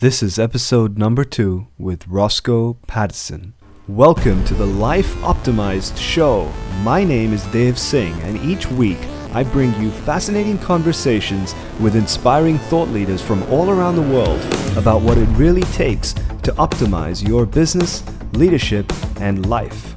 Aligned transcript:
This 0.00 0.22
is 0.22 0.38
episode 0.38 0.96
number 0.96 1.24
two 1.24 1.66
with 1.76 2.08
Rossco 2.08 2.78
Paddison. 2.86 3.52
Welcome 3.86 4.42
to 4.46 4.54
the 4.54 4.64
Life 4.64 5.14
Optimized 5.16 5.98
Show. 5.98 6.50
My 6.82 7.04
name 7.04 7.34
is 7.34 7.44
Dave 7.48 7.78
Singh, 7.78 8.18
and 8.22 8.38
each 8.38 8.66
week 8.66 8.96
I 9.34 9.44
bring 9.44 9.78
you 9.78 9.90
fascinating 9.90 10.56
conversations 10.56 11.54
with 11.80 11.96
inspiring 11.96 12.56
thought 12.56 12.88
leaders 12.88 13.20
from 13.20 13.42
all 13.52 13.68
around 13.68 13.96
the 13.96 14.14
world 14.14 14.40
about 14.78 15.02
what 15.02 15.18
it 15.18 15.26
really 15.36 15.64
takes 15.74 16.14
to 16.14 16.52
optimize 16.52 17.22
your 17.22 17.44
business, 17.44 18.02
leadership, 18.32 18.90
and 19.20 19.50
life. 19.50 19.94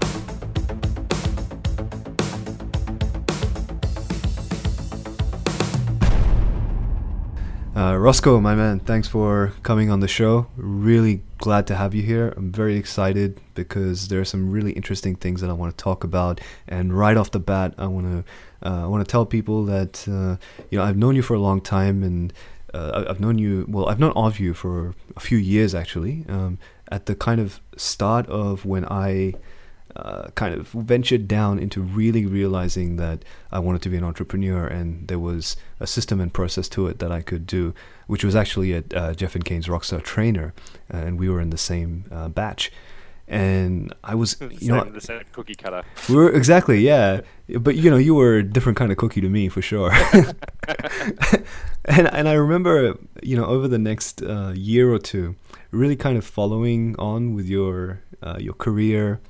Rossco, 8.03 8.41
my 8.41 8.53
man, 8.53 8.81
thanks 8.81 9.07
for 9.07 9.53
coming 9.63 9.89
on 9.89 10.01
the 10.01 10.09
show. 10.09 10.47
Really 10.57 11.21
glad 11.37 11.67
to 11.67 11.75
have 11.75 11.95
you 11.95 12.01
here. 12.01 12.33
I'm 12.35 12.51
very 12.51 12.75
excited 12.75 13.39
because 13.53 14.09
there 14.09 14.19
are 14.19 14.25
some 14.25 14.51
really 14.51 14.73
interesting 14.73 15.15
things 15.15 15.39
that 15.39 15.49
I 15.49 15.53
want 15.53 15.77
to 15.77 15.81
talk 15.81 16.03
about. 16.03 16.41
And 16.67 16.91
right 16.91 17.15
off 17.15 17.31
the 17.31 17.39
bat, 17.39 17.73
I 17.77 17.87
want 17.87 18.07
to 18.11 18.69
uh, 18.69 18.83
I 18.83 18.87
want 18.87 19.07
to 19.07 19.09
tell 19.09 19.25
people 19.25 19.63
that 19.67 20.05
uh, 20.05 20.35
you 20.69 20.77
know 20.77 20.83
I've 20.83 20.97
known 20.97 21.15
you 21.15 21.21
for 21.21 21.33
a 21.33 21.39
long 21.39 21.61
time, 21.61 22.03
and 22.03 22.33
uh, 22.73 23.05
I've 23.07 23.21
known 23.21 23.37
you. 23.37 23.65
Well, 23.69 23.87
I've 23.87 23.99
known 23.99 24.11
of 24.17 24.37
you 24.37 24.53
for 24.53 24.93
a 25.15 25.21
few 25.21 25.37
years 25.37 25.73
actually. 25.73 26.25
Um, 26.27 26.59
at 26.91 27.05
the 27.05 27.15
kind 27.15 27.39
of 27.39 27.61
start 27.77 28.27
of 28.27 28.65
when 28.65 28.83
I 28.83 29.35
uh, 29.95 30.29
kind 30.35 30.53
of 30.53 30.67
ventured 30.69 31.27
down 31.27 31.59
into 31.59 31.81
really 31.81 32.25
realizing 32.25 32.95
that 32.97 33.23
I 33.51 33.59
wanted 33.59 33.81
to 33.83 33.89
be 33.89 33.97
an 33.97 34.03
entrepreneur, 34.03 34.65
and 34.65 35.07
there 35.07 35.19
was 35.19 35.55
a 35.79 35.87
system 35.87 36.19
and 36.19 36.33
process 36.33 36.67
to 36.69 36.87
it 36.87 36.99
that 36.99 37.11
I 37.11 37.21
could 37.21 37.45
do, 37.45 37.73
which 38.07 38.23
was 38.23 38.35
actually 38.35 38.73
at 38.73 38.93
uh, 38.93 39.13
Jeff 39.13 39.35
and 39.35 39.45
Kane's 39.45 39.67
Rockstar 39.67 40.03
Trainer, 40.03 40.53
uh, 40.93 40.97
and 40.97 41.19
we 41.19 41.29
were 41.29 41.39
in 41.39 41.51
the 41.51 41.57
same 41.57 42.05
uh, 42.11 42.29
batch. 42.29 42.71
And 43.25 43.93
I 44.03 44.15
was, 44.15 44.35
you 44.59 44.67
know, 44.73 44.83
the 44.83 44.99
same 44.99 45.21
cookie 45.31 45.55
cutter. 45.55 45.83
We 46.09 46.15
were 46.15 46.31
exactly, 46.31 46.79
yeah. 46.81 47.21
But 47.57 47.75
you 47.75 47.89
know, 47.89 47.95
you 47.95 48.15
were 48.15 48.37
a 48.37 48.43
different 48.43 48.77
kind 48.77 48.91
of 48.91 48.97
cookie 48.97 49.21
to 49.21 49.29
me 49.29 49.47
for 49.47 49.61
sure. 49.61 49.91
and 51.85 52.07
and 52.07 52.27
I 52.27 52.33
remember, 52.33 52.97
you 53.21 53.37
know, 53.37 53.45
over 53.45 53.69
the 53.69 53.77
next 53.77 54.21
uh, 54.21 54.51
year 54.53 54.91
or 54.91 54.99
two, 54.99 55.35
really 55.71 55.95
kind 55.95 56.17
of 56.17 56.25
following 56.25 56.95
on 56.99 57.33
with 57.33 57.47
your 57.47 58.01
uh, 58.21 58.37
your 58.39 58.53
career 58.53 59.21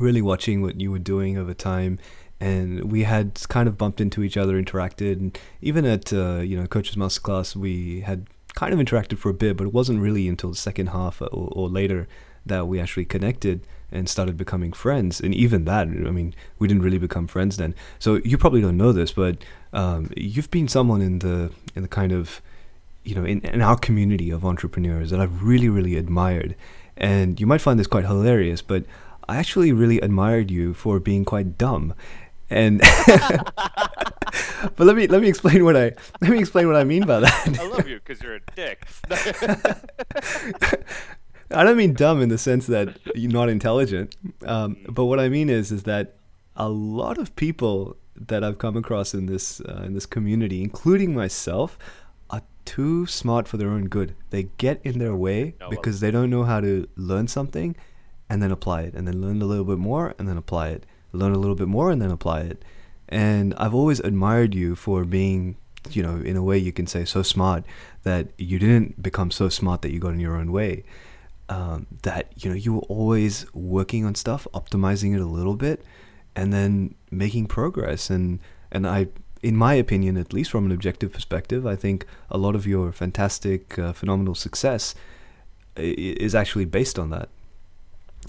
really 0.00 0.22
watching 0.22 0.62
what 0.62 0.80
you 0.80 0.90
were 0.90 0.98
doing 0.98 1.38
over 1.38 1.54
time 1.54 1.98
and 2.40 2.90
we 2.90 3.04
had 3.04 3.40
kind 3.48 3.68
of 3.68 3.78
bumped 3.78 4.00
into 4.00 4.22
each 4.22 4.36
other 4.36 4.60
interacted 4.60 5.12
and 5.12 5.38
even 5.62 5.84
at 5.84 6.12
uh, 6.12 6.40
you 6.40 6.58
know 6.58 6.66
coach's 6.66 6.96
masterclass 6.96 7.54
we 7.54 8.00
had 8.00 8.26
kind 8.54 8.72
of 8.72 8.78
interacted 8.78 9.18
for 9.18 9.30
a 9.30 9.34
bit 9.34 9.56
but 9.56 9.66
it 9.66 9.72
wasn't 9.72 10.00
really 10.00 10.28
until 10.28 10.50
the 10.50 10.56
second 10.56 10.88
half 10.88 11.20
or, 11.20 11.28
or 11.28 11.68
later 11.68 12.06
that 12.46 12.68
we 12.68 12.78
actually 12.78 13.04
connected 13.04 13.66
and 13.90 14.08
started 14.08 14.36
becoming 14.36 14.72
friends 14.72 15.20
and 15.20 15.34
even 15.34 15.64
that 15.64 15.86
i 15.86 16.10
mean 16.10 16.34
we 16.58 16.68
didn't 16.68 16.82
really 16.82 16.98
become 16.98 17.26
friends 17.26 17.56
then. 17.56 17.74
So 17.98 18.16
you 18.16 18.36
probably 18.36 18.60
don't 18.60 18.76
know 18.76 18.92
this 18.92 19.12
but 19.12 19.38
um, 19.72 20.10
you've 20.16 20.50
been 20.50 20.68
someone 20.68 21.00
in 21.00 21.20
the 21.20 21.50
in 21.74 21.82
the 21.82 21.88
kind 21.88 22.12
of 22.12 22.40
you 23.04 23.14
know 23.14 23.24
in, 23.24 23.40
in 23.40 23.60
our 23.62 23.76
community 23.76 24.30
of 24.30 24.44
entrepreneurs 24.44 25.10
that 25.10 25.20
i've 25.20 25.42
really 25.42 25.68
really 25.68 25.96
admired 25.96 26.56
and 26.96 27.38
you 27.40 27.46
might 27.46 27.60
find 27.60 27.78
this 27.78 27.86
quite 27.86 28.04
hilarious 28.04 28.62
but 28.62 28.84
I 29.28 29.36
actually 29.36 29.72
really 29.72 30.00
admired 30.00 30.50
you 30.50 30.74
for 30.74 31.00
being 31.00 31.24
quite 31.24 31.56
dumb. 31.58 31.94
And 32.50 32.80
but 33.08 34.78
let 34.78 34.96
me 34.96 35.06
let 35.06 35.22
me 35.22 35.28
explain 35.28 35.64
what 35.64 35.76
I 35.76 35.92
let 36.20 36.30
me 36.30 36.38
explain 36.38 36.66
what 36.66 36.76
I 36.76 36.84
mean 36.84 37.06
by 37.06 37.20
that. 37.20 37.58
I 37.58 37.66
love 37.66 37.88
you 37.88 38.00
because 38.04 38.22
you're 38.22 38.36
a 38.36 38.40
dick. 38.54 38.86
I 41.50 41.62
don't 41.62 41.76
mean 41.76 41.94
dumb 41.94 42.20
in 42.20 42.28
the 42.28 42.38
sense 42.38 42.66
that 42.66 42.98
you're 43.14 43.32
not 43.32 43.48
intelligent, 43.48 44.16
um, 44.44 44.76
but 44.88 45.06
what 45.06 45.20
I 45.20 45.28
mean 45.28 45.48
is 45.48 45.72
is 45.72 45.84
that 45.84 46.16
a 46.56 46.68
lot 46.68 47.18
of 47.18 47.34
people 47.36 47.96
that 48.16 48.44
I've 48.44 48.58
come 48.58 48.76
across 48.76 49.14
in 49.14 49.26
this 49.26 49.60
uh, 49.60 49.82
in 49.84 49.94
this 49.94 50.06
community, 50.06 50.62
including 50.62 51.14
myself, 51.14 51.78
are 52.28 52.42
too 52.64 53.06
smart 53.06 53.48
for 53.48 53.56
their 53.56 53.70
own 53.70 53.88
good. 53.88 54.14
They 54.30 54.44
get 54.58 54.80
in 54.84 54.98
their 54.98 55.16
way 55.16 55.54
because 55.70 56.00
they 56.00 56.10
don't 56.10 56.30
know 56.30 56.44
how 56.44 56.60
to 56.60 56.88
learn 56.96 57.28
something 57.28 57.74
and 58.28 58.42
then 58.42 58.50
apply 58.50 58.82
it, 58.82 58.94
and 58.94 59.06
then 59.06 59.20
learn 59.20 59.42
a 59.42 59.44
little 59.44 59.64
bit 59.64 59.78
more 59.78 60.14
and 60.18 60.28
then 60.28 60.36
apply 60.36 60.68
it, 60.68 60.86
learn 61.12 61.32
a 61.32 61.38
little 61.38 61.54
bit 61.54 61.68
more 61.68 61.90
and 61.90 62.00
then 62.00 62.10
apply 62.10 62.40
it. 62.40 62.64
And 63.08 63.54
I've 63.54 63.74
always 63.74 64.00
admired 64.00 64.54
you 64.54 64.74
for 64.74 65.04
being, 65.04 65.56
you 65.90 66.02
know, 66.02 66.16
in 66.16 66.36
a 66.36 66.42
way 66.42 66.58
you 66.58 66.72
can 66.72 66.86
say 66.86 67.04
so 67.04 67.22
smart 67.22 67.64
that 68.02 68.28
you 68.38 68.58
didn't 68.58 69.02
become 69.02 69.30
so 69.30 69.48
smart 69.48 69.82
that 69.82 69.92
you 69.92 70.00
got 70.00 70.14
in 70.14 70.20
your 70.20 70.36
own 70.36 70.52
way. 70.52 70.84
Um, 71.50 71.86
that 72.02 72.32
you 72.42 72.48
know 72.48 72.56
you 72.56 72.72
were 72.72 72.86
always 72.88 73.44
working 73.52 74.06
on 74.06 74.14
stuff, 74.14 74.46
optimizing 74.54 75.14
it 75.14 75.20
a 75.20 75.26
little 75.26 75.56
bit, 75.56 75.84
and 76.34 76.54
then 76.54 76.94
making 77.10 77.48
progress. 77.48 78.08
And 78.08 78.40
and 78.72 78.86
I, 78.86 79.08
in 79.42 79.54
my 79.54 79.74
opinion, 79.74 80.16
at 80.16 80.32
least 80.32 80.50
from 80.50 80.64
an 80.64 80.72
objective 80.72 81.12
perspective, 81.12 81.66
I 81.66 81.76
think 81.76 82.06
a 82.30 82.38
lot 82.38 82.54
of 82.54 82.66
your 82.66 82.92
fantastic, 82.92 83.78
uh, 83.78 83.92
phenomenal 83.92 84.34
success 84.34 84.94
is 85.76 86.34
actually 86.34 86.64
based 86.64 86.98
on 86.98 87.10
that 87.10 87.28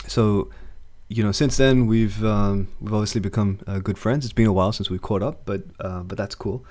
so 0.08 0.50
you 1.08 1.24
know, 1.24 1.32
since 1.32 1.58
then 1.58 1.86
we've 1.86 2.24
um, 2.24 2.68
we've 2.82 2.94
obviously 2.94 3.22
become 3.22 3.60
uh, 3.68 3.80
good 3.80 3.98
friends. 3.98 4.26
It's 4.26 4.34
been 4.34 4.48
a 4.48 4.54
while 4.54 4.72
since 4.72 4.90
we've 4.90 5.02
caught 5.02 5.22
up, 5.22 5.46
but 5.46 5.64
uh, 5.80 6.04
but 6.04 6.18
that's 6.18 6.36
cool. 6.36 6.66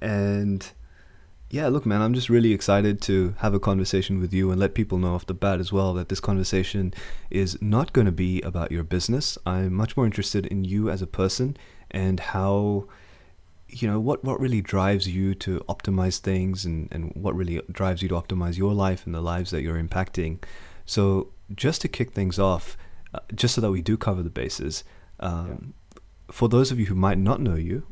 And 0.00 0.70
yeah, 1.50 1.66
look, 1.66 1.84
man, 1.84 2.00
I'm 2.00 2.14
just 2.14 2.28
really 2.28 2.52
excited 2.52 3.00
to 3.02 3.34
have 3.38 3.54
a 3.54 3.58
conversation 3.58 4.20
with 4.20 4.32
you 4.32 4.52
and 4.52 4.60
let 4.60 4.74
people 4.74 4.98
know 4.98 5.14
off 5.14 5.26
the 5.26 5.34
bat 5.34 5.58
as 5.58 5.72
well 5.72 5.92
that 5.94 6.08
this 6.08 6.20
conversation 6.20 6.94
is 7.30 7.60
not 7.60 7.92
going 7.92 8.04
to 8.04 8.12
be 8.12 8.40
about 8.42 8.70
your 8.70 8.84
business. 8.84 9.36
I'm 9.44 9.74
much 9.74 9.96
more 9.96 10.06
interested 10.06 10.46
in 10.46 10.64
you 10.64 10.88
as 10.88 11.02
a 11.02 11.08
person 11.08 11.56
and 11.90 12.20
how 12.20 12.86
you 13.68 13.88
know 13.88 13.98
what 13.98 14.22
what 14.24 14.40
really 14.40 14.60
drives 14.60 15.08
you 15.08 15.34
to 15.34 15.60
optimize 15.68 16.18
things 16.18 16.64
and 16.64 16.88
and 16.92 17.12
what 17.14 17.34
really 17.34 17.60
drives 17.72 18.02
you 18.02 18.08
to 18.08 18.14
optimize 18.14 18.56
your 18.56 18.72
life 18.72 19.04
and 19.04 19.14
the 19.14 19.20
lives 19.20 19.50
that 19.50 19.62
you're 19.62 19.82
impacting. 19.82 20.38
So 20.90 21.28
just 21.54 21.80
to 21.82 21.88
kick 21.88 22.10
things 22.10 22.36
off, 22.36 22.76
uh, 23.14 23.20
just 23.32 23.54
so 23.54 23.60
that 23.60 23.70
we 23.70 23.80
do 23.80 23.96
cover 23.96 24.24
the 24.24 24.30
bases, 24.30 24.82
um, 25.20 25.72
yeah. 25.94 26.00
for 26.32 26.48
those 26.48 26.72
of 26.72 26.80
you 26.80 26.86
who 26.86 26.96
might 26.96 27.16
not 27.16 27.40
know 27.40 27.54
you, 27.54 27.86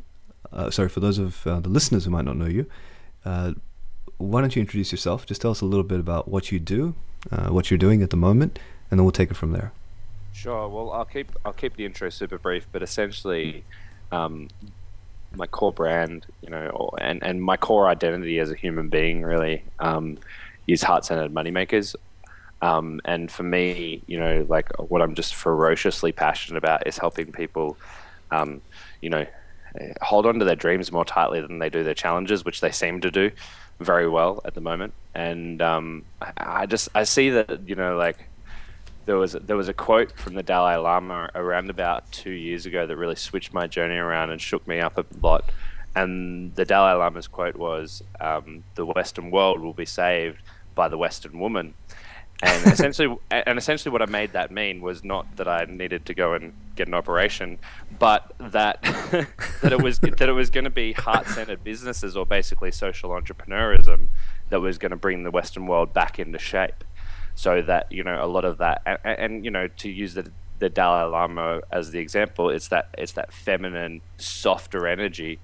uh, 0.53 0.69
sorry, 0.73 0.89
for 0.89 0.99
those 0.99 1.17
of 1.17 1.47
uh, 1.47 1.61
the 1.61 1.69
listeners 1.69 2.07
who 2.07 2.11
might 2.11 2.25
not 2.25 2.37
know 2.37 2.47
you, 2.47 2.67
uh, 3.25 3.53
why 4.17 4.41
don't 4.41 4.57
you 4.57 4.61
introduce 4.61 4.91
yourself? 4.91 5.27
Just 5.27 5.41
tell 5.41 5.53
us 5.53 5.61
a 5.61 5.65
little 5.65 5.85
bit 5.85 6.01
about 6.01 6.27
what 6.27 6.51
you 6.51 6.59
do, 6.59 6.97
uh, 7.31 7.51
what 7.51 7.71
you're 7.71 7.79
doing 7.79 8.03
at 8.03 8.11
the 8.11 8.17
moment, 8.17 8.59
and 8.91 8.99
then 8.99 9.05
we'll 9.05 9.13
take 9.13 9.31
it 9.31 9.37
from 9.37 9.53
there. 9.53 9.71
Sure. 10.33 10.69
Well, 10.69 10.91
I'll 10.91 11.05
keep 11.05 11.31
I'll 11.45 11.53
keep 11.53 11.77
the 11.77 11.85
intro 11.85 12.11
super 12.11 12.39
brief, 12.39 12.67
but 12.73 12.83
essentially, 12.83 13.63
um, 14.11 14.49
my 15.37 15.47
core 15.47 15.73
brand, 15.73 16.27
you 16.43 16.51
know, 16.51 16.91
and 17.01 17.23
and 17.23 17.41
my 17.41 17.57
core 17.57 17.87
identity 17.87 18.41
as 18.41 18.51
a 18.51 18.57
human 18.57 18.89
being 18.89 19.23
really 19.23 19.63
um, 19.79 20.19
is 20.67 20.83
heart 20.83 21.05
centered 21.05 21.33
moneymakers. 21.33 21.95
Um, 22.61 23.01
and 23.05 23.31
for 23.31 23.45
me, 23.45 24.03
you 24.07 24.19
know, 24.19 24.45
like 24.49 24.71
what 24.79 25.01
I'm 25.03 25.15
just 25.15 25.35
ferociously 25.35 26.13
passionate 26.13 26.59
about 26.59 26.87
is 26.87 26.99
helping 26.99 27.33
people, 27.33 27.77
um, 28.31 28.61
you 29.01 29.11
know, 29.11 29.27
hold 30.03 30.27
on 30.27 30.39
to 30.39 30.45
their 30.45 30.57
dreams 30.57 30.91
more 30.91 31.05
tightly 31.05 31.41
than 31.41 31.59
they 31.59 31.71
do 31.71 31.85
their 31.85 31.95
challenges, 31.95 32.45
which 32.45 32.61
they 32.61 32.71
seem 32.71 33.01
to 33.01 33.11
do 33.11 33.31
very 33.81 34.09
well 34.09 34.41
at 34.45 34.55
the 34.55 34.61
moment. 34.61 34.93
And 35.15 35.63
um, 35.63 36.05
I, 36.37 36.67
just 36.67 36.89
I 36.95 37.05
see 37.05 37.31
that 37.31 37.69
you 37.69 37.75
know, 37.75 37.97
like 37.97 38.29
there 39.07 39.17
was 39.17 39.33
there 39.33 39.57
was 39.57 39.69
a 39.69 39.75
quote 39.75 40.13
from 40.19 40.35
the 40.35 40.43
Dalai 40.43 40.77
Lama 40.77 41.31
around 41.35 41.71
about 41.71 42.11
two 42.13 42.31
years 42.31 42.67
ago 42.67 42.87
that 42.87 42.97
really 42.97 43.17
switched 43.17 43.53
my 43.53 43.67
journey 43.67 43.97
around 43.97 44.31
and 44.31 44.41
shook 44.41 44.67
me 44.67 44.81
up 44.81 44.99
a 44.99 45.05
lot. 45.23 45.45
And 45.97 46.55
the 46.55 46.65
Dalai 46.65 46.93
Lama's 46.93 47.27
quote 47.27 47.57
was, 47.57 48.03
um, 48.21 48.65
"The 48.75 48.87
Western 48.87 49.31
world 49.31 49.61
will 49.61 49.73
be 49.73 49.87
saved 49.87 50.39
by 50.75 50.89
the 50.89 50.99
Western 50.99 51.39
woman." 51.39 51.75
And 52.43 52.73
essentially, 52.73 53.17
and 53.31 53.59
essentially, 53.59 53.93
what 53.93 54.03
I 54.03 54.07
made 54.07 54.33
that 54.33 54.51
mean 54.51 54.81
was 54.81 55.03
not 55.03 55.37
that 55.37 55.49
I 55.49 55.65
needed 55.65 56.07
to 56.07 56.15
go 56.15 56.35
and 56.35 56.53
get 56.77 56.89
an 56.89 56.95
operation, 56.95 57.59
but 57.99 58.33
that 58.39 58.83
that 59.63 59.73
it 59.73 59.83
was 59.83 59.99
that 60.01 60.29
it 60.29 60.33
was 60.33 60.51
going 60.51 60.65
to 60.65 60.71
be 60.71 60.93
heart-centered 60.93 61.65
businesses 61.65 62.17
or 62.17 62.25
basically 62.25 62.71
social 62.71 63.11
entrepreneurism 63.11 64.09
that 64.51 64.61
was 64.61 64.79
going 64.79 64.91
to 64.91 64.97
bring 64.97 65.25
the 65.25 65.31
Western 65.31 65.67
world 65.67 65.93
back 65.93 66.19
into 66.19 66.39
shape. 66.39 66.85
So 67.35 67.63
that 67.63 67.91
you 67.91 68.05
know 68.05 68.25
a 68.25 68.27
lot 68.27 68.45
of 68.45 68.59
that, 68.59 68.83
and, 68.87 68.99
and 69.05 69.45
you 69.45 69.51
know 69.51 69.69
to 69.69 69.89
use 69.89 70.15
the 70.15 70.31
the 70.59 70.69
Dalai 70.69 71.09
Lama 71.11 71.61
as 71.71 71.91
the 71.91 71.99
example, 71.99 72.51
it's 72.51 72.69
that 72.69 72.89
it's 72.97 73.13
that 73.13 73.33
feminine, 73.33 74.01
softer 74.19 74.87
energy. 74.87 75.39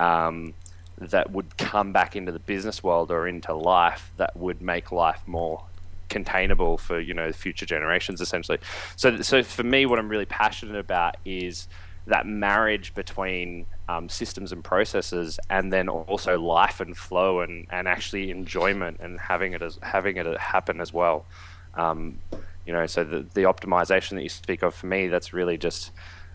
Um, 0.00 0.54
that 1.00 1.30
would 1.30 1.56
come 1.56 1.92
back 1.92 2.16
into 2.16 2.32
the 2.32 2.40
business 2.40 2.82
world 2.82 3.12
or 3.12 3.28
into 3.28 3.54
life 3.54 4.10
that 4.16 4.36
would 4.36 4.60
make 4.60 4.90
life 4.90 5.22
more 5.26 5.62
containable 6.08 6.78
for 6.78 7.00
you 7.00 7.14
know 7.14 7.30
future 7.32 7.66
generations 7.66 8.20
essentially 8.20 8.58
so 8.96 9.20
so 9.20 9.42
for 9.42 9.62
me 9.62 9.86
what 9.86 9.98
i'm 9.98 10.08
really 10.08 10.24
passionate 10.24 10.78
about 10.78 11.16
is 11.24 11.68
that 12.08 12.26
marriage 12.26 12.94
between 12.94 13.66
um, 13.88 14.08
systems 14.08 14.50
and 14.50 14.64
processes, 14.64 15.38
and 15.50 15.72
then 15.72 15.88
also 15.88 16.40
life 16.40 16.80
and 16.80 16.96
flow, 16.96 17.40
and, 17.40 17.66
and 17.70 17.86
actually 17.86 18.30
enjoyment, 18.30 18.98
and 19.00 19.20
having 19.20 19.52
it 19.52 19.62
as 19.62 19.78
having 19.82 20.16
it 20.16 20.38
happen 20.38 20.80
as 20.80 20.92
well. 20.92 21.26
Um, 21.74 22.18
you 22.66 22.72
know, 22.72 22.86
so 22.86 23.04
the 23.04 23.26
the 23.34 23.42
optimization 23.42 24.10
that 24.10 24.22
you 24.22 24.28
speak 24.28 24.62
of 24.62 24.74
for 24.74 24.86
me, 24.86 25.08
that's 25.08 25.32
really 25.32 25.58
just 25.58 25.92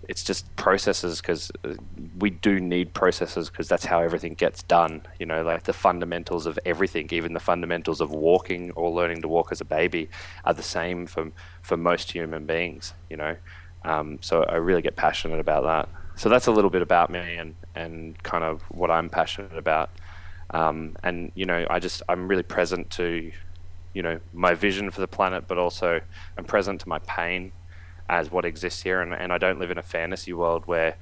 it's 0.09 0.23
just 0.23 0.53
processes 0.55 1.21
because 1.21 1.51
uh, 1.63 1.73
we 2.19 2.29
do 2.29 2.59
need 2.59 2.93
processes 2.93 3.49
because 3.49 3.67
that's 3.67 3.85
how 3.85 4.01
everything 4.01 4.33
gets 4.33 4.63
done. 4.63 5.01
You 5.19 5.25
know, 5.25 5.43
like 5.43 5.63
the 5.63 5.73
fundamentals 5.73 6.45
of 6.45 6.59
everything, 6.65 7.09
even 7.11 7.33
the 7.33 7.39
fundamentals 7.39 8.01
of 8.01 8.11
walking 8.11 8.71
or 8.71 8.91
learning 8.91 9.21
to 9.21 9.27
walk 9.27 9.51
as 9.51 9.61
a 9.61 9.65
baby, 9.65 10.09
are 10.45 10.53
the 10.53 10.63
same 10.63 11.05
for 11.05 11.31
for 11.61 11.77
most 11.77 12.11
human 12.11 12.45
beings. 12.45 12.93
You 13.09 13.17
know, 13.17 13.35
um, 13.85 14.19
so 14.21 14.43
I 14.43 14.55
really 14.55 14.81
get 14.81 14.95
passionate 14.95 15.39
about 15.39 15.63
that. 15.63 15.89
So 16.15 16.29
that's 16.29 16.47
a 16.47 16.51
little 16.51 16.69
bit 16.69 16.81
about 16.81 17.09
me 17.09 17.37
and, 17.37 17.55
and 17.75 18.21
kind 18.23 18.43
of 18.43 18.61
what 18.63 18.91
I'm 18.91 19.09
passionate 19.09 19.57
about. 19.57 19.89
Um, 20.51 20.95
and 21.03 21.31
you 21.35 21.45
know, 21.45 21.65
I 21.69 21.79
just 21.79 22.03
I'm 22.07 22.27
really 22.27 22.43
present 22.43 22.89
to, 22.91 23.31
you 23.93 24.03
know, 24.03 24.19
my 24.33 24.53
vision 24.53 24.91
for 24.91 25.01
the 25.01 25.07
planet, 25.07 25.47
but 25.47 25.57
also 25.57 26.01
I'm 26.37 26.45
present 26.45 26.81
to 26.81 26.89
my 26.89 26.99
pain 26.99 27.51
as 28.13 28.31
what 28.31 28.45
exists 28.45 28.83
here. 28.83 29.01
And, 29.01 29.13
and 29.13 29.33
I 29.33 29.37
don't 29.37 29.59
live 29.59 29.71
in 29.71 29.77
a 29.77 29.83
fantasy 29.83 30.33
world 30.33 30.65
where 30.67 30.95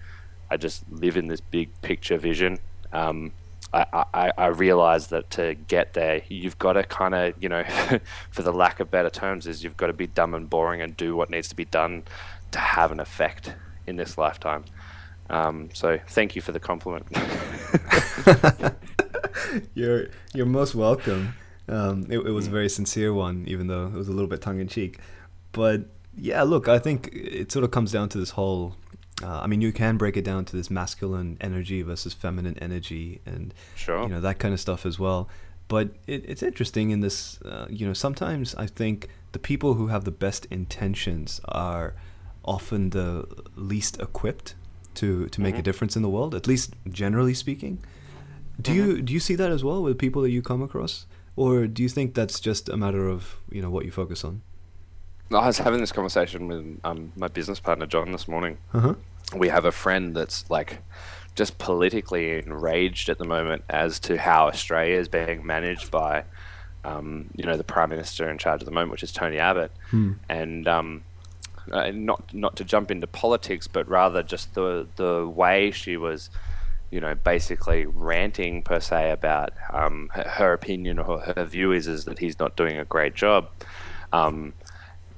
I 0.50 0.58
just 0.58 0.84
live 0.90 1.18
in 1.18 1.28
this 1.28 1.42
big 1.42 1.70
picture 1.82 2.18
vision. 2.18 2.60
Um, 2.94 3.34
I, 3.74 4.06
I, 4.14 4.32
I 4.38 4.46
realize 4.48 5.08
that 5.08 5.30
to 5.32 5.56
get 5.56 5.94
there, 5.94 6.22
you've 6.28 6.58
got 6.58 6.74
to 6.74 6.84
kind 6.84 7.14
of, 7.14 7.34
you 7.42 7.50
know, 7.50 7.64
for 8.32 8.42
the 8.42 8.52
lack 8.52 8.80
of 8.80 8.90
better 8.90 9.10
terms, 9.10 9.48
is 9.48 9.64
you've 9.64 9.78
got 9.78 9.88
to 9.88 9.94
be 9.94 10.08
dumb 10.08 10.34
and 10.34 10.50
boring 10.50 10.82
and 10.82 10.96
do 10.98 11.16
what 11.16 11.30
needs 11.30 11.48
to 11.50 11.56
be 11.56 11.66
done 11.66 12.04
to 12.52 12.60
have 12.60 12.92
an 12.92 13.00
effect 13.00 13.54
in 13.88 13.98
this 13.98 14.18
lifetime. 14.18 14.66
Um, 15.30 15.70
so 15.74 16.00
thank 16.08 16.36
you 16.36 16.42
for 16.42 16.52
the 16.52 16.60
compliment. 16.60 17.06
you're 19.74 20.08
you're 20.34 20.46
most 20.46 20.76
welcome. 20.76 21.34
Um, 21.70 22.06
it, 22.10 22.20
it 22.20 22.32
was 22.32 22.48
a 22.48 22.50
very 22.50 22.68
sincere 22.68 23.14
one, 23.14 23.46
even 23.48 23.68
though 23.68 23.86
it 23.86 23.94
was 23.94 24.10
a 24.10 24.12
little 24.12 24.28
bit 24.28 24.42
tongue 24.42 24.60
in 24.60 24.68
cheek. 24.68 25.00
But 25.54 25.86
yeah, 26.22 26.44
look, 26.44 26.68
I 26.68 26.78
think 26.78 27.10
it 27.12 27.52
sort 27.52 27.66
of 27.66 27.72
comes 27.72 27.92
down 27.92 28.08
to 28.10 28.20
this 28.20 28.30
whole. 28.32 28.76
Uh, 29.24 29.42
I 29.42 29.48
mean, 29.48 29.60
you 29.60 29.72
can 29.72 29.98
break 29.98 30.16
it 30.18 30.24
down 30.24 30.46
to 30.46 30.56
this 30.56 30.70
masculine 30.70 31.36
energy 31.42 31.82
versus 31.82 32.14
feminine 32.14 32.58
energy, 32.60 33.22
and 33.26 33.54
sure. 33.76 34.04
you 34.04 34.10
know 34.10 34.22
that 34.22 34.38
kind 34.38 34.54
of 34.54 34.60
stuff 34.60 34.86
as 34.86 35.00
well. 35.00 35.28
But 35.68 35.90
it, 36.06 36.24
it's 36.30 36.44
interesting 36.44 36.92
in 36.92 37.00
this. 37.02 37.42
Uh, 37.42 37.66
you 37.70 37.88
know, 37.88 37.94
sometimes 37.94 38.54
I 38.54 38.68
think 38.68 39.10
the 39.32 39.40
people 39.40 39.74
who 39.74 39.88
have 39.88 40.04
the 40.04 40.12
best 40.12 40.46
intentions 40.52 41.42
are 41.46 41.96
often 42.46 42.92
the 42.92 43.28
least 43.56 44.00
equipped 44.00 44.54
to 44.96 45.28
to 45.28 45.42
make 45.42 45.56
mm-hmm. 45.56 45.62
a 45.62 45.64
difference 45.64 45.96
in 45.96 46.04
the 46.04 46.10
world, 46.10 46.36
at 46.36 46.46
least 46.46 46.76
generally 46.88 47.34
speaking. 47.34 47.84
Do 48.62 48.72
mm-hmm. 48.72 48.80
you 48.80 49.02
do 49.02 49.12
you 49.12 49.20
see 49.20 49.34
that 49.36 49.52
as 49.52 49.64
well 49.64 49.82
with 49.82 49.98
people 49.98 50.22
that 50.22 50.30
you 50.30 50.44
come 50.44 50.62
across, 50.62 51.08
or 51.36 51.66
do 51.66 51.82
you 51.82 51.90
think 51.90 52.14
that's 52.14 52.40
just 52.40 52.70
a 52.70 52.78
matter 52.78 53.08
of 53.08 53.38
you 53.50 53.64
know 53.64 53.72
what 53.72 53.86
you 53.86 53.92
focus 53.92 54.24
on? 54.24 54.44
I 55.34 55.48
was 55.48 55.58
having 55.58 55.80
this 55.80 55.92
conversation 55.92 56.48
with 56.48 56.80
um, 56.84 57.12
my 57.16 57.28
business 57.28 57.60
partner 57.60 57.86
John 57.86 58.12
this 58.12 58.28
morning. 58.28 58.58
Uh-huh. 58.74 58.96
We 59.36 59.48
have 59.48 59.66
a 59.66 59.72
friend 59.72 60.16
that's 60.16 60.50
like 60.50 60.80
just 61.36 61.58
politically 61.58 62.38
enraged 62.40 63.08
at 63.10 63.18
the 63.18 63.26
moment 63.26 63.64
as 63.70 64.00
to 64.02 64.18
how 64.18 64.48
Australia 64.48 64.98
is 64.98 65.08
being 65.08 65.46
managed 65.46 65.90
by, 65.90 66.26
um, 66.84 67.30
you 67.36 67.46
know, 67.46 67.56
the 67.56 67.64
prime 67.64 67.90
minister 67.90 68.30
in 68.30 68.38
charge 68.38 68.62
at 68.62 68.66
the 68.66 68.72
moment, 68.72 68.92
which 68.92 69.04
is 69.04 69.12
Tony 69.12 69.38
Abbott, 69.38 69.72
hmm. 69.90 70.14
and 70.28 70.68
um, 70.68 71.04
uh, 71.72 71.92
not 71.92 72.34
not 72.34 72.56
to 72.58 72.66
jump 72.66 72.92
into 72.92 73.08
politics, 73.08 73.68
but 73.68 73.88
rather 73.88 74.24
just 74.24 74.54
the 74.54 74.88
the 74.98 75.26
way 75.28 75.72
she 75.72 75.96
was, 75.96 76.30
you 76.90 77.00
know, 77.00 77.16
basically 77.16 77.86
ranting 77.86 78.62
per 78.62 78.82
se 78.82 79.12
about 79.12 79.54
um, 79.72 80.10
her, 80.14 80.24
her, 80.24 80.54
opinion 80.54 81.00
or 81.00 81.20
her 81.20 81.46
view 81.46 81.72
is 81.72 81.88
is 81.88 82.04
that 82.06 82.20
he's 82.20 82.38
not 82.40 82.58
doing 82.58 82.78
a 82.78 82.86
great 82.86 83.16
job, 83.16 83.48
um, 84.12 84.54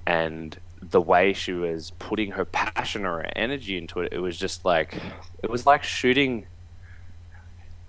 and 0.06 0.58
the 0.82 1.02
way 1.02 1.34
she 1.34 1.54
was 1.54 1.92
putting 2.00 2.32
her 2.32 2.46
passion 2.46 3.06
or 3.06 3.20
her 3.20 3.32
energy 3.36 3.78
into 3.78 4.02
it, 4.02 4.12
it 4.12 4.20
was 4.20 4.38
just 4.38 4.66
like 4.66 4.98
it 5.42 5.50
was 5.50 5.66
like 5.66 5.84
shooting 5.84 6.46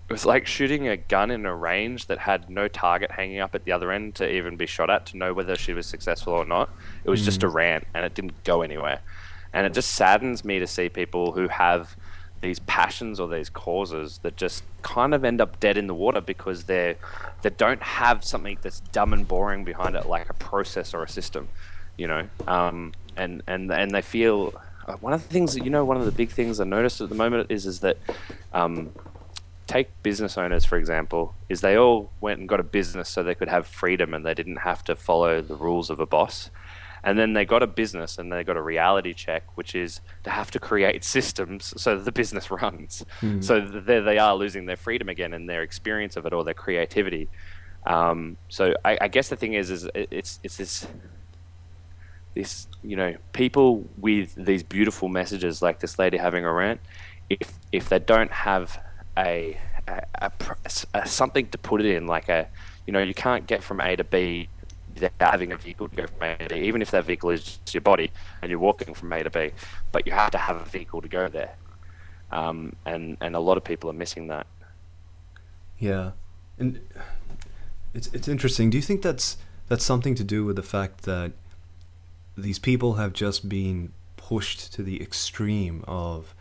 it 0.09 0.13
was 0.13 0.27
like 0.27 0.47
shooting 0.47 0.87
a 0.87 0.99
gun 0.99 1.31
in 1.31 1.47
a 1.47 1.55
range 1.55 2.07
that 2.07 2.19
had 2.19 2.51
no 2.51 2.69
target 2.69 3.11
hanging 3.11 3.41
up 3.41 3.55
at 3.55 3.65
the 3.65 3.73
other 3.73 3.91
end 3.91 4.15
to 4.17 4.31
even 4.31 4.57
be 4.57 4.67
shot 4.67 4.91
at 4.91 5.07
to 5.07 5.17
know 5.17 5.33
whether 5.33 5.57
she 5.57 5.73
was 5.73 5.87
successful 5.87 6.35
or 6.35 6.45
not. 6.45 6.69
It 7.05 7.11
was 7.11 7.23
mm. 7.23 7.25
just 7.25 7.43
a 7.43 7.49
mm. 7.49 7.55
rant 7.55 7.87
and 7.95 8.05
it 8.05 8.15
didn't 8.15 8.45
go 8.45 8.61
anywhere. 8.61 9.01
And 9.55 9.67
it 9.67 9.73
just 9.73 9.93
saddens 9.93 10.45
me 10.45 10.59
to 10.59 10.67
see 10.67 10.91
people 10.91 11.33
who 11.33 11.49
have 11.49 11.97
these 12.43 12.59
passions 12.61 13.19
or 13.19 13.29
these 13.29 13.49
causes 13.49 14.19
that 14.19 14.37
just 14.37 14.63
kind 14.83 15.15
of 15.15 15.25
end 15.25 15.41
up 15.41 15.59
dead 15.61 15.79
in 15.79 15.87
the 15.87 15.95
water 15.95 16.21
because 16.21 16.65
they 16.65 16.97
they 17.41 17.49
don't 17.49 17.83
have 17.83 18.23
something 18.23 18.59
that's 18.61 18.81
dumb 18.81 19.15
and 19.15 19.27
boring 19.27 19.65
behind 19.65 19.97
it 19.97 20.07
like 20.07 20.29
a 20.29 20.35
process 20.35 20.93
or 20.93 21.03
a 21.03 21.09
system, 21.09 21.49
you 21.97 22.07
know. 22.07 22.29
Um, 22.47 22.93
and 23.17 23.43
and 23.47 23.71
and 23.73 23.91
they 23.91 24.03
feel 24.03 24.55
uh, 24.87 24.95
one 24.97 25.13
of 25.13 25.23
the 25.23 25.29
things 25.29 25.55
that 25.55 25.65
you 25.65 25.71
know 25.71 25.85
one 25.85 25.97
of 25.97 26.05
the 26.05 26.13
big 26.13 26.31
things 26.31 26.61
I 26.61 26.65
noticed 26.65 27.01
at 27.01 27.09
the 27.09 27.15
moment 27.15 27.51
is 27.51 27.67
is 27.67 27.81
that 27.81 27.97
um, 28.53 28.93
take 29.67 29.91
business 30.03 30.37
owners 30.37 30.65
for 30.65 30.77
example 30.77 31.35
is 31.49 31.61
they 31.61 31.77
all 31.77 32.11
went 32.21 32.39
and 32.39 32.49
got 32.49 32.61
a 32.61 32.65
business 32.65 33.09
so 33.09 33.23
they 33.23 33.35
could 33.35 33.49
have 33.49 33.67
freedom 33.67 34.13
and 34.13 34.25
they 34.25 34.35
didn't 34.35 34.57
have 34.57 34.85
to 34.85 34.97
follow 34.97 35.41
the 35.41 35.55
rules 35.55 35.91
of 35.91 36.01
a 36.01 36.07
boss 36.07 36.51
and 37.03 37.19
then 37.19 37.35
they 37.35 37.45
got 37.45 37.63
a 37.63 37.67
business 37.67 38.19
and 38.19 38.33
they 38.33 38.45
got 38.45 38.57
a 38.57 38.63
reality 38.63 39.15
check 39.15 39.45
which 39.57 39.75
is 39.75 40.01
to 40.23 40.31
have 40.31 40.51
to 40.51 40.59
create 40.59 41.03
systems 41.17 41.73
so 41.81 41.97
that 41.97 42.05
the 42.05 42.13
business 42.13 42.51
runs 42.63 43.05
mm. 43.21 43.43
so 43.43 43.61
there 43.61 44.03
they 44.03 44.19
are 44.19 44.35
losing 44.37 44.67
their 44.67 44.77
freedom 44.77 45.09
again 45.09 45.33
and 45.33 45.49
their 45.49 45.63
experience 45.63 46.17
of 46.17 46.27
it 46.27 46.33
or 46.33 46.45
their 46.45 46.55
creativity 46.55 47.29
um, 47.87 48.39
so 48.49 48.75
I, 48.83 48.97
I, 48.99 49.09
guess 49.09 49.29
the 49.29 49.37
thing 49.37 49.53
is 49.53 49.71
is 49.71 49.87
it's 49.95 50.41
it's 50.43 50.57
this 50.57 50.87
this 52.35 52.67
you 52.83 52.97
know 52.97 53.15
people 53.33 53.85
with 53.99 54.35
these 54.35 54.63
beautiful 54.63 55.09
messages 55.09 55.63
like 55.63 55.81
this 55.81 55.99
lady 55.99 56.17
having 56.17 56.45
a 56.45 56.53
rant 56.53 56.81
if 57.31 57.59
if 57.73 57.89
they 57.89 57.99
don't 57.99 58.31
have 58.31 58.79
a, 59.17 59.59
a, 59.89 60.03
a, 60.21 60.33
a, 60.95 61.07
something 61.07 61.49
to 61.49 61.59
put 61.59 61.81
it 61.81 61.87
in, 61.87 62.07
like 62.07 62.29
a, 62.29 62.49
you 62.87 62.93
know, 62.93 63.01
you 63.01 63.15
can't 63.15 63.47
get 63.47 63.63
from 63.63 63.81
A 63.81 63.97
to 63.97 64.05
B 64.05 64.49
without 64.95 65.13
having 65.19 65.53
a 65.53 65.57
vehicle 65.57 65.89
to 65.89 65.97
go 65.97 66.07
from 66.07 66.23
A 66.23 66.37
to 66.37 66.55
B, 66.55 66.61
even 66.63 66.83
if 66.83 66.91
that 66.91 67.05
vehicle 67.05 67.31
is 67.31 67.59
your 67.73 67.81
body 67.81 68.11
and 68.43 68.51
you're 68.51 68.59
walking 68.59 68.95
from 68.95 69.13
A 69.13 69.23
to 69.23 69.31
B, 69.31 69.51
but 69.93 70.07
you 70.07 70.13
have 70.13 70.31
to 70.33 70.39
have 70.39 70.57
a 70.57 70.65
vehicle 70.65 71.01
to 71.03 71.09
go 71.09 71.29
there. 71.29 71.55
Um, 72.31 72.75
and, 72.85 73.17
and 73.21 73.37
a 73.37 73.41
lot 73.41 73.57
of 73.57 73.65
people 73.65 73.91
are 73.91 73.95
missing 73.95 74.29
that. 74.29 74.47
Yeah. 75.79 76.13
And 76.59 76.81
it's, 77.93 78.09
it's 78.09 78.29
interesting. 78.29 78.71
Do 78.71 78.79
you 78.79 78.83
think 78.83 79.03
that's, 79.03 79.37
that's 79.69 79.85
something 79.85 80.15
to 80.17 80.25
do 80.25 80.45
with 80.45 80.57
the 80.57 80.63
fact 80.63 81.03
that 81.03 81.33
these 82.37 82.59
people 82.59 82.95
have 82.95 83.13
just 83.13 83.49
been 83.49 83.93
pushed 84.17 84.73
to 84.73 84.83
the 84.83 85.01
extreme 85.03 85.85
of 85.87 86.35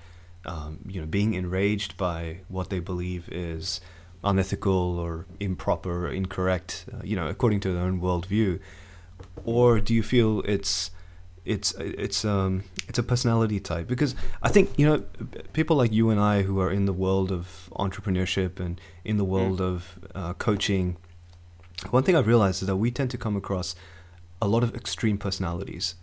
um, 0.45 0.79
you 0.87 0.99
know, 0.99 1.07
being 1.07 1.33
enraged 1.33 1.97
by 1.97 2.39
what 2.47 2.69
they 2.69 2.79
believe 2.79 3.29
is 3.29 3.79
unethical 4.23 4.99
or 4.99 5.25
improper 5.39 6.07
or 6.07 6.11
incorrect, 6.11 6.85
uh, 6.93 7.01
you 7.03 7.15
know, 7.15 7.27
according 7.27 7.59
to 7.61 7.73
their 7.73 7.83
own 7.83 8.01
worldview, 8.01 8.59
or 9.45 9.79
do 9.79 9.93
you 9.93 10.03
feel 10.03 10.41
it's 10.45 10.91
it's 11.45 11.73
it's 11.73 12.23
um 12.23 12.63
it's 12.87 12.97
a 12.97 13.03
personality 13.03 13.59
type 13.59 13.85
because 13.85 14.15
I 14.41 14.47
think 14.47 14.71
you 14.77 14.85
know 14.85 15.03
people 15.51 15.75
like 15.75 15.91
you 15.91 16.09
and 16.09 16.19
I 16.19 16.43
who 16.43 16.59
are 16.61 16.71
in 16.71 16.85
the 16.85 16.93
world 16.93 17.31
of 17.33 17.69
entrepreneurship 17.73 18.59
and 18.61 18.79
in 19.03 19.17
the 19.17 19.25
world 19.25 19.59
mm. 19.59 19.65
of 19.65 19.99
uh, 20.15 20.33
coaching. 20.33 20.97
One 21.89 22.03
thing 22.03 22.15
I've 22.15 22.27
realized 22.27 22.61
is 22.61 22.67
that 22.67 22.77
we 22.77 22.91
tend 22.91 23.11
to 23.11 23.17
come 23.17 23.35
across 23.35 23.75
a 24.43 24.47
lot 24.47 24.63
of 24.63 24.75
extreme 24.75 25.17
personalities. 25.17 25.95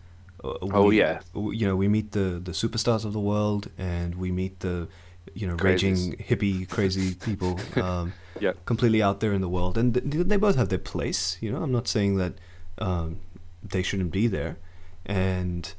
Uh, 0.43 0.55
oh 0.63 0.87
we, 0.87 0.99
yeah. 0.99 1.21
You 1.35 1.67
know, 1.69 1.77
we 1.77 1.89
meet 1.89 2.13
the 2.13 2.41
the 2.43 2.53
superstars 2.53 3.05
of 3.05 3.13
the 3.13 3.21
world, 3.21 3.71
and 3.77 4.15
we 4.15 4.33
meet 4.33 4.61
the 4.61 4.89
you 5.35 5.47
know 5.47 5.55
raging 5.57 6.17
hippie 6.17 6.69
crazy 6.69 7.15
people. 7.15 7.61
Um, 7.77 8.13
yeah. 8.41 8.53
Completely 8.65 9.03
out 9.03 9.21
there 9.21 9.35
in 9.35 9.43
the 9.43 9.49
world, 9.49 9.77
and 9.77 9.93
th- 9.93 10.27
they 10.31 10.39
both 10.39 10.57
have 10.57 10.71
their 10.71 10.85
place. 10.95 11.37
You 11.43 11.53
know, 11.53 11.63
I'm 11.63 11.73
not 11.73 11.87
saying 11.87 12.17
that 12.17 12.35
um, 12.79 13.21
they 13.63 13.83
shouldn't 13.83 14.13
be 14.13 14.27
there, 14.27 14.57
and 15.05 15.73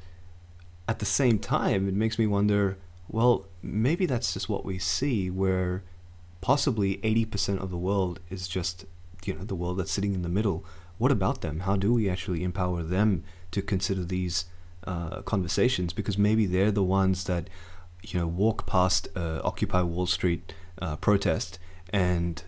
at 0.88 1.00
the 1.00 1.06
same 1.06 1.40
time, 1.40 1.88
it 1.88 1.96
makes 1.96 2.20
me 2.20 2.28
wonder. 2.28 2.78
Well, 3.08 3.48
maybe 3.62 4.06
that's 4.06 4.34
just 4.34 4.48
what 4.48 4.64
we 4.64 4.78
see, 4.80 5.30
where 5.30 5.84
possibly 6.40 6.98
80% 6.98 7.60
of 7.60 7.70
the 7.70 7.78
world 7.78 8.22
is 8.30 8.48
just 8.48 8.86
you 9.26 9.34
know 9.34 9.44
the 9.44 9.56
world 9.56 9.78
that's 9.78 9.92
sitting 9.92 10.14
in 10.14 10.22
the 10.22 10.30
middle. 10.30 10.66
What 11.02 11.12
about 11.12 11.42
them? 11.42 11.62
How 11.62 11.78
do 11.78 11.92
we 11.94 12.08
actually 12.08 12.44
empower 12.44 12.84
them 12.84 13.24
to 13.50 13.64
consider 13.64 14.06
these 14.06 14.46
uh, 14.84 15.24
conversations 15.24 15.94
because 15.94 16.16
maybe 16.16 16.46
they're 16.46 16.70
the 16.70 16.84
ones 16.84 17.24
that 17.24 17.50
you 18.04 18.20
know 18.20 18.28
walk 18.28 18.68
past 18.68 19.08
uh, 19.16 19.42
Occupy 19.44 19.82
Wall 19.82 20.06
Street 20.06 20.54
uh, 20.80 20.98
protest 20.98 21.58
and 21.92 22.44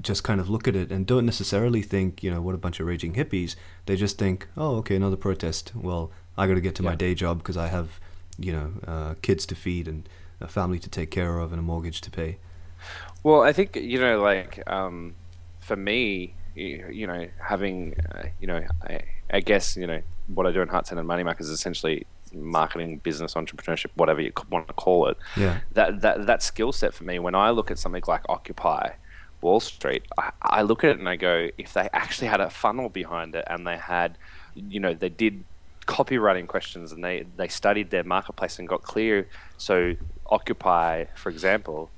just 0.00 0.24
kind 0.24 0.40
of 0.40 0.50
look 0.50 0.66
at 0.66 0.74
it 0.74 0.90
and 0.90 1.06
don't 1.06 1.24
necessarily 1.24 1.82
think 1.82 2.20
you 2.20 2.32
know 2.32 2.42
what 2.42 2.56
a 2.56 2.58
bunch 2.58 2.80
of 2.80 2.86
raging 2.88 3.14
hippies. 3.14 3.54
They 3.86 3.94
just 3.94 4.18
think, 4.18 4.48
oh, 4.56 4.74
okay, 4.78 4.96
another 4.96 5.16
protest. 5.16 5.70
Well, 5.72 6.10
I 6.36 6.48
got 6.48 6.54
to 6.54 6.60
get 6.60 6.74
to 6.74 6.82
yeah. 6.82 6.90
my 6.90 6.96
day 6.96 7.14
job 7.14 7.38
because 7.38 7.56
I 7.56 7.68
have 7.68 8.00
you 8.36 8.52
know 8.52 8.72
uh, 8.88 9.14
kids 9.22 9.46
to 9.46 9.54
feed 9.54 9.86
and 9.86 10.08
a 10.40 10.48
family 10.48 10.80
to 10.80 10.90
take 10.90 11.12
care 11.12 11.38
of 11.38 11.52
and 11.52 11.60
a 11.60 11.62
mortgage 11.62 12.00
to 12.00 12.10
pay. 12.10 12.38
Well, 13.22 13.42
I 13.42 13.52
think 13.52 13.76
you 13.76 14.00
know, 14.00 14.20
like 14.20 14.68
um, 14.68 15.14
for 15.60 15.76
me, 15.76 16.34
you, 16.54 17.06
know, 17.06 17.26
having 17.38 17.94
uh, 18.12 18.24
you 18.40 18.46
know, 18.46 18.64
I, 18.82 19.00
I, 19.32 19.40
guess 19.40 19.76
you 19.76 19.86
know 19.86 20.02
what 20.28 20.46
I 20.46 20.52
do 20.52 20.60
in 20.62 20.68
Heart 20.68 20.86
Centred 20.86 21.04
Money 21.04 21.24
is 21.38 21.48
essentially 21.48 22.06
marketing, 22.32 22.98
business, 22.98 23.34
entrepreneurship, 23.34 23.90
whatever 23.94 24.20
you 24.20 24.32
want 24.50 24.68
to 24.68 24.74
call 24.74 25.08
it. 25.08 25.16
Yeah. 25.36 25.60
That 25.72 26.00
that 26.00 26.26
that 26.26 26.42
skill 26.42 26.72
set 26.72 26.94
for 26.94 27.04
me, 27.04 27.18
when 27.18 27.34
I 27.34 27.50
look 27.50 27.70
at 27.70 27.78
something 27.78 28.02
like 28.06 28.22
Occupy 28.28 28.90
Wall 29.40 29.60
Street, 29.60 30.04
I, 30.18 30.32
I 30.42 30.62
look 30.62 30.84
at 30.84 30.90
it 30.90 30.98
and 30.98 31.08
I 31.08 31.16
go, 31.16 31.48
if 31.58 31.72
they 31.72 31.88
actually 31.92 32.28
had 32.28 32.40
a 32.40 32.50
funnel 32.50 32.88
behind 32.88 33.34
it 33.34 33.44
and 33.46 33.66
they 33.66 33.76
had, 33.76 34.18
you 34.54 34.80
know, 34.80 34.94
they 34.94 35.08
did 35.08 35.44
copywriting 35.86 36.46
questions 36.46 36.92
and 36.92 37.04
they 37.04 37.26
they 37.36 37.48
studied 37.48 37.90
their 37.90 38.04
marketplace 38.04 38.58
and 38.58 38.68
got 38.68 38.82
clear. 38.82 39.28
So 39.58 39.94
Occupy, 40.26 41.04
for 41.14 41.28
example, 41.28 41.90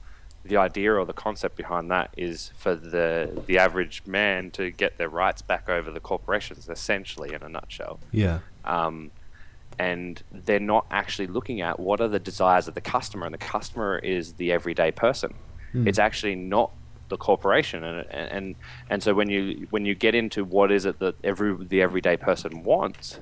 the 0.48 0.56
idea 0.56 0.92
or 0.94 1.04
the 1.04 1.12
concept 1.12 1.56
behind 1.56 1.90
that 1.90 2.10
is 2.16 2.50
for 2.56 2.74
the 2.74 3.42
the 3.46 3.58
average 3.58 4.02
man 4.06 4.50
to 4.52 4.70
get 4.70 4.98
their 4.98 5.08
rights 5.08 5.42
back 5.42 5.68
over 5.68 5.90
the 5.90 6.00
corporations, 6.00 6.68
essentially, 6.68 7.32
in 7.34 7.42
a 7.42 7.48
nutshell. 7.48 7.98
Yeah. 8.12 8.38
Um, 8.64 9.10
and 9.78 10.22
they're 10.32 10.58
not 10.58 10.86
actually 10.90 11.26
looking 11.26 11.60
at 11.60 11.78
what 11.78 12.00
are 12.00 12.08
the 12.08 12.18
desires 12.18 12.66
of 12.68 12.74
the 12.74 12.80
customer, 12.80 13.26
and 13.26 13.34
the 13.34 13.38
customer 13.38 13.98
is 13.98 14.34
the 14.34 14.52
everyday 14.52 14.90
person. 14.90 15.34
Mm. 15.74 15.86
It's 15.86 15.98
actually 15.98 16.34
not 16.34 16.70
the 17.08 17.16
corporation, 17.16 17.84
and, 17.84 18.06
and 18.10 18.54
and 18.90 19.02
so 19.02 19.14
when 19.14 19.28
you 19.28 19.66
when 19.70 19.84
you 19.84 19.94
get 19.94 20.14
into 20.14 20.44
what 20.44 20.72
is 20.72 20.86
it 20.86 20.98
that 21.00 21.14
every 21.22 21.54
the 21.54 21.82
everyday 21.82 22.16
person 22.16 22.62
wants, 22.62 23.20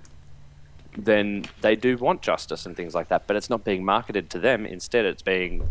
then 0.97 1.45
they 1.61 1.77
do 1.77 1.97
want 1.97 2.23
justice 2.23 2.67
and 2.67 2.77
things 2.77 2.95
like 2.95 3.09
that, 3.09 3.27
but 3.27 3.37
it's 3.37 3.51
not 3.51 3.65
being 3.65 3.85
marketed 3.85 4.31
to 4.31 4.39
them. 4.39 4.65
Instead, 4.65 5.05
it's 5.05 5.23
being 5.23 5.69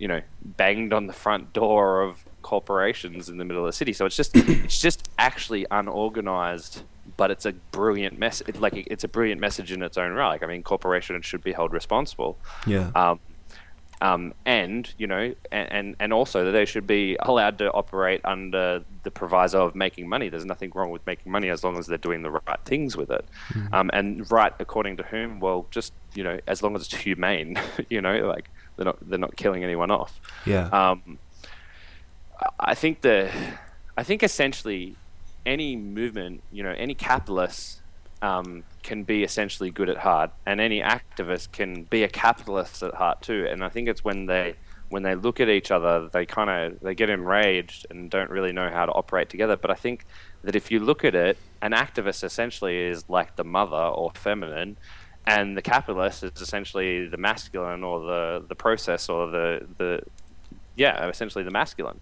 you 0.00 0.08
know 0.08 0.20
banged 0.42 0.92
on 0.92 1.06
the 1.06 1.12
front 1.12 1.52
door 1.52 2.02
of 2.02 2.24
corporations 2.42 3.28
in 3.28 3.36
the 3.36 3.44
middle 3.44 3.62
of 3.62 3.68
the 3.68 3.72
city. 3.72 3.92
So 3.92 4.06
it's 4.06 4.16
just 4.16 4.32
it's 4.34 4.80
just 4.80 5.08
actually 5.18 5.66
unorganized, 5.70 6.82
but 7.16 7.30
it's 7.30 7.46
a 7.46 7.52
brilliant 7.52 8.18
mess. 8.18 8.40
It, 8.48 8.60
like 8.60 8.74
it's 8.74 9.04
a 9.04 9.08
brilliant 9.08 9.40
message 9.40 9.70
in 9.70 9.82
its 9.82 9.96
own 9.98 10.12
right. 10.12 10.28
Like 10.30 10.42
I 10.42 10.46
mean, 10.46 10.64
corporations 10.64 11.24
should 11.24 11.44
be 11.44 11.52
held 11.52 11.72
responsible. 11.72 12.38
Yeah. 12.66 12.90
Um, 12.96 13.20
um, 14.02 14.32
and 14.46 14.90
you 14.96 15.06
know, 15.06 15.34
and, 15.52 15.72
and 15.72 15.96
and 16.00 16.12
also 16.14 16.46
that 16.46 16.52
they 16.52 16.64
should 16.64 16.86
be 16.86 17.18
allowed 17.20 17.58
to 17.58 17.70
operate 17.70 18.22
under 18.24 18.82
the 19.02 19.10
proviso 19.10 19.66
of 19.66 19.74
making 19.74 20.08
money. 20.08 20.30
There's 20.30 20.46
nothing 20.46 20.72
wrong 20.74 20.90
with 20.90 21.04
making 21.06 21.30
money 21.30 21.50
as 21.50 21.62
long 21.62 21.76
as 21.76 21.86
they're 21.86 21.98
doing 21.98 22.22
the 22.22 22.30
right 22.30 22.58
things 22.64 22.96
with 22.96 23.10
it. 23.10 23.26
Mm-hmm. 23.50 23.74
Um, 23.74 23.90
and 23.92 24.30
right 24.32 24.54
according 24.58 24.96
to 24.96 25.02
whom? 25.02 25.38
Well, 25.38 25.66
just 25.70 25.92
you 26.14 26.24
know, 26.24 26.40
as 26.46 26.62
long 26.62 26.74
as 26.76 26.82
it's 26.84 26.94
humane. 26.94 27.60
you 27.90 28.00
know, 28.00 28.26
like 28.26 28.48
they're 28.76 28.86
not 28.86 28.98
they're 29.08 29.18
not 29.18 29.36
killing 29.36 29.64
anyone 29.64 29.90
off. 29.90 30.20
Yeah. 30.46 30.68
Um, 30.68 31.18
I 32.58 32.74
think 32.74 33.02
the 33.02 33.30
I 33.96 34.02
think 34.02 34.22
essentially 34.22 34.96
any 35.44 35.76
movement, 35.76 36.42
you 36.52 36.62
know, 36.62 36.74
any 36.76 36.94
capitalist 36.94 37.80
um, 38.22 38.64
can 38.82 39.04
be 39.04 39.24
essentially 39.24 39.70
good 39.70 39.88
at 39.88 39.98
heart, 39.98 40.30
and 40.46 40.60
any 40.60 40.80
activist 40.80 41.52
can 41.52 41.84
be 41.84 42.02
a 42.02 42.08
capitalist 42.08 42.82
at 42.82 42.94
heart 42.94 43.22
too. 43.22 43.46
And 43.50 43.64
I 43.64 43.68
think 43.68 43.88
it's 43.88 44.04
when 44.04 44.26
they 44.26 44.54
when 44.90 45.04
they 45.04 45.14
look 45.14 45.40
at 45.40 45.48
each 45.48 45.70
other, 45.70 46.08
they 46.08 46.26
kind 46.26 46.50
of 46.50 46.80
they 46.80 46.94
get 46.94 47.10
enraged 47.10 47.86
and 47.90 48.10
don't 48.10 48.30
really 48.30 48.52
know 48.52 48.70
how 48.70 48.86
to 48.86 48.92
operate 48.92 49.30
together. 49.30 49.56
But 49.56 49.70
I 49.70 49.74
think 49.74 50.04
that 50.42 50.56
if 50.56 50.70
you 50.70 50.80
look 50.80 51.04
at 51.04 51.14
it, 51.14 51.38
an 51.62 51.72
activist 51.72 52.24
essentially 52.24 52.78
is 52.78 53.08
like 53.08 53.36
the 53.36 53.44
mother 53.44 53.76
or 53.76 54.10
feminine, 54.14 54.76
and 55.26 55.56
the 55.56 55.62
capitalist 55.62 56.22
is 56.22 56.40
essentially 56.40 57.06
the 57.06 57.16
masculine 57.16 57.84
or 57.84 58.00
the 58.00 58.44
the 58.48 58.54
process 58.54 59.08
or 59.08 59.26
the 59.30 59.66
the 59.78 60.02
yeah 60.76 61.06
essentially 61.08 61.44
the 61.44 61.50
masculine. 61.50 62.00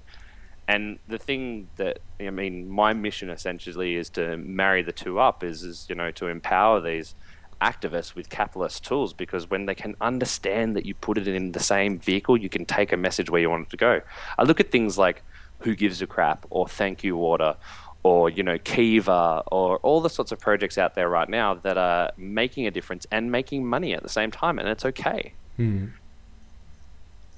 And 0.67 0.99
the 1.09 1.19
thing 1.19 1.69
that 1.77 2.01
I 2.21 2.31
mean 2.31 2.69
my 2.69 2.93
mission 2.93 3.31
essentially 3.31 3.97
is 3.97 4.11
to 4.11 4.37
marry 4.37 4.83
the 4.83 4.93
two 4.93 5.19
up 5.19 5.43
is 5.43 5.63
is 5.63 5.87
you 5.89 5.95
know 5.95 6.11
to 6.13 6.29
empower 6.29 6.81
these 6.81 7.15
activists 7.61 8.15
with 8.15 8.29
capitalist 8.29 8.85
tools 8.85 9.13
because 9.13 9.51
when 9.51 9.67
they 9.67 9.75
can 9.75 9.97
understand 10.01 10.77
that 10.77 10.87
you 10.87 10.95
put 10.95 11.19
it 11.19 11.27
in 11.27 11.51
the 11.51 11.61
same 11.61 11.99
vehicle 11.99 12.37
you 12.37 12.49
can 12.49 12.65
take 12.65 12.93
a 12.93 12.97
message 12.97 13.29
where 13.31 13.41
you 13.41 13.51
want 13.51 13.67
it 13.67 13.71
to 13.71 13.77
go. 13.77 14.01
I 14.39 14.45
look 14.45 14.61
at 14.61 14.71
things 14.71 14.97
like 14.97 15.23
who 15.61 15.75
gives 15.75 16.01
a 16.01 16.07
crap 16.07 16.47
or 16.51 16.67
Thankyou 16.67 17.15
Water 17.15 17.57
or 18.02 18.31
you 18.31 18.43
know 18.43 18.59
Kiva 18.59 19.43
or 19.50 19.78
all 19.78 20.00
the 20.00 20.11
sorts 20.11 20.33
of 20.33 20.38
projects 20.38 20.78
out 20.78 20.95
there 20.95 21.09
right 21.09 21.28
now 21.28 21.55
that 21.55 21.76
are 21.76 22.12
making 22.17 22.67
a 22.67 22.71
difference 22.71 23.07
and 23.11 23.31
making 23.31 23.67
money 23.67 23.95
at 23.95 24.02
the 24.02 24.09
same 24.09 24.31
time, 24.31 24.59
and 24.59 24.69
it's 24.69 24.85
okay. 24.85 25.33
Mm. 25.59 25.93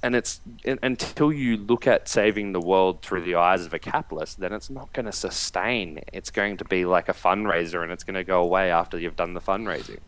And 0.03 0.17
it's 0.17 0.41
until 0.65 1.31
you 1.31 1.59
look 1.59 1.87
at 1.87 2.09
saving 2.09 2.53
the 2.53 2.61
world 2.61 3.03
through 3.03 3.23
the 3.23 3.35
eyes 3.35 3.67
of 3.67 3.75
a 3.75 3.79
capitalist, 3.79 4.41
then 4.41 4.53
it's 4.55 4.71
not 4.71 4.91
going 4.95 5.05
to 5.05 5.13
sustain. 5.13 6.01
It's 6.13 6.31
going 6.31 6.57
to 6.57 6.65
be 6.65 6.87
like 6.87 7.11
a 7.11 7.13
fundraiser, 7.13 7.83
and 7.83 7.93
it's 7.93 8.05
going 8.05 8.15
to 8.15 8.25
go 8.25 8.41
away 8.41 8.71
after 8.71 8.99
you've 8.99 9.17
done 9.17 9.35
the 9.35 9.41
fundraising. 9.41 9.99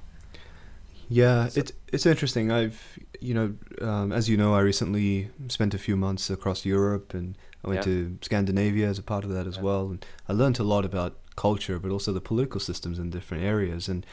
Yeah, 1.10 1.48
so, 1.48 1.60
it's 1.60 1.72
it's 1.92 2.06
interesting. 2.06 2.50
I've 2.50 2.98
you 3.20 3.34
know, 3.34 3.54
um, 3.86 4.12
as 4.12 4.28
you 4.28 4.36
know, 4.36 4.54
I 4.54 4.60
recently 4.60 5.30
spent 5.48 5.74
a 5.74 5.78
few 5.78 5.96
months 5.96 6.30
across 6.30 6.64
Europe 6.64 7.14
and 7.14 7.36
I 7.64 7.68
went 7.68 7.78
yeah. 7.78 7.92
to 7.92 8.18
Scandinavia 8.22 8.88
as 8.88 8.98
a 8.98 9.02
part 9.02 9.24
of 9.24 9.30
that 9.30 9.46
as 9.46 9.56
yeah. 9.56 9.62
well, 9.62 9.90
and 9.90 10.06
I 10.28 10.32
learned 10.32 10.58
a 10.58 10.64
lot 10.64 10.84
about 10.84 11.16
culture, 11.36 11.78
but 11.78 11.90
also 11.90 12.12
the 12.12 12.20
political 12.20 12.60
systems 12.60 12.98
in 12.98 13.10
different 13.10 13.44
areas. 13.44 13.88
And 13.88 14.04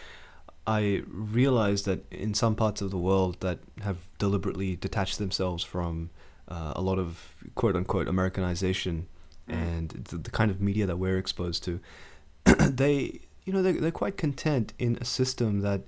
I 0.67 1.01
realized 1.07 1.85
that 1.85 2.05
in 2.11 2.33
some 2.33 2.55
parts 2.55 2.81
of 2.81 2.91
the 2.91 2.97
world 2.97 3.39
that 3.39 3.59
have 3.81 3.97
deliberately 4.19 4.75
detached 4.75 5.17
themselves 5.17 5.63
from 5.63 6.11
uh, 6.47 6.73
a 6.75 6.81
lot 6.81 6.99
of 6.99 7.35
quote 7.55 7.75
unquote 7.75 8.07
Americanization 8.07 9.07
mm. 9.47 9.53
and 9.53 9.89
the, 9.89 10.17
the, 10.17 10.31
kind 10.31 10.51
of 10.51 10.61
media 10.61 10.85
that 10.85 10.97
we're 10.97 11.17
exposed 11.17 11.63
to, 11.63 11.79
they 12.59 13.19
you 13.45 13.53
know 13.53 13.63
they're, 13.63 13.73
they're 13.73 13.91
quite 13.91 14.17
content 14.17 14.73
in 14.77 14.97
a 15.01 15.05
system 15.05 15.61
that 15.61 15.81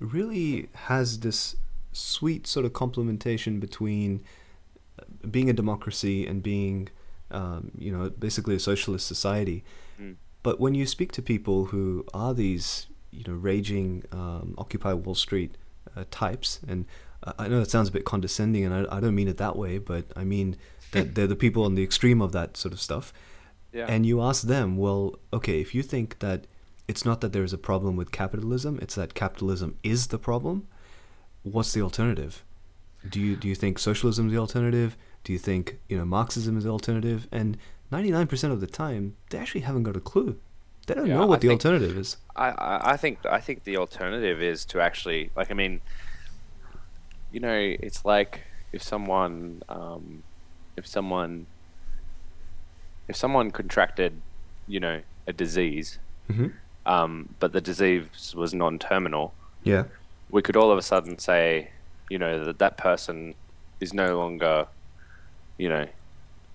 really 0.00 0.68
has 0.74 1.20
this 1.20 1.56
sweet 1.92 2.46
sort 2.46 2.66
of 2.66 2.72
complementation 2.72 3.60
between 3.60 4.20
being 5.30 5.48
a 5.48 5.52
democracy 5.52 6.26
and 6.26 6.42
being 6.42 6.88
um, 7.34 7.72
you 7.76 7.90
know, 7.90 8.10
basically 8.10 8.54
a 8.54 8.60
socialist 8.60 9.06
society. 9.06 9.64
Mm. 10.00 10.16
But 10.42 10.60
when 10.60 10.74
you 10.74 10.86
speak 10.86 11.12
to 11.12 11.22
people 11.22 11.66
who 11.66 12.06
are 12.14 12.32
these, 12.32 12.86
you 13.10 13.24
know, 13.26 13.34
raging 13.34 14.04
um, 14.12 14.54
Occupy 14.58 14.92
Wall 14.92 15.14
Street 15.14 15.56
uh, 15.96 16.04
types, 16.10 16.60
and 16.68 16.86
I 17.38 17.48
know 17.48 17.60
it 17.60 17.70
sounds 17.70 17.88
a 17.88 17.92
bit 17.92 18.04
condescending, 18.04 18.64
and 18.64 18.74
I, 18.74 18.96
I 18.96 19.00
don't 19.00 19.14
mean 19.14 19.28
it 19.28 19.38
that 19.38 19.56
way, 19.56 19.78
but 19.78 20.06
I 20.16 20.24
mean 20.24 20.56
that 20.92 21.14
they're 21.14 21.26
the 21.26 21.36
people 21.36 21.64
on 21.64 21.74
the 21.74 21.82
extreme 21.82 22.22
of 22.22 22.32
that 22.32 22.56
sort 22.56 22.72
of 22.72 22.80
stuff. 22.80 23.12
Yeah. 23.72 23.86
And 23.88 24.06
you 24.06 24.22
ask 24.22 24.44
them, 24.44 24.76
well, 24.76 25.18
okay, 25.32 25.60
if 25.60 25.74
you 25.74 25.82
think 25.82 26.20
that 26.20 26.46
it's 26.86 27.04
not 27.04 27.20
that 27.22 27.32
there's 27.32 27.52
a 27.52 27.58
problem 27.58 27.96
with 27.96 28.12
capitalism, 28.12 28.78
it's 28.80 28.94
that 28.94 29.14
capitalism 29.14 29.76
is 29.82 30.08
the 30.08 30.18
problem, 30.18 30.68
what's 31.42 31.72
the 31.72 31.82
alternative? 31.82 32.44
Do 33.08 33.20
you 33.20 33.36
do 33.36 33.48
you 33.48 33.54
think 33.54 33.78
socialism 33.78 34.26
is 34.26 34.32
the 34.32 34.38
alternative? 34.38 34.96
Do 35.24 35.32
you 35.32 35.38
think 35.38 35.78
you 35.88 35.96
know 35.96 36.04
Marxism 36.04 36.56
is 36.56 36.64
the 36.64 36.70
alternative? 36.70 37.26
And 37.32 37.56
ninety 37.90 38.10
nine 38.10 38.26
percent 38.26 38.52
of 38.52 38.60
the 38.60 38.66
time, 38.66 39.16
they 39.30 39.38
actually 39.38 39.62
haven't 39.62 39.82
got 39.82 39.96
a 39.96 40.00
clue. 40.00 40.38
They 40.86 40.94
don't 40.94 41.06
yeah, 41.06 41.14
know 41.14 41.26
what 41.26 41.36
I 41.36 41.40
the 41.40 41.48
think, 41.48 41.64
alternative 41.64 41.96
is. 41.96 42.18
I, 42.36 42.92
I 42.92 42.96
think 42.98 43.24
I 43.24 43.40
think 43.40 43.64
the 43.64 43.78
alternative 43.78 44.42
is 44.42 44.64
to 44.66 44.80
actually 44.80 45.30
like 45.34 45.50
I 45.50 45.54
mean, 45.54 45.80
you 47.32 47.40
know, 47.40 47.56
it's 47.56 48.04
like 48.04 48.42
if 48.72 48.82
someone 48.82 49.62
um, 49.68 50.22
if 50.76 50.86
someone 50.86 51.46
if 53.08 53.16
someone 53.16 53.50
contracted, 53.50 54.20
you 54.66 54.80
know, 54.80 55.00
a 55.26 55.32
disease, 55.32 55.98
mm-hmm. 56.30 56.48
um, 56.84 57.34
but 57.38 57.52
the 57.52 57.60
disease 57.60 58.34
was 58.34 58.52
non-terminal. 58.52 59.32
Yeah, 59.62 59.84
we 60.30 60.42
could 60.42 60.56
all 60.56 60.70
of 60.70 60.76
a 60.76 60.82
sudden 60.82 61.18
say, 61.18 61.70
you 62.10 62.18
know, 62.18 62.44
that 62.44 62.58
that 62.58 62.76
person 62.76 63.34
is 63.80 63.94
no 63.94 64.18
longer 64.18 64.66
you 65.58 65.68
know, 65.68 65.86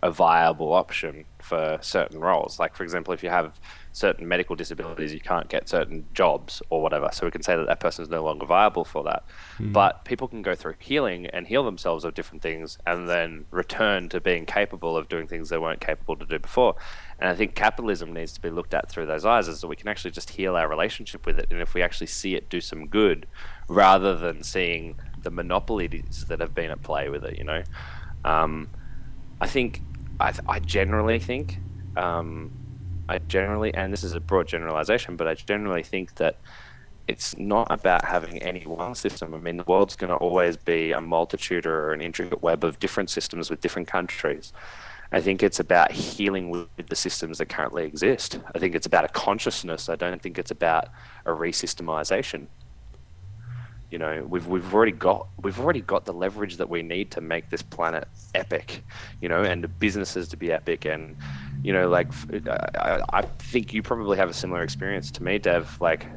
a 0.01 0.11
viable 0.11 0.73
option 0.73 1.25
for 1.39 1.77
certain 1.81 2.19
roles. 2.19 2.57
Like, 2.57 2.73
for 2.73 2.83
example, 2.83 3.13
if 3.13 3.21
you 3.21 3.29
have 3.29 3.59
certain 3.91 4.25
medical 4.27 4.55
disabilities, 4.55 5.13
you 5.13 5.19
can't 5.19 5.49
get 5.49 5.67
certain 5.67 6.05
jobs 6.13 6.61
or 6.69 6.81
whatever. 6.81 7.09
So 7.11 7.25
we 7.25 7.31
can 7.31 7.43
say 7.43 7.57
that 7.57 7.67
that 7.67 7.81
person 7.81 8.03
is 8.03 8.09
no 8.09 8.23
longer 8.23 8.45
viable 8.45 8.85
for 8.85 9.03
that. 9.03 9.25
Mm. 9.57 9.73
But 9.73 10.05
people 10.05 10.29
can 10.29 10.41
go 10.41 10.55
through 10.55 10.75
healing 10.79 11.25
and 11.27 11.47
heal 11.47 11.65
themselves 11.65 12.05
of 12.05 12.13
different 12.13 12.41
things 12.41 12.77
and 12.85 13.09
then 13.09 13.45
return 13.51 14.07
to 14.09 14.21
being 14.21 14.45
capable 14.45 14.95
of 14.95 15.09
doing 15.09 15.27
things 15.27 15.49
they 15.49 15.57
weren't 15.57 15.81
capable 15.81 16.15
to 16.15 16.25
do 16.25 16.39
before. 16.39 16.75
And 17.19 17.29
I 17.29 17.35
think 17.35 17.55
capitalism 17.55 18.13
needs 18.13 18.31
to 18.33 18.41
be 18.41 18.49
looked 18.49 18.73
at 18.73 18.89
through 18.89 19.07
those 19.07 19.25
eyes 19.25 19.49
as 19.49 19.59
so 19.59 19.67
we 19.67 19.75
can 19.75 19.89
actually 19.89 20.11
just 20.11 20.29
heal 20.29 20.55
our 20.55 20.69
relationship 20.69 21.25
with 21.25 21.39
it. 21.39 21.47
And 21.51 21.59
if 21.59 21.73
we 21.73 21.81
actually 21.81 22.07
see 22.07 22.35
it 22.35 22.49
do 22.49 22.61
some 22.61 22.87
good 22.87 23.27
rather 23.67 24.15
than 24.15 24.43
seeing 24.43 24.95
the 25.21 25.31
monopolies 25.31 26.25
that 26.29 26.39
have 26.39 26.55
been 26.55 26.71
at 26.71 26.81
play 26.83 27.09
with 27.09 27.25
it, 27.25 27.37
you 27.37 27.43
know. 27.43 27.63
Um, 28.23 28.69
I 29.41 29.47
think 29.47 29.81
I, 30.19 30.33
I 30.47 30.59
generally 30.59 31.19
think 31.19 31.59
um, 31.95 32.51
I 33.09 33.17
generally, 33.19 33.73
and 33.73 33.91
this 33.91 34.03
is 34.03 34.13
a 34.13 34.19
broad 34.19 34.47
generalization, 34.47 35.15
but 35.15 35.27
I 35.27 35.33
generally 35.33 35.83
think 35.83 36.15
that 36.15 36.37
it's 37.07 37.35
not 37.37 37.67
about 37.71 38.05
having 38.05 38.37
any 38.43 38.63
one 38.65 38.93
system. 38.93 39.33
I 39.33 39.39
mean, 39.39 39.57
the 39.57 39.63
world's 39.63 39.95
going 39.95 40.11
to 40.11 40.15
always 40.15 40.57
be 40.57 40.91
a 40.91 41.01
multitude 41.01 41.65
or 41.65 41.91
an 41.91 42.01
intricate 42.01 42.43
web 42.43 42.63
of 42.63 42.79
different 42.79 43.09
systems 43.09 43.49
with 43.49 43.61
different 43.61 43.87
countries. 43.87 44.53
I 45.11 45.21
think 45.21 45.41
it's 45.41 45.59
about 45.59 45.91
healing 45.91 46.51
with 46.51 46.87
the 46.87 46.95
systems 46.95 47.39
that 47.39 47.49
currently 47.49 47.83
exist. 47.83 48.39
I 48.53 48.59
think 48.59 48.75
it's 48.75 48.85
about 48.85 49.05
a 49.05 49.07
consciousness. 49.07 49.89
I 49.89 49.95
don't 49.95 50.21
think 50.21 50.37
it's 50.37 50.51
about 50.51 50.89
a 51.25 51.31
resystemization. 51.31 52.45
You 53.89 53.97
know, 53.97 54.25
we've 54.27 54.45
we've 54.47 54.73
already 54.73 54.91
got 54.91 55.27
we've 55.41 55.59
already 55.59 55.81
got 55.81 56.05
the 56.05 56.13
leverage 56.13 56.57
that 56.57 56.69
we 56.69 56.83
need 56.83 57.11
to 57.11 57.21
make 57.21 57.49
this 57.49 57.63
planet 57.63 58.07
epic, 58.35 58.83
you 59.19 59.29
know, 59.29 59.43
and 59.43 59.63
the 59.63 59.67
businesses 59.67 60.27
to 60.29 60.37
be 60.37 60.51
epic, 60.51 60.85
and 60.85 61.15
you 61.63 61.73
know, 61.73 61.89
like 61.89 62.13
I, 62.77 63.01
I 63.11 63.21
think 63.39 63.73
you 63.73 63.81
probably 63.81 64.17
have 64.17 64.29
a 64.29 64.33
similar 64.33 64.61
experience 64.61 65.11
to 65.11 65.23
me, 65.23 65.39
Dev. 65.39 65.75
Like, 65.81 66.07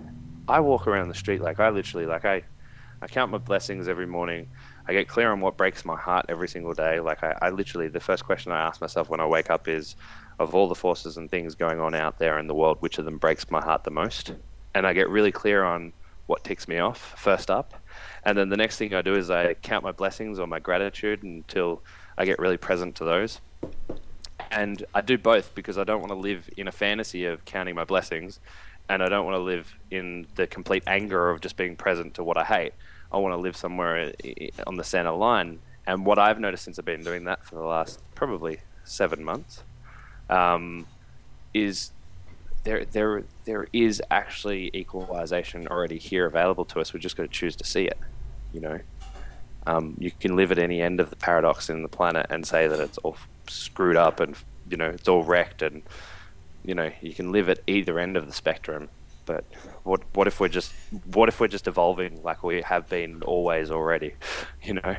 I 0.48 0.60
walk 0.60 0.86
around 0.86 1.08
the 1.08 1.14
street, 1.14 1.40
like 1.40 1.60
I 1.60 1.70
literally, 1.70 2.06
like 2.06 2.24
I, 2.24 2.42
I 3.00 3.06
count 3.08 3.30
my 3.32 3.38
blessings 3.38 3.88
every 3.88 4.06
morning. 4.06 4.48
I 4.86 4.92
get 4.92 5.08
clear 5.08 5.32
on 5.32 5.40
what 5.40 5.56
breaks 5.56 5.84
my 5.84 5.96
heart 5.96 6.26
every 6.28 6.48
single 6.48 6.74
day. 6.74 7.00
Like 7.00 7.24
I, 7.24 7.36
I 7.40 7.50
literally, 7.50 7.88
the 7.88 8.00
first 8.00 8.24
question 8.24 8.52
I 8.52 8.60
ask 8.60 8.80
myself 8.80 9.08
when 9.08 9.20
I 9.20 9.26
wake 9.26 9.50
up 9.50 9.66
is, 9.68 9.96
of 10.38 10.54
all 10.54 10.68
the 10.68 10.74
forces 10.74 11.16
and 11.16 11.30
things 11.30 11.54
going 11.54 11.80
on 11.80 11.94
out 11.94 12.18
there 12.18 12.38
in 12.38 12.46
the 12.48 12.54
world, 12.54 12.78
which 12.80 12.98
of 12.98 13.04
them 13.04 13.18
breaks 13.18 13.50
my 13.50 13.62
heart 13.62 13.84
the 13.84 13.90
most? 13.90 14.34
And 14.74 14.86
I 14.86 14.92
get 14.92 15.08
really 15.08 15.32
clear 15.32 15.62
on 15.64 15.92
what 16.32 16.42
ticks 16.44 16.66
me 16.66 16.78
off 16.78 17.14
first 17.18 17.50
up. 17.50 17.74
And 18.24 18.38
then 18.38 18.48
the 18.48 18.56
next 18.56 18.78
thing 18.78 18.94
I 18.94 19.02
do 19.02 19.14
is 19.14 19.30
I 19.30 19.52
count 19.52 19.84
my 19.84 19.92
blessings 19.92 20.38
or 20.38 20.46
my 20.46 20.60
gratitude 20.60 21.22
until 21.22 21.82
I 22.16 22.24
get 22.24 22.38
really 22.38 22.56
present 22.56 22.96
to 22.96 23.04
those. 23.04 23.40
And 24.50 24.82
I 24.94 25.02
do 25.02 25.18
both 25.18 25.54
because 25.54 25.76
I 25.76 25.84
don't 25.84 26.00
want 26.00 26.10
to 26.10 26.16
live 26.16 26.48
in 26.56 26.68
a 26.68 26.72
fantasy 26.72 27.26
of 27.26 27.44
counting 27.44 27.74
my 27.74 27.84
blessings 27.84 28.40
and 28.88 29.02
I 29.02 29.10
don't 29.10 29.26
want 29.26 29.34
to 29.34 29.42
live 29.42 29.74
in 29.90 30.26
the 30.36 30.46
complete 30.46 30.84
anger 30.86 31.28
of 31.28 31.42
just 31.42 31.58
being 31.58 31.76
present 31.76 32.14
to 32.14 32.24
what 32.24 32.38
I 32.38 32.44
hate. 32.44 32.72
I 33.12 33.18
want 33.18 33.34
to 33.34 33.40
live 33.40 33.54
somewhere 33.54 34.12
on 34.66 34.76
the 34.76 34.84
center 34.84 35.12
line. 35.12 35.58
And 35.86 36.06
what 36.06 36.18
I've 36.18 36.40
noticed 36.40 36.64
since 36.64 36.78
I've 36.78 36.86
been 36.86 37.04
doing 37.04 37.24
that 37.24 37.44
for 37.44 37.56
the 37.56 37.64
last 37.76 38.00
probably 38.14 38.60
seven 38.84 39.22
months 39.22 39.64
um, 40.30 40.86
is 41.52 41.90
there 42.64 42.84
there 42.84 43.24
there 43.44 43.66
is 43.72 44.02
actually 44.10 44.70
equalization 44.74 45.66
already 45.68 45.98
here 45.98 46.26
available 46.26 46.64
to 46.66 46.80
us. 46.80 46.94
We're 46.94 47.00
just 47.00 47.16
got 47.16 47.24
to 47.24 47.28
choose 47.28 47.56
to 47.56 47.64
see 47.64 47.84
it. 47.84 47.98
You 48.52 48.60
know, 48.60 48.80
um, 49.66 49.96
you 49.98 50.10
can 50.10 50.36
live 50.36 50.52
at 50.52 50.58
any 50.58 50.80
end 50.80 51.00
of 51.00 51.10
the 51.10 51.16
paradox 51.16 51.70
in 51.70 51.82
the 51.82 51.88
planet 51.88 52.26
and 52.30 52.46
say 52.46 52.68
that 52.68 52.80
it's 52.80 52.98
all 52.98 53.16
screwed 53.48 53.96
up 53.96 54.20
and 54.20 54.36
you 54.70 54.76
know 54.76 54.86
it's 54.86 55.08
all 55.08 55.24
wrecked 55.24 55.62
and 55.62 55.82
you 56.64 56.74
know 56.74 56.90
you 57.00 57.12
can 57.12 57.32
live 57.32 57.48
at 57.48 57.60
either 57.66 57.98
end 57.98 58.16
of 58.16 58.26
the 58.26 58.32
spectrum. 58.32 58.88
But 59.24 59.44
what 59.84 60.02
what 60.14 60.26
if 60.26 60.40
we're 60.40 60.48
just 60.48 60.72
what 61.06 61.28
if 61.28 61.40
we're 61.40 61.48
just 61.48 61.66
evolving 61.66 62.22
like 62.22 62.42
we 62.42 62.62
have 62.62 62.88
been 62.88 63.22
always 63.22 63.70
already, 63.70 64.14
you 64.62 64.74
know, 64.74 64.96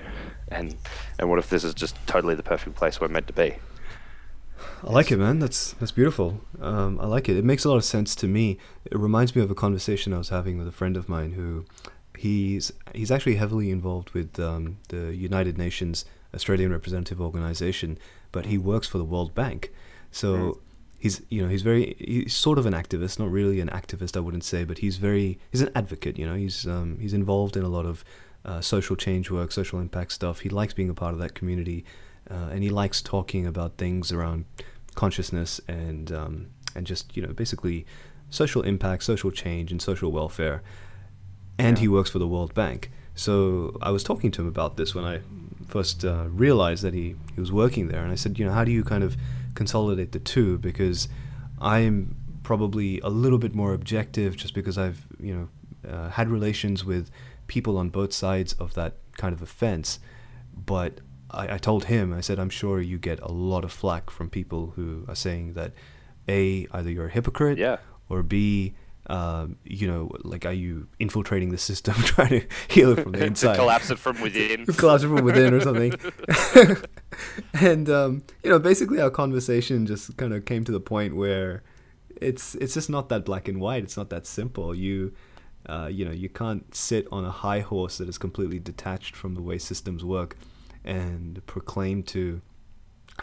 and 0.49 0.75
and 1.19 1.29
what 1.29 1.39
if 1.39 1.49
this 1.49 1.63
is 1.63 1.73
just 1.73 1.95
totally 2.07 2.35
the 2.35 2.43
perfect 2.43 2.75
place 2.75 2.99
we're 2.99 3.07
meant 3.07 3.27
to 3.27 3.33
be? 3.33 3.55
I 4.83 4.91
like 4.91 5.11
it, 5.11 5.17
man. 5.17 5.39
That's 5.39 5.73
that's 5.73 5.91
beautiful. 5.91 6.41
Um, 6.61 6.99
I 6.99 7.05
like 7.05 7.29
it. 7.29 7.37
It 7.37 7.45
makes 7.45 7.65
a 7.65 7.69
lot 7.69 7.77
of 7.77 7.83
sense 7.83 8.15
to 8.15 8.27
me. 8.27 8.57
It 8.85 8.97
reminds 8.97 9.35
me 9.35 9.41
of 9.41 9.49
a 9.49 9.55
conversation 9.55 10.13
I 10.13 10.17
was 10.17 10.29
having 10.29 10.57
with 10.57 10.67
a 10.67 10.71
friend 10.71 10.97
of 10.97 11.07
mine 11.07 11.33
who 11.33 11.65
he's 12.17 12.71
he's 12.93 13.11
actually 13.11 13.35
heavily 13.35 13.71
involved 13.71 14.11
with 14.11 14.39
um, 14.39 14.77
the 14.89 15.15
United 15.15 15.57
Nations 15.57 16.05
Australian 16.33 16.71
Representative 16.71 17.21
Organization, 17.21 17.97
but 18.31 18.45
he 18.47 18.57
works 18.57 18.87
for 18.87 18.97
the 18.97 19.03
World 19.03 19.33
Bank. 19.33 19.71
So 20.11 20.35
mm. 20.35 20.59
he's 20.99 21.21
you 21.29 21.41
know 21.41 21.49
he's 21.49 21.61
very 21.61 21.95
he's 21.99 22.33
sort 22.33 22.57
of 22.57 22.65
an 22.65 22.73
activist, 22.73 23.19
not 23.19 23.31
really 23.31 23.59
an 23.59 23.69
activist, 23.69 24.17
I 24.17 24.19
wouldn't 24.19 24.43
say, 24.43 24.63
but 24.63 24.79
he's 24.79 24.97
very 24.97 25.39
he's 25.51 25.61
an 25.61 25.71
advocate. 25.75 26.17
You 26.17 26.25
know, 26.25 26.35
he's 26.35 26.67
um, 26.67 26.97
he's 26.99 27.13
involved 27.13 27.55
in 27.55 27.63
a 27.63 27.69
lot 27.69 27.85
of 27.85 28.03
uh, 28.45 28.61
social 28.61 28.95
change 28.95 29.31
work, 29.31 29.51
social 29.51 29.79
impact 29.79 30.11
stuff. 30.11 30.39
He 30.39 30.49
likes 30.49 30.73
being 30.73 30.89
a 30.89 30.93
part 30.93 31.13
of 31.13 31.19
that 31.19 31.33
community, 31.33 31.85
uh, 32.33 32.49
and 32.51 32.63
he 32.63 32.69
likes 32.69 33.01
talking 33.01 33.45
about 33.45 33.77
things 33.77 34.11
around 34.11 34.45
consciousness 34.95 35.61
and 35.67 36.11
um, 36.11 36.47
and 36.75 36.87
just 36.87 37.15
you 37.15 37.21
know 37.25 37.33
basically 37.33 37.85
social 38.29 38.63
impact, 38.63 39.03
social 39.03 39.31
change, 39.31 39.71
and 39.71 39.81
social 39.81 40.11
welfare. 40.11 40.63
And 41.57 41.77
yeah. 41.77 41.81
he 41.81 41.87
works 41.87 42.09
for 42.09 42.19
the 42.19 42.27
World 42.27 42.53
Bank. 42.55 42.89
So 43.13 43.77
I 43.81 43.91
was 43.91 44.03
talking 44.03 44.31
to 44.31 44.41
him 44.41 44.47
about 44.47 44.75
this 44.75 44.95
when 44.95 45.05
I 45.05 45.19
first 45.67 46.03
uh, 46.03 46.25
realized 46.29 46.83
that 46.83 46.95
he, 46.95 47.15
he 47.35 47.39
was 47.39 47.51
working 47.51 47.89
there, 47.89 48.01
and 48.01 48.11
I 48.11 48.15
said, 48.15 48.39
you 48.39 48.45
know, 48.45 48.51
how 48.51 48.63
do 48.63 48.71
you 48.71 48.83
kind 48.83 49.03
of 49.03 49.15
consolidate 49.53 50.13
the 50.13 50.19
two? 50.19 50.57
Because 50.57 51.07
I'm 51.61 52.15
probably 52.41 52.99
a 53.01 53.09
little 53.09 53.37
bit 53.37 53.53
more 53.53 53.73
objective, 53.73 54.35
just 54.35 54.55
because 54.55 54.77
I've 54.77 55.05
you 55.19 55.35
know 55.35 55.91
uh, 55.91 56.09
had 56.09 56.29
relations 56.29 56.83
with 56.83 57.11
people 57.45 57.77
on 57.77 57.89
both 57.89 58.13
sides 58.13 58.53
of 58.53 58.73
that 58.73 58.93
kind 59.17 59.33
of 59.33 59.43
a 59.43 59.45
fence, 59.45 59.99
but 60.65 60.99
I, 61.33 61.55
I 61.55 61.57
told 61.57 61.85
him, 61.85 62.13
I 62.13 62.21
said, 62.21 62.39
I'm 62.39 62.49
sure 62.49 62.79
you 62.79 62.97
get 62.97 63.19
a 63.19 63.31
lot 63.31 63.63
of 63.63 63.71
flack 63.71 64.09
from 64.09 64.29
people 64.29 64.73
who 64.75 65.05
are 65.07 65.15
saying 65.15 65.53
that 65.53 65.73
A, 66.29 66.67
either 66.71 66.89
you're 66.89 67.07
a 67.07 67.11
hypocrite, 67.11 67.57
yeah. 67.57 67.77
or 68.09 68.23
B, 68.23 68.75
um, 69.07 69.57
you 69.65 69.85
know, 69.87 70.11
like, 70.23 70.45
are 70.45 70.53
you 70.53 70.87
infiltrating 70.99 71.49
the 71.49 71.57
system, 71.57 71.93
trying 72.03 72.41
to 72.41 72.47
heal 72.67 72.97
it 72.97 73.03
from 73.03 73.13
the 73.13 73.25
inside? 73.25 73.55
collapse 73.55 73.89
it 73.89 73.99
from 73.99 74.21
within. 74.21 74.65
collapse 74.77 75.03
it 75.03 75.07
from 75.07 75.25
within 75.25 75.53
or 75.53 75.61
something. 75.61 75.93
and, 77.53 77.89
um, 77.89 78.23
you 78.43 78.49
know, 78.49 78.59
basically 78.59 79.01
our 79.01 79.09
conversation 79.09 79.85
just 79.85 80.15
kind 80.17 80.33
of 80.33 80.45
came 80.45 80.63
to 80.63 80.71
the 80.71 80.79
point 80.79 81.15
where 81.15 81.63
it's 82.21 82.55
it's 82.55 82.75
just 82.75 82.89
not 82.89 83.09
that 83.09 83.25
black 83.25 83.47
and 83.47 83.59
white. 83.59 83.83
It's 83.83 83.97
not 83.97 84.09
that 84.11 84.25
simple. 84.25 84.73
You, 84.73 85.13
uh, 85.67 85.89
you 85.91 86.05
know, 86.05 86.11
you 86.11 86.29
can't 86.29 86.73
sit 86.73 87.07
on 87.11 87.25
a 87.25 87.31
high 87.31 87.59
horse 87.59 87.97
that 87.97 88.07
is 88.07 88.17
completely 88.17 88.59
detached 88.59 89.15
from 89.15 89.35
the 89.35 89.41
way 89.41 89.57
systems 89.57 90.05
work 90.05 90.37
and 90.83 91.45
proclaim 91.45 92.03
to 92.03 92.41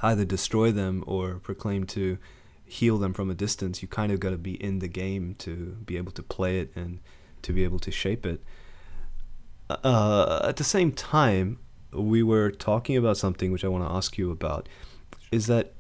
either 0.03 0.25
destroy 0.25 0.71
them 0.73 1.05
or 1.07 1.35
proclaim 1.37 1.85
to 1.85 2.19
heal 2.65 2.99
them 2.99 3.13
from 3.13 3.31
a 3.31 3.35
distance, 3.35 3.83
you 3.83 3.89
kind 3.89 4.13
of 4.13 4.21
got 4.21 4.31
to 4.31 4.39
be 4.39 4.63
in 4.63 4.79
the 4.79 4.89
game 4.89 5.35
to 5.35 5.77
be 5.85 5.97
able 5.97 6.13
to 6.13 6.23
play 6.23 6.61
it 6.61 6.71
and 6.77 7.01
to 7.43 7.53
be 7.53 7.65
able 7.65 7.81
to 7.81 7.91
shape 7.91 8.25
it. 8.25 8.43
Uh, 9.69 10.41
at 10.45 10.57
the 10.57 10.65
same 10.65 10.93
time, 10.93 11.59
we 11.93 12.23
were 12.23 12.51
talking 12.51 12.97
about 12.97 13.17
something 13.17 13.51
which 13.51 13.65
I 13.65 13.69
want 13.69 13.85
to 13.85 13.91
ask 13.91 14.17
you 14.17 14.31
about 14.31 14.69
is 15.33 15.47
that, 15.47 15.73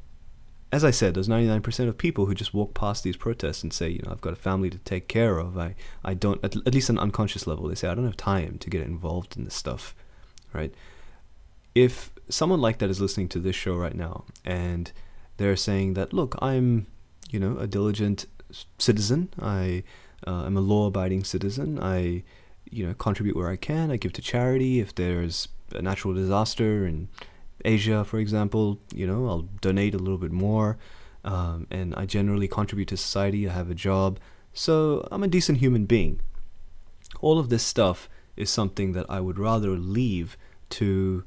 as 0.72 0.84
I 0.84 0.90
said, 0.90 1.14
there's 1.14 1.28
99% 1.28 1.88
of 1.88 1.98
people 1.98 2.26
who 2.26 2.34
just 2.34 2.54
walk 2.54 2.74
past 2.74 3.02
these 3.04 3.16
protests 3.16 3.62
and 3.62 3.72
say, 3.72 3.88
you 3.88 4.00
know, 4.04 4.10
I've 4.10 4.20
got 4.20 4.32
a 4.32 4.36
family 4.36 4.70
to 4.70 4.78
take 4.78 5.08
care 5.08 5.38
of. 5.38 5.58
I, 5.58 5.74
I 6.04 6.14
don't, 6.14 6.42
at, 6.44 6.56
at 6.56 6.74
least 6.74 6.90
on 6.90 6.96
an 6.96 7.02
unconscious 7.02 7.46
level, 7.46 7.68
they 7.68 7.74
say, 7.74 7.88
I 7.88 7.94
don't 7.94 8.04
have 8.04 8.16
time 8.16 8.58
to 8.58 8.70
get 8.70 8.82
involved 8.82 9.36
in 9.36 9.44
this 9.44 9.54
stuff, 9.54 9.94
right? 10.52 10.72
If 11.74 12.10
someone 12.28 12.60
like 12.60 12.78
that 12.78 12.90
is 12.90 13.00
listening 13.00 13.28
to 13.28 13.38
this 13.38 13.56
show 13.56 13.74
right 13.74 13.94
now 13.94 14.24
and 14.44 14.92
they're 15.36 15.56
saying 15.56 15.94
that, 15.94 16.12
look, 16.12 16.36
I'm, 16.40 16.86
you 17.30 17.40
know, 17.40 17.56
a 17.58 17.66
diligent 17.66 18.26
citizen. 18.78 19.32
I 19.40 19.84
uh, 20.26 20.44
am 20.44 20.56
a 20.56 20.60
law-abiding 20.60 21.24
citizen. 21.24 21.78
I, 21.80 22.22
you 22.70 22.86
know, 22.86 22.94
contribute 22.94 23.36
where 23.36 23.48
I 23.48 23.56
can. 23.56 23.90
I 23.90 23.96
give 23.96 24.12
to 24.14 24.22
charity. 24.22 24.80
If 24.80 24.94
there's 24.94 25.48
a 25.74 25.82
natural 25.82 26.14
disaster 26.14 26.86
in 26.86 27.08
Asia, 27.64 28.04
for 28.04 28.18
example, 28.18 28.78
you 28.94 29.06
know, 29.06 29.26
I'll 29.28 29.48
donate 29.60 29.94
a 29.94 29.98
little 29.98 30.18
bit 30.18 30.32
more. 30.32 30.78
Um, 31.24 31.66
and 31.70 31.94
I 31.94 32.06
generally 32.06 32.48
contribute 32.48 32.88
to 32.88 32.96
society. 32.96 33.48
I 33.48 33.52
have 33.52 33.70
a 33.70 33.74
job. 33.74 34.18
So 34.52 35.06
I'm 35.10 35.22
a 35.22 35.28
decent 35.28 35.58
human 35.58 35.84
being. 35.86 36.20
All 37.20 37.38
of 37.38 37.48
this 37.48 37.62
stuff 37.62 38.08
is 38.36 38.50
something 38.50 38.92
that 38.92 39.06
I 39.08 39.20
would 39.20 39.38
rather 39.38 39.70
leave 39.70 40.36
to 40.70 41.24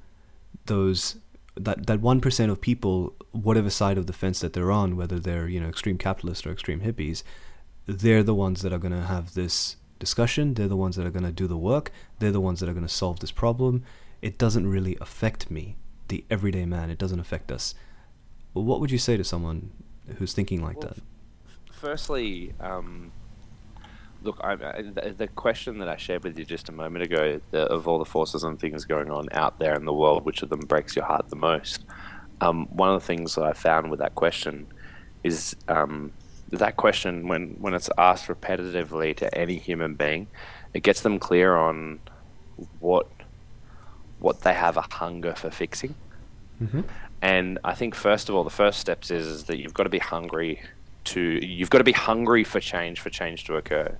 those 0.65 1.17
that 1.55 1.87
that 1.87 2.01
one 2.01 2.21
percent 2.21 2.51
of 2.51 2.61
people, 2.61 3.15
whatever 3.31 3.69
side 3.69 3.97
of 3.97 4.07
the 4.07 4.13
fence 4.13 4.39
that 4.39 4.53
they're 4.53 4.71
on, 4.71 4.95
whether 4.95 5.19
they're 5.19 5.47
you 5.47 5.59
know 5.59 5.69
extreme 5.69 5.97
capitalists 5.97 6.45
or 6.45 6.51
extreme 6.51 6.81
hippies, 6.81 7.23
they're 7.85 8.23
the 8.23 8.35
ones 8.35 8.61
that 8.61 8.73
are 8.73 8.79
going 8.79 8.93
to 8.93 9.03
have 9.03 9.33
this 9.33 9.77
discussion. 9.99 10.53
They're 10.53 10.67
the 10.67 10.75
ones 10.75 10.95
that 10.95 11.05
are 11.05 11.11
going 11.11 11.25
to 11.25 11.31
do 11.31 11.47
the 11.47 11.57
work. 11.57 11.91
They're 12.19 12.31
the 12.31 12.41
ones 12.41 12.59
that 12.59 12.69
are 12.69 12.73
going 12.73 12.87
to 12.87 12.93
solve 12.93 13.19
this 13.19 13.31
problem. 13.31 13.83
It 14.21 14.37
doesn't 14.37 14.67
really 14.67 14.97
affect 15.01 15.51
me, 15.51 15.75
the 16.07 16.23
everyday 16.29 16.65
man. 16.65 16.89
It 16.89 16.97
doesn't 16.97 17.19
affect 17.19 17.51
us. 17.51 17.75
What 18.53 18.79
would 18.79 18.91
you 18.91 18.97
say 18.97 19.17
to 19.17 19.23
someone 19.23 19.71
who's 20.17 20.33
thinking 20.33 20.61
like 20.61 20.77
well, 20.77 20.89
that? 20.89 20.97
F- 20.97 21.75
firstly, 21.75 22.53
um, 22.59 23.11
Look, 24.23 24.39
I, 24.41 24.55
the, 24.55 25.13
the, 25.17 25.27
question 25.27 25.79
that 25.79 25.89
I 25.89 25.97
shared 25.97 26.23
with 26.23 26.39
you 26.39 26.45
just 26.45 26.69
a 26.69 26.71
moment 26.71 27.03
ago, 27.03 27.41
the, 27.51 27.63
of 27.63 27.87
all 27.87 27.99
the 27.99 28.05
forces 28.05 28.43
and 28.43 28.59
things 28.59 28.85
going 28.85 29.11
on 29.11 29.27
out 29.33 29.59
there 29.59 29.75
in 29.75 29.85
the 29.85 29.93
world, 29.93 30.25
which 30.25 30.41
of 30.41 30.49
them 30.49 30.61
breaks 30.61 30.95
your 30.95 31.05
heart 31.05 31.29
the 31.29 31.35
most? 31.35 31.83
Um, 32.41 32.67
one 32.67 32.89
of 32.89 33.01
the 33.01 33.05
things 33.05 33.35
that 33.35 33.43
I 33.43 33.53
found 33.53 33.91
with 33.91 33.99
that 33.99 34.15
question 34.15 34.67
is 35.23 35.55
um, 35.67 36.11
that 36.49 36.77
question, 36.77 37.27
when, 37.27 37.55
when 37.59 37.73
it's 37.73 37.89
asked 37.97 38.27
repetitively 38.27 39.15
to 39.17 39.37
any 39.37 39.57
human 39.57 39.95
being, 39.95 40.27
it 40.73 40.83
gets 40.83 41.01
them 41.01 41.19
clear 41.19 41.55
on 41.55 41.99
what 42.79 43.07
what 44.19 44.41
they 44.41 44.53
have 44.53 44.77
a 44.77 44.81
hunger 44.81 45.35
for 45.35 45.51
fixing. 45.51 45.95
Mm-hmm. 46.61 46.81
And 47.21 47.59
I 47.63 47.73
think 47.73 47.93
first 47.93 48.29
of 48.29 48.35
all, 48.35 48.45
the 48.45 48.49
first 48.49 48.79
steps 48.79 49.11
is, 49.11 49.27
is 49.27 49.43
that 49.45 49.57
you've 49.57 49.73
got 49.73 49.83
to 49.83 49.89
be 49.89 49.99
hungry 49.99 50.61
to 51.05 51.21
you've 51.45 51.69
got 51.69 51.79
to 51.79 51.83
be 51.83 51.91
hungry 51.91 52.43
for 52.43 52.59
change 52.59 52.99
for 52.99 53.09
change 53.09 53.45
to 53.45 53.55
occur. 53.55 53.97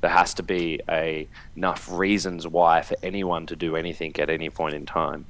There 0.00 0.10
has 0.10 0.34
to 0.34 0.42
be 0.42 0.80
a, 0.88 1.26
enough 1.56 1.90
reasons 1.90 2.46
why 2.46 2.82
for 2.82 2.96
anyone 3.02 3.46
to 3.46 3.56
do 3.56 3.76
anything 3.76 4.14
at 4.18 4.28
any 4.28 4.50
point 4.50 4.74
in 4.74 4.84
time. 4.84 5.24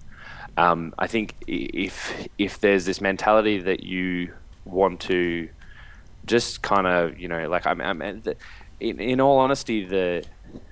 Um, 0.56 0.94
I 0.98 1.06
think 1.06 1.34
if 1.46 2.28
if 2.38 2.60
there's 2.60 2.84
this 2.84 3.00
mentality 3.00 3.58
that 3.60 3.82
you 3.82 4.32
want 4.64 5.00
to 5.00 5.48
just 6.26 6.62
kind 6.62 6.86
of 6.86 7.18
you 7.18 7.28
know 7.28 7.48
like 7.48 7.66
I'm, 7.66 7.80
I'm 7.80 8.00
in, 8.02 9.00
in 9.00 9.20
all 9.20 9.38
honesty 9.38 9.84
the 9.84 10.24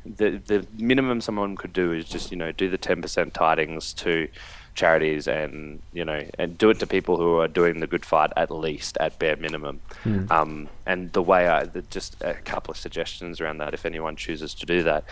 the 0.05 0.41
the 0.47 0.67
minimum 0.79 1.21
someone 1.21 1.57
could 1.57 1.73
do 1.73 1.93
is 1.93 2.05
just 2.05 2.31
you 2.31 2.37
know 2.37 2.53
do 2.53 2.69
the 2.69 2.79
ten 2.79 3.03
percent 3.03 3.35
tithings 3.35 3.95
to 3.97 4.29
charities 4.75 5.29
and 5.29 5.81
you 5.93 6.05
know 6.05 6.25
and 6.39 6.57
do 6.57 6.71
it 6.71 6.79
to 6.79 6.87
people 6.87 7.19
who 7.19 7.39
are 7.39 7.49
doing 7.49 7.81
the 7.81 7.87
good 7.87 8.07
fight 8.07 8.33
at 8.37 8.51
least 8.51 8.97
at 8.99 9.19
bare 9.19 9.37
minimum. 9.37 9.81
Mm. 10.05 10.31
Um, 10.31 10.69
and 10.87 11.13
the 11.13 11.23
way 11.23 11.49
I 11.49 11.65
the, 11.65 11.83
just 11.83 12.17
a 12.23 12.35
couple 12.35 12.73
of 12.73 12.79
suggestions 12.79 13.41
around 13.41 13.59
that 13.59 13.75
if 13.75 13.85
anyone 13.85 14.17
chooses 14.17 14.55
to 14.55 14.67
do 14.67 14.83
that. 14.85 15.05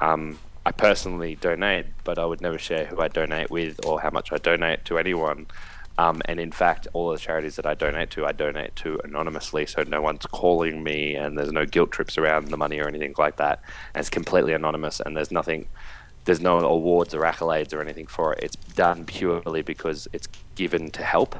Um, 0.00 0.38
I 0.66 0.70
personally 0.70 1.34
donate, 1.34 1.86
but 2.04 2.18
I 2.18 2.26
would 2.26 2.42
never 2.42 2.58
share 2.58 2.84
who 2.84 3.00
I 3.00 3.08
donate 3.08 3.50
with 3.50 3.84
or 3.86 4.00
how 4.00 4.10
much 4.10 4.32
I 4.32 4.36
donate 4.36 4.84
to 4.86 4.98
anyone. 4.98 5.46
Um, 5.98 6.22
and 6.26 6.38
in 6.38 6.52
fact, 6.52 6.86
all 6.92 7.10
the 7.10 7.18
charities 7.18 7.56
that 7.56 7.66
I 7.66 7.74
donate 7.74 8.10
to, 8.10 8.24
I 8.24 8.30
donate 8.30 8.76
to 8.76 9.00
anonymously, 9.02 9.66
so 9.66 9.82
no 9.82 10.00
one's 10.00 10.26
calling 10.26 10.84
me, 10.84 11.16
and 11.16 11.36
there's 11.36 11.50
no 11.50 11.66
guilt 11.66 11.90
trips 11.90 12.16
around 12.16 12.48
the 12.48 12.56
money 12.56 12.78
or 12.78 12.86
anything 12.86 13.14
like 13.18 13.36
that. 13.36 13.60
And 13.94 14.00
it's 14.00 14.08
completely 14.08 14.52
anonymous, 14.52 15.00
and 15.00 15.16
there's 15.16 15.32
nothing, 15.32 15.66
there's 16.28 16.42
no 16.42 16.58
awards 16.58 17.14
or 17.14 17.22
accolades 17.22 17.72
or 17.72 17.80
anything 17.80 18.06
for 18.06 18.34
it. 18.34 18.40
It's 18.42 18.56
done 18.74 19.06
purely 19.06 19.62
because 19.62 20.06
it's 20.12 20.28
given 20.56 20.90
to 20.90 21.02
help. 21.02 21.34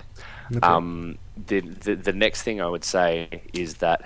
Okay. 0.51 0.67
Um, 0.67 1.19
the, 1.47 1.61
the 1.61 1.95
the 1.95 2.13
next 2.15 2.41
thing 2.41 2.63
I 2.63 2.69
would 2.69 2.85
say 2.85 3.43
is 3.53 3.75
that 3.77 4.01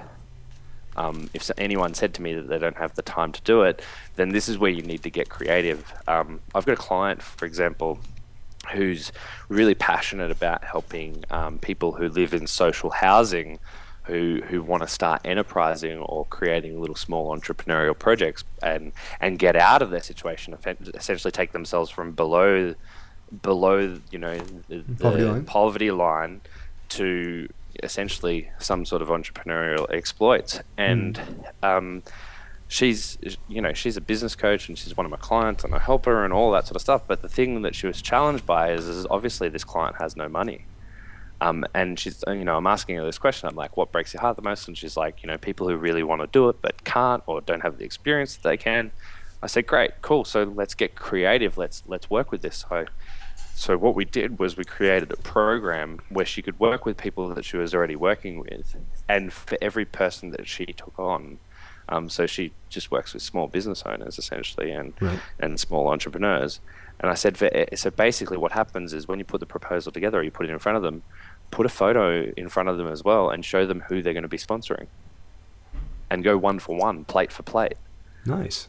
um, 0.96 1.30
if 1.34 1.52
anyone 1.56 1.94
said 1.94 2.14
to 2.14 2.22
me 2.22 2.34
that 2.34 2.48
they 2.48 2.58
don't 2.58 2.76
have 2.76 2.96
the 2.96 3.02
time 3.02 3.30
to 3.30 3.40
do 3.42 3.62
it, 3.62 3.80
then 4.16 4.30
this 4.30 4.48
is 4.48 4.58
where 4.58 4.72
you 4.72 4.82
need 4.82 5.04
to 5.04 5.10
get 5.10 5.28
creative. 5.28 5.94
Um, 6.08 6.40
I've 6.52 6.66
got 6.66 6.72
a 6.72 6.82
client, 6.90 7.22
for 7.22 7.46
example, 7.46 8.00
who's 8.72 9.12
really 9.48 9.76
passionate 9.76 10.32
about 10.32 10.64
helping 10.64 11.24
um, 11.30 11.60
people 11.60 11.92
who 11.92 12.08
live 12.08 12.34
in 12.34 12.48
social 12.48 12.90
housing 12.90 13.60
who 14.04 14.40
who 14.48 14.62
want 14.62 14.82
to 14.82 14.88
start 14.88 15.20
enterprising 15.24 15.98
or 15.98 16.24
creating 16.26 16.80
little 16.80 16.96
small 16.96 17.36
entrepreneurial 17.36 17.96
projects 17.96 18.44
and 18.62 18.92
and 19.20 19.38
get 19.38 19.56
out 19.56 19.82
of 19.82 19.90
their 19.90 20.02
situation 20.02 20.56
essentially 20.94 21.30
take 21.30 21.52
themselves 21.52 21.90
from 21.90 22.12
below 22.12 22.74
below 23.42 23.98
you 24.10 24.18
know 24.18 24.38
the, 24.68 24.82
poverty, 25.00 25.24
line. 25.24 25.44
poverty 25.44 25.90
line 25.90 26.40
to 26.88 27.48
essentially 27.82 28.50
some 28.58 28.84
sort 28.84 29.00
of 29.00 29.08
entrepreneurial 29.08 29.86
exploits 29.92 30.60
and 30.76 31.16
mm. 31.16 31.52
um, 31.62 32.02
she's 32.72 33.18
you 33.48 33.60
know 33.60 33.74
she's 33.74 33.98
a 33.98 34.00
business 34.00 34.34
coach 34.34 34.68
and 34.68 34.78
she's 34.78 34.96
one 34.96 35.04
of 35.04 35.10
my 35.10 35.18
clients 35.18 35.62
and 35.62 35.74
I 35.74 35.78
help 35.78 36.06
her 36.06 36.24
and 36.24 36.32
all 36.32 36.50
that 36.52 36.66
sort 36.66 36.76
of 36.76 36.82
stuff. 36.82 37.02
But 37.06 37.20
the 37.20 37.28
thing 37.28 37.62
that 37.62 37.74
she 37.74 37.86
was 37.86 38.00
challenged 38.00 38.46
by 38.46 38.72
is, 38.72 38.88
is 38.88 39.06
obviously 39.10 39.50
this 39.50 39.62
client 39.62 39.96
has 39.96 40.16
no 40.16 40.28
money. 40.28 40.64
Um, 41.42 41.64
and 41.74 41.98
she's, 41.98 42.22
you 42.28 42.44
know, 42.44 42.56
I'm 42.56 42.68
asking 42.68 42.94
her 42.96 43.04
this 43.04 43.18
question. 43.18 43.48
I'm 43.48 43.56
like, 43.56 43.76
what 43.76 43.90
breaks 43.90 44.14
your 44.14 44.20
heart 44.20 44.36
the 44.36 44.42
most? 44.42 44.68
And 44.68 44.78
she's 44.78 44.96
like, 44.96 45.24
you 45.24 45.26
know, 45.26 45.36
people 45.38 45.68
who 45.68 45.74
really 45.74 46.04
want 46.04 46.20
to 46.20 46.28
do 46.28 46.48
it 46.48 46.62
but 46.62 46.84
can't 46.84 47.20
or 47.26 47.40
don't 47.40 47.62
have 47.62 47.78
the 47.78 47.84
experience 47.84 48.36
that 48.36 48.48
they 48.48 48.56
can. 48.56 48.92
I 49.42 49.48
said, 49.48 49.66
great, 49.66 49.90
cool. 50.02 50.24
So 50.24 50.44
let's 50.44 50.74
get 50.74 50.94
creative. 50.94 51.58
Let's 51.58 51.82
let's 51.88 52.08
work 52.08 52.30
with 52.30 52.42
this. 52.42 52.64
So, 52.68 52.86
so 53.56 53.76
what 53.76 53.96
we 53.96 54.04
did 54.04 54.38
was 54.38 54.56
we 54.56 54.64
created 54.64 55.10
a 55.10 55.16
program 55.16 56.00
where 56.10 56.24
she 56.24 56.42
could 56.42 56.60
work 56.60 56.86
with 56.86 56.96
people 56.96 57.34
that 57.34 57.44
she 57.44 57.56
was 57.56 57.74
already 57.74 57.96
working 57.96 58.38
with, 58.38 58.76
and 59.08 59.32
for 59.32 59.58
every 59.60 59.84
person 59.84 60.30
that 60.30 60.46
she 60.46 60.66
took 60.66 60.96
on, 60.96 61.40
um, 61.88 62.08
so 62.08 62.24
she 62.26 62.52
just 62.68 62.92
works 62.92 63.14
with 63.14 63.22
small 63.22 63.48
business 63.48 63.82
owners 63.84 64.16
essentially 64.16 64.70
and 64.70 64.92
right. 65.00 65.18
and 65.40 65.58
small 65.58 65.88
entrepreneurs. 65.88 66.60
And 67.00 67.10
I 67.10 67.14
said, 67.14 67.36
so 67.74 67.90
basically, 67.90 68.36
what 68.36 68.52
happens 68.52 68.92
is 68.92 69.08
when 69.08 69.18
you 69.18 69.24
put 69.24 69.40
the 69.40 69.46
proposal 69.46 69.90
together, 69.90 70.20
or 70.20 70.22
you 70.22 70.30
put 70.30 70.46
it 70.46 70.52
in 70.52 70.60
front 70.60 70.76
of 70.76 70.82
them, 70.82 71.02
put 71.52 71.64
a 71.66 71.68
photo 71.68 72.32
in 72.36 72.48
front 72.48 72.68
of 72.68 72.76
them 72.76 72.88
as 72.88 73.04
well, 73.04 73.30
and 73.30 73.44
show 73.44 73.64
them 73.64 73.80
who 73.88 74.02
they're 74.02 74.14
going 74.14 74.22
to 74.24 74.28
be 74.28 74.38
sponsoring, 74.38 74.88
and 76.10 76.24
go 76.24 76.36
one 76.36 76.58
for 76.58 76.76
one, 76.76 77.04
plate 77.04 77.30
for 77.30 77.44
plate. 77.44 77.76
Nice. 78.26 78.66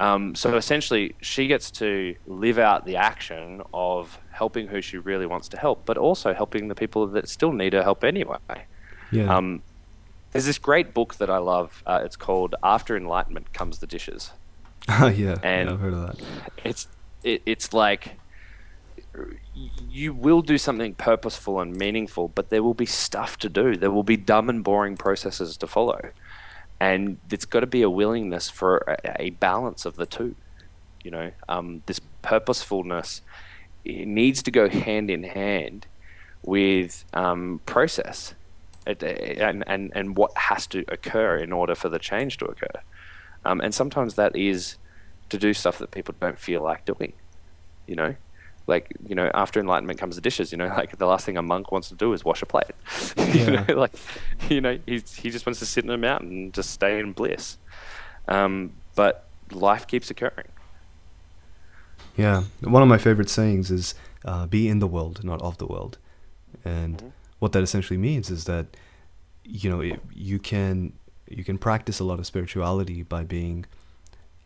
Um, 0.00 0.34
so 0.34 0.56
essentially, 0.56 1.14
she 1.20 1.46
gets 1.46 1.70
to 1.72 2.16
live 2.26 2.58
out 2.58 2.86
the 2.86 2.96
action 2.96 3.62
of 3.74 4.18
helping 4.30 4.66
who 4.66 4.80
she 4.80 4.96
really 4.96 5.26
wants 5.26 5.46
to 5.50 5.58
help, 5.58 5.84
but 5.84 5.98
also 5.98 6.32
helping 6.32 6.68
the 6.68 6.74
people 6.74 7.06
that 7.08 7.28
still 7.28 7.52
need 7.52 7.74
her 7.74 7.82
help 7.82 8.02
anyway. 8.02 8.38
Yeah. 9.12 9.36
Um, 9.36 9.62
there's 10.32 10.46
this 10.46 10.58
great 10.58 10.94
book 10.94 11.16
that 11.16 11.28
I 11.28 11.36
love. 11.38 11.82
Uh, 11.86 12.00
it's 12.02 12.16
called 12.16 12.54
After 12.62 12.96
Enlightenment 12.96 13.52
Comes 13.52 13.78
the 13.78 13.86
Dishes. 13.86 14.32
Oh 14.88 15.08
yeah, 15.08 15.36
and 15.42 15.68
yeah, 15.68 15.74
I've 15.74 15.80
heard 15.80 15.92
of 15.92 16.06
that. 16.06 16.26
It's 16.64 16.88
it, 17.22 17.42
it's 17.44 17.74
like 17.74 18.16
you 19.88 20.12
will 20.12 20.42
do 20.42 20.58
something 20.58 20.94
purposeful 20.94 21.60
and 21.60 21.76
meaningful, 21.76 22.28
but 22.28 22.50
there 22.50 22.62
will 22.62 22.74
be 22.74 22.86
stuff 22.86 23.36
to 23.38 23.48
do. 23.48 23.76
There 23.76 23.90
will 23.90 24.02
be 24.02 24.16
dumb 24.16 24.48
and 24.48 24.62
boring 24.62 24.96
processes 24.96 25.56
to 25.58 25.66
follow, 25.66 26.10
and 26.78 27.18
it's 27.30 27.44
got 27.44 27.60
to 27.60 27.66
be 27.66 27.82
a 27.82 27.90
willingness 27.90 28.48
for 28.48 28.78
a, 28.88 29.22
a 29.22 29.30
balance 29.30 29.84
of 29.84 29.96
the 29.96 30.06
two. 30.06 30.34
You 31.02 31.10
know, 31.10 31.30
um, 31.48 31.82
this 31.86 32.00
purposefulness 32.22 33.22
needs 33.84 34.42
to 34.42 34.50
go 34.50 34.68
hand 34.68 35.10
in 35.10 35.22
hand 35.22 35.86
with 36.42 37.04
um, 37.14 37.60
process 37.66 38.34
and, 38.86 39.64
and, 39.66 39.92
and 39.94 40.16
what 40.16 40.36
has 40.36 40.66
to 40.68 40.84
occur 40.88 41.36
in 41.36 41.52
order 41.52 41.74
for 41.74 41.88
the 41.88 41.98
change 41.98 42.38
to 42.38 42.46
occur. 42.46 42.80
Um, 43.44 43.60
and 43.60 43.74
sometimes 43.74 44.14
that 44.14 44.36
is 44.36 44.76
to 45.30 45.38
do 45.38 45.54
stuff 45.54 45.78
that 45.78 45.90
people 45.90 46.14
don't 46.20 46.38
feel 46.38 46.62
like 46.62 46.84
doing, 46.84 47.12
you 47.86 47.94
know? 47.94 48.16
Like, 48.66 48.92
you 49.06 49.14
know, 49.14 49.30
after 49.34 49.58
enlightenment 49.58 49.98
comes 49.98 50.14
the 50.14 50.20
dishes, 50.20 50.52
you 50.52 50.58
know, 50.58 50.66
like 50.76 50.96
the 50.98 51.06
last 51.06 51.26
thing 51.26 51.36
a 51.36 51.42
monk 51.42 51.72
wants 51.72 51.88
to 51.88 51.94
do 51.94 52.12
is 52.12 52.24
wash 52.24 52.42
a 52.42 52.46
plate. 52.46 52.72
you 53.34 53.50
know, 53.50 53.64
like, 53.74 53.92
you 54.48 54.60
know, 54.60 54.78
he, 54.86 55.02
he 55.16 55.30
just 55.30 55.46
wants 55.46 55.58
to 55.60 55.66
sit 55.66 55.84
in 55.84 55.90
a 55.90 55.98
mountain 55.98 56.30
and 56.30 56.54
just 56.54 56.70
stay 56.70 56.98
in 56.98 57.12
bliss. 57.12 57.58
Um, 58.28 58.72
but 58.94 59.26
life 59.50 59.86
keeps 59.86 60.10
occurring. 60.10 60.48
Yeah. 62.16 62.44
One 62.60 62.82
of 62.82 62.88
my 62.88 62.98
favorite 62.98 63.30
sayings 63.30 63.70
is 63.70 63.94
uh, 64.24 64.46
be 64.46 64.68
in 64.68 64.78
the 64.78 64.86
world, 64.86 65.24
not 65.24 65.40
of 65.42 65.58
the 65.58 65.66
world. 65.66 65.98
And 66.64 66.98
mm-hmm 66.98 67.08
what 67.40 67.52
that 67.52 67.62
essentially 67.62 67.96
means 67.96 68.30
is 68.30 68.44
that 68.44 68.66
you 69.44 69.68
know 69.68 69.80
it, 69.80 70.00
you 70.14 70.38
can 70.38 70.92
you 71.26 71.42
can 71.42 71.58
practice 71.58 71.98
a 71.98 72.04
lot 72.04 72.20
of 72.20 72.26
spirituality 72.26 73.02
by 73.02 73.24
being 73.24 73.66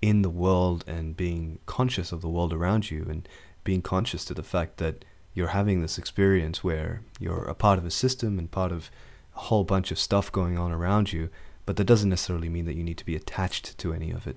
in 0.00 0.22
the 0.22 0.30
world 0.30 0.84
and 0.86 1.16
being 1.16 1.58
conscious 1.66 2.12
of 2.12 2.22
the 2.22 2.28
world 2.28 2.52
around 2.52 2.90
you 2.90 3.04
and 3.08 3.28
being 3.64 3.82
conscious 3.82 4.24
to 4.24 4.34
the 4.34 4.42
fact 4.42 4.76
that 4.78 5.04
you're 5.34 5.48
having 5.48 5.82
this 5.82 5.98
experience 5.98 6.62
where 6.62 7.02
you're 7.18 7.44
a 7.44 7.54
part 7.54 7.78
of 7.78 7.84
a 7.84 7.90
system 7.90 8.38
and 8.38 8.50
part 8.50 8.70
of 8.70 8.90
a 9.34 9.40
whole 9.40 9.64
bunch 9.64 9.90
of 9.90 9.98
stuff 9.98 10.30
going 10.30 10.58
on 10.58 10.70
around 10.72 11.12
you 11.12 11.28
but 11.66 11.76
that 11.76 11.84
doesn't 11.84 12.10
necessarily 12.10 12.48
mean 12.48 12.66
that 12.66 12.76
you 12.76 12.84
need 12.84 12.98
to 12.98 13.06
be 13.06 13.16
attached 13.16 13.76
to 13.78 13.92
any 13.92 14.10
of 14.10 14.26
it 14.26 14.36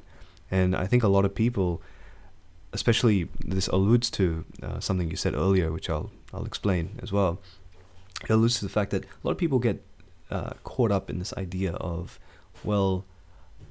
and 0.49 0.75
i 0.75 0.87
think 0.87 1.03
a 1.03 1.07
lot 1.07 1.25
of 1.25 1.35
people 1.35 1.81
especially 2.73 3.29
this 3.45 3.67
alludes 3.67 4.09
to 4.09 4.45
uh, 4.63 4.79
something 4.79 5.09
you 5.09 5.15
said 5.15 5.35
earlier 5.35 5.71
which 5.71 5.89
i'll 5.89 6.09
i'll 6.33 6.45
explain 6.45 6.97
as 7.01 7.11
well 7.11 7.39
it 8.23 8.29
alludes 8.29 8.59
to 8.59 8.65
the 8.65 8.69
fact 8.69 8.91
that 8.91 9.03
a 9.03 9.07
lot 9.23 9.31
of 9.31 9.37
people 9.37 9.59
get 9.59 9.83
uh, 10.31 10.51
caught 10.63 10.91
up 10.91 11.09
in 11.09 11.19
this 11.19 11.33
idea 11.33 11.73
of, 11.73 12.19
well, 12.63 13.05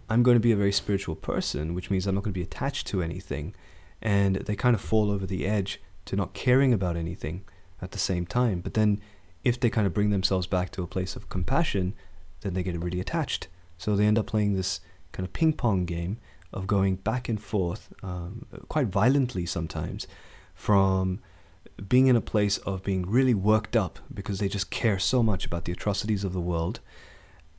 I'm 0.08 0.22
going 0.22 0.36
to 0.36 0.40
be 0.40 0.52
a 0.52 0.56
very 0.56 0.72
spiritual 0.72 1.16
person, 1.16 1.74
which 1.74 1.90
means 1.90 2.06
I'm 2.06 2.14
not 2.14 2.24
going 2.24 2.32
to 2.32 2.38
be 2.38 2.44
attached 2.44 2.86
to 2.88 3.02
anything. 3.02 3.54
And 4.02 4.36
they 4.36 4.56
kind 4.56 4.74
of 4.74 4.80
fall 4.80 5.10
over 5.10 5.26
the 5.26 5.46
edge 5.46 5.80
to 6.06 6.16
not 6.16 6.34
caring 6.34 6.72
about 6.72 6.96
anything 6.96 7.44
at 7.82 7.90
the 7.90 7.98
same 7.98 8.26
time. 8.26 8.60
But 8.60 8.74
then 8.74 9.00
if 9.44 9.58
they 9.58 9.70
kind 9.70 9.86
of 9.86 9.94
bring 9.94 10.10
themselves 10.10 10.46
back 10.46 10.70
to 10.72 10.82
a 10.82 10.86
place 10.86 11.16
of 11.16 11.28
compassion, 11.28 11.94
then 12.40 12.54
they 12.54 12.62
get 12.62 12.82
really 12.82 13.00
attached. 13.00 13.48
So 13.78 13.96
they 13.96 14.06
end 14.06 14.18
up 14.18 14.26
playing 14.26 14.54
this 14.54 14.80
kind 15.12 15.26
of 15.26 15.32
ping 15.32 15.52
pong 15.52 15.84
game 15.84 16.18
of 16.52 16.66
going 16.66 16.96
back 16.96 17.28
and 17.28 17.40
forth, 17.40 17.92
um, 18.02 18.46
quite 18.68 18.86
violently 18.86 19.46
sometimes, 19.46 20.06
from 20.54 21.20
being 21.88 22.06
in 22.06 22.16
a 22.16 22.20
place 22.20 22.58
of 22.58 22.82
being 22.82 23.02
really 23.08 23.34
worked 23.34 23.76
up 23.76 23.98
because 24.12 24.38
they 24.38 24.48
just 24.48 24.70
care 24.70 24.98
so 24.98 25.22
much 25.22 25.44
about 25.44 25.64
the 25.64 25.72
atrocities 25.72 26.24
of 26.24 26.32
the 26.32 26.40
world 26.40 26.80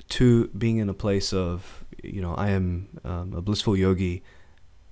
to 0.09 0.47
being 0.49 0.77
in 0.77 0.89
a 0.89 0.93
place 0.93 1.33
of 1.33 1.85
you 2.03 2.21
know 2.21 2.33
i 2.35 2.49
am 2.49 2.87
um, 3.03 3.33
a 3.33 3.41
blissful 3.41 3.75
yogi 3.75 4.23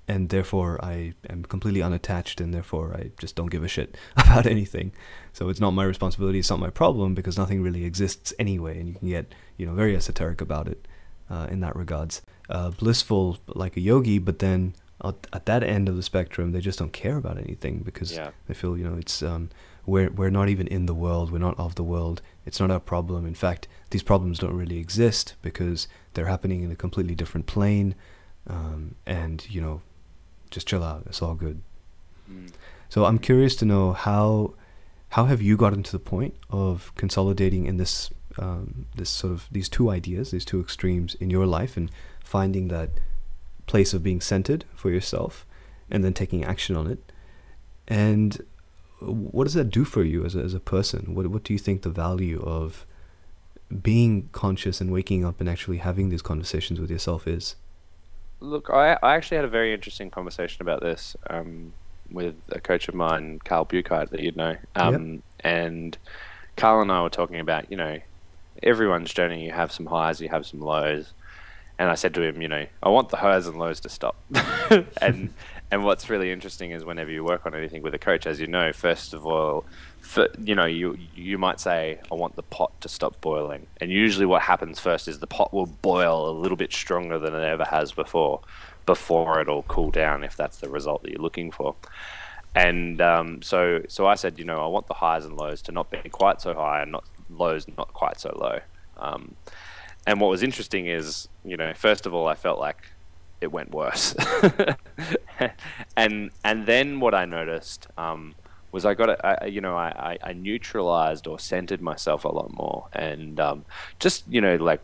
and 0.07 0.29
therefore 0.29 0.83
i 0.83 1.13
am 1.29 1.43
completely 1.43 1.81
unattached 1.81 2.39
and 2.39 2.53
therefore 2.53 2.93
i 2.93 3.09
just 3.17 3.35
don't 3.35 3.51
give 3.51 3.63
a 3.63 3.67
shit 3.67 3.97
about 4.17 4.45
anything 4.45 4.91
so 5.33 5.49
it's 5.49 5.59
not 5.59 5.71
my 5.71 5.83
responsibility 5.83 6.39
it's 6.39 6.49
not 6.49 6.59
my 6.59 6.69
problem 6.69 7.13
because 7.13 7.37
nothing 7.37 7.61
really 7.61 7.85
exists 7.85 8.33
anyway 8.39 8.79
and 8.79 8.87
you 8.87 8.95
can 8.95 9.09
get 9.09 9.33
you 9.57 9.65
know 9.65 9.73
very 9.73 9.95
esoteric 9.95 10.41
about 10.41 10.67
it 10.67 10.87
uh, 11.29 11.47
in 11.49 11.59
that 11.59 11.75
regards 11.75 12.21
uh, 12.49 12.69
blissful 12.69 13.37
like 13.47 13.75
a 13.75 13.81
yogi 13.81 14.19
but 14.19 14.39
then 14.39 14.73
at 15.03 15.45
that 15.45 15.63
end 15.63 15.89
of 15.89 15.95
the 15.95 16.03
spectrum, 16.03 16.51
they 16.51 16.61
just 16.61 16.79
don't 16.79 16.93
care 16.93 17.17
about 17.17 17.37
anything 17.37 17.79
because 17.79 18.13
yeah. 18.13 18.31
they 18.47 18.53
feel, 18.53 18.77
you 18.77 18.83
know, 18.83 18.97
it's 18.97 19.21
um, 19.21 19.49
we're 19.85 20.09
we're 20.09 20.29
not 20.29 20.49
even 20.49 20.67
in 20.67 20.85
the 20.85 20.93
world. 20.93 21.31
We're 21.31 21.39
not 21.39 21.57
of 21.59 21.75
the 21.75 21.83
world. 21.83 22.21
It's 22.45 22.59
not 22.59 22.71
our 22.71 22.79
problem. 22.79 23.25
In 23.25 23.35
fact, 23.35 23.67
these 23.89 24.03
problems 24.03 24.39
don't 24.39 24.55
really 24.55 24.79
exist 24.79 25.35
because 25.41 25.87
they're 26.13 26.27
happening 26.27 26.63
in 26.63 26.71
a 26.71 26.75
completely 26.75 27.15
different 27.15 27.45
plane. 27.45 27.95
um, 28.47 28.95
and 29.05 29.45
you 29.49 29.61
know, 29.61 29.81
just 30.51 30.67
chill 30.67 30.84
out. 30.84 31.03
It's 31.08 31.21
all 31.21 31.36
good. 31.36 31.62
Mm. 32.31 32.51
So 32.89 33.05
I'm 33.05 33.19
curious 33.19 33.55
to 33.58 33.65
know 33.65 33.93
how 33.93 34.53
how 35.10 35.25
have 35.25 35.41
you 35.41 35.55
gotten 35.55 35.84
to 35.84 35.91
the 35.91 35.99
point 35.99 36.36
of 36.49 36.93
consolidating 36.95 37.65
in 37.65 37.77
this 37.77 38.10
um, 38.38 38.86
this 38.95 39.10
sort 39.10 39.34
of 39.34 39.47
these 39.51 39.69
two 39.69 39.89
ideas, 39.89 40.31
these 40.31 40.45
two 40.45 40.60
extremes 40.60 41.15
in 41.15 41.29
your 41.29 41.45
life, 41.45 41.77
and 41.77 41.89
finding 42.23 42.67
that 42.67 42.89
place 43.65 43.93
of 43.93 44.03
being 44.03 44.21
centered 44.21 44.65
for 44.75 44.89
yourself, 44.89 45.45
and 45.89 46.03
then 46.03 46.13
taking 46.13 46.43
action 46.43 46.75
on 46.75 46.88
it. 46.88 47.12
And 47.88 48.45
what 48.99 49.43
does 49.43 49.53
that 49.53 49.69
do 49.69 49.86
for 49.86 50.03
you 50.03 50.25
as 50.25 50.36
a, 50.36 50.39
as 50.39 50.53
a 50.53 50.60
person? 50.60 51.15
What 51.15 51.27
what 51.27 51.43
do 51.43 51.53
you 51.53 51.60
think 51.60 51.81
the 51.81 51.89
value 51.89 52.41
of 52.41 52.86
being 53.81 54.29
conscious 54.31 54.79
and 54.79 54.91
waking 54.91 55.25
up 55.25 55.39
and 55.39 55.49
actually 55.49 55.77
having 55.77 56.10
these 56.10 56.21
conversations 56.21 56.79
with 56.79 56.91
yourself 56.91 57.27
is? 57.27 57.55
Look, 58.39 58.69
I, 58.69 58.98
I 59.02 59.15
actually 59.15 59.38
had 59.38 59.45
a 59.45 59.50
very 59.50 59.74
interesting 59.74 60.10
conversation 60.10 60.62
about 60.62 60.82
this 60.82 61.15
um, 61.30 61.74
with 62.12 62.36
a 62.50 62.60
coach 62.60 62.88
of 62.88 62.95
mine, 62.95 63.39
Carl 63.43 63.65
Buchheit, 63.65 64.10
that 64.10 64.19
you'd 64.19 64.38
know. 64.38 64.58
Um, 64.76 65.13
yep. 65.13 65.21
And 65.41 65.98
Carl 66.58 66.82
and 66.82 66.91
I 66.91 67.02
were 67.02 67.10
talking 67.10 67.39
about, 67.39 67.71
you 67.71 67.78
know, 67.78 68.00
everyone's 68.62 69.13
journey, 69.13 69.45
you 69.45 69.52
have 69.52 69.71
some 69.71 69.86
highs, 69.86 70.21
you 70.21 70.30
have 70.30 70.45
some 70.45 70.60
lows. 70.60 71.13
And 71.78 71.89
I 71.89 71.95
said 71.95 72.13
to 72.13 72.21
him, 72.21 72.41
you 72.41 72.48
know, 72.48 72.65
I 72.82 72.89
want 72.89 73.10
the 73.10 73.17
highs 73.17 73.48
and 73.48 73.58
lows 73.58 73.80
to 73.82 73.89
stop. 73.89 74.15
and 75.02 75.34
and 75.71 75.84
what's 75.84 76.10
really 76.10 76.32
interesting 76.32 76.71
is 76.71 76.86
whenever 76.86 77.12
you 77.12 77.24
work 77.24 77.45
on 77.45 77.56
anything 77.56 77.82
with 77.82 77.93
a 77.93 78.00
coach, 78.00 78.26
as 78.26 78.39
you 78.39 78.48
know, 78.48 78.71
first 78.71 79.13
of 79.13 79.26
all, 79.26 79.65
for, 80.05 80.27
you 80.41 80.53
know, 80.53 80.65
you 80.65 80.97
you 81.15 81.37
might 81.37 81.59
say, 81.59 81.99
I 82.11 82.15
want 82.15 82.35
the 82.35 82.43
pot 82.43 82.79
to 82.81 82.87
stop 82.87 83.19
boiling, 83.21 83.65
and 83.81 83.91
usually 83.91 84.27
what 84.27 84.43
happens 84.43 84.79
first 84.79 85.07
is 85.07 85.19
the 85.19 85.27
pot 85.27 85.51
will 85.51 85.65
boil 85.65 86.29
a 86.29 86.31
little 86.31 86.55
bit 86.55 86.71
stronger 86.71 87.17
than 87.17 87.33
it 87.33 87.43
ever 87.43 87.65
has 87.65 87.91
before, 87.91 88.41
before 88.85 89.41
it'll 89.41 89.63
cool 89.63 89.89
down 89.89 90.23
if 90.23 90.37
that's 90.37 90.57
the 90.57 90.69
result 90.69 91.01
that 91.01 91.11
you're 91.11 91.21
looking 91.21 91.51
for. 91.51 91.75
And 92.53 93.01
um, 93.01 93.41
so, 93.41 93.81
so 93.89 94.05
I 94.05 94.15
said, 94.15 94.37
you 94.37 94.45
know, 94.45 94.59
I 94.59 94.67
want 94.67 94.87
the 94.87 94.93
highs 94.93 95.25
and 95.25 95.35
lows 95.35 95.61
to 95.63 95.71
not 95.71 95.89
be 95.89 95.97
quite 96.09 96.39
so 96.39 96.53
high 96.53 96.83
and 96.83 96.91
not 96.91 97.03
lows 97.29 97.65
not 97.75 97.91
quite 97.93 98.19
so 98.19 98.31
low. 98.39 98.59
Um, 98.97 99.35
and 100.05 100.21
what 100.21 100.29
was 100.29 100.43
interesting 100.43 100.85
is, 100.85 101.27
you 101.43 101.57
know, 101.57 101.73
first 101.73 102.05
of 102.05 102.13
all, 102.13 102.27
I 102.27 102.35
felt 102.35 102.59
like 102.59 102.77
it 103.41 103.51
went 103.51 103.71
worse, 103.71 104.15
and 105.97 106.29
and 106.43 106.65
then 106.67 106.99
what 106.99 107.15
I 107.15 107.25
noticed 107.25 107.87
um, 107.97 108.35
was 108.75 108.85
I 108.85 108.93
got 108.93 109.09
it. 109.09 109.51
You 109.51 109.61
know, 109.61 109.75
I, 109.77 110.19
I, 110.21 110.33
neutralized 110.33 111.27
or 111.27 111.39
centered 111.39 111.81
myself 111.81 112.25
a 112.25 112.27
lot 112.27 112.53
more, 112.53 112.89
and 112.91 113.39
um, 113.39 113.65
just 113.99 114.25
you 114.29 114.41
know, 114.41 114.57
like 114.57 114.81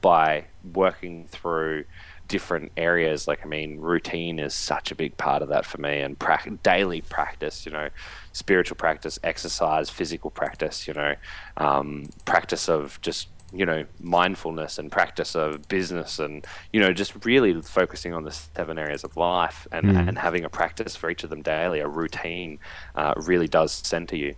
by 0.00 0.44
working 0.74 1.24
through 1.28 1.84
different 2.26 2.72
areas. 2.76 3.28
Like, 3.28 3.40
I 3.44 3.48
mean, 3.48 3.78
routine 3.78 4.40
is 4.40 4.54
such 4.54 4.90
a 4.90 4.96
big 4.96 5.16
part 5.16 5.40
of 5.42 5.48
that 5.50 5.64
for 5.64 5.78
me, 5.78 6.00
and 6.00 6.18
pra- 6.18 6.58
daily 6.64 7.00
practice. 7.00 7.64
You 7.64 7.70
know, 7.70 7.88
spiritual 8.32 8.76
practice, 8.76 9.20
exercise, 9.22 9.88
physical 9.88 10.30
practice. 10.30 10.88
You 10.88 10.94
know, 10.94 11.14
um, 11.56 12.10
practice 12.24 12.68
of 12.68 13.00
just 13.02 13.28
you 13.52 13.64
know 13.64 13.84
mindfulness 13.98 14.78
and 14.78 14.92
practice 14.92 15.34
of 15.34 15.66
business 15.68 16.18
and 16.18 16.46
you 16.72 16.80
know 16.80 16.92
just 16.92 17.24
really 17.24 17.60
focusing 17.62 18.12
on 18.12 18.24
the 18.24 18.30
seven 18.30 18.78
areas 18.78 19.04
of 19.04 19.16
life 19.16 19.66
and, 19.72 19.86
mm. 19.86 20.08
and 20.08 20.18
having 20.18 20.44
a 20.44 20.50
practice 20.50 20.94
for 20.94 21.08
each 21.08 21.24
of 21.24 21.30
them 21.30 21.40
daily 21.40 21.80
a 21.80 21.88
routine 21.88 22.58
uh, 22.94 23.14
really 23.16 23.48
does 23.48 23.72
center 23.72 24.16
you 24.16 24.34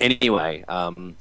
anyway 0.00 0.64
um, 0.68 1.16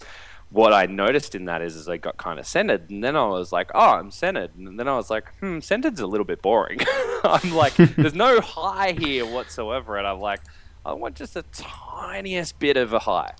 what 0.51 0.73
I 0.73 0.85
noticed 0.85 1.33
in 1.33 1.45
that 1.45 1.61
is, 1.61 1.75
is 1.77 1.87
I 1.87 1.95
got 1.97 2.17
kind 2.17 2.37
of 2.37 2.45
centered, 2.45 2.89
and 2.89 3.01
then 3.01 3.15
I 3.15 3.25
was 3.25 3.53
like, 3.53 3.71
"Oh, 3.73 3.91
I'm 3.91 4.11
centered," 4.11 4.53
and 4.57 4.77
then 4.77 4.87
I 4.87 4.95
was 4.97 5.09
like, 5.09 5.33
"Hmm, 5.39 5.59
centered's 5.61 6.01
a 6.01 6.07
little 6.07 6.25
bit 6.25 6.41
boring." 6.41 6.79
I'm 7.23 7.53
like, 7.53 7.73
"There's 7.75 8.13
no 8.13 8.41
high 8.41 8.91
here 8.91 9.25
whatsoever," 9.25 9.97
and 9.97 10.05
I'm 10.05 10.19
like, 10.19 10.41
"I 10.85 10.91
want 10.91 11.15
just 11.15 11.35
the 11.35 11.45
tiniest 11.53 12.59
bit 12.59 12.75
of 12.75 12.91
a 12.91 12.99
high." 12.99 13.33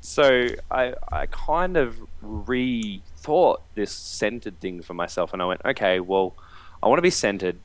So 0.00 0.48
I 0.70 0.94
I 1.10 1.26
kind 1.26 1.78
of 1.78 1.96
rethought 3.20 3.58
this 3.74 3.92
centered 3.92 4.60
thing 4.60 4.82
for 4.82 4.94
myself, 4.94 5.32
and 5.32 5.42
I 5.42 5.44
went, 5.46 5.60
"Okay, 5.64 6.00
well, 6.00 6.34
I 6.82 6.88
want 6.88 6.98
to 6.98 7.02
be 7.02 7.10
centered, 7.10 7.58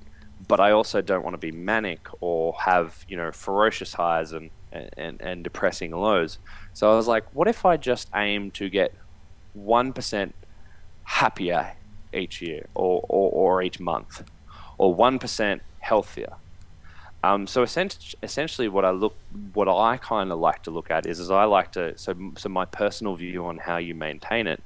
but 0.48 0.60
I 0.60 0.72
also 0.72 1.02
don't 1.02 1.24
want 1.24 1.34
to 1.34 1.38
be 1.38 1.52
manic 1.52 2.08
or 2.22 2.54
have 2.62 3.06
you 3.08 3.18
know 3.18 3.32
ferocious 3.32 3.94
highs 3.94 4.32
and 4.32 4.50
and, 4.72 5.22
and 5.22 5.44
depressing 5.44 5.92
lows." 5.92 6.40
So 6.74 6.92
I 6.92 6.96
was 6.96 7.08
like, 7.08 7.26
what 7.34 7.48
if 7.48 7.66
I 7.66 7.78
just 7.78 8.10
aim 8.14 8.52
to 8.52 8.70
get 8.70 8.94
1% 9.58 10.34
happier 11.04 11.74
each 12.14 12.42
year 12.42 12.68
or, 12.76 13.06
or, 13.08 13.32
or 13.32 13.62
each 13.62 13.80
month 13.80 14.24
or 14.78 14.94
1% 14.94 15.62
healthier? 15.80 16.34
Um, 17.24 17.48
so 17.48 17.64
essentially, 17.64 18.68
what 18.68 18.86
I 18.86 18.92
look, 18.92 19.16
what 19.54 19.68
I 19.68 19.98
kind 19.98 20.32
of 20.32 20.38
like 20.38 20.62
to 20.64 20.72
look 20.72 20.92
at 20.92 21.08
is, 21.08 21.20
is 21.20 21.32
I 21.32 21.46
like 21.46 21.72
to. 21.72 21.98
So, 21.98 22.14
so 22.38 22.50
my 22.50 22.66
personal 22.66 23.16
view 23.16 23.46
on 23.46 23.58
how 23.58 23.78
you 23.78 23.96
maintain 23.96 24.46
it 24.46 24.62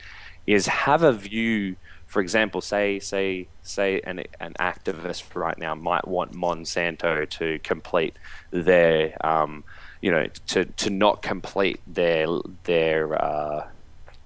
is 0.53 0.67
have 0.67 1.03
a 1.03 1.11
view. 1.11 1.75
For 2.07 2.21
example, 2.21 2.59
say, 2.61 2.99
say, 2.99 3.47
say, 3.61 4.01
an 4.01 4.23
an 4.39 4.53
activist 4.59 5.35
right 5.35 5.57
now 5.57 5.75
might 5.75 6.07
want 6.07 6.33
Monsanto 6.33 7.29
to 7.29 7.59
complete 7.59 8.15
their 8.51 9.15
um, 9.25 9.63
you 10.01 10.11
know, 10.11 10.27
to, 10.47 10.65
to 10.65 10.89
not 10.89 11.21
complete 11.21 11.79
their 11.85 12.27
their 12.63 13.21
uh, 13.21 13.67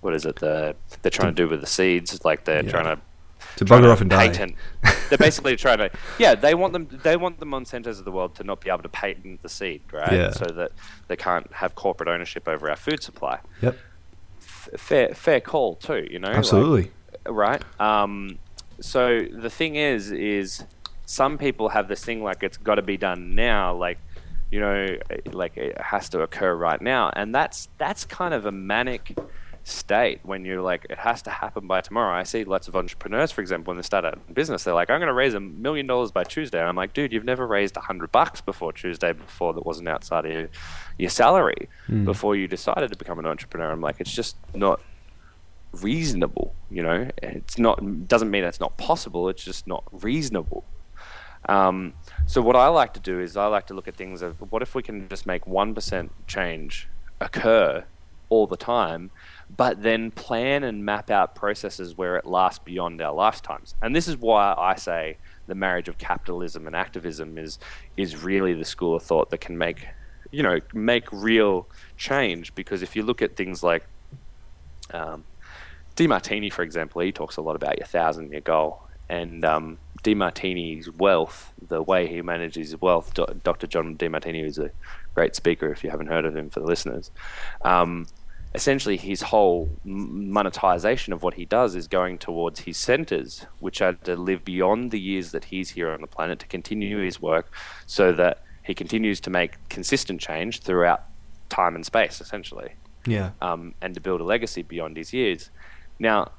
what 0.02 0.14
is 0.14 0.26
it? 0.26 0.38
The 0.38 0.76
they're 1.02 1.12
trying 1.12 1.36
to 1.36 1.42
do 1.44 1.50
with 1.50 1.62
the 1.62 1.68
seeds, 1.68 2.24
like 2.24 2.46
they're 2.46 2.64
yeah. 2.64 2.72
trying 2.72 2.96
to 2.96 3.02
to 3.58 3.66
bugger 3.66 3.92
off 3.92 4.02
and 4.02 4.10
patent. 4.10 4.56
die. 4.84 4.96
they're 5.10 5.18
basically 5.18 5.56
trying 5.56 5.78
to, 5.78 5.92
yeah, 6.18 6.34
they 6.34 6.56
want 6.56 6.74
them, 6.74 6.88
they 7.04 7.18
want 7.18 7.40
the 7.40 7.46
Monsantos 7.46 8.00
of 8.00 8.06
the 8.06 8.12
world 8.12 8.36
to 8.36 8.44
not 8.44 8.62
be 8.62 8.70
able 8.70 8.82
to 8.82 8.90
patent 8.90 9.42
the 9.44 9.50
seed, 9.50 9.82
right? 9.92 10.12
Yeah. 10.12 10.32
So 10.32 10.46
that 10.46 10.72
they 11.08 11.16
can't 11.16 11.52
have 11.54 11.76
corporate 11.76 12.10
ownership 12.10 12.48
over 12.48 12.70
our 12.70 12.76
food 12.76 13.04
supply. 13.04 13.40
Yep. 13.62 13.78
Fair, 14.78 15.14
fair 15.14 15.42
call 15.42 15.76
too. 15.76 16.08
You 16.10 16.20
know, 16.20 16.30
absolutely. 16.30 16.92
Like, 17.26 17.36
right. 17.36 17.82
Um, 17.82 18.40
so 18.80 19.22
the 19.32 19.50
thing 19.50 19.76
is, 19.76 20.12
is 20.12 20.64
some 21.06 21.38
people 21.38 21.70
have 21.70 21.88
this 21.88 22.04
thing 22.04 22.24
like 22.24 22.44
it's 22.44 22.58
got 22.58 22.76
to 22.76 22.82
be 22.82 22.98
done 22.98 23.36
now, 23.36 23.74
like 23.76 24.00
you 24.52 24.60
know, 24.60 24.98
like 25.32 25.58
it 25.58 25.80
has 25.82 26.10
to 26.10 26.22
occur 26.22 26.54
right 26.54 26.82
now, 26.82 27.12
and 27.16 27.34
that's 27.34 27.70
that's 27.78 28.06
kind 28.06 28.34
of 28.34 28.46
a 28.46 28.52
manic 28.52 29.18
state 29.64 30.20
when 30.24 30.44
you're 30.44 30.62
like 30.62 30.86
it 30.90 30.98
has 30.98 31.22
to 31.22 31.30
happen 31.30 31.68
by 31.68 31.82
tomorrow. 31.82 32.14
I 32.18 32.24
see 32.24 32.44
lots 32.44 32.68
of 32.68 32.76
entrepreneurs, 32.76 33.32
for 33.32 33.42
example, 33.42 33.72
when 33.72 33.78
they 33.78 33.84
start 33.84 34.06
a 34.06 34.18
business, 34.32 34.64
they're 34.64 34.74
like, 34.74 34.90
I'm 34.90 35.00
going 35.00 35.08
to 35.08 35.14
raise 35.14 35.34
a 35.34 35.40
million 35.40 35.88
dollars 35.88 36.12
by 36.12 36.24
Tuesday, 36.24 36.60
and 36.60 36.68
I'm 36.68 36.76
like, 36.76 36.94
dude, 36.94 37.14
you've 37.14 37.24
never 37.24 37.48
raised 37.48 37.78
a 37.78 37.82
hundred 37.82 38.12
bucks 38.12 38.42
before 38.42 38.74
Tuesday 38.74 39.14
before 39.14 39.54
that 39.54 39.66
wasn't 39.66 39.88
outside 39.88 40.26
of 40.26 40.32
your, 40.32 40.50
your 40.98 41.10
salary 41.10 41.70
mm. 41.88 42.06
before 42.06 42.36
you 42.36 42.48
decided 42.48 42.92
to 42.92 42.98
become 42.98 43.20
an 43.20 43.26
entrepreneur. 43.26 43.72
I'm 43.72 43.82
like, 43.82 43.98
it's 44.00 44.14
just 44.14 44.36
not 44.54 44.82
reasonable, 45.82 46.54
you 46.70 46.84
know. 46.84 47.10
It's 47.22 47.58
not 47.58 48.08
doesn't 48.08 48.30
mean 48.30 48.44
it's 48.44 48.60
not 48.60 48.78
possible. 48.78 49.30
It's 49.30 49.44
just 49.44 49.66
not 49.66 49.84
reasonable. 49.92 50.66
Um, 51.48 51.94
so 52.26 52.42
what 52.42 52.56
I 52.56 52.68
like 52.68 52.94
to 52.94 53.00
do 53.00 53.20
is 53.20 53.36
I 53.36 53.48
like 53.48 53.68
to 53.68 53.74
look 53.74 53.88
at 53.88 53.96
things 53.96 54.22
of 54.22 54.52
what 54.52 54.62
if 54.62 54.76
we 54.76 54.84
can 54.84 55.10
just 55.10 55.26
make 55.26 55.48
one 55.48 55.74
percent 55.74 56.12
change 56.28 56.88
occur 57.20 57.86
all 58.34 58.48
the 58.48 58.58
time, 58.58 59.12
but 59.56 59.84
then 59.84 60.10
plan 60.10 60.64
and 60.64 60.84
map 60.84 61.12
out 61.12 61.36
processes 61.36 61.96
where 61.96 62.16
it 62.16 62.26
lasts 62.26 62.60
beyond 62.66 63.00
our 63.00 63.14
lifetimes. 63.14 63.76
And 63.84 63.96
this 63.96 64.08
is 64.08 64.18
why 64.18 64.56
I 64.58 64.76
say 64.76 65.18
the 65.46 65.54
marriage 65.54 65.88
of 65.88 66.00
capitalism 66.00 66.66
and 66.66 66.76
activism 66.76 67.38
is 67.38 67.60
is 67.96 68.24
really 68.24 68.54
the 68.54 68.66
school 68.66 68.96
of 68.96 69.04
thought 69.04 69.30
that 69.30 69.42
can 69.42 69.56
make 69.58 69.88
you 70.32 70.42
know 70.42 70.60
make 70.74 71.06
real 71.12 71.68
change. 71.96 72.56
Because 72.56 72.82
if 72.82 72.96
you 72.96 73.04
look 73.04 73.22
at 73.22 73.36
things 73.36 73.62
like 73.62 73.86
um, 74.92 75.24
Demartini, 75.96 76.52
for 76.52 76.64
example, 76.64 77.02
he 77.02 77.12
talks 77.12 77.38
a 77.38 77.42
lot 77.42 77.56
about 77.56 77.78
your 77.78 77.88
thousand 77.88 78.32
year 78.32 78.42
goal, 78.42 78.82
and 79.10 79.46
um, 79.46 79.78
Demartini's 80.04 80.90
wealth, 80.90 81.54
the 81.68 81.84
way 81.84 82.08
he 82.08 82.24
manages 82.24 82.80
wealth, 82.82 83.14
Dr. 83.44 83.68
John 83.68 83.96
Demartini 83.96 84.44
is 84.44 84.58
a 84.58 84.72
great 85.14 85.36
speaker 85.36 85.72
if 85.72 85.84
you 85.84 85.92
haven't 85.92 86.08
heard 86.08 86.26
of 86.26 86.36
him 86.36 86.50
for 86.50 86.62
the 86.62 86.66
listeners. 86.66 87.12
Um, 87.62 88.08
essentially, 88.56 88.98
his 88.98 89.24
whole 89.24 89.70
monetization 89.84 91.12
of 91.12 91.24
what 91.24 91.34
he 91.36 91.46
does 91.46 91.76
is 91.76 91.88
going 91.88 92.18
towards 92.18 92.62
his 92.62 92.78
centers, 92.78 93.46
which 93.60 93.82
are 93.82 93.94
to 93.94 94.16
live 94.16 94.46
beyond 94.46 94.92
the 94.92 95.00
years 95.00 95.32
that 95.32 95.46
he's 95.46 95.72
here 95.72 95.92
on 95.92 96.02
the 96.02 96.08
planet 96.08 96.40
to 96.40 96.48
continue 96.48 97.00
his 97.00 97.22
work 97.22 97.52
so 97.86 98.12
that 98.12 98.44
he 98.64 98.74
continues 98.74 99.20
to 99.22 99.30
make 99.30 99.58
consistent 99.70 100.22
change 100.22 100.62
throughout 100.62 101.04
time 101.50 101.76
and 101.76 101.86
space, 101.86 102.22
essentially. 102.22 102.74
Yeah. 103.06 103.32
Um, 103.42 103.74
and 103.82 103.94
to 103.96 104.02
build 104.02 104.22
a 104.22 104.24
legacy 104.24 104.62
beyond 104.62 104.98
his 104.98 105.14
years. 105.14 105.50
Now, 106.00 106.32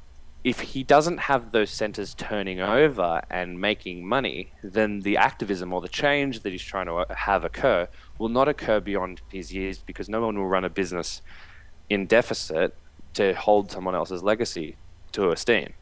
if 0.44 0.61
he 0.61 0.83
doesn't 0.83 1.18
have 1.18 1.53
those 1.53 1.70
centers 1.70 2.14
turning 2.14 2.61
over 2.61 3.22
and 3.31 3.61
making 3.61 4.07
money, 4.07 4.53
then 4.62 5.00
the 5.00 5.16
activism 5.16 5.72
or 5.72 5.81
the 5.81 5.88
change 5.88 6.40
that 6.40 6.53
he's 6.53 6.62
trying 6.62 6.87
to 6.87 6.96
uh, 6.96 7.14
have 7.14 7.44
occur 7.44 7.88
will 8.18 8.29
not 8.29 8.46
occur 8.46 8.79
beyond 8.79 9.22
his 9.33 9.53
years 9.53 9.79
because 9.79 10.09
no 10.09 10.20
one 10.20 10.38
will 10.38 10.46
run 10.46 10.64
a 10.64 10.70
business 10.70 11.22
in 11.90 12.07
deficit 12.07 12.75
to 13.14 13.35
hold 13.35 13.70
someone 13.70 13.94
else's 13.94 14.23
legacy 14.23 14.77
to 15.12 15.31
esteem. 15.31 15.73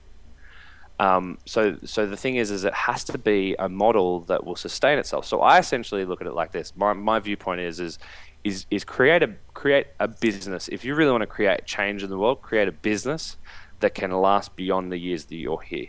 Um, 0.98 1.38
so, 1.46 1.78
so 1.84 2.06
the 2.06 2.16
thing 2.16 2.36
is, 2.36 2.50
is 2.50 2.64
it 2.64 2.74
has 2.74 3.02
to 3.04 3.18
be 3.18 3.56
a 3.58 3.68
model 3.68 4.20
that 4.22 4.44
will 4.44 4.56
sustain 4.56 4.98
itself. 4.98 5.26
So 5.26 5.40
I 5.40 5.58
essentially 5.58 6.04
look 6.04 6.20
at 6.20 6.26
it 6.26 6.34
like 6.34 6.52
this. 6.52 6.72
My, 6.76 6.92
my 6.92 7.18
viewpoint 7.18 7.60
is, 7.60 7.80
is, 7.80 7.98
is, 8.44 8.66
is 8.70 8.84
create 8.84 9.22
a 9.22 9.34
create 9.54 9.86
a 9.98 10.08
business. 10.08 10.68
If 10.68 10.84
you 10.84 10.94
really 10.94 11.10
want 11.10 11.22
to 11.22 11.26
create 11.26 11.64
change 11.64 12.02
in 12.02 12.10
the 12.10 12.18
world, 12.18 12.42
create 12.42 12.68
a 12.68 12.72
business 12.72 13.36
that 13.80 13.94
can 13.94 14.10
last 14.10 14.54
beyond 14.56 14.92
the 14.92 14.98
years 14.98 15.24
that 15.26 15.36
you're 15.36 15.60
here. 15.60 15.88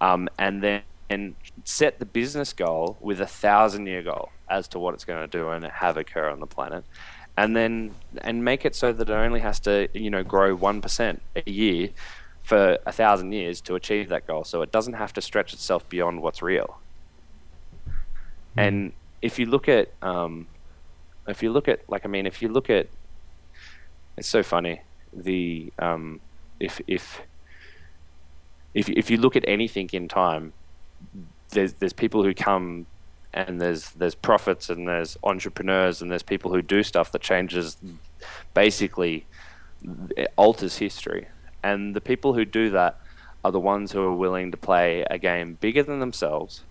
Um, 0.00 0.28
and 0.38 0.62
then 0.62 0.82
and 1.08 1.36
set 1.64 1.98
the 1.98 2.04
business 2.04 2.52
goal 2.52 2.96
with 3.00 3.20
a 3.20 3.26
thousand 3.26 3.86
year 3.86 4.02
goal 4.02 4.30
as 4.48 4.68
to 4.68 4.78
what 4.78 4.94
it's 4.94 5.04
going 5.04 5.28
to 5.28 5.38
do 5.38 5.50
and 5.50 5.64
have 5.64 5.96
occur 5.96 6.28
on 6.28 6.40
the 6.40 6.46
planet 6.46 6.84
and 7.36 7.54
then 7.54 7.94
and 8.22 8.44
make 8.44 8.64
it 8.64 8.74
so 8.74 8.92
that 8.92 9.08
it 9.08 9.12
only 9.12 9.40
has 9.40 9.60
to 9.60 9.88
you 9.92 10.10
know 10.10 10.22
grow 10.22 10.56
1% 10.56 11.20
a 11.36 11.50
year 11.50 11.90
for 12.42 12.78
a 12.86 12.92
thousand 12.92 13.32
years 13.32 13.60
to 13.60 13.74
achieve 13.74 14.08
that 14.08 14.26
goal 14.26 14.44
so 14.44 14.62
it 14.62 14.72
doesn't 14.72 14.94
have 14.94 15.12
to 15.12 15.20
stretch 15.20 15.52
itself 15.52 15.88
beyond 15.88 16.22
what's 16.22 16.42
real 16.42 16.78
mm. 17.86 17.92
and 18.56 18.92
if 19.22 19.38
you 19.38 19.46
look 19.46 19.68
at 19.68 19.90
um, 20.02 20.46
if 21.26 21.42
you 21.42 21.50
look 21.50 21.68
at 21.68 21.80
like 21.88 22.04
i 22.04 22.08
mean 22.08 22.26
if 22.26 22.40
you 22.40 22.48
look 22.48 22.70
at 22.70 22.86
it's 24.16 24.28
so 24.28 24.42
funny 24.42 24.80
the 25.12 25.72
um, 25.78 26.20
if 26.60 26.80
if 26.86 27.20
if 28.74 28.88
if 28.88 29.10
you 29.10 29.16
look 29.16 29.36
at 29.36 29.44
anything 29.48 29.88
in 29.92 30.08
time 30.08 30.52
there's 31.50 31.74
there's 31.74 31.92
people 31.92 32.22
who 32.22 32.34
come 32.34 32.86
and 33.36 33.60
there's 33.60 33.90
there's 33.90 34.14
prophets 34.14 34.70
and 34.70 34.88
there's 34.88 35.16
entrepreneurs 35.22 36.00
and 36.00 36.10
there's 36.10 36.22
people 36.22 36.52
who 36.52 36.62
do 36.62 36.82
stuff 36.82 37.12
that 37.12 37.20
changes 37.20 37.76
basically 38.54 39.26
alters 40.36 40.78
history. 40.78 41.28
And 41.62 41.94
the 41.94 42.00
people 42.00 42.34
who 42.34 42.44
do 42.44 42.70
that 42.70 42.98
are 43.44 43.52
the 43.52 43.60
ones 43.60 43.92
who 43.92 44.00
are 44.02 44.14
willing 44.14 44.50
to 44.50 44.56
play 44.56 45.04
a 45.10 45.18
game 45.18 45.58
bigger 45.60 45.82
than 45.82 46.00
themselves 46.00 46.62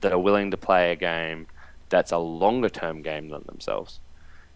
that 0.00 0.12
are 0.12 0.18
willing 0.18 0.50
to 0.50 0.56
play 0.56 0.90
a 0.90 0.96
game 0.96 1.46
that's 1.88 2.12
a 2.12 2.18
longer 2.18 2.68
term 2.68 3.02
game 3.02 3.28
than 3.28 3.42
themselves. 3.46 4.00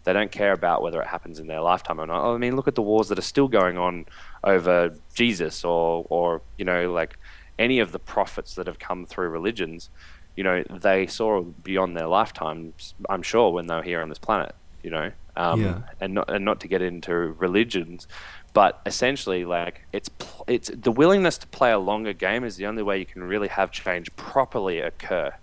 They 0.03 0.13
don't 0.13 0.31
care 0.31 0.51
about 0.51 0.81
whether 0.81 1.01
it 1.01 1.07
happens 1.07 1.39
in 1.39 1.47
their 1.47 1.61
lifetime 1.61 1.99
or 1.99 2.05
not. 2.05 2.23
Oh, 2.23 2.35
I 2.35 2.37
mean, 2.37 2.55
look 2.55 2.67
at 2.67 2.75
the 2.75 2.81
wars 2.81 3.07
that 3.09 3.17
are 3.17 3.23
still 3.23 3.47
going 3.47 3.77
on 3.77 4.05
over 4.43 4.95
Jesus 5.13 5.63
or, 5.63 6.05
or 6.09 6.41
you 6.57 6.65
know, 6.65 6.91
like 6.91 7.17
any 7.57 7.79
of 7.79 7.91
the 7.91 7.99
prophets 7.99 8.55
that 8.55 8.67
have 8.67 8.77
come 8.77 9.05
through 9.05 9.29
religions 9.29 9.89
you 10.35 10.43
know, 10.43 10.63
they 10.69 11.07
saw 11.07 11.41
beyond 11.41 11.95
their 11.95 12.07
lifetimes. 12.07 12.93
I'm 13.09 13.21
sure 13.21 13.51
when 13.51 13.67
they 13.67 13.75
were 13.75 13.83
here 13.83 14.01
on 14.01 14.09
this 14.09 14.19
planet, 14.19 14.53
you 14.83 14.89
know, 14.89 15.11
um, 15.37 15.61
yeah. 15.61 15.81
and 15.99 16.13
not 16.13 16.29
and 16.29 16.45
not 16.45 16.59
to 16.61 16.67
get 16.67 16.81
into 16.81 17.13
religions, 17.13 18.07
but 18.53 18.81
essentially, 18.85 19.45
like 19.45 19.81
it's 19.93 20.09
it's 20.47 20.69
the 20.73 20.91
willingness 20.91 21.37
to 21.39 21.47
play 21.47 21.71
a 21.71 21.79
longer 21.79 22.13
game 22.13 22.43
is 22.43 22.57
the 22.57 22.65
only 22.65 22.83
way 22.83 22.97
you 22.99 23.05
can 23.05 23.23
really 23.23 23.47
have 23.47 23.71
change 23.71 24.13
properly 24.15 24.79
occur, 24.79 25.33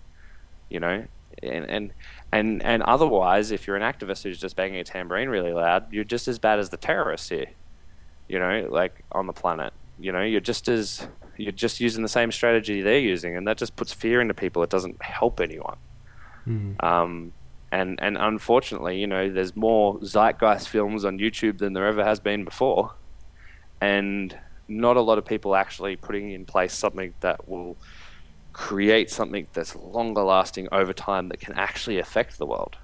you 0.68 0.80
know, 0.80 1.04
and 1.42 1.64
and 1.64 1.92
and 2.30 2.62
and 2.62 2.82
otherwise, 2.82 3.50
if 3.50 3.66
you're 3.66 3.76
an 3.76 3.82
activist 3.82 4.22
who's 4.22 4.40
just 4.40 4.56
banging 4.56 4.80
a 4.80 4.84
tambourine 4.84 5.28
really 5.28 5.52
loud, 5.52 5.92
you're 5.92 6.04
just 6.04 6.28
as 6.28 6.38
bad 6.38 6.58
as 6.58 6.70
the 6.70 6.76
terrorists 6.76 7.28
here, 7.28 7.50
you 8.28 8.38
know, 8.38 8.66
like 8.70 9.04
on 9.12 9.26
the 9.26 9.32
planet. 9.32 9.72
You 9.98 10.12
know, 10.12 10.22
you're 10.22 10.40
just 10.40 10.68
as 10.68 11.06
you're 11.36 11.52
just 11.52 11.80
using 11.80 12.02
the 12.02 12.08
same 12.08 12.32
strategy 12.32 12.82
they're 12.82 12.98
using, 12.98 13.36
and 13.36 13.46
that 13.46 13.58
just 13.58 13.76
puts 13.76 13.92
fear 13.92 14.20
into 14.20 14.34
people. 14.34 14.62
It 14.62 14.70
doesn't 14.70 15.00
help 15.02 15.40
anyone. 15.40 15.76
Mm. 16.46 16.82
Um, 16.82 17.32
and 17.70 17.98
and 18.02 18.16
unfortunately, 18.18 19.00
you 19.00 19.06
know, 19.06 19.30
there's 19.30 19.56
more 19.56 19.98
zeitgeist 20.00 20.68
films 20.68 21.04
on 21.04 21.18
YouTube 21.18 21.58
than 21.58 21.72
there 21.72 21.86
ever 21.86 22.04
has 22.04 22.20
been 22.20 22.44
before, 22.44 22.94
and 23.80 24.38
not 24.68 24.96
a 24.96 25.00
lot 25.00 25.18
of 25.18 25.24
people 25.24 25.54
actually 25.54 25.96
putting 25.96 26.32
in 26.32 26.44
place 26.44 26.74
something 26.74 27.14
that 27.20 27.48
will 27.48 27.76
create 28.52 29.10
something 29.10 29.46
that's 29.52 29.74
longer 29.76 30.22
lasting 30.22 30.68
over 30.72 30.92
time 30.92 31.28
that 31.28 31.40
can 31.40 31.54
actually 31.54 31.98
affect 31.98 32.38
the 32.38 32.46
world. 32.46 32.76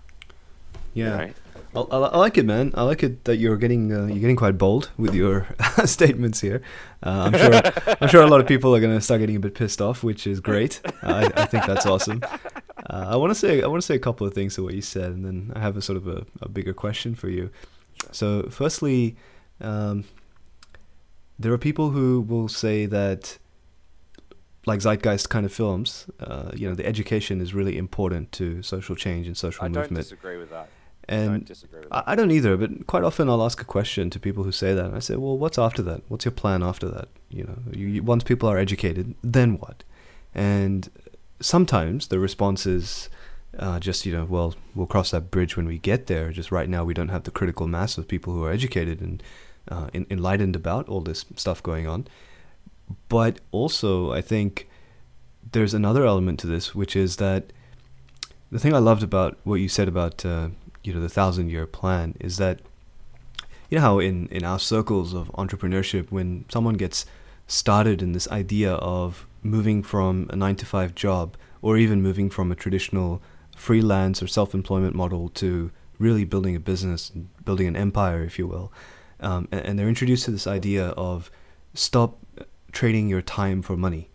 Yeah. 0.94 1.04
You 1.04 1.26
know? 1.26 1.32
I, 1.74 1.80
I, 1.80 2.16
like 2.18 2.38
it, 2.38 2.46
man. 2.46 2.72
I 2.74 2.82
like 2.82 3.02
it 3.02 3.24
that 3.24 3.36
you're 3.36 3.56
getting 3.56 3.92
uh, 3.92 4.06
you're 4.06 4.18
getting 4.18 4.36
quite 4.36 4.56
bold 4.56 4.90
with 4.96 5.14
your 5.14 5.46
statements 5.84 6.40
here. 6.40 6.62
Uh, 7.02 7.30
I'm 7.30 7.38
sure 7.38 7.96
I'm 8.00 8.08
sure 8.08 8.22
a 8.22 8.26
lot 8.26 8.40
of 8.40 8.46
people 8.46 8.74
are 8.74 8.80
going 8.80 8.94
to 8.94 9.00
start 9.00 9.20
getting 9.20 9.36
a 9.36 9.40
bit 9.40 9.54
pissed 9.54 9.80
off, 9.80 10.02
which 10.02 10.26
is 10.26 10.40
great. 10.40 10.80
I, 11.02 11.30
I 11.36 11.46
think 11.46 11.66
that's 11.66 11.86
awesome. 11.86 12.22
Uh, 12.90 13.08
I 13.10 13.16
want 13.16 13.30
to 13.30 13.34
say 13.34 13.62
I 13.62 13.66
want 13.66 13.82
to 13.82 13.86
say 13.86 13.94
a 13.94 14.00
couple 14.00 14.26
of 14.26 14.34
things 14.34 14.54
to 14.54 14.62
what 14.62 14.74
you 14.74 14.82
said, 14.82 15.12
and 15.12 15.24
then 15.24 15.52
I 15.54 15.60
have 15.60 15.76
a 15.76 15.82
sort 15.82 15.98
of 15.98 16.06
a, 16.08 16.24
a 16.40 16.48
bigger 16.48 16.72
question 16.72 17.14
for 17.14 17.28
you. 17.28 17.50
So, 18.12 18.48
firstly, 18.50 19.16
um, 19.60 20.04
there 21.38 21.52
are 21.52 21.58
people 21.58 21.90
who 21.90 22.20
will 22.20 22.48
say 22.48 22.86
that, 22.86 23.38
like 24.66 24.80
zeitgeist 24.80 25.28
kind 25.28 25.44
of 25.44 25.52
films, 25.52 26.06
uh, 26.20 26.50
you 26.54 26.68
know, 26.68 26.74
the 26.74 26.86
education 26.86 27.40
is 27.40 27.54
really 27.54 27.76
important 27.76 28.32
to 28.32 28.62
social 28.62 28.96
change 28.96 29.26
and 29.26 29.36
social 29.36 29.64
I 29.64 29.68
movement. 29.68 29.86
I 29.86 29.94
don't 29.94 30.02
disagree 30.02 30.38
with 30.38 30.50
that. 30.50 30.68
And 31.08 31.50
I, 31.90 32.02
I, 32.08 32.14
don't 32.14 32.30
either, 32.30 32.56
but 32.58 32.86
quite 32.86 33.02
often 33.02 33.30
I'll 33.30 33.42
ask 33.42 33.62
a 33.62 33.64
question 33.64 34.10
to 34.10 34.20
people 34.20 34.44
who 34.44 34.52
say 34.52 34.74
that. 34.74 34.84
And 34.84 34.94
I 34.94 34.98
say, 34.98 35.16
well, 35.16 35.38
what's 35.38 35.58
after 35.58 35.80
that? 35.82 36.02
What's 36.08 36.26
your 36.26 36.32
plan 36.32 36.62
after 36.62 36.86
that? 36.90 37.08
You 37.30 37.44
know, 37.44 37.58
you, 37.72 37.86
you, 37.86 38.02
once 38.02 38.24
people 38.24 38.48
are 38.48 38.58
educated, 38.58 39.14
then 39.22 39.58
what? 39.58 39.84
And 40.34 40.90
sometimes 41.40 42.08
the 42.08 42.18
response 42.18 42.66
is 42.66 43.08
uh, 43.58 43.80
just, 43.80 44.04
you 44.04 44.12
know, 44.12 44.26
well, 44.26 44.54
we'll 44.74 44.86
cross 44.86 45.10
that 45.12 45.30
bridge 45.30 45.56
when 45.56 45.66
we 45.66 45.78
get 45.78 46.08
there. 46.08 46.30
Just 46.30 46.52
right 46.52 46.68
now, 46.68 46.84
we 46.84 46.92
don't 46.92 47.08
have 47.08 47.24
the 47.24 47.30
critical 47.30 47.66
mass 47.66 47.96
of 47.96 48.06
people 48.06 48.34
who 48.34 48.44
are 48.44 48.52
educated 48.52 49.00
and 49.00 49.22
uh, 49.68 49.88
in, 49.94 50.06
enlightened 50.10 50.56
about 50.56 50.88
all 50.90 51.00
this 51.00 51.24
stuff 51.36 51.62
going 51.62 51.86
on. 51.86 52.06
But 53.08 53.40
also, 53.50 54.12
I 54.12 54.20
think 54.20 54.68
there's 55.52 55.72
another 55.72 56.04
element 56.04 56.38
to 56.40 56.46
this, 56.46 56.74
which 56.74 56.94
is 56.94 57.16
that 57.16 57.52
the 58.50 58.58
thing 58.58 58.74
I 58.74 58.78
loved 58.78 59.02
about 59.02 59.38
what 59.44 59.56
you 59.56 59.68
said 59.68 59.88
about 59.88 60.24
uh, 60.24 60.48
you 60.82 60.92
know 60.92 61.00
the 61.00 61.08
thousand 61.08 61.48
year 61.50 61.66
plan 61.66 62.14
is 62.20 62.36
that 62.36 62.60
you 63.68 63.76
know 63.76 63.82
how 63.82 63.98
in 63.98 64.26
in 64.28 64.44
our 64.44 64.58
circles 64.58 65.14
of 65.14 65.28
entrepreneurship 65.32 66.10
when 66.10 66.44
someone 66.48 66.74
gets 66.74 67.06
started 67.46 68.02
in 68.02 68.12
this 68.12 68.28
idea 68.28 68.72
of 68.74 69.26
moving 69.42 69.82
from 69.82 70.28
a 70.30 70.36
9 70.36 70.56
to 70.56 70.66
5 70.66 70.94
job 70.94 71.36
or 71.62 71.78
even 71.78 72.02
moving 72.02 72.28
from 72.28 72.52
a 72.52 72.54
traditional 72.54 73.22
freelance 73.56 74.22
or 74.22 74.26
self-employment 74.26 74.94
model 74.94 75.28
to 75.30 75.70
really 75.98 76.24
building 76.24 76.54
a 76.54 76.60
business 76.60 77.10
building 77.44 77.66
an 77.66 77.76
empire 77.76 78.22
if 78.22 78.38
you 78.38 78.46
will 78.46 78.72
um, 79.20 79.48
and, 79.50 79.64
and 79.64 79.78
they're 79.78 79.88
introduced 79.88 80.24
to 80.24 80.30
this 80.30 80.46
idea 80.46 80.88
of 80.90 81.30
stop 81.74 82.18
trading 82.72 83.08
your 83.08 83.22
time 83.22 83.62
for 83.62 83.76
money 83.76 84.10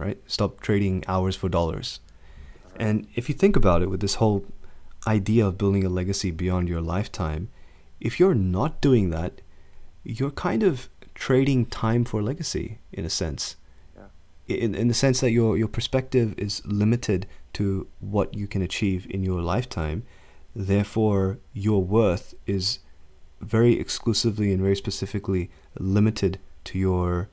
right? 0.00 0.18
Stop 0.26 0.60
trading 0.60 1.04
hours 1.06 1.36
for 1.36 1.48
dollars. 1.48 2.00
And 2.76 3.06
if 3.14 3.28
you 3.28 3.34
think 3.34 3.54
about 3.54 3.82
it 3.82 3.90
with 3.90 4.00
this 4.00 4.14
whole 4.14 4.44
idea 5.06 5.46
of 5.46 5.58
building 5.58 5.84
a 5.84 5.88
legacy 5.88 6.30
beyond 6.30 6.68
your 6.68 6.80
lifetime, 6.80 7.48
if 8.00 8.18
you're 8.18 8.34
not 8.34 8.80
doing 8.80 9.10
that, 9.10 9.40
you're 10.04 10.30
kind 10.30 10.62
of 10.62 10.88
trading 11.14 11.66
time 11.66 12.04
for 12.04 12.22
legacy 12.22 12.78
in 12.92 13.04
a 13.04 13.10
sense. 13.10 13.56
Yeah. 13.96 14.56
In, 14.56 14.74
in 14.74 14.88
the 14.88 14.94
sense 14.94 15.20
that 15.20 15.30
your, 15.30 15.56
your 15.56 15.68
perspective 15.68 16.34
is 16.38 16.62
limited 16.64 17.26
to 17.54 17.86
what 18.00 18.34
you 18.34 18.46
can 18.46 18.62
achieve 18.62 19.06
in 19.10 19.22
your 19.22 19.42
lifetime. 19.42 20.04
Therefore, 20.54 21.38
your 21.52 21.82
worth 21.82 22.34
is 22.46 22.80
very 23.40 23.78
exclusively 23.78 24.52
and 24.52 24.60
very 24.60 24.76
specifically 24.76 25.50
limited 25.78 26.38
to 26.64 26.78
your 26.78 27.28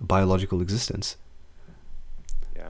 biological 0.00 0.60
existence. 0.60 1.16
Yeah. 2.56 2.62
yeah. 2.62 2.68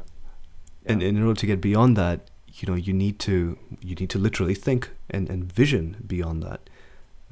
And, 0.92 1.02
and 1.02 1.16
in 1.18 1.22
order 1.22 1.40
to 1.40 1.46
get 1.46 1.60
beyond 1.60 1.96
that, 1.96 2.30
you 2.60 2.68
know 2.68 2.74
you 2.74 2.92
need 2.92 3.18
to 3.20 3.58
you 3.80 3.94
need 3.94 4.10
to 4.10 4.18
literally 4.18 4.54
think 4.54 4.90
and, 5.10 5.28
and 5.28 5.52
vision 5.52 6.02
beyond 6.06 6.42
that. 6.42 6.60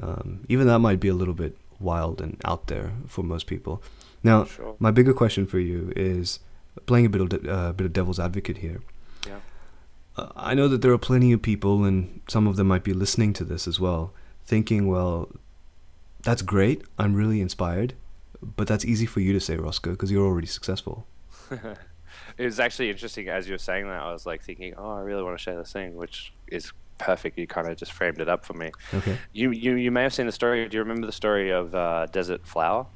Um, 0.00 0.44
even 0.48 0.66
that 0.66 0.78
might 0.80 1.00
be 1.00 1.08
a 1.08 1.14
little 1.14 1.34
bit 1.34 1.56
wild 1.80 2.20
and 2.20 2.40
out 2.44 2.66
there 2.66 2.92
for 3.06 3.22
most 3.22 3.46
people. 3.46 3.82
Now, 4.22 4.44
sure. 4.44 4.76
my 4.78 4.90
bigger 4.90 5.14
question 5.14 5.46
for 5.46 5.58
you 5.58 5.92
is 5.96 6.40
playing 6.86 7.06
a 7.06 7.08
bit 7.08 7.20
of 7.20 7.28
de- 7.28 7.50
uh, 7.50 7.72
bit 7.72 7.86
of 7.86 7.92
devil's 7.92 8.20
advocate 8.20 8.58
here. 8.58 8.82
Yeah. 9.26 9.40
Uh, 10.16 10.28
I 10.36 10.54
know 10.54 10.68
that 10.68 10.82
there 10.82 10.92
are 10.92 10.98
plenty 10.98 11.32
of 11.32 11.42
people, 11.42 11.84
and 11.84 12.20
some 12.28 12.46
of 12.46 12.56
them 12.56 12.68
might 12.68 12.84
be 12.84 12.92
listening 12.92 13.32
to 13.34 13.44
this 13.44 13.66
as 13.66 13.80
well, 13.80 14.12
thinking, 14.44 14.86
"Well, 14.86 15.30
that's 16.22 16.42
great. 16.42 16.82
I'm 16.98 17.14
really 17.14 17.40
inspired." 17.40 17.94
But 18.42 18.68
that's 18.68 18.84
easy 18.84 19.06
for 19.06 19.20
you 19.20 19.32
to 19.32 19.40
say, 19.40 19.56
Rossco, 19.56 19.92
because 19.92 20.10
you're 20.10 20.26
already 20.26 20.46
successful. 20.46 21.06
it 22.38 22.44
was 22.44 22.60
actually 22.60 22.90
interesting 22.90 23.28
as 23.28 23.46
you 23.46 23.54
were 23.54 23.58
saying 23.58 23.86
that. 23.86 24.02
I 24.02 24.12
was 24.12 24.26
like 24.26 24.42
thinking, 24.42 24.74
oh, 24.76 24.92
I 24.92 25.00
really 25.00 25.22
want 25.22 25.38
to 25.38 25.42
share 25.42 25.56
this 25.56 25.72
thing, 25.72 25.96
which 25.96 26.32
is 26.48 26.72
perfect. 26.98 27.38
You 27.38 27.46
kind 27.46 27.68
of 27.68 27.76
just 27.76 27.92
framed 27.92 28.20
it 28.20 28.28
up 28.28 28.44
for 28.44 28.54
me. 28.54 28.70
Okay. 28.94 29.18
You 29.32 29.50
you 29.50 29.74
you 29.74 29.90
may 29.90 30.02
have 30.02 30.14
seen 30.14 30.26
the 30.26 30.32
story. 30.32 30.68
Do 30.68 30.76
you 30.76 30.82
remember 30.82 31.06
the 31.06 31.12
story 31.12 31.50
of 31.50 31.74
uh, 31.74 32.06
Desert 32.06 32.46
Flower? 32.46 32.86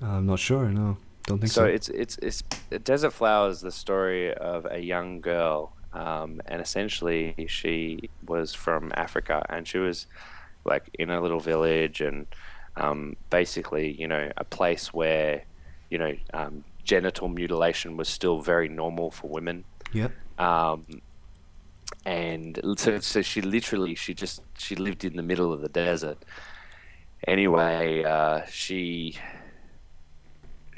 I'm 0.00 0.26
not 0.26 0.38
sure. 0.38 0.68
No, 0.68 0.96
don't 1.24 1.38
think 1.38 1.52
so. 1.52 1.62
So 1.62 1.66
it's 1.66 1.88
it's 1.88 2.18
it's 2.18 2.42
Desert 2.82 3.12
Flower 3.12 3.48
is 3.48 3.60
the 3.60 3.72
story 3.72 4.34
of 4.34 4.66
a 4.70 4.78
young 4.78 5.20
girl, 5.20 5.72
um, 5.92 6.40
and 6.46 6.60
essentially 6.60 7.46
she 7.48 8.10
was 8.26 8.54
from 8.54 8.92
Africa, 8.94 9.44
and 9.48 9.66
she 9.66 9.78
was 9.78 10.06
like 10.64 10.90
in 10.98 11.10
a 11.10 11.20
little 11.20 11.40
village, 11.40 12.00
and 12.00 12.26
um, 12.76 13.16
basically, 13.30 13.92
you 13.92 14.06
know, 14.06 14.30
a 14.36 14.44
place 14.44 14.92
where, 14.92 15.44
you 15.90 15.98
know, 15.98 16.14
um, 16.34 16.64
genital 16.86 17.28
mutilation 17.28 17.96
was 17.96 18.08
still 18.08 18.40
very 18.40 18.68
normal 18.68 19.10
for 19.10 19.28
women. 19.28 19.64
Yep. 19.92 20.12
Um, 20.38 20.86
and 22.04 22.58
so, 22.76 22.98
so 23.00 23.20
she 23.22 23.40
literally 23.42 23.94
she 23.94 24.14
just 24.14 24.42
she 24.56 24.74
lived 24.76 25.04
in 25.04 25.16
the 25.16 25.22
middle 25.22 25.52
of 25.52 25.60
the 25.60 25.68
desert. 25.68 26.24
Anyway, 27.26 28.04
uh, 28.04 28.42
she 28.48 29.18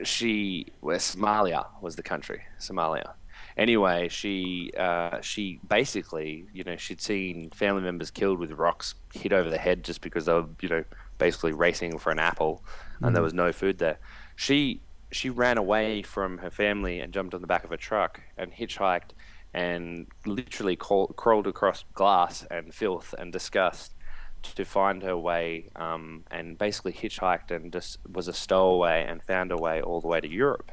she 0.03 0.67
well, 0.81 0.99
Somalia 0.99 1.67
was 1.83 1.97
the 1.97 2.03
country, 2.03 2.43
Somalia. 2.59 3.13
Anyway, 3.57 4.09
she 4.09 4.71
uh, 4.79 5.21
she 5.21 5.61
basically 5.69 6.47
you 6.53 6.65
know 6.65 6.77
she'd 6.77 7.01
seen 7.01 7.51
family 7.51 7.83
members 7.83 8.11
killed 8.11 8.39
with 8.39 8.53
rocks 8.53 8.95
hit 9.13 9.33
over 9.33 9.51
the 9.51 9.59
head 9.59 9.85
just 9.85 10.01
because 10.01 10.27
they 10.27 10.33
were 10.33 10.47
you 10.63 10.69
know 10.69 10.85
basically 11.19 11.53
racing 11.53 11.99
for 11.99 12.11
an 12.13 12.19
apple 12.19 12.63
and 12.63 13.07
Mm-hmm. 13.07 13.15
there 13.15 13.23
was 13.23 13.35
no 13.35 13.53
food 13.53 13.79
there. 13.79 13.99
She 14.37 14.81
she 15.11 15.31
ran 15.31 15.59
away 15.59 16.03
from 16.03 16.39
her 16.39 16.51
family 16.51 17.01
and 17.01 17.13
jumped 17.13 17.35
on 17.35 17.41
the 17.41 17.47
back 17.47 17.65
of 17.65 17.73
a 17.73 17.77
truck 17.77 18.21
and 18.37 18.53
hitchhiked 18.53 19.11
and 19.55 20.07
literally 20.27 20.77
crawl, 20.77 21.09
crawled 21.09 21.47
across 21.47 21.85
glass 21.95 22.47
and 22.51 22.75
filth 22.75 23.15
and 23.19 23.33
disgust 23.33 23.95
to 24.43 24.65
find 24.65 25.03
her 25.03 25.17
way 25.17 25.69
um, 25.77 26.25
and 26.31 26.59
basically 26.59 26.93
hitchhiked 26.93 27.51
and 27.51 27.73
just 27.73 27.99
was 28.13 28.29
a 28.29 28.33
stowaway 28.33 29.05
and 29.09 29.23
found 29.23 29.51
her 29.51 29.57
way 29.57 29.81
all 29.81 30.01
the 30.01 30.07
way 30.07 30.21
to 30.21 30.29
Europe 30.29 30.71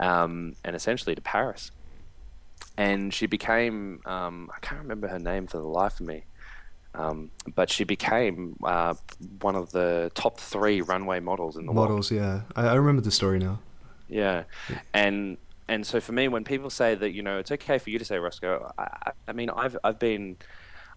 um, 0.00 0.54
and 0.64 0.74
essentially 0.74 1.14
to 1.14 1.20
Paris. 1.20 1.70
And 2.76 3.12
she 3.12 3.26
became, 3.26 4.00
um, 4.04 4.50
I 4.54 4.58
can't 4.60 4.80
remember 4.80 5.08
her 5.08 5.18
name 5.18 5.46
for 5.46 5.58
the 5.58 5.66
life 5.66 6.00
of 6.00 6.06
me, 6.06 6.24
um, 6.94 7.30
but 7.54 7.70
she 7.70 7.84
became 7.84 8.56
uh, 8.64 8.94
one 9.40 9.56
of 9.56 9.72
the 9.72 10.10
top 10.14 10.40
three 10.40 10.80
runway 10.80 11.20
models 11.20 11.56
in 11.56 11.66
the 11.66 11.72
world. 11.72 11.90
Models, 11.90 12.10
yeah. 12.10 12.42
I, 12.56 12.68
I 12.68 12.74
remember 12.74 13.02
the 13.02 13.10
story 13.10 13.38
now. 13.38 13.60
Yeah, 14.08 14.44
and 14.92 15.38
and 15.68 15.86
so 15.86 16.00
for 16.00 16.12
me, 16.12 16.28
when 16.28 16.44
people 16.44 16.70
say 16.70 16.94
that 16.94 17.12
you 17.12 17.22
know 17.22 17.38
it's 17.38 17.50
okay 17.52 17.78
for 17.78 17.90
you 17.90 17.98
to 17.98 18.04
say 18.04 18.16
Rossco, 18.16 18.70
I, 18.78 18.82
I- 19.06 19.12
I 19.28 19.32
mean 19.32 19.50
I've 19.50 19.76
I've 19.82 19.98
been 19.98 20.36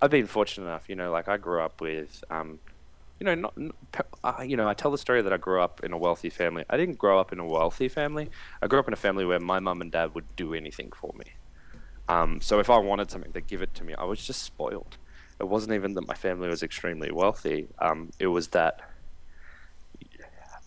I've 0.02 0.12
been 0.12 0.28
fortunate 0.28 0.66
enough, 0.68 0.90
you 0.90 0.96
know, 0.96 1.12
like 1.12 1.28
I 1.28 1.38
grew 1.38 1.62
up 1.62 1.82
with, 1.82 2.24
um, 2.30 2.60
you 3.20 3.26
know, 3.26 3.36
not, 3.36 3.56
uh, 4.24 4.44
you 4.46 4.58
know, 4.58 4.68
I 4.70 4.74
tell 4.76 4.92
the 4.92 4.98
story 4.98 5.22
that 5.24 5.34
I 5.34 5.38
grew 5.38 5.62
up 5.62 5.82
in 5.84 5.92
a 5.94 5.98
wealthy 5.98 6.30
family. 6.30 6.66
I 6.70 6.78
didn't 6.78 6.98
grow 7.00 7.20
up 7.20 7.34
in 7.34 7.40
a 7.40 7.46
wealthy 7.46 7.90
family. 7.90 8.30
I 8.62 8.68
grew 8.68 8.80
up 8.80 8.88
in 8.88 8.94
a 8.94 8.98
family 8.98 9.26
where 9.26 9.40
my 9.40 9.60
mum 9.60 9.82
and 9.82 9.92
dad 9.92 10.14
would 10.16 10.36
do 10.36 10.54
anything 10.54 10.92
for 10.96 11.14
me. 11.18 11.26
Um, 12.08 12.42
so 12.42 12.60
if 12.60 12.70
I 12.70 12.78
wanted 12.78 13.12
something, 13.12 13.32
they'd 13.34 13.48
give 13.48 13.62
it 13.62 13.74
to 13.76 13.84
me. 13.84 13.94
I 13.96 14.06
was 14.06 14.26
just 14.26 14.44
spoiled. 14.44 14.98
It 15.40 15.48
wasn't 15.48 15.74
even 15.74 15.94
that 15.96 16.08
my 16.08 16.16
family 16.16 16.48
was 16.50 16.64
extremely 16.64 17.12
wealthy. 17.12 17.68
Um, 17.80 18.12
it 18.20 18.28
was 18.28 18.48
that 18.50 18.82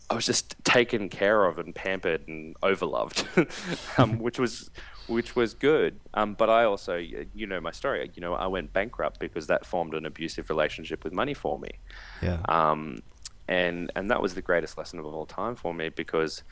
I 0.08 0.14
was 0.14 0.26
just 0.26 0.56
taken 0.64 1.08
care 1.08 1.44
of 1.44 1.58
and 1.58 1.74
pampered 1.74 2.26
and 2.26 2.58
overloved, 2.60 3.98
um, 3.98 4.18
which 4.18 4.38
was 4.38 4.70
which 5.06 5.34
was 5.34 5.54
good. 5.54 5.98
Um, 6.14 6.34
but 6.34 6.48
I 6.50 6.64
also, 6.64 6.96
you 6.96 7.46
know, 7.46 7.60
my 7.60 7.70
story. 7.72 8.10
You 8.14 8.20
know, 8.20 8.34
I 8.34 8.46
went 8.48 8.72
bankrupt 8.72 9.18
because 9.20 9.46
that 9.48 9.64
formed 9.66 9.94
an 9.94 10.06
abusive 10.06 10.48
relationship 10.50 11.04
with 11.04 11.12
money 11.12 11.34
for 11.34 11.58
me, 11.58 11.70
Yeah. 12.22 12.38
um, 12.48 13.02
and 13.48 13.90
and 13.96 14.10
that 14.10 14.20
was 14.22 14.34
the 14.34 14.42
greatest 14.42 14.78
lesson 14.78 14.98
of 14.98 15.06
all 15.06 15.26
time 15.26 15.54
for 15.56 15.72
me 15.74 15.88
because 15.90 16.42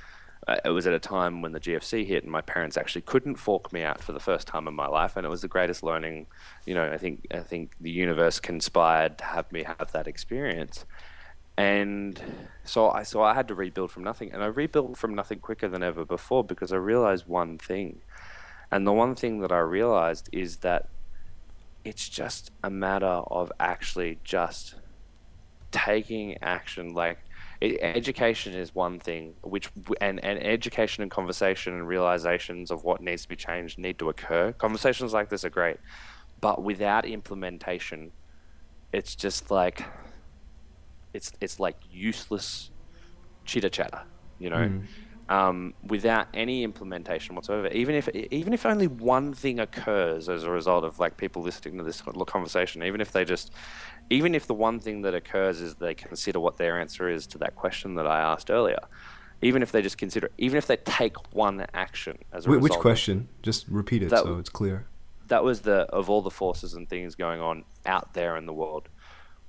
it 0.65 0.71
was 0.71 0.87
at 0.87 0.95
a 0.95 0.99
time 0.99 1.43
when 1.43 1.53
the 1.53 1.61
GFC 1.61 2.07
hit 2.07 2.23
and 2.23 2.33
my 2.33 2.41
parents 2.41 2.77
actually 2.77 3.03
couldn't 3.03 3.37
fork 3.37 3.73
me 3.73 3.83
out 3.83 4.03
for 4.03 4.13
the 4.13 4.21
first 4.21 4.47
time 4.47 4.67
in 4.67 4.75
my 4.75 4.87
life, 4.87 5.17
and 5.17 5.27
it 5.27 5.29
was 5.29 5.43
the 5.43 5.49
greatest 5.49 5.83
learning. 5.83 6.27
You 6.67 6.75
know, 6.75 6.91
I 6.91 6.99
think 6.99 7.27
I 7.33 7.41
think 7.41 7.73
the 7.81 7.91
universe 7.91 8.41
conspired 8.41 9.19
to 9.19 9.25
have 9.25 9.51
me 9.53 9.65
have 9.65 9.93
that 9.93 10.07
experience 10.07 10.85
and 11.59 12.23
so 12.63 12.89
I 12.89 13.03
so 13.03 13.21
I 13.21 13.35
had 13.35 13.49
to 13.49 13.55
rebuild 13.55 13.91
from 13.91 14.05
nothing, 14.05 14.31
and 14.33 14.45
I 14.45 14.47
rebuilt 14.47 14.97
from 14.97 15.13
nothing 15.13 15.41
quicker 15.41 15.69
than 15.69 15.83
ever 15.83 16.05
before 16.05 16.45
because 16.45 16.73
I 16.73 16.77
realized 16.77 17.27
one 17.27 17.59
thing, 17.59 18.01
and 18.71 18.87
the 18.87 18.93
one 18.93 19.17
thing 19.17 19.41
that 19.41 19.51
I 19.51 19.59
realized 19.59 20.29
is 20.31 20.59
that 20.59 20.89
it's 21.85 22.09
just 22.09 22.53
a 22.63 22.71
matter 22.71 23.07
of 23.07 23.51
actually 23.59 24.21
just 24.23 24.77
taking 25.73 26.41
action. 26.41 26.95
Like 26.95 27.19
it, 27.61 27.79
education 27.83 28.55
is 28.55 28.75
one 28.75 29.01
thing, 29.01 29.35
which 29.43 29.71
and 30.01 30.23
and 30.25 30.43
education 30.43 31.03
and 31.03 31.11
conversation 31.11 31.75
and 31.75 31.89
realizations 31.89 32.71
of 32.71 32.85
what 32.85 33.01
needs 33.01 33.23
to 33.23 33.29
be 33.29 33.37
changed 33.37 33.79
need 33.79 33.99
to 33.99 34.09
occur. 34.09 34.53
Conversations 34.53 35.13
like 35.13 35.29
this 35.29 35.45
are 35.45 35.51
great, 35.51 35.79
but 36.41 36.63
without 36.63 37.05
implementation, 37.05 38.13
it's 38.93 39.15
just 39.17 39.51
like 39.51 39.85
it's 41.13 41.33
it's 41.41 41.59
like 41.59 41.77
useless 41.91 42.71
chitter 43.45 43.69
chatter, 43.69 44.03
you 44.39 44.51
know, 44.51 44.71
um, 45.29 45.75
without 45.83 46.29
any 46.35 46.63
implementation 46.63 47.35
whatsoever. 47.35 47.69
Even 47.69 47.95
if 47.95 48.09
even 48.09 48.53
if 48.53 48.65
only 48.65 48.87
one 48.87 49.35
thing 49.35 49.59
occurs 49.61 50.29
as 50.29 50.45
a 50.45 50.51
result 50.51 50.85
of 50.85 50.99
like 50.99 51.17
people 51.17 51.43
listening 51.43 51.77
to 51.79 51.85
this 51.85 52.07
little 52.07 52.25
conversation, 52.25 52.83
even 52.83 53.01
if 53.01 53.13
they 53.13 53.25
just, 53.25 53.53
even 54.11 54.35
if 54.35 54.47
the 54.47 54.55
one 54.55 54.81
thing 54.81 55.03
that 55.03 55.15
occurs 55.15 55.61
is 55.61 55.75
they 55.77 55.95
consider 55.95 56.41
what 56.41 56.57
their 56.57 56.81
answer 56.81 57.09
is 57.09 57.27
to 57.29 57.39
that 57.39 57.55
question 57.57 57.95
that 57.97 58.07
I 58.07 58.21
asked 58.21 58.51
earlier. 58.51 58.79
Even 59.41 59.63
if 59.63 59.71
they 59.71 59.83
just 59.83 59.99
consider, 59.99 60.31
even 60.39 60.59
if 60.59 60.67
they 60.67 60.77
take 60.79 61.15
one 61.33 61.65
action 61.73 62.19
as 62.33 62.45
a 62.45 62.49
Wh- 62.49 62.53
result. 62.55 62.63
which 62.63 62.73
question? 62.81 63.29
Just 63.43 63.67
repeat 63.69 64.03
it 64.03 64.11
That 64.11 64.25
so 64.25 64.39
it's 64.39 64.49
clear. 64.51 64.87
that 65.29 65.45
was 65.45 65.61
the 65.61 65.83
of 65.91 66.11
all 66.11 66.23
the 66.23 66.31
forces 66.31 66.75
and 66.75 66.89
things 66.89 67.15
going 67.15 67.41
on 67.41 67.65
out 67.87 68.15
there 68.15 68.37
in 68.37 68.47
the 68.47 68.53
world, 68.53 68.89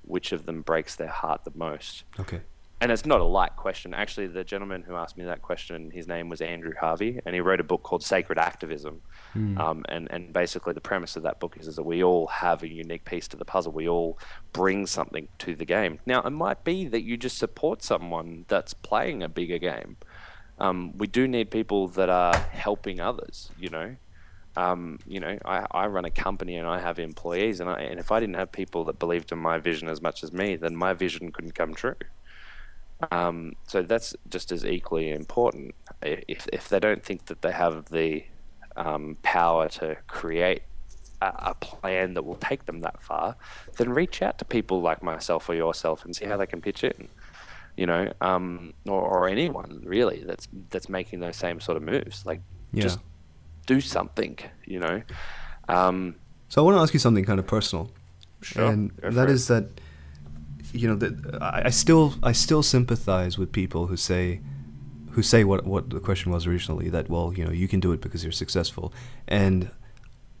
which 0.02 0.30
of 0.30 0.46
them 0.46 0.62
breaks 0.62 0.94
their 0.94 1.08
heart 1.08 1.42
the 1.44 1.52
most? 1.54 2.04
Okay. 2.20 2.42
And 2.80 2.90
it's 2.90 3.04
not 3.04 3.20
a 3.20 3.24
light 3.24 3.56
question. 3.56 3.92
Actually, 3.92 4.28
the 4.28 4.42
gentleman 4.42 4.82
who 4.82 4.94
asked 4.94 5.18
me 5.18 5.24
that 5.24 5.42
question, 5.42 5.90
his 5.90 6.08
name 6.08 6.30
was 6.30 6.40
Andrew 6.40 6.72
Harvey, 6.80 7.20
and 7.26 7.34
he 7.34 7.40
wrote 7.40 7.60
a 7.60 7.64
book 7.64 7.82
called 7.82 8.02
Sacred 8.02 8.38
Activism. 8.38 9.02
Um, 9.60 9.84
and, 9.88 10.10
and 10.10 10.32
basically, 10.32 10.72
the 10.72 10.80
premise 10.80 11.14
of 11.14 11.22
that 11.24 11.40
book 11.40 11.56
is, 11.60 11.68
is 11.68 11.76
that 11.76 11.82
we 11.82 12.02
all 12.02 12.26
have 12.28 12.62
a 12.62 12.68
unique 12.68 13.04
piece 13.04 13.28
to 13.28 13.36
the 13.36 13.44
puzzle. 13.44 13.72
We 13.72 13.88
all 13.88 14.18
bring 14.52 14.86
something 14.86 15.28
to 15.40 15.54
the 15.54 15.66
game. 15.66 15.98
Now, 16.06 16.22
it 16.22 16.30
might 16.30 16.64
be 16.64 16.86
that 16.86 17.02
you 17.02 17.18
just 17.18 17.36
support 17.36 17.82
someone 17.82 18.46
that's 18.48 18.72
playing 18.72 19.22
a 19.22 19.28
bigger 19.28 19.58
game. 19.58 19.98
Um, 20.58 20.96
we 20.96 21.06
do 21.06 21.28
need 21.28 21.50
people 21.50 21.88
that 21.88 22.08
are 22.08 22.36
helping 22.36 23.00
others, 23.00 23.50
you 23.58 23.68
know 23.68 23.96
um, 24.56 24.98
you 25.06 25.20
know, 25.20 25.38
I, 25.44 25.66
I 25.70 25.86
run 25.86 26.04
a 26.04 26.10
company 26.10 26.56
and 26.56 26.66
I 26.66 26.80
have 26.80 26.98
employees, 26.98 27.60
and, 27.60 27.70
I, 27.70 27.80
and 27.82 28.00
if 28.00 28.10
I 28.10 28.20
didn't 28.20 28.34
have 28.34 28.50
people 28.50 28.84
that 28.84 28.98
believed 28.98 29.32
in 29.32 29.38
my 29.38 29.58
vision 29.58 29.88
as 29.88 30.02
much 30.02 30.24
as 30.24 30.32
me, 30.32 30.56
then 30.56 30.74
my 30.74 30.92
vision 30.92 31.30
couldn't 31.30 31.54
come 31.54 31.74
true. 31.74 31.94
Um, 33.10 33.54
so 33.66 33.82
that's 33.82 34.14
just 34.28 34.52
as 34.52 34.64
equally 34.64 35.10
important. 35.10 35.74
If, 36.02 36.46
if 36.52 36.68
they 36.68 36.80
don't 36.80 37.02
think 37.04 37.26
that 37.26 37.42
they 37.42 37.52
have 37.52 37.86
the 37.86 38.24
um, 38.76 39.16
power 39.22 39.68
to 39.68 39.96
create 40.06 40.62
a, 41.22 41.32
a 41.50 41.54
plan 41.54 42.14
that 42.14 42.24
will 42.24 42.36
take 42.36 42.66
them 42.66 42.80
that 42.80 43.02
far, 43.02 43.36
then 43.76 43.90
reach 43.90 44.22
out 44.22 44.38
to 44.38 44.44
people 44.44 44.80
like 44.80 45.02
myself 45.02 45.48
or 45.48 45.54
yourself 45.54 46.04
and 46.04 46.14
see 46.14 46.24
how 46.26 46.36
they 46.36 46.46
can 46.46 46.60
pitch 46.60 46.84
in. 46.84 47.08
You 47.76 47.86
know, 47.86 48.12
um, 48.20 48.74
or, 48.86 49.00
or 49.00 49.28
anyone 49.28 49.80
really 49.84 50.22
that's 50.24 50.48
that's 50.70 50.88
making 50.88 51.20
those 51.20 51.36
same 51.36 51.60
sort 51.60 51.76
of 51.78 51.82
moves. 51.82 52.26
Like, 52.26 52.42
Yeah. 52.72 52.82
just 52.82 52.98
do 53.66 53.80
something. 53.80 54.38
You 54.66 54.80
know. 54.80 55.02
Um, 55.68 56.16
So 56.48 56.60
I 56.60 56.64
want 56.64 56.76
to 56.76 56.80
ask 56.82 56.92
you 56.92 57.00
something 57.00 57.24
kind 57.24 57.38
of 57.38 57.46
personal. 57.46 57.90
Sure, 58.42 58.66
And 58.66 58.90
that 59.02 59.28
it. 59.28 59.32
is 59.32 59.46
that 59.48 59.64
you 60.72 60.88
know 60.88 61.38
I, 61.40 61.62
I 61.66 61.70
still 61.70 62.14
I 62.22 62.32
still 62.32 62.62
sympathize 62.62 63.38
with 63.38 63.52
people 63.52 63.86
who 63.86 63.96
say 63.96 64.40
who 65.12 65.22
say 65.22 65.44
what 65.44 65.66
what 65.66 65.90
the 65.90 66.00
question 66.00 66.32
was 66.32 66.46
originally 66.46 66.88
that 66.88 67.08
well 67.08 67.32
you 67.34 67.44
know 67.44 67.50
you 67.50 67.68
can 67.68 67.80
do 67.80 67.92
it 67.92 68.00
because 68.00 68.22
you're 68.22 68.32
successful. 68.32 68.92
And 69.26 69.70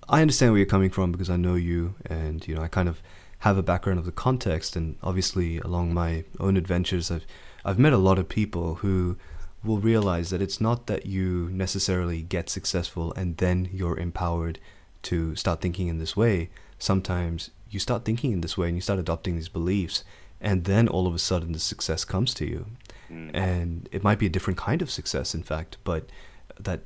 I 0.08 0.20
understand 0.20 0.52
where 0.52 0.58
you're 0.58 0.66
coming 0.66 0.90
from 0.90 1.12
because 1.12 1.30
I 1.30 1.36
know 1.36 1.54
you 1.54 1.94
and 2.06 2.46
you 2.46 2.54
know 2.54 2.62
I 2.62 2.68
kind 2.68 2.88
of 2.88 3.02
have 3.40 3.56
a 3.56 3.62
background 3.62 3.98
of 3.98 4.04
the 4.04 4.12
context. 4.12 4.76
And 4.76 4.96
obviously 5.02 5.58
along 5.58 5.94
my 5.94 6.24
own 6.38 6.56
adventures 6.56 7.10
I've 7.10 7.26
I've 7.64 7.78
met 7.78 7.92
a 7.92 7.98
lot 7.98 8.18
of 8.18 8.28
people 8.28 8.76
who 8.76 9.16
will 9.62 9.78
realize 9.78 10.30
that 10.30 10.40
it's 10.40 10.60
not 10.60 10.86
that 10.86 11.04
you 11.04 11.50
necessarily 11.52 12.22
get 12.22 12.48
successful 12.48 13.12
and 13.14 13.36
then 13.36 13.68
you're 13.72 13.98
empowered 13.98 14.58
to 15.02 15.36
start 15.36 15.60
thinking 15.60 15.88
in 15.88 15.98
this 15.98 16.16
way. 16.16 16.50
Sometimes 16.78 17.50
you 17.70 17.78
start 17.78 18.04
thinking 18.04 18.32
in 18.32 18.40
this 18.40 18.56
way 18.56 18.68
and 18.68 18.76
you 18.76 18.80
start 18.80 18.98
adopting 18.98 19.36
these 19.36 19.48
beliefs 19.48 20.02
and 20.40 20.64
then 20.64 20.88
all 20.88 21.06
of 21.06 21.14
a 21.14 21.18
sudden 21.18 21.52
the 21.52 21.58
success 21.58 22.04
comes 22.04 22.34
to 22.34 22.46
you. 22.46 22.66
Mm. 23.10 23.30
And 23.34 23.88
it 23.92 24.04
might 24.04 24.18
be 24.18 24.26
a 24.26 24.30
different 24.30 24.58
kind 24.58 24.82
of 24.82 24.90
success 24.90 25.34
in 25.34 25.42
fact, 25.42 25.78
but 25.84 26.10
that 26.58 26.82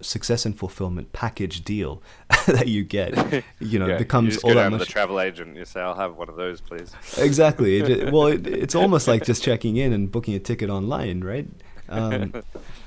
success 0.00 0.44
and 0.44 0.58
fulfillment 0.58 1.12
package 1.12 1.64
deal 1.64 2.02
that 2.46 2.68
you 2.68 2.84
get, 2.84 3.42
you 3.58 3.78
know, 3.78 3.86
Yeah, 3.88 3.98
becomes 3.98 4.26
you 4.26 4.32
just 4.32 4.44
all 4.44 4.54
that 4.54 4.70
much 4.70 4.80
the 4.80 4.86
travel 4.86 5.20
agent. 5.20 5.56
You 5.56 5.64
say, 5.64 5.80
"I'll 5.80 5.94
have 5.94 6.16
one 6.16 6.28
of 6.28 6.36
those, 6.36 6.60
please." 6.60 6.92
exactly. 7.18 7.78
It, 7.78 8.12
well, 8.12 8.26
it, 8.26 8.46
it's 8.46 8.74
almost 8.74 9.08
like 9.08 9.24
just 9.24 9.42
checking 9.42 9.76
in 9.76 9.92
and 9.92 10.10
booking 10.10 10.34
a 10.34 10.38
ticket 10.38 10.70
online, 10.70 11.22
right? 11.22 11.48
Um, 11.88 12.34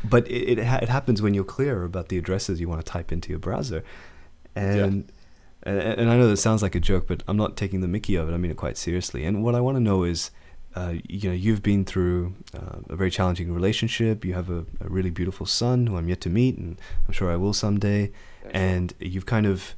but 0.04 0.30
it 0.30 0.60
it, 0.60 0.64
ha- 0.64 0.80
it 0.82 0.90
happens 0.90 1.22
when 1.22 1.34
you're 1.34 1.44
clear 1.44 1.84
about 1.84 2.10
the 2.10 2.18
addresses 2.18 2.62
you 2.62 2.70
want 2.70 2.86
to 2.86 2.90
type 2.90 3.12
into 3.12 3.30
your 3.30 3.40
browser, 3.40 3.84
and, 4.56 5.12
and 5.64 5.80
and 5.80 6.10
I 6.10 6.18
know 6.18 6.28
that 6.28 6.38
sounds 6.38 6.62
like 6.62 6.76
a 6.76 6.80
joke, 6.80 7.08
but 7.08 7.24
I'm 7.28 7.38
not 7.38 7.58
taking 7.58 7.82
the 7.82 7.88
Mickey 7.88 8.16
of 8.16 8.30
it. 8.30 8.34
I 8.34 8.38
mean 8.38 8.52
it 8.52 8.58
quite 8.58 8.78
seriously. 8.78 9.26
And 9.26 9.44
what 9.44 9.56
I 9.56 9.62
want 9.62 9.76
to 9.76 9.80
know 9.80 10.04
is, 10.04 10.32
uh, 10.76 10.96
you 11.08 11.30
know 11.30 11.36
you've 11.36 11.64
been 11.64 11.86
through 11.86 12.36
uh, 12.56 12.80
a 12.90 12.96
very 12.96 13.12
challenging 13.12 13.54
relationship. 13.54 14.26
You 14.26 14.34
have 14.34 14.50
a, 14.50 14.66
a, 14.80 14.90
really 14.90 15.10
beautiful 15.10 15.46
son 15.46 15.88
who 15.88 15.98
I'm 15.98 16.10
yet 16.10 16.22
to 16.22 16.30
meet, 16.30 16.58
and 16.58 16.80
I'm 17.08 17.14
sure 17.14 17.32
I 17.32 17.36
will 17.36 17.54
someday. 17.54 18.12
And 18.52 18.94
you've 19.00 19.26
kind 19.26 19.46
of, 19.46 19.76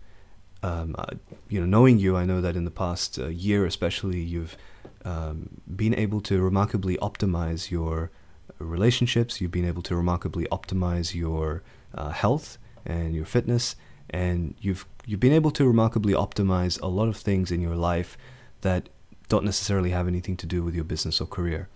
um, 0.62 0.96
uh, 0.98 1.16
you 1.50 1.60
know, 1.60 1.66
knowing 1.66 2.00
you, 2.00 2.16
I 2.16 2.26
know 2.26 2.42
that 2.42 2.56
in 2.56 2.66
the 2.66 2.72
past 2.72 3.20
uh, 3.20 3.28
year, 3.28 3.66
especially, 3.66 4.20
you've 4.20 4.56
um, 5.04 5.50
been 5.76 5.94
able 5.94 6.22
to 6.22 6.42
remarkably 6.42 6.98
optimize 6.98 7.72
your 7.72 8.12
relationships. 8.60 9.42
You've 9.42 9.52
been 9.52 9.68
able 9.68 9.82
to 9.84 9.96
remarkably 9.96 10.46
optimize 10.52 11.14
your 11.14 11.64
uh, 11.94 12.10
health 12.10 12.58
and 12.86 13.16
your 13.16 13.26
fitness, 13.26 13.76
and 14.14 14.56
you've 14.62 14.86
you've 15.06 15.20
been 15.20 15.34
able 15.34 15.52
to 15.52 15.66
remarkably 15.66 16.14
optimize 16.14 16.80
a 16.82 16.88
lot 16.88 17.10
of 17.10 17.18
things 17.18 17.52
in 17.52 17.60
your 17.60 17.76
life 17.76 18.18
that 18.62 18.88
don't 19.28 19.44
necessarily 19.44 19.90
have 19.90 20.08
anything 20.08 20.38
to 20.38 20.46
do 20.46 20.64
with 20.64 20.76
your 20.76 20.84
business 20.86 21.20
or 21.20 21.26
career. 21.26 21.68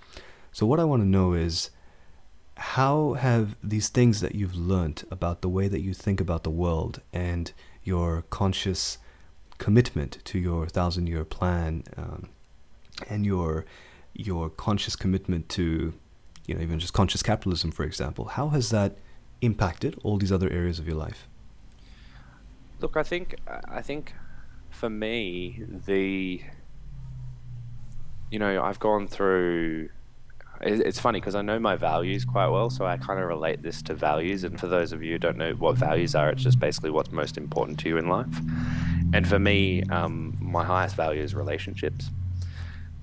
So 0.53 0.65
what 0.65 0.79
I 0.79 0.85
want 0.85 1.01
to 1.01 1.07
know 1.07 1.33
is 1.33 1.71
how 2.55 3.13
have 3.13 3.55
these 3.63 3.89
things 3.89 4.21
that 4.21 4.35
you've 4.35 4.55
learned 4.55 5.03
about 5.11 5.41
the 5.41 5.49
way 5.49 5.67
that 5.67 5.81
you 5.81 5.93
think 5.93 6.21
about 6.21 6.43
the 6.43 6.49
world 6.49 7.01
and 7.11 7.51
your 7.83 8.23
conscious 8.29 8.97
commitment 9.57 10.19
to 10.25 10.39
your 10.39 10.67
thousand 10.67 11.07
year 11.07 11.25
plan 11.25 11.83
um, 11.97 12.29
and 13.09 13.25
your 13.25 13.65
your 14.13 14.49
conscious 14.49 14.95
commitment 14.95 15.49
to 15.49 15.93
you 16.45 16.55
know 16.55 16.61
even 16.61 16.79
just 16.79 16.93
conscious 16.93 17.21
capitalism 17.21 17.71
for 17.71 17.83
example 17.83 18.25
how 18.25 18.49
has 18.49 18.69
that 18.69 18.97
impacted 19.41 19.99
all 20.03 20.17
these 20.17 20.31
other 20.31 20.49
areas 20.49 20.79
of 20.79 20.87
your 20.87 20.95
life 20.95 21.27
look 22.79 22.97
i 22.97 23.03
think 23.03 23.35
i 23.67 23.81
think 23.81 24.13
for 24.69 24.89
me 24.89 25.63
the 25.85 26.41
you 28.31 28.39
know 28.39 28.61
i've 28.61 28.79
gone 28.79 29.07
through 29.07 29.89
it's 30.61 30.99
funny 30.99 31.19
because 31.19 31.35
I 31.35 31.41
know 31.41 31.59
my 31.59 31.75
values 31.75 32.25
quite 32.25 32.47
well, 32.47 32.69
so 32.69 32.85
I 32.85 32.97
kind 32.97 33.19
of 33.19 33.27
relate 33.27 33.61
this 33.61 33.81
to 33.83 33.93
values. 33.93 34.43
And 34.43 34.59
for 34.59 34.67
those 34.67 34.91
of 34.91 35.03
you 35.03 35.13
who 35.13 35.19
don't 35.19 35.37
know 35.37 35.53
what 35.53 35.77
values 35.77 36.15
are, 36.15 36.29
it's 36.29 36.43
just 36.43 36.59
basically 36.59 36.89
what's 36.89 37.11
most 37.11 37.37
important 37.37 37.79
to 37.81 37.89
you 37.89 37.97
in 37.97 38.07
life. 38.07 38.35
And 39.13 39.27
for 39.27 39.39
me, 39.39 39.83
um, 39.91 40.37
my 40.41 40.63
highest 40.63 40.95
value 40.95 41.21
is 41.21 41.35
relationships 41.35 42.09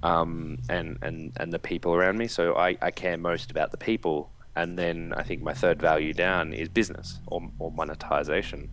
um, 0.03 0.59
and, 0.69 0.99
and, 1.03 1.33
and 1.37 1.53
the 1.53 1.59
people 1.59 1.95
around 1.95 2.19
me. 2.19 2.27
So 2.27 2.57
I, 2.57 2.77
I 2.83 2.91
care 2.91 3.17
most 3.17 3.51
about 3.51 3.71
the 3.71 3.79
people. 3.79 4.31
And 4.57 4.79
then 4.79 5.15
I 5.17 5.23
think 5.23 5.43
my 5.43 5.55
third 5.55 5.81
value 5.81 6.13
down 6.13 6.53
is 6.53 6.69
business 6.69 7.21
or, 7.27 7.43
or 7.59 7.71
monetization. 7.71 8.71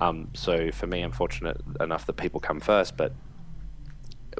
Um, 0.00 0.28
so 0.34 0.70
for 0.72 0.86
me, 0.86 1.02
I'm 1.02 1.12
fortunate 1.12 1.60
enough 1.80 2.06
that 2.06 2.14
people 2.14 2.40
come 2.40 2.60
first, 2.60 2.96
but 2.96 3.12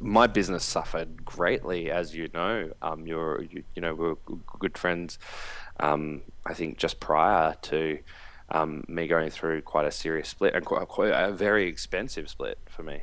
my 0.01 0.27
business 0.27 0.63
suffered 0.63 1.23
greatly, 1.25 1.91
as 1.91 2.15
you 2.15 2.29
know. 2.33 2.71
Um, 2.81 3.05
you're, 3.05 3.43
you, 3.43 3.63
you, 3.75 3.81
know, 3.81 3.93
we 3.93 4.07
are 4.07 4.17
good 4.59 4.77
friends. 4.77 5.19
Um, 5.79 6.21
I 6.45 6.53
think 6.53 6.77
just 6.77 6.99
prior 6.99 7.55
to 7.63 7.99
um, 8.49 8.83
me 8.87 9.07
going 9.07 9.29
through 9.29 9.61
quite 9.61 9.85
a 9.85 9.91
serious 9.91 10.29
split 10.29 10.55
and 10.55 10.65
quite, 10.65 10.87
quite 10.87 11.11
a 11.11 11.31
very 11.31 11.67
expensive 11.67 12.29
split 12.29 12.57
for 12.67 12.83
me, 12.83 13.01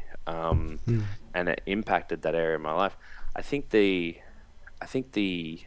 mm. 0.86 1.02
and 1.34 1.48
it 1.48 1.62
impacted 1.66 2.22
that 2.22 2.34
area 2.34 2.56
of 2.56 2.62
my 2.62 2.72
life. 2.72 2.96
I 3.36 3.42
think 3.42 3.70
the, 3.70 4.18
I 4.80 4.86
think 4.86 5.12
the, 5.12 5.60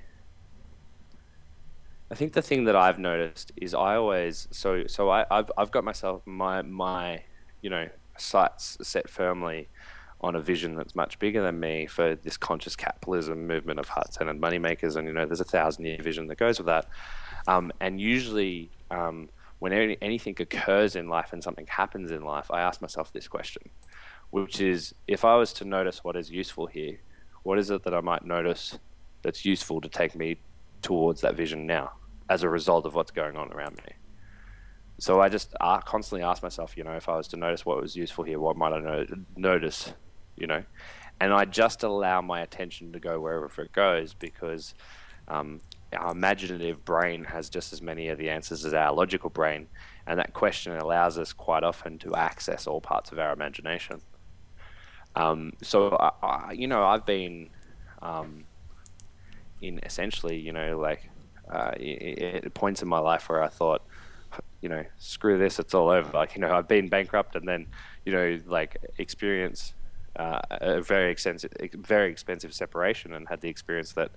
I 2.12 2.16
think 2.16 2.34
the 2.34 2.42
thing 2.42 2.66
that 2.66 2.76
I've 2.76 3.00
noticed 3.00 3.54
is 3.56 3.74
I 3.74 3.96
always 3.96 4.50
so 4.52 4.86
so 4.88 5.10
I, 5.10 5.26
I've 5.32 5.50
I've 5.58 5.72
got 5.72 5.86
myself 5.86 6.22
my 6.26 6.62
my 6.62 7.24
you 7.62 7.70
know 7.70 7.88
sights 8.18 8.78
set 8.82 9.10
firmly 9.10 9.70
on 10.20 10.36
a 10.36 10.42
vision 10.42 10.76
that's 10.76 10.94
much 10.94 11.18
bigger 11.20 11.42
than 11.42 11.60
me 11.60 11.88
for 11.88 12.16
this 12.16 12.38
conscious 12.38 12.76
capitalism 12.76 13.48
movement 13.48 13.80
of 13.80 13.88
heart-centered 13.88 14.40
moneymakers. 14.40 14.98
And 14.98 15.08
you 15.08 15.14
know 15.14 15.26
there's 15.26 15.40
a 15.40 15.46
thousand 15.46 15.86
year 15.86 15.98
vision 16.02 16.28
that 16.28 16.38
goes 16.38 16.60
with 16.60 16.68
that. 16.68 16.88
Um, 17.48 17.72
and 17.80 18.00
usually 18.00 18.70
um, 18.92 19.30
when 19.60 19.72
any, 19.72 19.98
anything 20.02 20.36
occurs 20.40 20.96
in 20.96 21.08
life 21.08 21.34
and 21.34 21.42
something 21.42 21.66
happens 21.68 22.12
in 22.12 22.24
life 22.24 22.52
I 22.52 22.62
ask 22.62 22.82
myself 22.82 23.14
this 23.14 23.28
question 23.28 23.70
which 24.32 24.60
is 24.62 24.94
if 25.08 25.24
I 25.26 25.36
was 25.36 25.54
to 25.54 25.66
notice 25.66 26.04
what 26.04 26.16
is 26.16 26.30
useful 26.30 26.68
here 26.68 27.00
what 27.44 27.58
is 27.58 27.72
it 27.72 27.84
that 27.84 27.94
I 27.94 28.02
might 28.02 28.26
notice 28.26 28.78
that's 29.24 29.44
useful 29.44 29.82
to 29.82 29.90
take 29.90 30.16
me 30.16 30.38
towards 30.82 31.22
that 31.22 31.36
vision 31.36 31.66
now 31.66 31.94
as 32.32 32.44
a 32.44 32.50
result 32.50 32.86
of 32.86 32.96
what's 32.96 33.12
going 33.12 33.36
on 33.36 33.52
around 33.52 33.76
me? 33.86 33.94
So 35.00 35.20
I 35.20 35.28
just 35.30 35.54
constantly 35.86 36.24
ask 36.24 36.42
myself, 36.42 36.78
you 36.78 36.84
know, 36.84 36.94
if 36.94 37.10
I 37.10 37.18
was 37.18 37.28
to 37.30 37.38
notice 37.38 37.66
what 37.66 37.82
was 37.82 37.96
useful 37.96 38.24
here, 38.24 38.40
what 38.40 38.56
might 38.56 38.72
I 38.72 38.80
no- 38.80 39.06
notice, 39.36 39.94
you 40.38 40.48
know? 40.48 40.64
And 41.20 41.34
I 41.34 41.44
just 41.46 41.84
allow 41.84 42.22
my 42.22 42.42
attention 42.42 42.94
to 42.94 43.00
go 43.00 43.20
wherever 43.20 43.62
it 43.62 43.74
goes 43.74 44.14
because 44.14 44.74
um, 45.28 45.60
our 45.92 46.12
imaginative 46.14 46.86
brain 46.86 47.26
has 47.26 47.50
just 47.50 47.74
as 47.74 47.82
many 47.82 48.08
of 48.08 48.18
the 48.18 48.30
answers 48.30 48.64
as 48.64 48.74
our 48.74 48.94
logical 48.94 49.30
brain. 49.30 49.68
And 50.08 50.18
that 50.18 50.34
question 50.34 50.78
allows 50.78 51.18
us 51.18 51.34
quite 51.34 51.64
often 51.64 52.00
to 52.00 52.16
access 52.16 52.66
all 52.66 52.80
parts 52.80 53.12
of 53.12 53.20
our 53.20 53.34
imagination. 53.34 54.02
Um, 55.16 55.52
so 55.62 55.98
I, 56.00 56.12
I, 56.26 56.52
you 56.54 56.68
know, 56.68 56.86
I've 56.86 57.06
been 57.06 57.50
um, 58.02 58.46
in 59.62 59.80
essentially, 59.84 60.38
you 60.40 60.54
know, 60.54 60.80
like 60.80 61.11
uh, 61.52 61.72
it, 61.78 62.54
points 62.54 62.82
in 62.82 62.88
my 62.88 63.00
life 63.00 63.30
where 63.30 63.44
I 63.44 63.50
thought, 63.50 63.84
you 64.62 64.70
know, 64.70 64.84
screw 64.98 65.38
this, 65.38 65.60
it's 65.60 65.74
all 65.74 65.90
over. 65.90 66.10
Like, 66.14 66.36
you 66.36 66.42
know, 66.42 66.52
I've 66.52 66.68
been 66.68 66.88
bankrupt 66.88 67.36
and 67.36 67.48
then, 67.48 67.68
you 68.06 68.14
know, 68.14 68.40
like 68.46 68.78
experience 68.98 69.74
uh, 70.16 70.40
a 70.50 70.82
very 70.82 71.12
expensive, 71.12 71.52
very 71.74 72.12
expensive 72.12 72.54
separation 72.54 73.14
and 73.14 73.28
had 73.28 73.42
the 73.42 73.50
experience 73.50 73.94
that, 73.94 74.12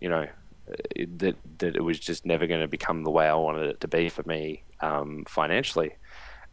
you 0.00 0.08
know, 0.08 0.26
it, 0.94 1.18
that 1.18 1.36
that 1.58 1.76
it 1.76 1.82
was 1.82 1.98
just 1.98 2.26
never 2.26 2.46
going 2.46 2.60
to 2.60 2.68
become 2.68 3.04
the 3.04 3.10
way 3.10 3.26
I 3.28 3.34
wanted 3.34 3.66
it 3.70 3.80
to 3.80 3.88
be 3.88 4.08
for 4.08 4.24
me 4.24 4.62
um, 4.80 5.24
financially. 5.28 5.94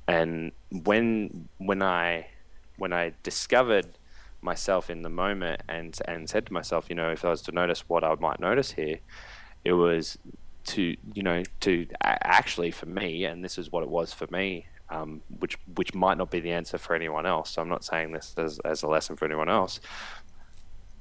And 0.07 0.51
when 0.69 1.49
when 1.57 1.82
I 1.82 2.28
when 2.78 2.93
I 2.93 3.13
discovered 3.24 3.97
myself 4.41 4.89
in 4.89 5.01
the 5.01 5.09
moment 5.09 5.61
and 5.67 5.97
and 6.05 6.30
said 6.30 6.45
to 6.47 6.53
myself, 6.53 6.86
you 6.89 6.95
know, 6.95 7.09
if 7.09 7.26
I 7.26 7.30
was 7.30 7.41
to 7.43 7.51
notice 7.51 7.89
what 7.89 8.03
I 8.03 8.13
might 8.15 8.39
notice 8.39 8.71
here, 8.71 8.99
it 9.64 9.74
was 9.74 10.18
to 10.66 10.95
you 11.14 11.24
know 11.24 11.43
to 11.61 11.88
actually 12.01 12.72
for 12.72 12.86
me, 12.86 13.26
and 13.26 13.43
this 13.43 13.57
is 13.57 13.72
what 13.72 13.84
it 13.84 13.89
was 13.89 14.14
for 14.14 14.28
me, 14.32 14.68
um, 14.89 15.22
which 15.39 15.57
which 15.76 15.93
might 15.93 16.18
not 16.18 16.32
be 16.32 16.39
the 16.39 16.51
answer 16.51 16.78
for 16.78 16.95
anyone 16.95 17.26
else. 17.26 17.51
So 17.51 17.61
I'm 17.61 17.70
not 17.70 17.84
saying 17.84 18.11
this 18.11 18.34
as 18.38 18.59
as 18.59 18.84
a 18.84 18.88
lesson 18.88 19.16
for 19.16 19.26
anyone 19.26 19.49
else, 19.49 19.80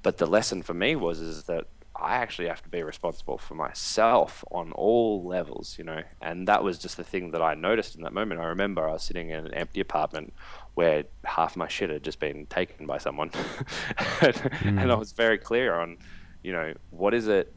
but 0.02 0.18
the 0.18 0.26
lesson 0.26 0.62
for 0.62 0.74
me 0.74 0.96
was 0.96 1.20
is 1.20 1.44
that 1.44 1.66
I 1.94 2.16
actually 2.16 2.48
have 2.48 2.62
to 2.62 2.68
be 2.68 2.82
responsible 2.82 3.38
for 3.38 3.54
myself 3.54 4.44
on 4.50 4.72
all 4.72 5.24
levels, 5.24 5.76
you 5.78 5.84
know. 5.84 6.02
And 6.20 6.48
that 6.48 6.64
was 6.64 6.78
just 6.78 6.96
the 6.96 7.04
thing 7.04 7.30
that 7.30 7.42
I 7.42 7.54
noticed 7.54 7.94
in 7.94 8.02
that 8.02 8.12
moment. 8.12 8.40
I 8.40 8.46
remember 8.46 8.88
I 8.88 8.92
was 8.92 9.02
sitting 9.02 9.30
in 9.30 9.46
an 9.46 9.54
empty 9.54 9.80
apartment 9.80 10.32
where 10.74 11.04
half 11.24 11.56
my 11.56 11.68
shit 11.68 11.90
had 11.90 12.02
just 12.02 12.18
been 12.18 12.46
taken 12.46 12.86
by 12.86 12.98
someone, 12.98 13.30
and, 14.20 14.34
mm. 14.34 14.82
and 14.82 14.90
I 14.90 14.94
was 14.94 15.12
very 15.12 15.36
clear 15.38 15.74
on, 15.74 15.98
you 16.42 16.52
know, 16.52 16.72
what 16.90 17.12
is 17.12 17.28
it, 17.28 17.54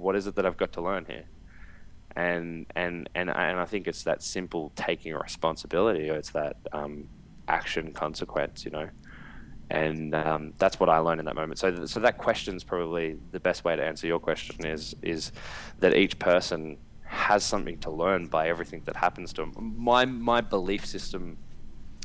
what 0.00 0.16
is 0.16 0.26
it 0.26 0.34
that 0.36 0.46
I've 0.46 0.56
got 0.56 0.72
to 0.72 0.82
learn 0.82 1.04
here, 1.06 1.24
and 2.16 2.66
and 2.74 3.08
and 3.14 3.30
and 3.30 3.60
I 3.60 3.64
think 3.64 3.86
it's 3.86 4.04
that 4.04 4.22
simple 4.22 4.72
taking 4.74 5.14
responsibility. 5.14 6.10
Or 6.10 6.16
it's 6.16 6.30
that 6.30 6.56
um, 6.72 7.08
action 7.48 7.92
consequence, 7.92 8.64
you 8.64 8.70
know 8.70 8.88
and 9.70 10.16
um, 10.16 10.52
that's 10.58 10.80
what 10.80 10.88
I 10.88 10.98
learned 10.98 11.20
in 11.20 11.26
that 11.26 11.36
moment. 11.36 11.58
So, 11.60 11.70
th- 11.70 11.88
so 11.88 12.00
that 12.00 12.18
question 12.18 12.56
is 12.56 12.64
probably 12.64 13.18
the 13.30 13.38
best 13.38 13.64
way 13.64 13.76
to 13.76 13.82
answer 13.82 14.06
your 14.06 14.18
question 14.18 14.66
is 14.66 14.94
is 15.00 15.30
that 15.78 15.94
each 15.94 16.18
person 16.18 16.76
has 17.04 17.44
something 17.44 17.78
to 17.78 17.90
learn 17.90 18.26
by 18.26 18.48
everything 18.48 18.82
that 18.84 18.96
happens 18.96 19.32
to 19.34 19.42
them. 19.42 19.74
My 19.78 20.04
my 20.04 20.40
belief 20.40 20.84
system 20.84 21.38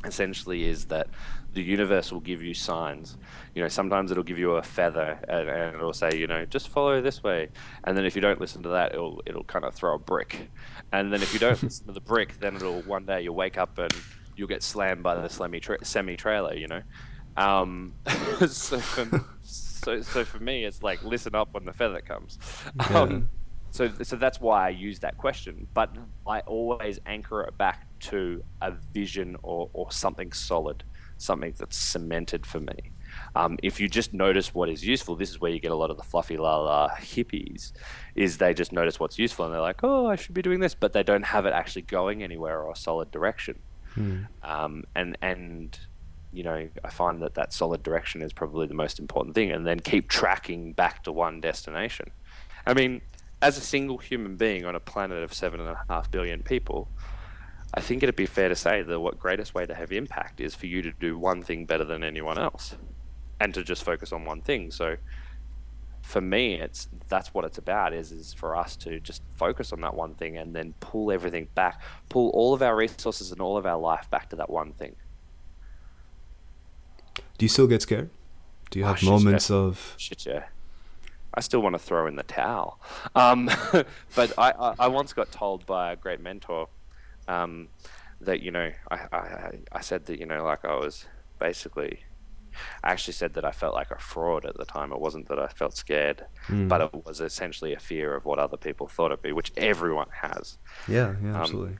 essentially 0.04 0.64
is 0.64 0.86
that 0.86 1.08
the 1.56 1.62
universe 1.62 2.12
will 2.12 2.20
give 2.20 2.42
you 2.42 2.52
signs. 2.52 3.16
You 3.54 3.62
know, 3.62 3.68
sometimes 3.68 4.10
it'll 4.10 4.22
give 4.22 4.38
you 4.38 4.52
a 4.52 4.62
feather 4.62 5.18
and, 5.26 5.48
and, 5.48 5.74
it'll 5.74 5.94
say, 5.94 6.10
you 6.14 6.26
know, 6.26 6.44
just 6.44 6.68
follow 6.68 7.00
this 7.00 7.22
way. 7.22 7.48
And 7.84 7.96
then 7.96 8.04
if 8.04 8.14
you 8.14 8.20
don't 8.20 8.38
listen 8.38 8.62
to 8.64 8.68
that, 8.68 8.92
it'll 8.92 9.22
it'll 9.24 9.44
kind 9.44 9.64
of 9.64 9.74
throw 9.74 9.94
a 9.94 9.98
brick. 9.98 10.50
And 10.92 11.10
then 11.10 11.22
if 11.22 11.32
you 11.32 11.40
don't 11.40 11.60
listen 11.62 11.86
to 11.86 11.92
the 11.92 12.00
brick, 12.00 12.38
then 12.40 12.56
it'll 12.56 12.82
one 12.82 13.06
day 13.06 13.22
you'll 13.22 13.34
wake 13.34 13.56
up 13.56 13.78
and 13.78 13.90
you'll 14.36 14.48
get 14.48 14.62
slammed 14.62 15.02
by 15.02 15.14
the 15.14 15.28
semi 15.28 15.58
tra- 15.58 15.82
semi 15.82 16.14
trailer. 16.14 16.54
You 16.54 16.68
know, 16.68 16.82
um, 17.38 17.94
so, 18.48 18.78
for, 18.78 19.24
so, 19.42 20.02
so 20.02 20.24
for 20.26 20.38
me, 20.38 20.66
it's 20.66 20.82
like 20.82 21.02
listen 21.02 21.34
up 21.34 21.54
when 21.54 21.64
the 21.64 21.72
feather 21.72 22.02
comes. 22.02 22.38
Yeah. 22.90 23.00
Um, 23.00 23.30
so, 23.70 23.90
so 24.02 24.16
that's 24.16 24.40
why 24.40 24.66
I 24.66 24.68
use 24.70 25.00
that 25.00 25.18
question. 25.18 25.66
But 25.74 25.94
I 26.26 26.40
always 26.40 26.98
anchor 27.06 27.42
it 27.42 27.56
back 27.58 27.86
to 28.00 28.42
a 28.62 28.72
vision 28.92 29.36
or, 29.42 29.68
or 29.72 29.90
something 29.92 30.32
solid, 30.32 30.82
something 31.18 31.54
that's 31.58 31.76
cemented 31.76 32.46
for 32.46 32.60
me. 32.60 32.92
Um, 33.34 33.58
if 33.62 33.80
you 33.80 33.88
just 33.88 34.12
notice 34.12 34.54
what 34.54 34.68
is 34.68 34.84
useful, 34.84 35.16
this 35.16 35.30
is 35.30 35.40
where 35.40 35.50
you 35.50 35.60
get 35.60 35.70
a 35.70 35.76
lot 35.76 35.90
of 35.90 35.96
the 35.96 36.02
fluffy 36.02 36.36
la 36.36 36.58
la 36.58 36.90
hippies. 36.90 37.72
Is 38.14 38.38
they 38.38 38.54
just 38.54 38.72
notice 38.72 39.00
what's 39.00 39.18
useful 39.18 39.44
and 39.44 39.54
they're 39.54 39.60
like, 39.60 39.82
oh, 39.82 40.06
I 40.06 40.16
should 40.16 40.34
be 40.34 40.42
doing 40.42 40.60
this, 40.60 40.74
but 40.74 40.92
they 40.92 41.02
don't 41.02 41.24
have 41.24 41.46
it 41.46 41.52
actually 41.52 41.82
going 41.82 42.22
anywhere 42.22 42.60
or 42.60 42.72
a 42.72 42.76
solid 42.76 43.10
direction. 43.10 43.58
Hmm. 43.94 44.24
Um, 44.42 44.84
and 44.94 45.16
and 45.22 45.78
you 46.32 46.42
know, 46.42 46.68
I 46.84 46.90
find 46.90 47.22
that 47.22 47.34
that 47.34 47.52
solid 47.52 47.82
direction 47.82 48.20
is 48.20 48.32
probably 48.32 48.66
the 48.66 48.74
most 48.74 48.98
important 48.98 49.34
thing, 49.34 49.50
and 49.50 49.66
then 49.66 49.80
keep 49.80 50.08
tracking 50.08 50.72
back 50.72 51.04
to 51.04 51.12
one 51.12 51.40
destination. 51.40 52.10
I 52.66 52.74
mean, 52.74 53.00
as 53.40 53.56
a 53.56 53.60
single 53.60 53.98
human 53.98 54.36
being 54.36 54.64
on 54.64 54.74
a 54.74 54.80
planet 54.80 55.22
of 55.22 55.32
seven 55.32 55.60
and 55.60 55.70
a 55.70 55.84
half 55.88 56.10
billion 56.10 56.42
people, 56.42 56.88
I 57.76 57.80
think 57.80 58.02
it'd 58.02 58.16
be 58.16 58.26
fair 58.26 58.48
to 58.48 58.56
say 58.56 58.82
that 58.82 59.00
what 59.00 59.18
greatest 59.18 59.54
way 59.54 59.66
to 59.66 59.74
have 59.74 59.92
impact 59.92 60.40
is 60.40 60.54
for 60.54 60.66
you 60.66 60.80
to 60.82 60.92
do 60.92 61.18
one 61.18 61.42
thing 61.42 61.66
better 61.66 61.84
than 61.84 62.02
anyone 62.02 62.38
else, 62.38 62.74
and 63.38 63.52
to 63.54 63.62
just 63.62 63.84
focus 63.84 64.12
on 64.12 64.24
one 64.24 64.40
thing. 64.40 64.70
So, 64.70 64.96
for 66.00 66.22
me, 66.22 66.54
it's 66.54 66.88
that's 67.08 67.34
what 67.34 67.44
it's 67.44 67.58
about. 67.58 67.92
Is 67.92 68.12
is 68.12 68.32
for 68.32 68.56
us 68.56 68.76
to 68.76 68.98
just 69.00 69.22
focus 69.36 69.72
on 69.72 69.82
that 69.82 69.94
one 69.94 70.14
thing 70.14 70.38
and 70.38 70.54
then 70.56 70.72
pull 70.80 71.12
everything 71.12 71.48
back, 71.54 71.82
pull 72.08 72.30
all 72.30 72.54
of 72.54 72.62
our 72.62 72.74
resources 72.74 73.30
and 73.30 73.40
all 73.42 73.58
of 73.58 73.66
our 73.66 73.78
life 73.78 74.08
back 74.10 74.30
to 74.30 74.36
that 74.36 74.48
one 74.48 74.72
thing. 74.72 74.96
Do 77.38 77.44
you 77.44 77.48
still 77.50 77.66
get 77.66 77.82
scared? 77.82 78.08
Do 78.70 78.78
you 78.78 78.84
Oh, 78.86 78.88
have 78.88 78.98
shit, 78.98 79.08
moments 79.08 79.50
yeah. 79.50 79.56
of 79.56 79.94
Shit, 79.98 80.24
yeah. 80.26 80.44
I 81.34 81.40
still 81.40 81.60
want 81.60 81.74
to 81.74 81.78
throw 81.78 82.06
in 82.06 82.16
the 82.16 82.22
towel. 82.22 82.80
Um, 83.14 83.50
but 84.14 84.32
I, 84.38 84.50
I, 84.52 84.74
I 84.78 84.88
once 84.88 85.12
got 85.12 85.30
told 85.30 85.66
by 85.66 85.92
a 85.92 85.96
great 85.96 86.20
mentor 86.20 86.68
um, 87.28 87.68
that, 88.20 88.40
you 88.40 88.50
know, 88.50 88.70
I, 88.90 88.96
I, 89.12 89.50
I 89.72 89.80
said 89.80 90.06
that, 90.06 90.18
you 90.18 90.26
know, 90.26 90.44
like 90.44 90.64
I 90.64 90.74
was 90.76 91.06
basically, 91.38 92.00
I 92.82 92.92
actually 92.92 93.12
said 93.14 93.34
that 93.34 93.44
I 93.44 93.50
felt 93.50 93.74
like 93.74 93.90
a 93.90 93.98
fraud 93.98 94.44
at 94.46 94.56
the 94.56 94.64
time. 94.64 94.90
It 94.92 95.00
wasn't 95.00 95.28
that 95.28 95.38
I 95.38 95.48
felt 95.48 95.76
scared, 95.76 96.24
Hmm. 96.46 96.68
but 96.68 96.80
it 96.80 97.04
was 97.04 97.20
essentially 97.20 97.74
a 97.74 97.78
fear 97.78 98.14
of 98.14 98.24
what 98.24 98.38
other 98.38 98.56
people 98.56 98.88
thought 98.88 99.12
of 99.12 99.22
me, 99.22 99.32
which 99.32 99.52
everyone 99.56 100.08
has. 100.22 100.56
yeah, 100.88 101.14
yeah, 101.22 101.30
Um, 101.30 101.36
absolutely. 101.36 101.76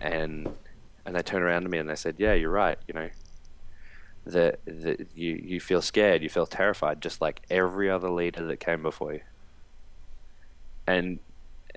and 0.00 0.54
and 1.06 1.16
they 1.16 1.22
turned 1.22 1.42
around 1.44 1.62
to 1.62 1.70
me 1.70 1.78
and 1.78 1.88
they 1.88 1.94
said, 1.96 2.16
"Yeah, 2.18 2.34
you're 2.34 2.50
right. 2.50 2.78
You 2.86 2.92
know, 2.92 3.08
that 4.26 4.60
that 4.66 5.06
you 5.14 5.40
you 5.42 5.58
feel 5.60 5.80
scared, 5.80 6.22
you 6.22 6.28
feel 6.28 6.44
terrified, 6.46 7.00
just 7.00 7.22
like 7.22 7.40
every 7.48 7.88
other 7.88 8.10
leader 8.10 8.44
that 8.44 8.58
came 8.60 8.82
before 8.82 9.14
you." 9.14 9.20
And 10.86 11.18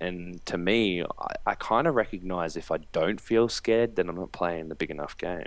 and 0.02 0.44
to 0.48 0.58
me, 0.58 1.04
I, 1.04 1.34
I 1.46 1.56
kind 1.56 1.86
of 1.86 1.94
recognize 1.94 2.58
if 2.58 2.72
I 2.72 2.78
don't 2.92 3.22
feel 3.22 3.48
scared, 3.48 3.96
then 3.96 4.10
I'm 4.10 4.16
not 4.16 4.32
playing 4.32 4.68
the 4.68 4.76
big 4.76 4.90
enough 4.90 5.16
game. 5.16 5.46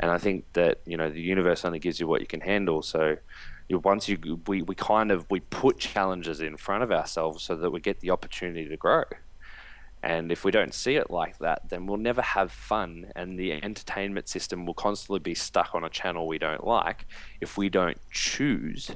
And 0.00 0.10
I 0.10 0.16
think 0.16 0.44
that 0.54 0.80
you 0.86 0.96
know 0.96 1.10
the 1.10 1.20
universe 1.20 1.64
only 1.64 1.78
gives 1.78 2.00
you 2.00 2.06
what 2.06 2.22
you 2.22 2.26
can 2.26 2.40
handle. 2.40 2.82
So 2.82 3.16
you, 3.68 3.78
once 3.80 4.08
you 4.08 4.40
we, 4.46 4.62
we 4.62 4.74
kind 4.74 5.10
of 5.10 5.26
we 5.30 5.40
put 5.40 5.78
challenges 5.78 6.40
in 6.40 6.56
front 6.56 6.82
of 6.82 6.90
ourselves 6.90 7.44
so 7.44 7.56
that 7.56 7.70
we 7.70 7.80
get 7.80 8.00
the 8.00 8.10
opportunity 8.10 8.66
to 8.68 8.76
grow. 8.76 9.04
And 10.02 10.32
if 10.32 10.44
we 10.44 10.52
don't 10.52 10.72
see 10.72 10.94
it 10.94 11.10
like 11.10 11.38
that, 11.38 11.68
then 11.68 11.86
we'll 11.86 11.98
never 11.98 12.22
have 12.22 12.52
fun, 12.52 13.10
and 13.16 13.38
the 13.38 13.52
entertainment 13.52 14.28
system 14.28 14.64
will 14.64 14.74
constantly 14.74 15.18
be 15.18 15.34
stuck 15.34 15.74
on 15.74 15.84
a 15.84 15.90
channel 15.90 16.26
we 16.26 16.38
don't 16.38 16.64
like 16.64 17.04
if 17.40 17.58
we 17.58 17.68
don't 17.68 17.98
choose. 18.10 18.90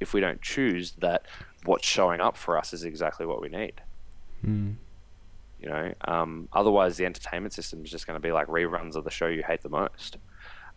If 0.00 0.14
we 0.14 0.20
don't 0.20 0.42
choose 0.42 0.92
that 0.98 1.26
what's 1.64 1.86
showing 1.86 2.20
up 2.20 2.36
for 2.36 2.58
us 2.58 2.72
is 2.72 2.84
exactly 2.84 3.24
what 3.24 3.40
we 3.40 3.48
need. 3.48 3.82
Hmm. 4.42 4.72
You 5.60 5.68
know, 5.70 5.94
um, 6.06 6.48
otherwise 6.52 6.96
the 6.96 7.06
entertainment 7.06 7.54
system 7.54 7.82
is 7.84 7.90
just 7.90 8.06
going 8.06 8.16
to 8.16 8.20
be 8.20 8.30
like 8.32 8.46
reruns 8.48 8.94
of 8.94 9.04
the 9.04 9.10
show 9.10 9.26
you 9.26 9.42
hate 9.42 9.62
the 9.62 9.68
most. 9.70 10.18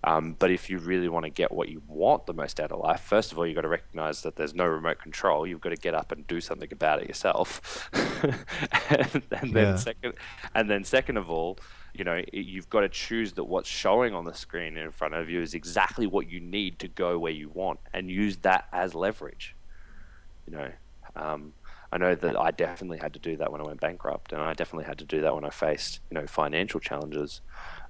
Um, 0.06 0.38
but 0.40 0.50
if 0.50 0.70
you 0.70 0.78
really 0.80 1.10
want 1.10 1.26
to 1.26 1.30
get 1.30 1.52
what 1.52 1.68
you 1.68 1.82
want 1.86 2.26
the 2.26 2.34
most 2.34 2.62
out 2.62 2.72
of 2.72 2.80
life, 2.80 3.02
first 3.02 3.34
of 3.34 3.38
all, 3.38 3.46
you've 3.46 3.56
got 3.56 3.64
to 3.64 3.68
recognize 3.68 4.22
that 4.22 4.38
there's 4.38 4.56
no 4.56 4.66
remote 4.66 5.00
control. 5.00 5.46
You've 5.46 5.60
got 5.60 5.70
to 5.72 5.76
get 5.76 5.94
up 5.94 6.14
and 6.14 6.26
do 6.26 6.40
something 6.40 6.70
about 6.72 7.02
it 7.02 7.10
yourself. 7.10 7.90
and, 7.94 8.34
and 9.32 9.54
then 9.54 9.54
Yeah. 9.54 9.76
second, 9.76 10.14
and 10.56 10.70
then 10.70 10.86
second 10.86 11.18
of 11.18 11.30
all, 11.30 11.60
you 11.94 12.06
know, 12.06 12.24
you've 12.32 12.70
got 12.70 12.82
to 12.82 12.90
choose 12.90 13.34
that 13.34 13.44
what's 13.44 13.68
showing 13.68 14.14
on 14.16 14.24
the 14.24 14.34
screen 14.34 14.78
in 14.78 14.92
front 14.92 15.16
of 15.16 15.30
you 15.30 15.42
is 15.42 15.54
exactly 15.54 16.08
what 16.08 16.30
you 16.30 16.40
need 16.40 16.80
to 16.80 16.88
go 16.88 17.20
where 17.20 17.34
you 17.34 17.50
want, 17.50 17.82
and 17.94 18.10
use 18.10 18.38
that 18.38 18.70
as 18.72 18.96
leverage. 18.96 19.54
You 20.48 20.54
know, 20.54 20.72
um, 21.18 21.54
I 21.92 21.98
know 21.98 22.14
that 22.14 22.40
I 22.40 22.52
definitely 22.52 23.00
had 23.00 23.14
to 23.14 23.20
do 23.20 23.38
that 23.38 23.52
when 23.52 23.62
I 23.62 23.64
went 23.64 23.82
bankrupt, 23.82 24.32
and 24.32 24.42
I 24.42 24.54
definitely 24.54 24.86
had 24.86 25.00
to 25.00 25.06
do 25.06 25.22
that 25.22 25.34
when 25.34 25.44
I 25.44 25.50
faced, 25.50 26.02
you 26.12 26.16
know, 26.16 26.28
financial 26.28 26.80
challenges 26.80 27.42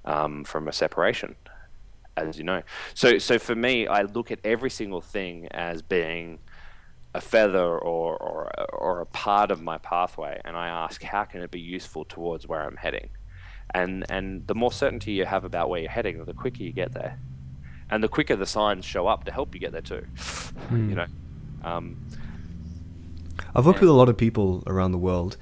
um, 0.06 0.44
from 0.46 0.68
a 0.68 0.74
separation, 0.74 1.36
as 2.16 2.38
you 2.38 2.46
know. 2.46 2.62
So, 2.94 3.18
so 3.18 3.38
for 3.38 3.56
me, 3.56 3.88
I 3.88 4.04
look 4.04 4.32
at 4.32 4.40
every 4.44 4.70
single 4.70 5.02
thing 5.02 5.48
as 5.52 5.82
being 5.82 6.40
a 7.14 7.20
feather 7.20 7.60
or, 7.60 8.16
or, 8.18 8.52
or 8.74 9.02
a 9.02 9.06
part 9.06 9.52
of 9.52 9.62
my 9.62 9.78
pathway, 9.80 10.40
and 10.46 10.56
I 10.56 10.68
ask, 10.70 11.04
how 11.04 11.26
can 11.26 11.42
it 11.42 11.52
be 11.52 11.60
useful 11.60 12.06
towards 12.06 12.48
where 12.48 12.62
I'm 12.62 12.78
heading? 12.78 13.10
And, 13.74 14.06
and 14.10 14.48
the 14.48 14.56
more 14.56 14.72
certainty 14.72 15.12
you 15.12 15.26
have 15.26 15.44
about 15.44 15.70
where 15.70 15.82
you're 15.82 15.92
heading, 15.92 16.24
the 16.24 16.34
quicker 16.34 16.64
you 16.64 16.72
get 16.72 16.94
there. 16.94 17.20
And 17.92 18.04
the 18.04 18.08
quicker 18.08 18.36
the 18.36 18.46
signs 18.46 18.86
show 18.86 19.08
up 19.08 19.26
to 19.26 19.32
help 19.32 19.54
you 19.54 19.60
get 19.60 19.72
there 19.72 19.82
too. 19.82 20.06
You 20.72 20.94
know, 20.94 21.06
um, 21.64 21.98
I've 23.56 23.66
worked 23.66 23.78
Yeah. 23.78 23.82
with 23.82 23.90
a 23.90 23.94
lot 23.94 24.10
of 24.10 24.18
people 24.18 24.64
around 24.68 24.92
the 24.92 24.98
world 24.98 25.38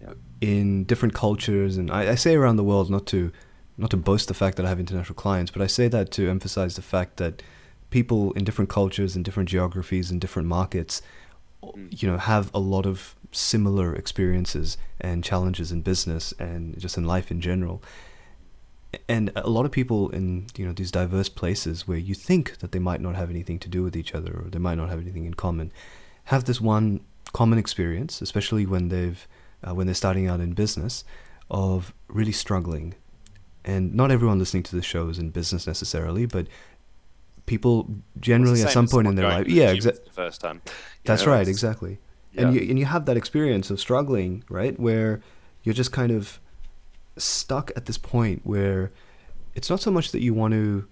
Yeah. 0.00 0.12
in 0.40 0.84
different 0.84 1.14
cultures, 1.14 1.76
and 1.76 1.90
I, 1.90 2.12
I 2.12 2.14
say 2.14 2.34
around 2.34 2.56
the 2.56 2.64
world 2.64 2.90
not 2.90 3.06
to 3.08 3.32
not 3.78 3.90
to 3.90 3.96
boast 3.98 4.28
the 4.28 4.34
fact 4.34 4.56
that 4.56 4.64
I 4.64 4.70
have 4.70 4.80
international 4.80 5.14
clients, 5.16 5.50
but 5.50 5.60
I 5.60 5.66
say 5.66 5.86
that 5.88 6.10
to 6.12 6.30
emphasize 6.30 6.76
the 6.76 6.82
fact 6.82 7.18
that 7.18 7.42
people 7.90 8.32
in 8.32 8.42
different 8.42 8.70
cultures 8.70 9.14
and 9.14 9.22
different 9.24 9.50
geographies 9.50 10.10
and 10.10 10.18
different 10.18 10.48
markets, 10.48 11.02
mm. 11.62 12.02
you 12.02 12.08
know, 12.10 12.16
have 12.16 12.50
a 12.54 12.58
lot 12.58 12.86
of 12.86 13.14
similar 13.32 13.94
experiences 13.94 14.78
and 14.98 15.22
challenges 15.22 15.72
in 15.72 15.82
business 15.82 16.32
and 16.38 16.78
just 16.80 16.96
in 16.96 17.04
life 17.04 17.30
in 17.30 17.38
general. 17.40 17.82
And 19.10 19.30
a 19.36 19.50
lot 19.50 19.66
of 19.66 19.72
people 19.72 20.08
in 20.10 20.46
you 20.56 20.64
know 20.66 20.72
these 20.72 20.90
diverse 20.90 21.28
places 21.28 21.86
where 21.86 21.98
you 21.98 22.14
think 22.14 22.58
that 22.60 22.72
they 22.72 22.78
might 22.78 23.02
not 23.02 23.14
have 23.14 23.28
anything 23.28 23.58
to 23.58 23.68
do 23.68 23.82
with 23.82 23.94
each 23.94 24.14
other 24.14 24.32
or 24.42 24.48
they 24.48 24.58
might 24.58 24.76
not 24.76 24.88
have 24.88 25.00
anything 25.00 25.26
in 25.26 25.34
common, 25.34 25.70
have 26.24 26.44
this 26.44 26.60
one 26.62 27.00
common 27.32 27.58
experience, 27.58 28.22
especially 28.22 28.66
when 28.66 28.88
they've 28.88 29.26
uh, 29.66 29.74
when 29.74 29.86
they're 29.86 29.94
starting 29.94 30.28
out 30.28 30.40
in 30.40 30.52
business, 30.52 31.04
of 31.50 31.92
really 32.08 32.32
struggling. 32.32 32.94
And 33.64 33.94
not 33.94 34.10
everyone 34.10 34.38
listening 34.38 34.62
to 34.64 34.76
the 34.76 34.82
show 34.82 35.08
is 35.08 35.18
in 35.18 35.30
business 35.30 35.66
necessarily, 35.66 36.26
but 36.26 36.46
people 37.46 37.88
generally 38.20 38.62
at 38.62 38.70
some 38.70 38.86
point 38.86 39.08
in 39.08 39.14
their 39.16 39.28
life, 39.28 39.48
yeah, 39.48 39.70
exactly. 39.70 40.04
the 40.04 40.12
first 40.12 40.40
time. 40.40 40.62
You 40.64 40.72
That's 41.04 41.24
know, 41.24 41.32
right, 41.32 41.48
exactly. 41.48 41.98
And 42.36 42.54
you 42.54 42.68
and 42.68 42.78
you 42.78 42.84
have 42.84 43.06
that 43.06 43.16
experience 43.16 43.70
of 43.70 43.80
struggling, 43.80 44.44
right? 44.50 44.78
Where 44.78 45.22
you're 45.62 45.74
just 45.74 45.90
kind 45.90 46.12
of 46.12 46.38
stuck 47.16 47.72
at 47.74 47.86
this 47.86 47.96
point 47.96 48.42
where 48.44 48.92
it's 49.54 49.70
not 49.70 49.80
so 49.80 49.90
much 49.90 50.12
that 50.12 50.20
you 50.20 50.34
want 50.34 50.52
to 50.52 50.86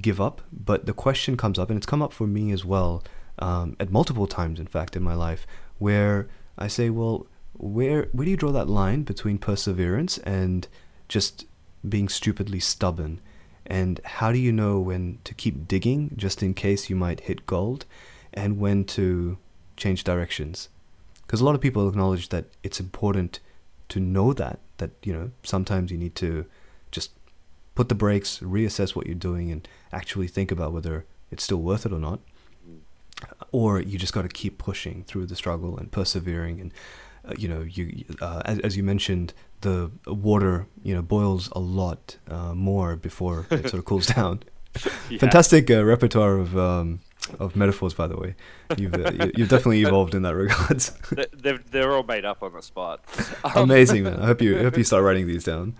give 0.00 0.20
up, 0.20 0.40
but 0.50 0.86
the 0.86 0.94
question 0.94 1.36
comes 1.36 1.58
up, 1.58 1.68
and 1.68 1.76
it's 1.76 1.86
come 1.86 2.02
up 2.02 2.12
for 2.12 2.26
me 2.26 2.50
as 2.50 2.64
well, 2.64 3.02
um, 3.38 3.76
at 3.80 3.90
multiple 3.90 4.26
times, 4.26 4.60
in 4.60 4.66
fact, 4.66 4.96
in 4.96 5.02
my 5.02 5.14
life, 5.14 5.46
where 5.78 6.28
I 6.56 6.68
say, 6.68 6.90
well, 6.90 7.26
where 7.54 8.08
where 8.12 8.24
do 8.24 8.30
you 8.30 8.36
draw 8.36 8.52
that 8.52 8.68
line 8.68 9.02
between 9.02 9.38
perseverance 9.38 10.18
and 10.18 10.66
just 11.08 11.46
being 11.88 12.08
stupidly 12.08 12.60
stubborn? 12.60 13.20
And 13.66 14.00
how 14.04 14.32
do 14.32 14.38
you 14.38 14.52
know 14.52 14.78
when 14.78 15.18
to 15.24 15.34
keep 15.34 15.66
digging 15.66 16.12
just 16.16 16.42
in 16.42 16.54
case 16.54 16.90
you 16.90 16.96
might 16.96 17.20
hit 17.20 17.46
gold, 17.46 17.86
and 18.32 18.58
when 18.58 18.84
to 18.84 19.38
change 19.76 20.04
directions? 20.04 20.68
Because 21.22 21.40
a 21.40 21.44
lot 21.44 21.54
of 21.54 21.60
people 21.60 21.88
acknowledge 21.88 22.28
that 22.28 22.46
it's 22.62 22.80
important 22.80 23.40
to 23.88 24.00
know 24.00 24.32
that 24.32 24.58
that 24.78 24.90
you 25.02 25.12
know 25.12 25.30
sometimes 25.42 25.90
you 25.90 25.98
need 25.98 26.14
to 26.16 26.46
just 26.90 27.10
put 27.74 27.88
the 27.88 27.94
brakes, 27.94 28.40
reassess 28.40 28.94
what 28.94 29.06
you're 29.06 29.14
doing, 29.14 29.50
and 29.50 29.66
actually 29.92 30.28
think 30.28 30.50
about 30.50 30.72
whether 30.72 31.04
it's 31.30 31.44
still 31.44 31.60
worth 31.60 31.86
it 31.86 31.92
or 31.92 31.98
not. 31.98 32.20
Or 33.52 33.80
you 33.80 33.98
just 33.98 34.12
got 34.12 34.22
to 34.22 34.28
keep 34.28 34.58
pushing 34.58 35.04
through 35.04 35.26
the 35.26 35.36
struggle 35.36 35.76
and 35.78 35.90
persevering. 35.90 36.60
And 36.60 36.72
uh, 37.28 37.34
you 37.38 37.48
know, 37.48 37.62
you 37.62 38.04
uh, 38.20 38.42
as, 38.44 38.58
as 38.60 38.76
you 38.76 38.82
mentioned, 38.82 39.32
the 39.62 39.90
water 40.06 40.66
you 40.82 40.94
know 40.94 41.02
boils 41.02 41.48
a 41.52 41.60
lot 41.60 42.16
uh, 42.28 42.54
more 42.54 42.96
before 42.96 43.46
it 43.50 43.68
sort 43.70 43.74
of 43.80 43.84
cools 43.84 44.06
down. 44.06 44.42
Yeah. 45.08 45.18
Fantastic 45.18 45.70
uh, 45.70 45.84
repertoire 45.84 46.36
of 46.36 46.58
um, 46.58 46.98
of 47.38 47.54
metaphors, 47.54 47.94
by 47.94 48.08
the 48.08 48.16
way. 48.16 48.34
You've 48.76 48.94
uh, 48.94 49.12
you- 49.12 49.30
you've 49.36 49.48
definitely 49.48 49.82
evolved 49.82 50.16
in 50.16 50.22
that 50.22 50.34
regards. 50.34 50.90
They- 51.12 51.26
They're, 51.32 51.60
they're 51.70 51.92
all 51.92 52.02
made 52.02 52.24
up 52.24 52.42
on 52.42 52.52
the 52.54 52.60
spot. 52.60 53.04
Amazing, 53.54 54.02
man. 54.02 54.18
I 54.18 54.26
hope 54.26 54.42
you 54.42 54.58
I 54.58 54.62
hope 54.64 54.76
you 54.76 54.82
start 54.82 55.04
writing 55.04 55.28
these 55.28 55.44
down. 55.44 55.76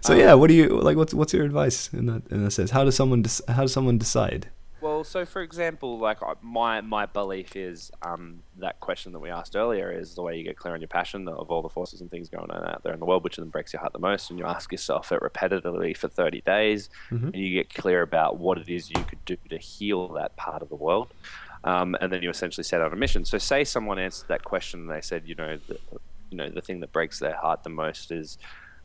So 0.00 0.14
yeah, 0.14 0.34
what 0.34 0.48
do 0.48 0.54
you 0.54 0.68
like? 0.80 0.96
What's 0.96 1.14
what's 1.14 1.32
your 1.32 1.44
advice 1.44 1.92
in 1.92 2.06
that 2.06 2.22
in 2.32 2.42
that 2.44 2.50
sense? 2.50 2.70
How 2.72 2.82
does 2.84 2.96
someone 2.96 3.22
dec- 3.22 3.48
how 3.48 3.62
does 3.62 3.72
someone 3.72 3.96
decide? 3.98 4.48
Well, 4.86 5.02
so 5.02 5.24
for 5.26 5.42
example, 5.42 5.98
like 5.98 6.18
my 6.42 6.80
my 6.80 7.06
belief 7.06 7.56
is 7.56 7.90
um, 8.02 8.44
that 8.58 8.78
question 8.78 9.12
that 9.14 9.18
we 9.18 9.30
asked 9.30 9.56
earlier 9.56 9.90
is 9.90 10.14
the 10.14 10.22
way 10.22 10.36
you 10.36 10.44
get 10.44 10.56
clear 10.56 10.74
on 10.74 10.80
your 10.80 10.86
passion 10.86 11.26
of 11.26 11.50
all 11.50 11.60
the 11.60 11.68
forces 11.68 12.00
and 12.00 12.08
things 12.08 12.28
going 12.28 12.52
on 12.52 12.64
out 12.64 12.84
there 12.84 12.94
in 12.94 13.00
the 13.00 13.04
world, 13.04 13.24
which 13.24 13.36
then 13.36 13.48
breaks 13.48 13.72
your 13.72 13.80
heart 13.80 13.92
the 13.92 13.98
most, 13.98 14.30
and 14.30 14.38
you 14.38 14.46
ask 14.46 14.70
yourself 14.70 15.10
it 15.10 15.20
repetitively 15.20 15.96
for 15.96 16.06
30 16.06 16.40
days, 16.42 16.88
Mhm. 17.10 17.24
and 17.24 17.34
you 17.34 17.52
get 17.52 17.74
clear 17.74 18.00
about 18.02 18.38
what 18.38 18.58
it 18.58 18.68
is 18.68 18.88
you 18.88 19.02
could 19.02 19.24
do 19.24 19.36
to 19.50 19.58
heal 19.58 20.06
that 20.12 20.36
part 20.36 20.62
of 20.62 20.68
the 20.68 20.76
world, 20.76 21.08
um, 21.64 21.96
and 22.00 22.12
then 22.12 22.22
you 22.22 22.30
essentially 22.30 22.62
set 22.62 22.80
out 22.80 22.92
a 22.92 22.96
mission. 22.96 23.24
So, 23.24 23.38
say 23.38 23.64
someone 23.64 23.98
answered 23.98 24.28
that 24.28 24.44
question 24.44 24.82
and 24.82 24.90
they 24.90 25.00
said, 25.00 25.24
you 25.26 25.34
know, 25.34 25.58
the, 25.66 25.80
you 26.30 26.36
know, 26.36 26.48
the 26.48 26.62
thing 26.62 26.78
that 26.78 26.92
breaks 26.92 27.18
their 27.18 27.34
heart 27.34 27.64
the 27.64 27.70
most 27.70 28.12
is, 28.12 28.38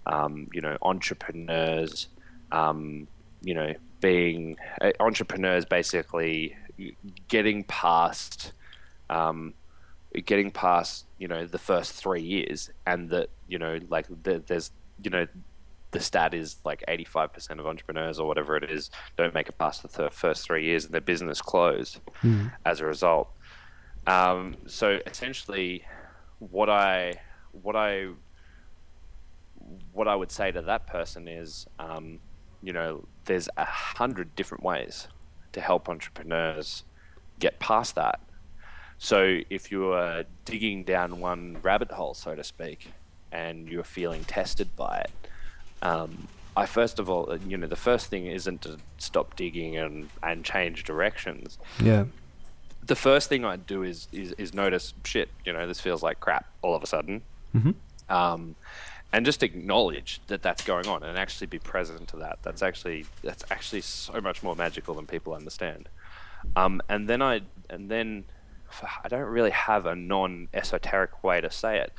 um, 0.08 0.47
you 0.52 0.62
know, 0.62 0.80
entrepreneurs. 0.82 2.08
Um, 2.52 3.08
you 3.43 3.54
know, 3.54 3.74
being 4.02 4.58
uh, 4.82 4.91
entrepreneurs 4.99 5.64
basically 5.66 6.58
getting 7.28 7.64
past, 7.66 8.52
um, 9.10 9.54
getting 10.26 10.52
past, 10.52 11.06
you 11.20 11.28
know, 11.28 11.45
the 11.45 11.58
first 11.60 11.93
three 11.93 12.22
years, 12.22 12.70
and 12.86 13.10
that 13.12 13.30
you 13.47 13.58
know, 13.60 13.80
like 13.89 14.08
the, 14.24 14.43
there's, 14.47 14.72
you 15.02 15.10
know, 15.10 15.26
the 15.91 15.99
stat 15.99 16.34
is 16.34 16.58
like 16.64 16.84
85% 16.88 17.60
of 17.60 17.68
entrepreneurs 17.68 18.18
or 18.18 18.26
whatever 18.28 18.56
it 18.56 18.70
is 18.72 18.89
don't 19.18 19.34
make 19.34 19.49
it 19.49 19.58
past 19.58 19.82
the 19.82 19.89
th- 19.89 20.14
first 20.14 20.45
three 20.45 20.64
years 20.64 20.86
and 20.86 20.93
their 20.93 21.02
business 21.02 21.41
closed 21.41 21.99
Mm. 22.24 22.52
as 22.66 22.80
a 22.80 22.86
result. 22.86 23.30
Um, 24.08 24.56
so 24.68 24.99
essentially, 25.06 25.84
what 26.39 26.70
I 26.70 27.16
what 27.52 27.76
I 27.76 28.08
what 29.91 30.08
I 30.08 30.16
would 30.16 30.32
say 30.32 30.52
to 30.52 30.62
that 30.64 30.88
person 30.88 31.28
is, 31.28 31.68
um, 31.78 32.20
you 32.64 32.74
know, 32.74 33.06
there's 33.26 33.49
a 33.57 33.65
hundred 33.65 34.36
different 34.36 34.63
ways 34.63 35.07
to 35.53 35.61
help 35.61 35.89
entrepreneurs 35.89 36.84
get 37.39 37.59
past 37.59 37.95
that. 37.95 38.19
So 38.97 39.39
if 39.49 39.72
you 39.72 39.91
are 39.93 40.24
digging 40.45 40.84
down 40.84 41.19
one 41.19 41.57
rabbit 41.61 41.91
hole, 41.91 42.13
so 42.13 42.36
to 42.36 42.43
speak, 42.43 42.91
and 43.32 43.67
you're 43.67 43.84
feeling 43.84 44.24
tested 44.26 44.76
by 44.76 44.99
it, 44.99 45.11
um, 45.82 46.28
I 46.55 46.65
first 46.65 46.99
of 46.99 47.09
all, 47.09 47.36
you 47.47 47.57
know, 47.57 47.67
the 47.67 47.76
first 47.76 48.07
thing 48.07 48.28
isn't 48.28 48.61
to 48.63 48.78
stop 48.97 49.36
digging 49.36 49.78
and, 49.78 50.09
and 50.22 50.43
change 50.45 50.84
directions 50.84 51.57
Yeah. 51.82 52.05
the 52.84 52.95
first 52.95 53.30
thing 53.30 53.45
I'd 53.45 53.65
do 53.67 53.84
is, 53.84 54.07
is 54.11 54.34
is 54.34 54.53
notice 54.53 54.93
shit. 55.05 55.30
You 55.45 55.53
know, 55.53 55.65
this 55.67 55.80
feels 55.80 56.01
like 56.03 56.19
crap 56.19 56.45
all 56.61 56.76
of 56.76 56.84
a 56.84 56.88
sudden, 56.88 57.22
Mhm. 57.55 57.76
um, 58.09 58.55
and 59.14 59.26
just 59.26 59.43
acknowledge 59.43 60.22
that 60.28 60.41
that's 60.41 60.64
going 60.64 60.88
on 60.88 61.03
and 61.03 61.18
actually 61.18 61.47
be 61.47 61.59
present 61.59 62.07
to 62.09 62.18
that. 62.18 62.39
That's 62.43 62.62
actually 62.62 63.05
that's 63.24 63.43
actually 63.51 63.82
so 63.82 64.22
much 64.22 64.41
more 64.41 64.55
magical 64.55 64.95
than 64.95 65.05
people 65.05 65.34
understand. 65.34 65.89
Um, 66.55 66.82
and 66.89 67.07
then 67.07 67.22
I 67.22 67.41
and 67.70 67.89
then 67.89 68.26
I 69.03 69.07
don't 69.09 69.30
really 69.30 69.51
have 69.51 69.86
a 69.86 69.95
non 69.95 70.47
esoteric 70.53 71.24
way 71.24 71.41
to 71.41 71.51
say 71.51 71.80
it, 71.80 71.93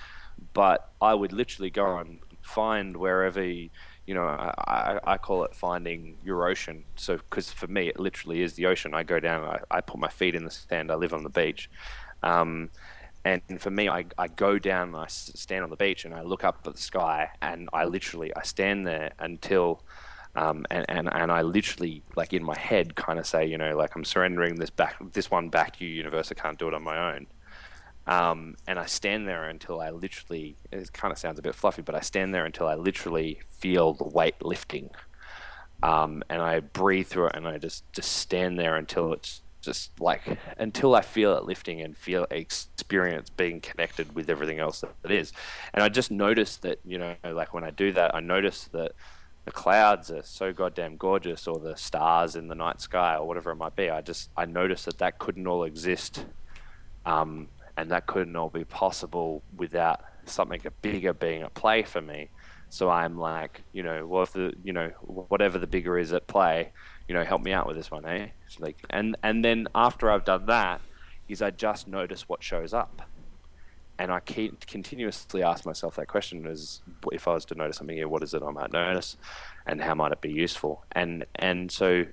but 0.54 0.90
I 1.00 1.14
would 1.14 1.32
literally 1.32 1.70
go 1.70 1.98
and 1.98 2.20
find 2.40 2.96
wherever. 2.96 3.44
You, 3.44 4.14
know, 4.14 4.24
I, 4.24 4.52
I, 4.58 5.12
I 5.12 5.16
call 5.16 5.44
it 5.44 5.54
finding 5.54 6.16
your 6.24 6.48
ocean. 6.48 6.84
So, 6.96 7.18
because 7.18 7.52
for 7.52 7.68
me, 7.68 7.86
it 7.88 8.00
literally 8.00 8.42
is 8.42 8.54
the 8.54 8.66
ocean. 8.66 8.94
I 8.94 9.04
go 9.04 9.20
down, 9.20 9.44
I, 9.44 9.60
I 9.70 9.80
put 9.80 10.00
my 10.00 10.08
feet 10.08 10.34
in 10.34 10.44
the 10.44 10.50
sand, 10.50 10.90
I 10.90 10.96
live 10.96 11.14
on 11.14 11.22
the 11.22 11.30
beach. 11.30 11.70
Um, 12.20 12.70
and 13.24 13.42
for 13.60 13.70
me, 13.70 13.88
I, 13.88 14.06
I 14.18 14.28
go 14.28 14.58
down 14.58 14.88
and 14.88 14.96
I 14.96 15.06
stand 15.08 15.62
on 15.62 15.70
the 15.70 15.76
beach 15.76 16.04
and 16.04 16.14
I 16.14 16.22
look 16.22 16.42
up 16.42 16.62
at 16.66 16.74
the 16.74 16.80
sky 16.80 17.30
and 17.40 17.68
I 17.72 17.84
literally, 17.84 18.34
I 18.34 18.42
stand 18.42 18.84
there 18.86 19.12
until, 19.18 19.84
um, 20.34 20.66
and, 20.70 20.84
and, 20.88 21.08
and 21.12 21.30
I 21.30 21.42
literally, 21.42 22.02
like 22.16 22.32
in 22.32 22.42
my 22.42 22.58
head, 22.58 22.96
kind 22.96 23.18
of 23.20 23.26
say, 23.26 23.46
you 23.46 23.58
know, 23.58 23.76
like 23.76 23.94
I'm 23.94 24.04
surrendering 24.04 24.56
this 24.56 24.70
back, 24.70 24.96
this 25.12 25.30
one 25.30 25.50
back 25.50 25.76
to 25.76 25.84
you, 25.84 25.90
universe. 25.90 26.32
I 26.32 26.34
can't 26.34 26.58
do 26.58 26.66
it 26.66 26.74
on 26.74 26.82
my 26.82 27.14
own. 27.14 27.26
Um, 28.08 28.56
and 28.66 28.80
I 28.80 28.86
stand 28.86 29.28
there 29.28 29.44
until 29.44 29.80
I 29.80 29.90
literally, 29.90 30.56
it 30.72 30.92
kind 30.92 31.12
of 31.12 31.18
sounds 31.18 31.38
a 31.38 31.42
bit 31.42 31.54
fluffy, 31.54 31.82
but 31.82 31.94
I 31.94 32.00
stand 32.00 32.34
there 32.34 32.44
until 32.44 32.66
I 32.66 32.74
literally 32.74 33.40
feel 33.48 33.92
the 33.92 34.08
weight 34.08 34.44
lifting. 34.44 34.90
Um, 35.84 36.24
and 36.28 36.42
I 36.42 36.58
breathe 36.58 37.06
through 37.06 37.26
it 37.26 37.36
and 37.36 37.46
I 37.46 37.58
just, 37.58 37.84
just 37.92 38.10
stand 38.12 38.58
there 38.58 38.74
until 38.74 39.12
it's 39.12 39.42
just 39.62 39.98
like, 40.00 40.22
until 40.58 40.94
I 40.94 41.00
feel 41.00 41.36
it 41.36 41.44
lifting 41.44 41.80
and 41.80 41.96
feel 41.96 42.26
experience 42.30 43.30
being 43.30 43.60
connected 43.60 44.14
with 44.14 44.28
everything 44.28 44.58
else 44.58 44.80
that 44.80 44.92
it 45.04 45.10
is. 45.10 45.32
And 45.72 45.82
I 45.82 45.88
just 45.88 46.10
notice 46.10 46.56
that, 46.58 46.80
you 46.84 46.98
know, 46.98 47.14
like 47.24 47.54
when 47.54 47.64
I 47.64 47.70
do 47.70 47.92
that, 47.92 48.14
I 48.14 48.20
notice 48.20 48.64
that 48.72 48.92
the 49.44 49.50
clouds 49.52 50.10
are 50.10 50.22
so 50.22 50.52
goddamn 50.52 50.96
gorgeous 50.96 51.46
or 51.46 51.58
the 51.58 51.76
stars 51.76 52.36
in 52.36 52.48
the 52.48 52.54
night 52.54 52.80
sky 52.80 53.16
or 53.16 53.26
whatever 53.26 53.50
it 53.52 53.56
might 53.56 53.74
be. 53.74 53.88
I 53.88 54.00
just, 54.00 54.30
I 54.36 54.44
notice 54.44 54.84
that 54.84 54.98
that 54.98 55.18
couldn't 55.18 55.46
all 55.46 55.64
exist 55.64 56.24
um, 57.06 57.48
and 57.76 57.90
that 57.90 58.06
couldn't 58.06 58.36
all 58.36 58.50
be 58.50 58.64
possible 58.64 59.42
without 59.56 60.04
something 60.26 60.60
bigger 60.82 61.12
being 61.12 61.42
at 61.42 61.54
play 61.54 61.82
for 61.82 62.00
me. 62.02 62.28
So 62.68 62.88
I'm 62.88 63.18
like, 63.18 63.62
you 63.72 63.82
know, 63.82 64.06
well, 64.06 64.22
if 64.22 64.32
the, 64.32 64.54
you 64.64 64.72
know, 64.72 64.88
whatever 65.02 65.58
the 65.58 65.66
bigger 65.66 65.98
is 65.98 66.12
at 66.12 66.26
play, 66.26 66.72
you 67.08 67.14
know, 67.14 67.24
help 67.24 67.42
me 67.42 67.52
out 67.52 67.66
with 67.66 67.76
this 67.76 67.90
one, 67.90 68.04
eh? 68.04 68.28
It's 68.46 68.60
like, 68.60 68.76
and 68.90 69.16
and 69.22 69.44
then 69.44 69.68
after 69.74 70.10
I've 70.10 70.24
done 70.24 70.46
that, 70.46 70.80
is 71.28 71.42
I 71.42 71.50
just 71.50 71.88
notice 71.88 72.28
what 72.28 72.42
shows 72.42 72.72
up, 72.74 73.02
and 73.98 74.12
I 74.12 74.20
keep 74.20 74.66
continuously 74.66 75.42
ask 75.42 75.66
myself 75.66 75.96
that 75.96 76.08
question: 76.08 76.46
is 76.46 76.82
if 77.12 77.26
I 77.28 77.34
was 77.34 77.44
to 77.46 77.54
notice 77.54 77.76
something 77.76 77.96
here, 77.96 78.08
what 78.08 78.22
is 78.22 78.34
it 78.34 78.42
I 78.42 78.50
might 78.50 78.72
notice, 78.72 79.16
and 79.66 79.80
how 79.80 79.94
might 79.94 80.12
it 80.12 80.20
be 80.20 80.32
useful? 80.32 80.84
And 80.92 81.24
and 81.36 81.70
so 81.70 82.06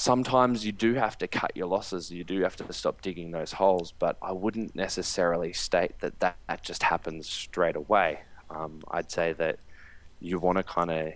sometimes 0.00 0.64
you 0.64 0.72
do 0.72 0.94
have 0.94 1.18
to 1.18 1.28
cut 1.28 1.54
your 1.54 1.66
losses. 1.66 2.10
You 2.10 2.24
do 2.24 2.40
have 2.40 2.56
to 2.56 2.72
stop 2.72 3.02
digging 3.02 3.32
those 3.32 3.52
holes. 3.52 3.92
But 3.98 4.16
I 4.22 4.32
wouldn't 4.32 4.74
necessarily 4.74 5.52
state 5.52 5.98
that 6.00 6.18
that, 6.20 6.36
that 6.48 6.62
just 6.62 6.82
happens 6.82 7.28
straight 7.28 7.76
away. 7.76 8.20
Um, 8.48 8.82
I'd 8.90 9.10
say 9.10 9.34
that 9.34 9.58
you 10.20 10.38
want 10.38 10.58
to 10.58 10.64
kind 10.64 10.90
of 10.90 11.12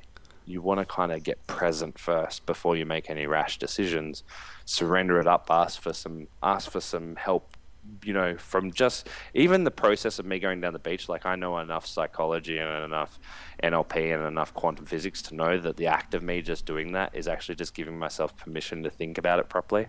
you 0.46 0.60
want 0.62 0.80
to 0.80 0.86
kind 0.86 1.12
of 1.12 1.22
get 1.22 1.46
present 1.46 1.98
first 1.98 2.44
before 2.46 2.76
you 2.76 2.84
make 2.86 3.08
any 3.10 3.26
rash 3.26 3.58
decisions. 3.58 4.22
Surrender 4.64 5.20
it 5.20 5.26
up. 5.26 5.46
Ask 5.50 5.80
for 5.80 5.92
some 5.92 6.26
ask 6.42 6.70
for 6.70 6.80
some 6.80 7.16
help. 7.16 7.56
You 8.02 8.14
know, 8.14 8.38
from 8.38 8.72
just 8.72 9.10
even 9.34 9.64
the 9.64 9.70
process 9.70 10.18
of 10.18 10.24
me 10.24 10.38
going 10.38 10.62
down 10.62 10.72
the 10.72 10.78
beach. 10.78 11.06
Like 11.06 11.26
I 11.26 11.36
know 11.36 11.58
enough 11.58 11.86
psychology 11.86 12.56
and 12.58 12.82
enough 12.84 13.18
NLP 13.62 14.14
and 14.14 14.26
enough 14.26 14.54
quantum 14.54 14.86
physics 14.86 15.20
to 15.22 15.34
know 15.34 15.58
that 15.58 15.76
the 15.76 15.86
act 15.86 16.14
of 16.14 16.22
me 16.22 16.40
just 16.40 16.64
doing 16.64 16.92
that 16.92 17.14
is 17.14 17.28
actually 17.28 17.56
just 17.56 17.74
giving 17.74 17.98
myself 17.98 18.34
permission 18.38 18.82
to 18.84 18.90
think 18.90 19.18
about 19.18 19.38
it 19.38 19.50
properly. 19.50 19.88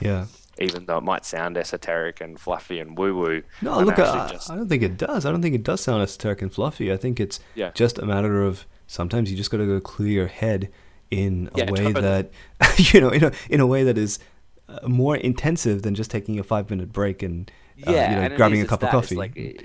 Yeah. 0.00 0.26
Even 0.58 0.84
though 0.84 0.98
it 0.98 1.04
might 1.04 1.24
sound 1.24 1.56
esoteric 1.56 2.20
and 2.20 2.38
fluffy 2.38 2.78
and 2.78 2.98
woo 2.98 3.14
woo. 3.16 3.42
No, 3.62 3.80
look, 3.80 3.98
I, 3.98 4.02
uh, 4.02 4.38
I 4.50 4.56
don't 4.56 4.68
think 4.68 4.82
it 4.82 4.98
does. 4.98 5.24
I 5.24 5.30
don't 5.32 5.40
think 5.40 5.54
it 5.54 5.62
does 5.62 5.80
sound 5.80 6.02
esoteric 6.02 6.42
and 6.42 6.52
fluffy. 6.52 6.92
I 6.92 6.98
think 6.98 7.18
it's 7.20 7.40
Yeah. 7.54 7.70
just 7.72 7.98
a 7.98 8.04
matter 8.04 8.42
of 8.42 8.66
sometimes 8.90 9.30
you 9.30 9.36
just 9.36 9.50
got 9.50 9.58
to 9.58 9.66
go 9.66 9.80
clear 9.80 10.08
your 10.10 10.26
head 10.26 10.68
in 11.10 11.48
a 11.54 11.58
Yeah, 11.58 11.70
way 11.70 11.92
totally. 11.92 12.02
that 12.02 12.30
you 12.94 13.00
know, 13.00 13.10
in 13.10 13.24
a 13.24 13.32
in 13.48 13.60
a 13.60 13.66
way 13.66 13.84
that 13.84 13.96
is 13.96 14.18
uh, 14.68 14.86
more 14.88 15.16
intensive 15.16 15.82
than 15.82 15.94
just 15.94 16.10
taking 16.10 16.38
a 16.38 16.42
five 16.42 16.70
minute 16.70 16.92
break 16.92 17.22
and 17.22 17.50
uh, 17.86 17.92
yeah, 17.92 18.10
you 18.10 18.16
know, 18.16 18.22
and 18.22 18.36
grabbing 18.36 18.60
a 18.60 18.66
cup 18.66 18.82
of 18.82 18.90
coffee. 18.90 19.14
like 19.16 19.32
uh, 19.38 19.62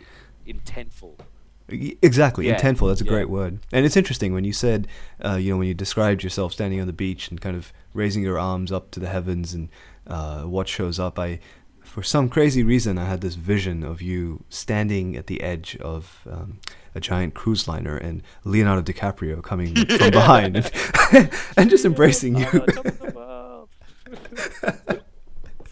intentful. 0.47 1.19
Exactly, 1.67 2.47
Yeah, 2.47 2.59
intentful. 2.59 2.89
That's 2.89 3.01
a 3.01 3.05
yeah. 3.05 3.09
great 3.11 3.29
word. 3.29 3.59
And 3.71 3.85
it's 3.87 3.97
interesting 3.97 4.33
when 4.33 4.43
you 4.43 4.53
said, 4.53 4.87
uh, 5.23 5.33
you 5.35 5.51
know, 5.51 5.57
when 5.57 5.67
you 5.67 5.73
described 5.73 6.23
yourself 6.23 6.53
standing 6.53 6.79
on 6.79 6.85
the 6.85 6.93
beach 6.93 7.29
and 7.31 7.41
kind 7.41 7.55
of 7.57 7.73
raising 7.93 8.21
your 8.21 8.37
arms 8.37 8.71
up 8.71 8.91
to 8.91 8.99
the 8.99 9.07
heavens 9.07 9.53
and 9.55 9.69
uh, 10.05 10.43
what 10.43 10.67
shows 10.67 10.99
up. 10.99 11.17
I, 11.17 11.39
for 11.83 12.03
some 12.03 12.29
crazy 12.29 12.63
reason, 12.63 12.99
I 12.99 13.05
had 13.05 13.21
this 13.21 13.33
vision 13.33 13.83
of 13.83 13.99
you 13.99 14.43
standing 14.49 15.15
at 15.15 15.25
the 15.25 15.41
edge 15.41 15.75
of 15.77 16.27
um, 16.29 16.59
a 16.95 16.99
giant 17.01 17.33
cruise 17.33 17.67
liner 17.67 17.97
and 17.97 18.23
Leonardo 18.45 18.81
DiCaprio 18.81 19.43
coming 19.43 19.75
from 19.97 20.11
behind 20.11 20.55
and, 20.55 21.29
and 21.57 21.69
just 21.69 21.85
embracing 21.85 22.37
you. 22.37 22.45
Top 22.45 22.67
of 22.85 22.99
the 22.99 23.11
world. 23.15 23.69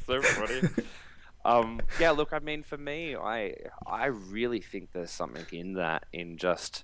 so 0.05 0.21
funny. 0.21 0.69
Um, 1.45 1.81
yeah, 1.99 2.11
look, 2.11 2.33
I 2.33 2.39
mean, 2.39 2.63
for 2.63 2.77
me, 2.77 3.15
I 3.15 3.55
I 3.87 4.05
really 4.07 4.59
think 4.59 4.91
there's 4.91 5.11
something 5.11 5.45
in 5.51 5.73
that, 5.73 6.05
in 6.13 6.37
just, 6.37 6.83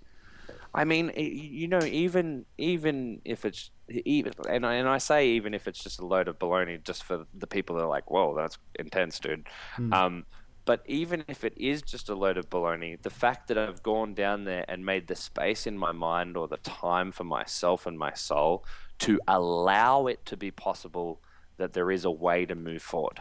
I 0.73 0.83
mean, 0.83 1.11
you 1.15 1.67
know, 1.67 1.81
even 1.83 2.45
even 2.57 3.21
if 3.23 3.45
it's 3.45 3.71
even, 3.87 4.33
and 4.49 4.65
I, 4.65 4.75
and 4.75 4.87
I 4.87 4.97
say 4.97 5.29
even 5.29 5.53
if 5.53 5.67
it's 5.67 5.81
just 5.81 5.99
a 5.99 6.05
load 6.05 6.27
of 6.27 6.39
baloney, 6.39 6.83
just 6.83 7.03
for 7.03 7.25
the 7.33 7.47
people 7.47 7.77
that 7.77 7.83
are 7.83 7.89
like, 7.89 8.11
whoa, 8.11 8.35
that's 8.35 8.57
intense, 8.77 9.19
dude. 9.19 9.47
Um, 9.91 10.25
but 10.69 10.83
even 10.85 11.23
if 11.27 11.43
it 11.43 11.57
is 11.57 11.81
just 11.81 12.09
a 12.09 12.13
load 12.13 12.37
of 12.37 12.47
baloney, 12.47 13.01
the 13.01 13.09
fact 13.09 13.47
that 13.47 13.57
I've 13.57 13.81
gone 13.81 14.13
down 14.13 14.43
there 14.43 14.65
and 14.67 14.85
made 14.85 15.07
the 15.07 15.15
space 15.15 15.65
in 15.65 15.75
my 15.75 15.91
mind 15.91 16.37
or 16.37 16.47
the 16.47 16.57
time 16.57 17.11
for 17.11 17.23
myself 17.23 17.87
and 17.87 17.97
my 17.97 18.13
soul 18.13 18.63
to 18.99 19.19
allow 19.27 20.05
it 20.05 20.23
to 20.27 20.37
be 20.37 20.51
possible 20.51 21.21
that 21.57 21.73
there 21.73 21.89
is 21.89 22.05
a 22.05 22.11
way 22.11 22.45
to 22.45 22.53
move 22.53 22.83
forward. 22.83 23.19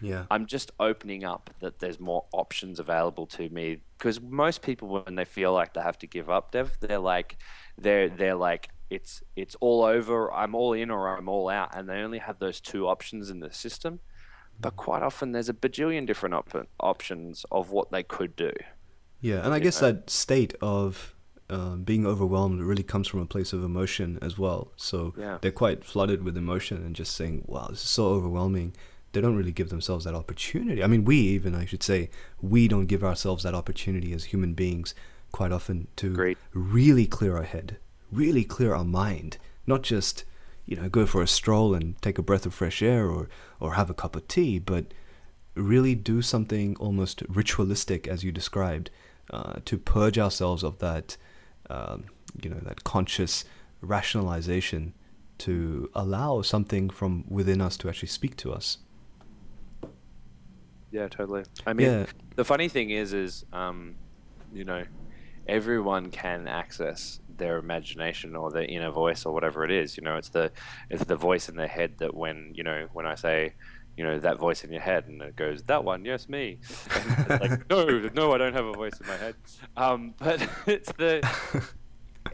Yeah. 0.00 0.24
I'm 0.30 0.46
just 0.46 0.70
opening 0.80 1.24
up 1.24 1.50
that 1.60 1.78
there's 1.78 2.00
more 2.00 2.24
options 2.32 2.80
available 2.80 3.26
to 3.26 3.50
me 3.50 3.82
because 3.98 4.18
most 4.22 4.62
people 4.62 4.88
when 4.88 5.14
they 5.14 5.26
feel 5.26 5.52
like 5.52 5.74
they 5.74 5.82
have 5.82 5.98
to 5.98 6.06
give 6.06 6.30
up, 6.30 6.52
Dev, 6.52 6.78
they're 6.80 6.98
like 6.98 7.36
they're 7.76 8.08
they're 8.08 8.34
like 8.34 8.70
it's 8.88 9.22
it's 9.36 9.56
all 9.60 9.82
over, 9.82 10.32
I'm 10.32 10.54
all 10.54 10.72
in 10.72 10.90
or 10.90 11.18
I'm 11.18 11.28
all 11.28 11.50
out, 11.50 11.76
and 11.76 11.86
they 11.86 11.98
only 11.98 12.20
have 12.20 12.38
those 12.38 12.62
two 12.62 12.88
options 12.88 13.28
in 13.28 13.40
the 13.40 13.52
system. 13.52 14.00
But 14.60 14.76
quite 14.76 15.02
often 15.02 15.32
there's 15.32 15.48
a 15.48 15.54
bajillion 15.54 16.06
different 16.06 16.34
op- 16.34 16.68
options 16.80 17.44
of 17.50 17.70
what 17.70 17.90
they 17.90 18.02
could 18.02 18.36
do. 18.36 18.52
Yeah, 19.20 19.44
and 19.44 19.52
I 19.54 19.58
guess 19.58 19.80
know. 19.82 19.92
that 19.92 20.10
state 20.10 20.54
of 20.60 21.14
um, 21.50 21.82
being 21.82 22.06
overwhelmed 22.06 22.60
really 22.62 22.82
comes 22.82 23.08
from 23.08 23.20
a 23.20 23.26
place 23.26 23.52
of 23.52 23.62
emotion 23.64 24.18
as 24.22 24.38
well. 24.38 24.72
So 24.76 25.14
Yeah. 25.18 25.38
they're 25.40 25.50
quite 25.52 25.84
flooded 25.84 26.22
with 26.22 26.36
emotion 26.36 26.78
and 26.78 26.94
just 26.96 27.14
saying, 27.14 27.44
"Wow, 27.46 27.68
this 27.70 27.82
is 27.82 27.90
so 27.90 28.06
overwhelming." 28.06 28.74
They 29.12 29.20
don't 29.20 29.36
really 29.36 29.52
give 29.52 29.68
themselves 29.68 30.04
that 30.06 30.14
opportunity. 30.14 30.82
I 30.82 30.86
mean, 30.86 31.04
we 31.04 31.16
even, 31.18 31.54
I 31.54 31.66
should 31.66 31.82
say, 31.82 32.08
we 32.40 32.66
don't 32.68 32.86
give 32.86 33.04
ourselves 33.04 33.42
that 33.42 33.54
opportunity 33.54 34.14
as 34.14 34.24
human 34.24 34.54
beings 34.54 34.94
quite 35.32 35.52
often 35.52 35.88
to 35.96 36.12
Agreed. 36.12 36.38
really 36.54 37.06
clear 37.06 37.36
our 37.36 37.42
head, 37.42 37.76
really 38.10 38.44
clear 38.44 38.74
our 38.74 38.84
mind, 38.84 39.36
not 39.66 39.82
just 39.82 40.24
you 40.66 40.76
know, 40.76 40.88
go 40.88 41.06
for 41.06 41.22
a 41.22 41.26
stroll 41.26 41.74
and 41.74 42.00
take 42.02 42.18
a 42.18 42.22
breath 42.22 42.46
of 42.46 42.54
fresh 42.54 42.82
air 42.82 43.06
or, 43.08 43.28
or 43.60 43.74
have 43.74 43.90
a 43.90 43.94
cup 43.94 44.16
of 44.16 44.28
tea, 44.28 44.58
but 44.58 44.86
really 45.54 45.94
do 45.94 46.22
something 46.22 46.76
almost 46.76 47.22
ritualistic, 47.28 48.08
as 48.08 48.24
you 48.24 48.32
described, 48.32 48.90
uh, 49.30 49.54
to 49.64 49.76
purge 49.76 50.18
ourselves 50.18 50.62
of 50.62 50.78
that, 50.78 51.16
um, 51.68 52.04
you 52.42 52.48
know, 52.48 52.60
that 52.62 52.84
conscious 52.84 53.44
rationalization 53.80 54.94
to 55.38 55.90
allow 55.94 56.40
something 56.42 56.88
from 56.88 57.24
within 57.28 57.60
us 57.60 57.76
to 57.76 57.88
actually 57.88 58.08
speak 58.08 58.36
to 58.36 58.52
us. 58.52 58.78
Yeah, 60.92 61.08
totally. 61.08 61.44
I 61.66 61.72
mean, 61.72 61.86
Yeah. 61.86 62.06
the 62.36 62.44
funny 62.44 62.68
thing 62.68 62.90
is, 62.90 63.12
is 63.12 63.44
um, 63.52 63.96
you 64.52 64.64
know, 64.64 64.84
everyone 65.48 66.10
can 66.10 66.46
access 66.46 67.18
their 67.38 67.58
imagination 67.58 68.36
or 68.36 68.50
their 68.50 68.64
inner 68.64 68.90
voice 68.90 69.24
or 69.24 69.32
whatever 69.32 69.64
it 69.64 69.70
is. 69.70 69.96
You 69.96 70.02
know, 70.02 70.16
it's 70.16 70.30
the 70.30 70.50
it's 70.90 71.04
the 71.04 71.16
voice 71.16 71.48
in 71.48 71.56
their 71.56 71.68
head 71.68 71.98
that 71.98 72.14
when 72.14 72.52
you 72.54 72.62
know 72.62 72.88
when 72.92 73.06
I 73.06 73.14
say, 73.14 73.54
you 73.96 74.04
know, 74.04 74.18
that 74.18 74.38
voice 74.38 74.64
in 74.64 74.72
your 74.72 74.80
head, 74.80 75.06
and 75.06 75.20
it 75.22 75.36
goes 75.36 75.62
that 75.64 75.84
one, 75.84 76.04
yes, 76.04 76.28
me. 76.28 76.58
Like 77.28 77.68
no, 77.70 77.84
no, 78.14 78.32
I 78.32 78.38
don't 78.38 78.54
have 78.54 78.66
a 78.66 78.72
voice 78.72 78.98
in 79.00 79.06
my 79.06 79.16
head. 79.16 79.34
Um, 79.76 80.14
but 80.18 80.46
it's 80.66 80.92
the 80.92 81.28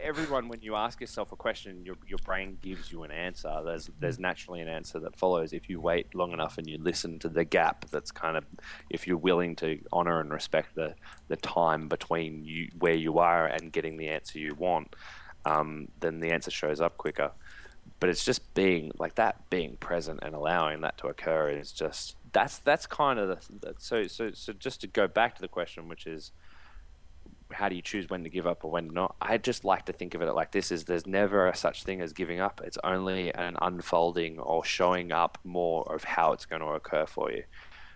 everyone 0.01 0.47
when 0.47 0.61
you 0.61 0.75
ask 0.75 1.01
yourself 1.01 1.31
a 1.31 1.35
question 1.35 1.85
your, 1.85 1.95
your 2.07 2.19
brain 2.25 2.57
gives 2.61 2.91
you 2.91 3.03
an 3.03 3.11
answer. 3.11 3.61
There's 3.63 3.89
there's 3.99 4.19
naturally 4.19 4.61
an 4.61 4.67
answer 4.67 4.99
that 4.99 5.15
follows. 5.15 5.53
If 5.53 5.69
you 5.69 5.79
wait 5.79 6.13
long 6.15 6.31
enough 6.31 6.57
and 6.57 6.67
you 6.67 6.77
listen 6.77 7.19
to 7.19 7.29
the 7.29 7.43
gap 7.43 7.85
that's 7.89 8.11
kind 8.11 8.37
of 8.37 8.45
if 8.89 9.07
you're 9.07 9.17
willing 9.17 9.55
to 9.57 9.79
honor 9.91 10.19
and 10.19 10.31
respect 10.31 10.75
the 10.75 10.95
the 11.27 11.37
time 11.37 11.87
between 11.87 12.43
you 12.43 12.69
where 12.79 12.95
you 12.95 13.19
are 13.19 13.47
and 13.47 13.71
getting 13.71 13.97
the 13.97 14.09
answer 14.09 14.39
you 14.39 14.55
want 14.55 14.95
um, 15.45 15.87
then 15.99 16.19
the 16.19 16.31
answer 16.31 16.51
shows 16.51 16.81
up 16.81 16.97
quicker. 16.97 17.31
But 17.99 18.09
it's 18.09 18.23
just 18.23 18.53
being 18.53 18.91
like 18.97 19.15
that 19.15 19.49
being 19.49 19.77
present 19.77 20.19
and 20.23 20.33
allowing 20.33 20.81
that 20.81 20.97
to 20.99 21.07
occur 21.07 21.49
is 21.49 21.71
just 21.71 22.15
that's 22.31 22.59
that's 22.59 22.85
kind 22.85 23.19
of 23.19 23.27
the, 23.27 23.67
the 23.67 23.75
so 23.77 24.07
so 24.07 24.31
so 24.33 24.53
just 24.53 24.81
to 24.81 24.87
go 24.87 25.07
back 25.07 25.35
to 25.35 25.41
the 25.41 25.47
question 25.47 25.89
which 25.89 26.05
is 26.05 26.31
how 27.51 27.69
do 27.69 27.75
you 27.75 27.81
choose 27.81 28.09
when 28.09 28.23
to 28.23 28.29
give 28.29 28.47
up 28.47 28.63
or 28.63 28.71
when 28.71 28.87
not? 28.87 29.15
I 29.21 29.37
just 29.37 29.63
like 29.65 29.85
to 29.85 29.93
think 29.93 30.13
of 30.13 30.21
it 30.21 30.33
like 30.33 30.51
this: 30.51 30.71
is 30.71 30.85
there's 30.85 31.07
never 31.07 31.47
a 31.47 31.55
such 31.55 31.83
thing 31.83 32.01
as 32.01 32.13
giving 32.13 32.39
up. 32.39 32.61
It's 32.63 32.77
only 32.83 33.33
an 33.33 33.57
unfolding 33.61 34.39
or 34.39 34.63
showing 34.63 35.11
up 35.11 35.37
more 35.43 35.91
of 35.93 36.03
how 36.03 36.33
it's 36.33 36.45
going 36.45 36.61
to 36.61 36.69
occur 36.69 37.05
for 37.05 37.31
you. 37.31 37.43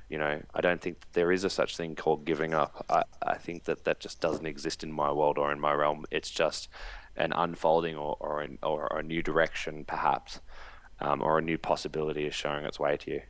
You 0.09 0.17
know, 0.17 0.41
I 0.53 0.61
don't 0.61 0.81
think 0.81 0.97
there 1.13 1.31
is 1.31 1.43
a 1.43 1.49
such 1.49 1.77
thing 1.77 1.95
called 1.95 2.25
giving 2.25 2.53
up. 2.53 2.85
I, 2.89 3.03
I 3.25 3.35
think 3.35 3.63
that 3.65 3.85
that 3.85 3.99
just 3.99 4.19
doesn't 4.19 4.45
exist 4.45 4.83
in 4.83 4.91
my 4.91 5.11
world 5.11 5.37
or 5.37 5.51
in 5.51 5.59
my 5.59 5.73
realm. 5.73 6.05
It's 6.11 6.29
just 6.29 6.69
an 7.15 7.31
unfolding 7.33 7.95
or 7.95 8.17
or, 8.19 8.41
an, 8.41 8.57
or 8.61 8.87
a 8.87 9.03
new 9.03 9.21
direction, 9.21 9.85
perhaps, 9.85 10.39
um, 10.99 11.21
or 11.21 11.37
a 11.37 11.41
new 11.41 11.57
possibility 11.57 12.25
is 12.25 12.35
showing 12.35 12.65
its 12.65 12.79
way 12.79 12.97
to 12.97 13.11
you. 13.11 13.21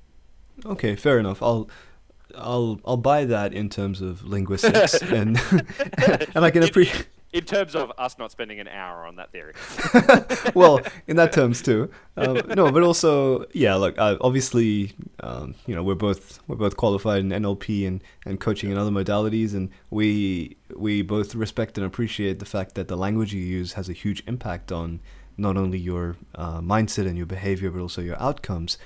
Okay, 0.65 0.95
fair 0.95 1.19
enough. 1.19 1.41
I'll 1.41 1.69
I'll 2.35 2.79
I'll 2.85 2.97
buy 2.97 3.25
that 3.25 3.53
in 3.53 3.69
terms 3.69 4.01
of 4.01 4.23
linguistics 4.23 4.93
and 5.01 5.39
and 6.35 6.45
I 6.45 6.51
can 6.51 6.63
appreciate 6.63 7.07
In 7.31 7.45
terms 7.45 7.75
of 7.75 7.91
us 7.97 8.19
not 8.19 8.31
spending 8.31 8.59
an 8.59 8.67
hour 8.67 9.07
on 9.07 9.15
that 9.15 9.31
theory. 9.31 9.53
well, 10.53 10.79
in 11.07 11.15
that 11.15 11.31
terms 11.31 11.63
too. 11.63 11.89
Um, 12.15 12.41
no, 12.55 12.71
but 12.71 12.83
also, 12.83 13.45
yeah. 13.53 13.73
Look, 13.73 13.97
uh, 13.97 14.17
obviously, 14.21 14.93
um, 15.21 15.55
you 15.65 15.73
know, 15.73 15.81
we're 15.81 15.95
both 15.95 16.39
we're 16.47 16.57
both 16.57 16.77
qualified 16.77 17.21
in 17.21 17.29
NLP 17.29 17.87
and, 17.87 18.03
and 18.25 18.39
coaching 18.39 18.69
and 18.69 18.79
other 18.79 18.91
modalities, 18.91 19.55
and 19.55 19.71
we 19.89 20.57
we 20.75 21.01
both 21.01 21.33
respect 21.33 21.75
and 21.79 21.87
appreciate 21.87 22.37
the 22.37 22.45
fact 22.45 22.75
that 22.75 22.87
the 22.87 22.95
language 22.95 23.33
you 23.33 23.41
use 23.41 23.73
has 23.73 23.89
a 23.89 23.93
huge 23.93 24.21
impact 24.27 24.71
on 24.71 24.99
not 25.35 25.57
only 25.57 25.79
your 25.79 26.15
uh, 26.35 26.61
mindset 26.61 27.07
and 27.07 27.17
your 27.17 27.25
behavior, 27.25 27.71
but 27.71 27.81
also 27.81 28.01
your 28.01 28.21
outcomes. 28.21 28.77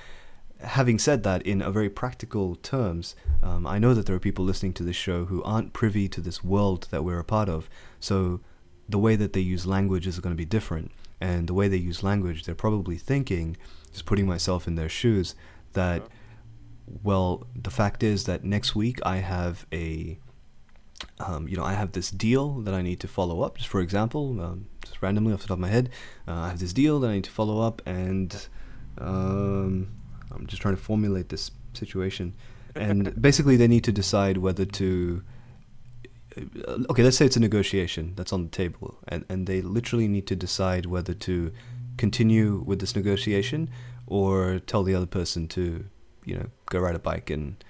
Having 0.62 1.00
said 1.00 1.24
that, 1.24 1.42
in 1.44 1.62
a 1.62 1.72
very 1.72 1.90
practical 1.90 2.56
terms, 2.56 3.16
um, 3.44 3.68
I 3.68 3.78
know 3.78 3.94
that 3.94 4.06
there 4.06 4.16
are 4.16 4.20
people 4.20 4.44
listening 4.44 4.74
to 4.74 4.84
this 4.84 4.96
show 4.96 5.26
who 5.26 5.44
aren't 5.44 5.74
privy 5.74 6.08
to 6.10 6.22
this 6.22 6.44
world 6.44 6.88
that 6.92 7.04
we're 7.04 7.20
a 7.20 7.24
part 7.24 7.48
of. 7.48 7.70
So 8.00 8.42
the 8.90 8.98
way 8.98 9.16
that 9.16 9.34
they 9.34 9.40
use 9.40 9.66
language 9.66 10.08
is 10.08 10.20
going 10.20 10.34
to 10.34 10.38
be 10.38 10.46
different. 10.46 10.92
And 11.22 11.48
the 11.48 11.54
way 11.54 11.68
they 11.68 11.78
use 11.78 12.04
language, 12.04 12.44
they're 12.44 12.56
probably 12.56 12.98
thinking, 12.98 13.58
just 13.92 14.06
putting 14.06 14.26
myself 14.26 14.68
in 14.68 14.76
their 14.76 14.90
shoes, 14.90 15.36
that, 15.74 16.08
well, 17.04 17.46
the 17.56 17.72
fact 17.72 18.02
is 18.04 18.24
that 18.26 18.44
next 18.44 18.76
week 18.76 19.00
I 19.06 19.18
have 19.18 19.66
a, 19.72 20.18
um, 21.20 21.48
you 21.48 21.58
know, 21.58 21.64
I 21.64 21.74
have 21.74 21.92
this 21.92 22.10
deal 22.10 22.62
that 22.62 22.74
I 22.74 22.82
need 22.82 23.00
to 23.02 23.08
follow 23.08 23.42
up. 23.42 23.58
Just 23.58 23.70
for 23.70 23.82
example, 23.82 24.40
um, 24.42 24.68
just 24.84 25.02
randomly 25.02 25.34
off 25.34 25.42
the 25.42 25.48
top 25.48 25.56
of 25.56 25.60
my 25.60 25.70
head, 25.70 25.90
uh, 26.28 26.34
I 26.34 26.50
have 26.50 26.60
this 26.60 26.74
deal 26.74 27.00
that 27.00 27.10
I 27.10 27.14
need 27.14 27.26
to 27.26 27.32
follow 27.32 27.62
up, 27.62 27.82
and 27.86 28.48
um, 29.00 29.90
I'm 30.32 30.48
just 30.48 30.62
trying 30.62 30.76
to 30.76 30.82
formulate 30.82 31.30
this 31.30 31.52
situation. 31.74 32.34
And 32.76 33.20
basically, 33.22 33.58
they 33.58 33.68
need 33.68 33.84
to 33.86 33.92
decide 33.92 34.38
whether 34.38 34.66
to 34.66 35.24
okay, 36.90 37.04
let's 37.04 37.18
say 37.18 37.26
it's 37.26 37.36
a 37.36 37.40
negotiation 37.40 38.14
that's 38.16 38.34
on 38.34 38.44
the 38.44 38.50
table, 38.50 38.98
and, 39.08 39.26
and 39.30 39.48
they 39.48 39.62
literally 39.62 40.08
need 40.08 40.28
to 40.28 40.36
decide 40.36 40.86
whether 40.86 41.14
to 41.14 41.52
continue 41.98 42.64
with 42.66 42.80
this 42.80 42.96
negotiation 42.96 43.70
or 44.06 44.60
tell 44.60 44.84
the 44.84 44.94
other 44.94 45.06
person 45.06 45.48
to, 45.48 45.86
you 46.26 46.36
know, 46.36 46.48
go 46.68 46.80
ride 46.80 46.96
a 46.96 47.00
bike 47.00 47.30
and 47.30 47.64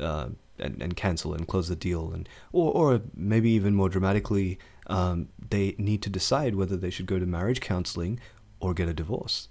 uh, 0.00 0.28
and, 0.58 0.80
and 0.80 0.96
cancel 0.96 1.34
and 1.34 1.48
close 1.48 1.68
the 1.68 1.76
deal, 1.76 2.12
and 2.12 2.28
or 2.52 2.72
or 2.72 3.00
maybe 3.14 3.50
even 3.50 3.74
more 3.74 3.88
dramatically, 3.88 4.58
um, 4.86 5.28
they 5.50 5.74
need 5.78 6.02
to 6.02 6.10
decide 6.10 6.54
whether 6.54 6.76
they 6.76 6.90
should 6.90 7.06
go 7.06 7.18
to 7.18 7.26
marriage 7.26 7.60
counseling 7.60 8.20
or 8.60 8.74
get 8.74 8.88
a 8.88 8.94
divorce. 8.94 9.48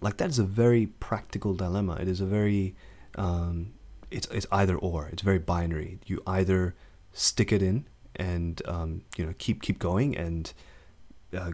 Like 0.00 0.18
that 0.18 0.28
is 0.28 0.38
a 0.38 0.44
very 0.44 0.86
practical 0.86 1.54
dilemma. 1.54 1.96
It 2.00 2.08
is 2.08 2.20
a 2.20 2.26
very 2.26 2.74
um, 3.16 3.72
it's 4.10 4.26
it's 4.28 4.46
either 4.52 4.76
or. 4.76 5.08
It's 5.12 5.22
very 5.22 5.38
binary. 5.38 5.98
You 6.06 6.22
either 6.26 6.74
stick 7.12 7.52
it 7.52 7.62
in 7.62 7.86
and 8.14 8.62
um, 8.66 9.02
you 9.16 9.24
know 9.24 9.34
keep 9.38 9.62
keep 9.62 9.78
going 9.78 10.16
and 10.16 10.52
uh, 11.34 11.52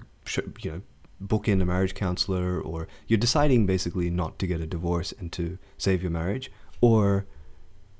you 0.61 0.70
know 0.70 0.82
book 1.20 1.47
in 1.47 1.62
a 1.62 1.64
marriage 1.64 1.95
counselor 1.95 2.61
or 2.61 2.88
you're 3.07 3.18
deciding 3.18 3.64
basically 3.64 4.11
not 4.11 4.38
to 4.40 4.47
get 4.47 4.61
a 4.61 4.66
divorce 4.66 5.12
and 5.18 5.30
to 5.32 5.57
save 5.78 6.03
your 6.03 6.11
marriage 6.11 6.51
or 6.80 7.26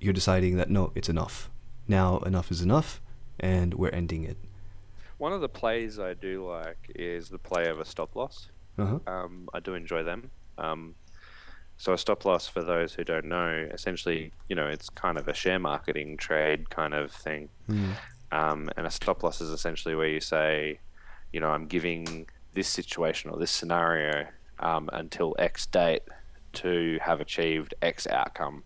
you're 0.01 0.13
deciding 0.13 0.57
that 0.57 0.69
no 0.69 0.91
it's 0.97 1.09
enough 1.09 1.49
now 1.87 2.19
enough 2.21 2.51
is 2.51 2.61
enough 2.61 3.01
and 3.39 3.75
we're 3.75 3.91
ending 3.91 4.25
it 4.25 4.37
One 5.19 5.33
of 5.33 5.41
the 5.41 5.49
plays 5.49 6.01
I 6.01 6.15
do 6.15 6.45
like 6.45 6.91
is 6.97 7.29
the 7.29 7.39
play 7.39 7.69
of 7.69 7.79
a 7.79 7.85
stop 7.85 8.17
loss. 8.17 8.49
Uh-huh. 8.79 8.99
Um, 9.07 9.49
I 9.53 9.61
do 9.61 9.75
enjoy 9.75 10.03
them. 10.03 10.31
Um, 10.59 10.95
so 11.77 11.93
a 11.93 11.99
stop 11.99 12.25
loss, 12.25 12.47
for 12.47 12.63
those 12.63 12.95
who 12.95 13.05
don't 13.05 13.27
know, 13.27 13.69
essentially, 13.73 14.33
you 14.49 14.55
know, 14.55 14.69
it's 14.69 14.89
kind 14.89 15.19
of 15.19 15.29
a 15.29 15.35
share 15.35 15.59
marketing 15.59 16.17
trade 16.17 16.71
kind 16.71 16.95
of 16.95 17.11
thing. 17.11 17.49
Mm. 17.69 17.95
Um, 18.31 18.71
and 18.77 18.87
a 18.87 18.91
stop 18.91 19.23
loss 19.23 19.41
is 19.41 19.51
essentially 19.51 19.95
where 19.95 20.09
you 20.09 20.21
say, 20.21 20.79
you 21.33 21.41
know, 21.41 21.49
I'm 21.49 21.67
giving 21.67 22.29
this 22.55 22.69
situation 22.69 23.31
or 23.31 23.39
this 23.39 23.51
scenario 23.51 24.27
um, 24.61 24.89
until 24.93 25.35
X 25.39 25.67
date 25.67 26.03
to 26.55 26.99
have 27.03 27.21
achieved 27.21 27.75
X 27.83 28.07
outcome. 28.07 28.63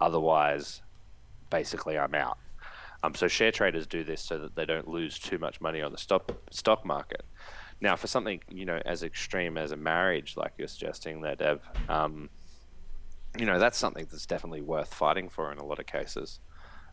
Otherwise, 0.00 0.82
basically, 1.50 1.98
I'm 1.98 2.14
out. 2.14 2.38
Um, 3.02 3.14
so 3.14 3.28
share 3.28 3.50
traders 3.50 3.86
do 3.86 4.04
this 4.04 4.22
so 4.22 4.38
that 4.38 4.54
they 4.54 4.66
don't 4.66 4.86
lose 4.86 5.18
too 5.18 5.38
much 5.38 5.60
money 5.60 5.80
on 5.80 5.92
the 5.92 5.98
stock 5.98 6.30
stock 6.50 6.84
market. 6.84 7.24
Now, 7.80 7.96
for 7.96 8.06
something 8.06 8.40
you 8.50 8.64
know 8.66 8.80
as 8.84 9.02
extreme 9.02 9.56
as 9.56 9.72
a 9.72 9.76
marriage, 9.76 10.36
like 10.36 10.52
you're 10.58 10.68
suggesting 10.68 11.22
there, 11.22 11.36
Dev, 11.36 11.60
um, 11.88 12.28
you 13.38 13.46
know 13.46 13.58
that's 13.58 13.78
something 13.78 14.06
that's 14.10 14.26
definitely 14.26 14.60
worth 14.60 14.92
fighting 14.92 15.28
for 15.28 15.50
in 15.52 15.58
a 15.58 15.64
lot 15.64 15.78
of 15.78 15.86
cases, 15.86 16.40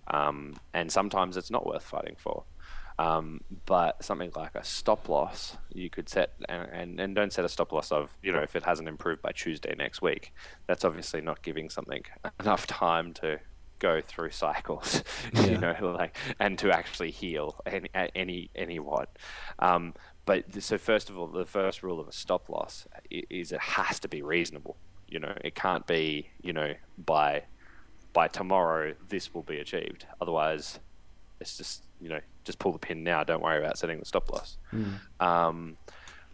um, 0.08 0.56
and 0.74 0.92
sometimes 0.92 1.36
it's 1.38 1.52
not 1.52 1.66
worth 1.66 1.84
fighting 1.84 2.16
for. 2.18 2.44
Um, 3.00 3.42
but 3.68 4.04
something 4.04 4.32
like 4.36 4.56
a 4.56 4.64
stop 4.64 5.08
loss, 5.08 5.56
you 5.72 5.88
could 5.88 6.10
set 6.10 6.32
and, 6.50 6.68
and, 6.72 7.00
and 7.00 7.16
don't 7.16 7.32
set 7.32 7.46
a 7.46 7.50
stop 7.50 7.72
loss 7.72 7.92
of 7.92 8.12
you 8.24 8.32
know 8.32 8.40
if 8.40 8.56
it 8.56 8.64
hasn't 8.64 8.88
improved 8.88 9.22
by 9.22 9.32
Tuesday 9.34 9.76
next 9.78 10.02
week. 10.02 10.34
That's 10.68 10.84
obviously 10.84 11.22
not 11.22 11.44
giving 11.44 11.70
something 11.70 12.04
enough 12.40 12.66
time 12.66 13.14
to 13.16 13.40
go 13.80 14.02
through 14.02 14.32
cycles, 14.32 15.04
Yeah. 15.34 15.46
you 15.46 15.58
know, 15.60 15.76
like 15.96 16.18
and 16.40 16.58
to 16.60 16.72
actually 16.72 17.12
heal 17.12 17.60
any 17.68 17.90
any 18.16 18.50
any 18.56 18.80
what. 18.80 19.16
Um, 19.60 19.94
but 20.28 20.62
so 20.62 20.78
first 20.78 21.10
of 21.10 21.18
all, 21.18 21.28
the 21.28 21.46
first 21.46 21.82
rule 21.82 22.00
of 22.02 22.08
a 22.08 22.12
stop 22.12 22.50
loss 22.50 22.86
is 23.10 23.54
it 23.54 23.62
has 23.62 23.98
to 24.02 24.10
be 24.10 24.22
reasonable. 24.22 24.76
You 25.08 25.20
know, 25.20 25.34
it 25.42 25.56
can't 25.56 25.88
be 25.88 26.30
you 26.44 26.54
know 26.54 26.74
by 27.04 27.44
by 28.14 28.28
tomorrow 28.28 28.94
this 29.08 29.34
will 29.34 29.44
be 29.44 29.58
achieved. 29.60 30.06
Otherwise, 30.22 30.80
it's 31.40 31.58
just 31.58 31.84
you 32.02 32.10
know 32.10 32.20
just 32.44 32.60
pull 32.60 32.74
the 32.74 32.78
pin 32.78 33.04
now. 33.06 33.24
Don't 33.24 33.42
worry 33.42 33.58
about 33.58 33.78
setting 33.78 34.00
the 34.00 34.06
stop 34.06 34.30
loss. 34.30 34.58
Um, 35.22 35.78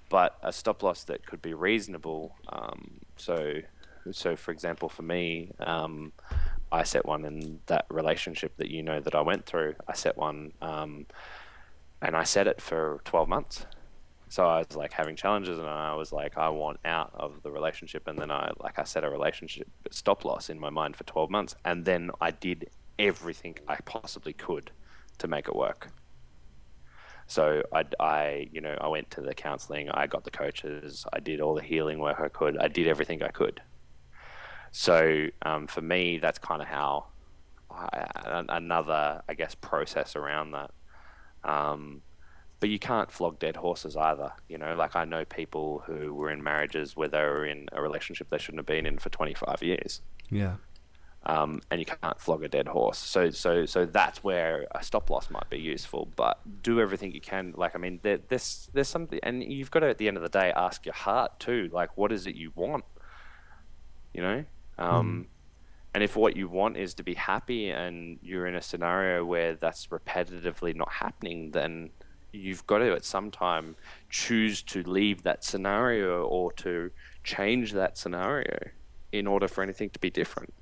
but 0.10 0.38
a 0.42 0.52
stop 0.52 0.82
loss 0.82 1.04
that 1.06 1.26
could 1.26 1.42
be 1.42 1.54
reasonable. 1.54 2.36
Um, 2.50 3.00
so, 3.18 3.56
so 4.12 4.36
for 4.36 4.52
example, 4.52 4.90
for 4.90 5.02
me, 5.04 5.52
um, 5.60 6.14
I 6.72 6.84
set 6.84 7.06
one 7.06 7.26
in 7.26 7.60
that 7.68 7.86
relationship 7.90 8.58
that 8.58 8.70
you 8.70 8.82
know 8.82 9.00
that 9.02 9.14
I 9.14 9.22
went 9.22 9.46
through. 9.46 9.76
I 9.88 9.94
set 9.94 10.18
one, 10.18 10.54
um, 10.62 11.06
and 12.02 12.16
I 12.16 12.24
set 12.24 12.48
it 12.48 12.60
for 12.60 13.02
twelve 13.06 13.30
months. 13.30 13.68
So 14.34 14.48
I 14.48 14.58
was 14.58 14.76
like 14.76 14.92
having 14.94 15.16
challenges, 15.16 15.60
and 15.60 15.68
I 15.68 15.94
was 15.94 16.12
like, 16.12 16.40
I 16.40 16.50
want 16.50 16.80
out 16.86 17.12
of 17.14 17.44
the 17.44 17.52
relationship, 17.52 18.08
and 18.08 18.18
then 18.18 18.32
I 18.32 18.52
like 18.60 18.80
I 18.80 18.84
set 18.84 19.04
a 19.04 19.10
relationship 19.12 19.68
stop 19.92 20.26
loss 20.26 20.50
in 20.50 20.60
my 20.60 20.72
mind 20.72 20.96
for 20.96 21.04
12 21.04 21.30
months, 21.30 21.56
and 21.66 21.86
then 21.86 22.10
I 22.20 22.32
did 22.32 22.72
everything 22.98 23.60
I 23.68 23.76
possibly 23.86 24.34
could 24.34 24.72
to 25.20 25.28
make 25.28 25.48
it 25.48 25.56
work. 25.56 25.90
So 27.28 27.62
I, 27.72 27.84
I, 28.00 28.50
you 28.52 28.60
know, 28.60 28.76
I 28.82 28.88
went 28.88 29.12
to 29.12 29.22
the 29.22 29.36
counseling, 29.36 29.92
I 29.92 30.08
got 30.08 30.24
the 30.24 30.32
coaches, 30.32 31.06
I 31.14 31.20
did 31.20 31.40
all 31.40 31.54
the 31.54 31.62
healing 31.62 32.00
work 32.00 32.20
I 32.20 32.30
could, 32.30 32.58
I 32.58 32.70
did 32.70 32.88
everything 32.88 33.22
I 33.22 33.30
could. 33.30 33.62
So 34.72 35.28
um, 35.44 35.68
for 35.68 35.82
me, 35.82 36.18
that's 36.18 36.40
kind 36.40 36.64
of 36.64 36.68
how 36.68 37.06
I, 37.70 38.08
another, 38.50 39.22
I 39.30 39.36
guess, 39.36 39.54
process 39.54 40.16
around 40.16 40.54
that. 40.54 40.72
Um, 41.44 42.02
but 42.64 42.70
you 42.70 42.80
can't 42.80 43.12
flog 43.12 43.40
dead 43.40 43.58
horses 43.58 43.98
either. 43.98 44.32
You 44.48 44.58
know, 44.58 44.74
like 44.76 44.96
I 44.96 45.04
know 45.04 45.26
people 45.26 45.84
who 45.86 46.14
were 46.14 46.32
in 46.32 46.42
marriages 46.42 46.96
where 46.96 47.10
they 47.10 47.20
were 47.20 47.46
in 47.46 47.68
a 47.74 47.82
relationship 47.82 48.30
they 48.30 48.38
shouldn't 48.38 48.60
have 48.60 48.66
been 48.66 48.86
in 48.86 49.00
for 49.00 49.10
25 49.10 49.62
years. 49.62 50.00
Yeah. 50.32 50.56
Um, 51.26 51.60
and 51.70 51.82
you 51.82 51.86
can't 51.86 52.18
flog 52.22 52.42
a 52.42 52.48
dead 52.48 52.70
horse. 52.70 53.00
So, 53.00 53.32
so, 53.32 53.66
so 53.66 53.86
that's 53.86 54.24
where 54.24 54.66
a 54.72 54.82
stop 54.82 55.10
loss 55.10 55.30
might 55.30 55.50
be 55.50 55.60
useful. 55.60 56.08
But 56.16 56.40
do 56.64 56.80
everything 56.80 57.12
you 57.12 57.20
can. 57.20 57.54
Like, 57.58 57.76
I 57.76 57.80
mean, 57.80 58.00
there, 58.02 58.20
there's 58.30 58.70
there's 58.72 58.88
something, 58.88 59.20
and 59.24 59.44
you've 59.44 59.70
got 59.70 59.82
to 59.82 59.90
at 59.90 59.98
the 59.98 60.08
end 60.08 60.16
of 60.16 60.24
the 60.24 60.30
day 60.30 60.54
ask 60.56 60.86
your 60.86 60.96
heart 60.96 61.42
too. 61.42 61.70
Like, 61.74 61.98
what 61.98 62.14
is 62.14 62.28
it 62.28 62.36
you 62.36 62.54
want? 62.56 62.86
You 64.14 64.22
know, 64.22 64.46
um, 64.78 65.26
mm. 65.26 65.28
and 65.94 66.02
if 66.02 66.16
what 66.16 66.38
you 66.38 66.48
want 66.48 66.78
is 66.78 66.94
to 66.94 67.04
be 67.04 67.16
happy, 67.16 67.72
and 67.72 68.20
you're 68.22 68.48
in 68.48 68.56
a 68.56 68.62
scenario 68.62 69.26
where 69.26 69.56
that's 69.56 69.88
repetitively 69.88 70.74
not 70.74 70.94
happening, 70.94 71.52
then 71.52 71.90
you've 72.34 72.66
got 72.68 72.80
to 72.80 72.92
at 72.94 73.06
some 73.06 73.32
time 73.32 73.76
choose 74.10 74.62
to 74.64 74.84
leave 74.84 75.24
that 75.24 75.44
scenario 75.44 76.26
or 76.26 76.52
to 76.54 76.92
change 77.24 77.72
that 77.74 77.98
scenario 77.98 78.58
in 79.12 79.28
order 79.28 79.48
for 79.48 79.64
anything 79.64 79.90
to 79.92 80.00
be 80.00 80.10
different. 80.10 80.54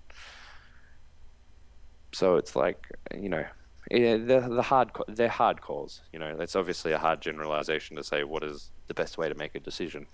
So 2.12 2.36
it's 2.36 2.56
like 2.56 2.86
you 3.16 3.30
know, 3.30 3.46
yeah, 3.90 4.18
the 4.18 4.42
the 4.50 4.62
hard 4.62 4.92
they're 5.08 5.30
hard 5.30 5.62
calls. 5.62 6.02
You 6.12 6.20
know, 6.20 6.36
that's 6.38 6.56
obviously 6.56 6.92
a 6.92 6.98
hard 7.00 7.22
generalization 7.22 7.96
to 7.96 8.04
say 8.04 8.24
what 8.24 8.44
is 8.44 8.72
the 8.88 8.94
best 8.94 9.18
way 9.18 9.30
to 9.30 9.36
make 9.36 9.56
a 9.56 9.60
decision. 9.60 10.06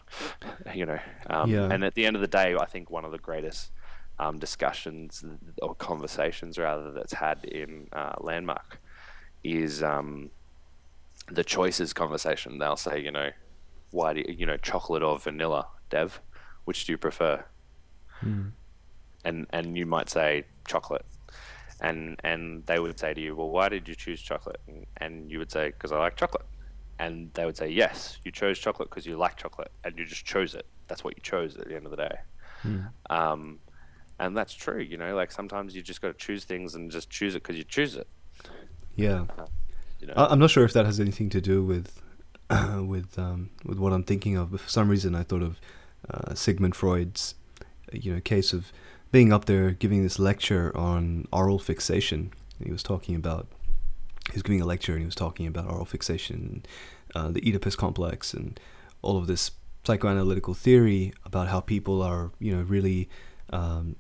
you 0.74 0.86
know, 0.86 1.00
um, 1.30 1.52
yeah. 1.52 1.68
and 1.72 1.84
at 1.84 1.96
the 1.96 2.06
end 2.06 2.16
of 2.16 2.22
the 2.22 2.28
day, 2.28 2.56
I 2.56 2.66
think 2.66 2.92
one 2.92 3.04
of 3.04 3.12
the 3.12 3.18
greatest 3.18 3.72
um, 4.20 4.38
discussions 4.38 5.26
or 5.62 5.76
conversations 5.76 6.58
rather 6.58 6.92
that's 6.92 7.14
had 7.14 7.44
in 7.46 7.88
uh, 7.94 8.14
Landmark 8.20 8.80
is 9.44 9.84
um, 9.84 10.30
the 11.32 11.44
choices 11.44 11.94
conversation. 11.94 12.60
They'll 12.60 12.78
say, 12.78 13.00
you 13.00 13.12
know, 13.12 13.30
why 13.92 14.14
do 14.14 14.22
you, 14.22 14.36
you 14.40 14.46
know 14.46 14.58
chocolate 14.58 15.04
or 15.04 15.18
vanilla, 15.20 15.68
Dev? 15.90 16.22
Which 16.66 16.86
do 16.86 16.94
you 16.94 16.98
prefer? 16.98 17.44
Hmm. 18.20 18.50
And 19.24 19.48
and 19.52 19.78
you 19.78 19.86
might 19.86 20.10
say 20.10 20.46
chocolate 20.68 21.06
and 21.82 22.20
and 22.24 22.66
they 22.66 22.80
would 22.80 23.00
say 23.00 23.14
to 23.14 23.22
you, 23.22 23.36
well, 23.36 23.50
why 23.50 23.70
did 23.70 23.88
you 23.88 23.96
choose 23.96 24.22
chocolate? 24.22 24.60
And, 24.68 24.86
and 24.98 25.32
you 25.32 25.40
would 25.40 25.52
say, 25.52 25.68
because 25.68 25.92
I 25.92 26.00
like 26.00 26.16
chocolate. 26.16 26.46
And 27.00 27.32
they 27.34 27.46
would 27.46 27.56
say, 27.56 27.70
yes, 27.70 28.18
you 28.24 28.32
chose 28.32 28.58
chocolate 28.58 28.90
because 28.90 29.06
you 29.06 29.18
like 29.18 29.38
chocolate, 29.38 29.72
and 29.84 29.96
you 29.98 30.06
just 30.06 30.26
chose 30.26 30.56
it. 30.56 30.66
That's 30.88 31.04
what 31.04 31.16
you 31.16 31.22
chose 31.22 31.56
at 31.56 31.68
the 31.68 31.76
end 31.76 31.86
of 31.86 31.92
the 31.92 31.98
day. 31.98 32.16
Hmm. 32.64 32.80
Um, 33.10 33.60
and 34.20 34.36
that's 34.36 34.54
true. 34.54 34.80
You 34.80 34.98
know, 34.98 35.16
like 35.16 35.32
sometimes 35.32 35.76
you 35.76 35.84
just 35.84 36.02
got 36.02 36.08
to 36.08 36.14
choose 36.26 36.44
things 36.44 36.74
and 36.74 36.90
just 36.90 37.10
choose 37.12 37.36
it 37.36 37.44
because 37.44 37.58
you 37.58 37.64
choose 37.64 37.96
it. 37.96 38.08
Yeah. 38.96 39.26
Uh, 39.38 39.46
you 40.00 40.08
know? 40.08 40.14
I'm 40.16 40.40
not 40.40 40.50
sure 40.50 40.64
if 40.64 40.74
that 40.74 40.86
has 40.86 41.00
anything 41.00 41.30
to 41.30 41.42
do 41.42 41.64
with 41.64 42.02
uh, 42.50 42.82
with 42.86 43.18
um, 43.18 43.50
with 43.66 43.80
what 43.80 43.94
I'm 43.94 44.04
thinking 44.04 44.38
of, 44.38 44.52
but 44.52 44.62
for 44.62 44.70
some 44.70 44.90
reason 44.90 45.16
I 45.16 45.24
thought 45.24 45.42
of 45.42 45.60
uh, 46.10 46.34
Sigmund 46.36 46.76
Freud's 46.76 47.36
you 47.92 48.14
know 48.14 48.22
case 48.22 48.54
of 48.54 48.72
being 49.12 49.32
up 49.32 49.46
there 49.46 49.72
giving 49.72 50.04
this 50.04 50.20
lecture 50.20 50.76
on 50.76 51.28
oral 51.32 51.60
fixation. 51.60 52.32
He 52.64 52.72
was 52.72 52.84
talking 52.84 53.16
about, 53.16 53.48
he 54.28 54.34
was 54.34 54.44
giving 54.44 54.62
a 54.62 54.66
lecture 54.66 54.94
and 54.94 55.02
he 55.02 55.06
was 55.06 55.16
talking 55.16 55.48
about 55.48 55.70
oral 55.70 55.86
fixation, 55.86 56.64
uh, 57.16 57.30
the 57.30 57.42
Oedipus 57.42 57.76
complex, 57.76 58.34
and 58.34 58.60
all 59.02 59.18
of 59.18 59.28
this 59.28 59.52
psychoanalytical 59.86 60.56
theory 60.56 61.14
about 61.26 61.48
how 61.48 61.62
people 61.62 62.02
are, 62.02 62.32
you 62.40 62.56
know, 62.56 62.64
really, 62.64 63.08
um, 63.52 63.96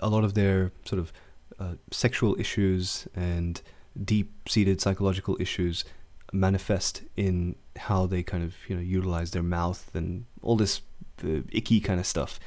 a 0.00 0.10
lot 0.10 0.24
of 0.24 0.34
their 0.34 0.72
sort 0.84 0.98
of 0.98 1.12
uh, 1.58 1.74
sexual 1.90 2.38
issues 2.38 3.08
and 3.14 3.62
deep 4.02 4.48
seated 4.48 4.80
psychological 4.80 5.36
issues 5.40 5.84
manifest 6.32 7.02
in 7.16 7.54
how 7.76 8.06
they 8.06 8.22
kind 8.22 8.42
of, 8.42 8.54
you 8.68 8.74
know, 8.74 8.82
utilize 8.82 9.30
their 9.30 9.42
mouth 9.42 9.90
and 9.94 10.24
all 10.42 10.56
this 10.56 10.80
uh, 11.24 11.40
icky 11.52 11.80
kind 11.80 12.00
of 12.00 12.06
stuff 12.06 12.40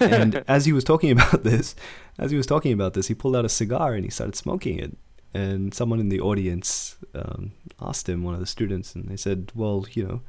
and 0.00 0.44
as 0.48 0.64
he 0.64 0.72
was 0.72 0.84
talking 0.84 1.10
about 1.10 1.44
this, 1.44 1.74
as 2.18 2.30
he 2.30 2.36
was 2.36 2.46
talking 2.46 2.72
about 2.72 2.94
this, 2.94 3.08
he 3.08 3.14
pulled 3.14 3.36
out 3.36 3.44
a 3.44 3.48
cigar 3.48 3.94
and 3.94 4.04
he 4.04 4.10
started 4.10 4.36
smoking 4.36 4.78
it. 4.78 4.96
And 5.32 5.74
someone 5.74 5.98
in 5.98 6.10
the 6.10 6.20
audience 6.20 6.96
um, 7.14 7.52
asked 7.80 8.08
him, 8.08 8.22
one 8.22 8.34
of 8.34 8.40
the 8.40 8.46
students, 8.46 8.94
and 8.94 9.08
they 9.08 9.16
said, 9.16 9.50
"Well, 9.54 9.84
you 9.90 10.06
know, 10.06 10.20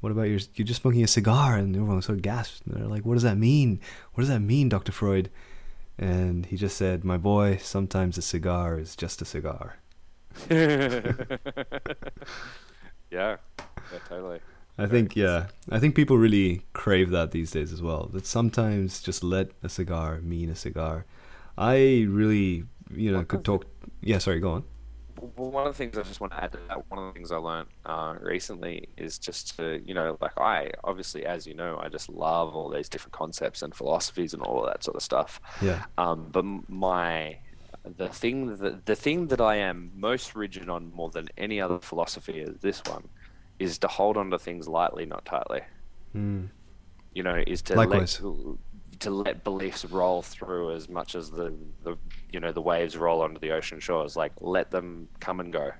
what 0.00 0.10
about 0.10 0.22
your? 0.22 0.40
You're 0.54 0.66
just 0.66 0.80
smoking 0.80 1.04
a 1.04 1.06
cigar?" 1.06 1.56
And 1.56 1.76
everyone 1.76 2.00
sort 2.00 2.16
of 2.16 2.22
gasped. 2.22 2.66
And 2.66 2.74
they're 2.74 2.88
like, 2.88 3.04
"What 3.04 3.14
does 3.14 3.24
that 3.24 3.36
mean? 3.36 3.78
What 4.14 4.22
does 4.22 4.30
that 4.30 4.40
mean, 4.40 4.70
Doctor 4.70 4.90
Freud?" 4.90 5.28
And 5.98 6.46
he 6.46 6.56
just 6.56 6.76
said, 6.76 7.04
"My 7.04 7.16
boy, 7.16 7.58
sometimes 7.60 8.18
a 8.18 8.22
cigar 8.22 8.78
is 8.78 8.94
just 8.94 9.20
a 9.20 9.24
cigar." 9.24 9.78
yeah, 10.50 11.06
yeah, 13.10 13.36
totally. 14.08 14.40
I 14.78 14.86
think 14.86 15.16
yeah, 15.16 15.46
I 15.70 15.80
think 15.80 15.96
people 15.96 16.16
really 16.18 16.62
crave 16.72 17.10
that 17.10 17.32
these 17.32 17.50
days 17.50 17.72
as 17.72 17.82
well. 17.82 18.08
That 18.12 18.26
sometimes 18.26 19.02
just 19.02 19.24
let 19.24 19.50
a 19.62 19.68
cigar 19.68 20.20
mean 20.20 20.50
a 20.50 20.54
cigar. 20.54 21.04
I 21.56 22.06
really, 22.08 22.64
you 22.94 23.10
know, 23.10 23.24
could 23.24 23.44
talk. 23.44 23.66
Yeah, 24.00 24.18
sorry, 24.18 24.38
go 24.38 24.52
on. 24.52 24.64
Well, 25.36 25.50
one 25.50 25.66
of 25.66 25.72
the 25.72 25.78
things 25.78 25.98
I 25.98 26.02
just 26.02 26.20
want 26.20 26.32
to 26.32 26.42
add 26.42 26.52
to 26.52 26.58
that, 26.68 26.90
one 26.90 26.98
of 26.98 27.06
the 27.06 27.12
things 27.12 27.32
I 27.32 27.36
learned 27.36 27.68
uh, 27.86 28.14
recently 28.20 28.88
is 28.96 29.18
just 29.18 29.56
to, 29.56 29.80
you 29.84 29.94
know, 29.94 30.16
like 30.20 30.38
I 30.38 30.70
obviously, 30.84 31.26
as 31.26 31.46
you 31.46 31.54
know, 31.54 31.78
I 31.80 31.88
just 31.88 32.08
love 32.08 32.54
all 32.54 32.70
these 32.70 32.88
different 32.88 33.12
concepts 33.12 33.62
and 33.62 33.74
philosophies 33.74 34.34
and 34.34 34.42
all 34.42 34.64
of 34.64 34.70
that 34.70 34.84
sort 34.84 34.96
of 34.96 35.02
stuff. 35.02 35.40
Yeah. 35.60 35.84
Um, 35.96 36.28
but 36.30 36.44
my 36.68 37.38
the 37.96 38.08
thing 38.08 38.56
that 38.56 38.86
the 38.86 38.96
thing 38.96 39.28
that 39.28 39.40
I 39.40 39.56
am 39.56 39.90
most 39.94 40.34
rigid 40.34 40.68
on 40.68 40.92
more 40.92 41.10
than 41.10 41.28
any 41.36 41.60
other 41.60 41.78
philosophy 41.78 42.40
is 42.40 42.58
this 42.60 42.82
one 42.86 43.08
is 43.58 43.78
to 43.78 43.88
hold 43.88 44.16
on 44.16 44.30
to 44.30 44.38
things 44.38 44.68
lightly, 44.68 45.06
not 45.06 45.24
tightly. 45.24 45.60
Mm. 46.14 46.48
You 47.14 47.22
know, 47.22 47.42
is 47.46 47.62
to 47.62 47.74
Likewise. 47.74 48.20
let 48.20 48.56
to 49.00 49.10
let 49.10 49.44
beliefs 49.44 49.84
roll 49.84 50.22
through 50.22 50.72
as 50.72 50.88
much 50.88 51.14
as 51.14 51.30
the, 51.30 51.54
the 51.84 51.96
you 52.32 52.40
know 52.40 52.52
the 52.52 52.60
waves 52.60 52.96
roll 52.96 53.22
onto 53.22 53.38
the 53.38 53.52
ocean 53.52 53.80
shores. 53.80 54.16
Like 54.16 54.32
let 54.40 54.70
them 54.70 55.08
come 55.20 55.40
and 55.40 55.52
go. 55.52 55.70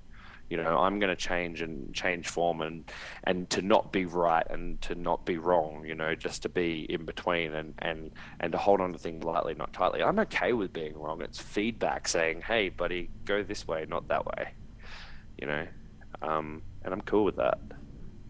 You 0.50 0.56
know, 0.56 0.78
I'm 0.78 0.98
going 0.98 1.14
to 1.14 1.16
change 1.16 1.60
and 1.60 1.94
change 1.94 2.28
form 2.28 2.62
and 2.62 2.90
and 3.24 3.50
to 3.50 3.60
not 3.60 3.92
be 3.92 4.06
right 4.06 4.46
and 4.48 4.80
to 4.82 4.94
not 4.94 5.26
be 5.26 5.36
wrong. 5.36 5.84
You 5.84 5.94
know, 5.94 6.14
just 6.14 6.42
to 6.42 6.48
be 6.48 6.86
in 6.88 7.04
between 7.04 7.52
and 7.52 7.74
and 7.80 8.10
and 8.40 8.52
to 8.52 8.58
hold 8.58 8.80
on 8.80 8.92
to 8.92 8.98
things 8.98 9.24
lightly, 9.24 9.54
not 9.54 9.72
tightly. 9.72 10.02
I'm 10.02 10.18
okay 10.20 10.54
with 10.54 10.72
being 10.72 10.96
wrong. 10.96 11.20
It's 11.20 11.38
feedback 11.38 12.08
saying, 12.08 12.42
"Hey, 12.42 12.70
buddy, 12.70 13.10
go 13.26 13.42
this 13.42 13.66
way, 13.68 13.84
not 13.88 14.08
that 14.08 14.24
way." 14.24 14.52
You 15.38 15.48
know, 15.48 15.66
um, 16.22 16.62
and 16.82 16.94
I'm 16.94 17.02
cool 17.02 17.24
with 17.24 17.36
that. 17.36 17.58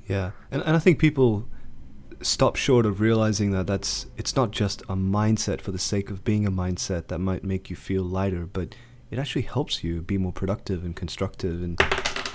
Yeah, 0.08 0.32
and 0.50 0.62
and 0.62 0.74
I 0.74 0.80
think 0.80 0.98
people 0.98 1.46
stop 2.20 2.56
short 2.56 2.86
of 2.86 3.00
realizing 3.00 3.52
that 3.52 3.66
that's 3.66 4.06
it's 4.16 4.34
not 4.36 4.50
just 4.50 4.82
a 4.82 4.96
mindset 4.96 5.60
for 5.60 5.72
the 5.72 5.78
sake 5.78 6.10
of 6.10 6.24
being 6.24 6.46
a 6.46 6.50
mindset 6.50 7.08
that 7.08 7.18
might 7.18 7.44
make 7.44 7.70
you 7.70 7.76
feel 7.76 8.02
lighter, 8.02 8.46
but 8.46 8.74
it 9.10 9.18
actually 9.18 9.42
helps 9.42 9.82
you 9.82 10.02
be 10.02 10.18
more 10.18 10.32
productive 10.32 10.84
and 10.84 10.94
constructive 10.96 11.62
in 11.62 11.76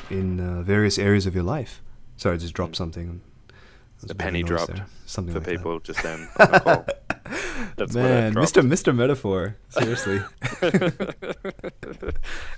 in 0.09 0.39
uh, 0.39 0.61
various 0.61 0.97
areas 0.97 1.25
of 1.25 1.35
your 1.35 1.43
life. 1.43 1.81
Sorry, 2.17 2.35
I 2.35 2.37
just 2.37 2.53
dropped 2.53 2.75
something. 2.75 3.21
A 4.09 4.15
penny 4.15 4.43
dropped 4.43 4.81
something 5.05 5.33
for 5.33 5.39
like 5.39 5.49
people 5.49 5.79
that. 5.79 5.83
just 5.83 6.03
then. 6.03 6.27
That's 7.77 7.93
Man, 7.93 8.33
Mr. 8.33 8.61
Mr. 8.61 8.93
Metaphor. 8.93 9.55
Seriously. 9.69 10.21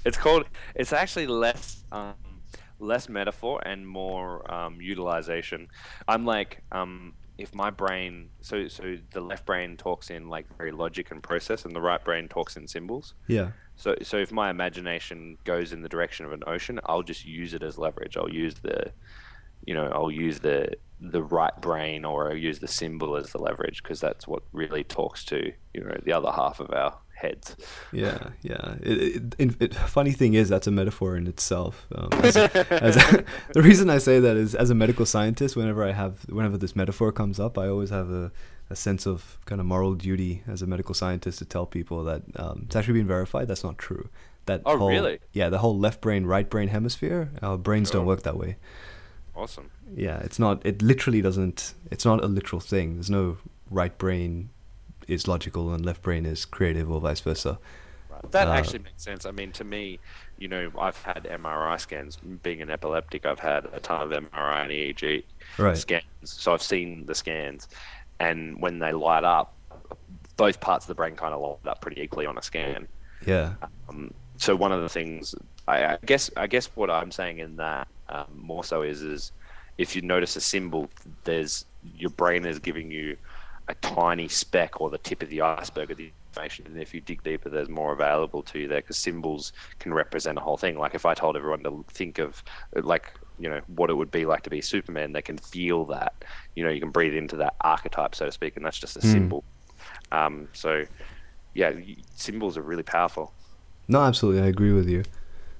it's 0.06 0.18
called. 0.18 0.46
It's 0.74 0.92
actually 0.92 1.28
less. 1.28 1.84
Um, 1.92 2.16
less 2.80 3.10
metaphor 3.10 3.62
and 3.66 3.88
more 3.88 4.52
um, 4.54 4.82
utilization. 4.82 5.68
I'm 6.08 6.26
like, 6.26 6.62
um, 6.72 7.14
if 7.38 7.54
my 7.54 7.70
brain, 7.70 8.30
so 8.42 8.68
so 8.68 8.98
the 9.12 9.22
left 9.22 9.46
brain 9.46 9.76
talks 9.78 10.10
in 10.10 10.30
like 10.30 10.46
very 10.58 10.72
logic 10.72 11.12
and 11.12 11.22
process, 11.22 11.66
and 11.66 11.76
the 11.76 11.82
right 11.82 12.04
brain 12.04 12.28
talks 12.28 12.56
in 12.56 12.68
symbols. 12.68 13.14
Yeah. 13.28 13.52
So 13.76 13.96
so 14.02 14.18
if 14.18 14.32
my 14.32 14.50
imagination 14.50 15.38
goes 15.44 15.74
in 15.74 15.82
the 15.82 15.90
direction 15.90 16.26
of 16.26 16.32
an 16.32 16.44
ocean, 16.48 16.80
I'll 16.86 17.04
just 17.04 17.26
use 17.26 17.54
it 17.54 17.64
as 17.64 17.78
leverage. 17.78 18.16
I'll 18.16 18.32
use 18.32 18.56
the, 18.56 18.92
you 19.66 19.74
know, 19.74 19.92
I'll 19.94 20.12
use 20.12 20.40
the 20.40 20.76
the 21.02 21.24
right 21.24 21.60
brain 21.62 22.06
or 22.06 22.30
I'll 22.30 22.38
use 22.38 22.60
the 22.60 22.68
symbol 22.68 23.18
as 23.18 23.32
the 23.32 23.38
leverage 23.38 23.84
because 23.84 24.00
that's 24.00 24.28
what 24.28 24.44
really 24.54 24.84
talks 24.84 25.26
to 25.26 25.52
you 25.74 25.84
know 25.84 25.98
the 26.04 26.14
other 26.14 26.32
half 26.32 26.62
of 26.62 26.72
our 26.72 26.98
heads. 27.26 27.56
Yeah, 27.92 28.30
yeah. 28.42 28.76
It, 28.82 29.36
it, 29.38 29.62
it, 29.62 29.76
funny 29.76 30.12
thing 30.12 30.34
is, 30.34 30.50
that's 30.50 30.68
a 30.68 30.72
metaphor 30.72 31.16
in 31.16 31.28
itself. 31.28 31.88
Um, 31.96 32.10
as, 32.14 32.38
as 32.38 32.96
the 33.54 33.62
reason 33.62 33.90
I 33.90 33.98
say 33.98 34.20
that 34.20 34.36
is, 34.38 34.56
as 34.56 34.70
a 34.70 34.76
medical 34.76 35.06
scientist, 35.06 35.56
whenever 35.56 35.84
I 35.84 35.92
have, 35.92 36.24
whenever 36.30 36.58
this 36.58 36.76
metaphor 36.76 37.12
comes 37.12 37.40
up, 37.40 37.58
I 37.58 37.68
always 37.68 37.90
have 37.90 38.10
a, 38.10 38.32
a 38.70 38.76
sense 38.76 39.06
of 39.06 39.38
kind 39.46 39.60
of 39.60 39.68
moral 39.68 39.96
duty 39.96 40.44
as 40.48 40.62
a 40.62 40.68
medical 40.68 40.94
scientist 40.94 41.40
to 41.40 41.46
tell 41.46 41.66
people 41.66 42.04
that 42.04 42.22
um, 42.36 42.64
it's 42.66 42.76
actually 42.76 43.00
been 43.00 43.08
verified. 43.08 43.48
That's 43.48 43.64
not 43.64 43.78
true. 43.78 44.10
That 44.46 44.62
oh, 44.66 44.78
whole, 44.78 44.90
really? 44.90 45.20
Yeah, 45.34 45.50
the 45.50 45.58
whole 45.58 45.78
left 45.78 46.02
brain, 46.02 46.26
right 46.26 46.50
brain 46.50 46.68
hemisphere. 46.68 47.32
Our 47.42 47.58
brains 47.58 47.90
sure. 47.90 48.00
don't 48.00 48.08
work 48.08 48.24
that 48.24 48.38
way. 48.38 48.58
Awesome. 49.36 49.72
Yeah, 49.96 50.20
it's 50.20 50.40
not. 50.40 50.66
It 50.66 50.82
literally 50.82 51.22
doesn't. 51.22 51.74
It's 51.92 52.06
not 52.06 52.24
a 52.24 52.28
literal 52.28 52.60
thing. 52.60 52.94
There's 52.96 53.10
no 53.10 53.38
right 53.70 53.98
brain 53.98 54.50
is 55.08 55.28
logical 55.28 55.74
and 55.74 55.86
left 55.86 56.02
brain 56.02 56.26
is 56.26 56.46
creative 56.46 56.92
or 56.92 57.00
vice 57.00 57.20
versa. 57.20 57.60
Right. 58.10 58.32
That 58.32 58.48
uh, 58.48 58.52
actually 58.52 58.80
makes 58.80 59.04
sense. 59.04 59.26
I 59.26 59.32
mean, 59.32 59.52
to 59.54 59.64
me, 59.64 60.00
you 60.38 60.48
know, 60.48 60.72
I've 60.80 61.02
had 61.02 61.24
MRI 61.24 61.80
scans. 61.80 62.18
Being 62.44 62.62
an 62.62 62.70
epileptic, 62.70 63.26
I've 63.26 63.40
had 63.40 63.66
a 63.74 63.80
ton 63.80 64.02
of 64.02 64.24
MRI 64.24 64.64
and 64.64 64.72
EEG 64.72 65.24
right. 65.58 65.78
scans. 65.78 66.04
So 66.24 66.54
I've 66.54 66.62
seen 66.62 67.06
the 67.06 67.16
scans, 67.16 67.68
and 68.20 68.60
when 68.62 68.80
they 68.80 68.92
light 68.92 69.24
up, 69.24 69.54
both 70.38 70.60
parts 70.60 70.86
of 70.86 70.88
the 70.90 70.96
brain 70.96 71.16
kind 71.16 71.34
of 71.34 71.42
light 71.42 71.72
up 71.72 71.82
pretty 71.82 72.02
equally 72.02 72.26
on 72.26 72.38
a 72.38 72.42
scan. 72.42 72.88
Yeah. 73.26 73.54
Um, 73.90 74.14
so 74.38 74.56
one 74.56 74.72
of 74.72 74.82
the 74.82 74.90
things, 74.90 75.34
I, 75.68 75.86
I, 75.86 75.98
guess, 76.06 76.30
I 76.36 76.48
guess 76.48 76.68
what 76.76 76.90
I'm 76.90 77.12
saying 77.12 77.40
in 77.40 77.56
that 77.58 77.88
um, 78.10 78.28
more 78.36 78.64
so 78.64 78.82
is, 78.82 79.02
is 79.02 79.32
if 79.78 79.96
you 79.96 80.02
notice 80.02 80.36
a 80.36 80.42
symbol, 80.42 80.90
there's 81.24 81.66
your 81.98 82.10
brain 82.12 82.46
is 82.46 82.60
giving 82.60 82.92
you 82.92 83.16
a 83.68 83.76
tiny 83.76 84.28
speck 84.28 84.80
or 84.80 84.90
the 84.90 84.98
tip 85.00 85.24
of 85.24 85.30
the 85.30 85.42
iceberg 85.42 85.92
of 85.92 85.98
the 85.98 86.12
information. 86.30 86.66
And 86.68 86.80
if 86.80 86.94
you 86.94 87.02
dig 87.02 87.24
deeper, 87.24 87.50
there's 87.50 87.70
more 87.70 87.94
available 87.94 88.44
to 88.44 88.60
you 88.60 88.68
there 88.68 88.82
because 88.82 88.98
symbols 88.98 89.54
can 89.80 89.94
represent 89.94 90.38
a 90.38 90.42
whole 90.42 90.58
thing. 90.58 90.78
Like 90.78 90.96
if 90.96 91.06
I 91.06 91.14
told 91.14 91.36
everyone 91.36 91.64
to 91.64 91.86
think 91.90 92.20
of 92.20 92.44
like 92.74 93.14
you 93.40 93.50
know 93.50 93.62
what 93.68 93.90
it 93.90 93.96
would 93.96 94.12
be 94.12 94.26
like 94.26 94.44
to 94.44 94.50
be 94.50 94.62
Superman, 94.62 95.14
they 95.14 95.22
can 95.22 95.38
feel 95.38 95.86
that. 95.86 96.14
You 96.56 96.64
know, 96.64 96.70
you 96.70 96.80
can 96.80 96.92
breathe 96.92 97.16
into 97.16 97.36
that 97.38 97.56
archetype, 97.62 98.16
so 98.16 98.26
to 98.26 98.32
speak, 98.32 98.56
and 98.56 98.66
that's 98.66 98.80
just 98.80 98.96
a 98.98 99.00
mm. 99.00 99.12
symbol. 99.12 99.44
Um, 100.12 100.48
so 100.54 100.86
yeah, 101.54 101.74
symbols 102.16 102.58
are 102.58 102.62
really 102.62 102.84
powerful. 102.84 103.34
No, 103.88 104.02
absolutely, 104.02 104.42
I 104.42 104.48
agree 104.48 104.74
with 104.74 104.88
you. 104.88 105.04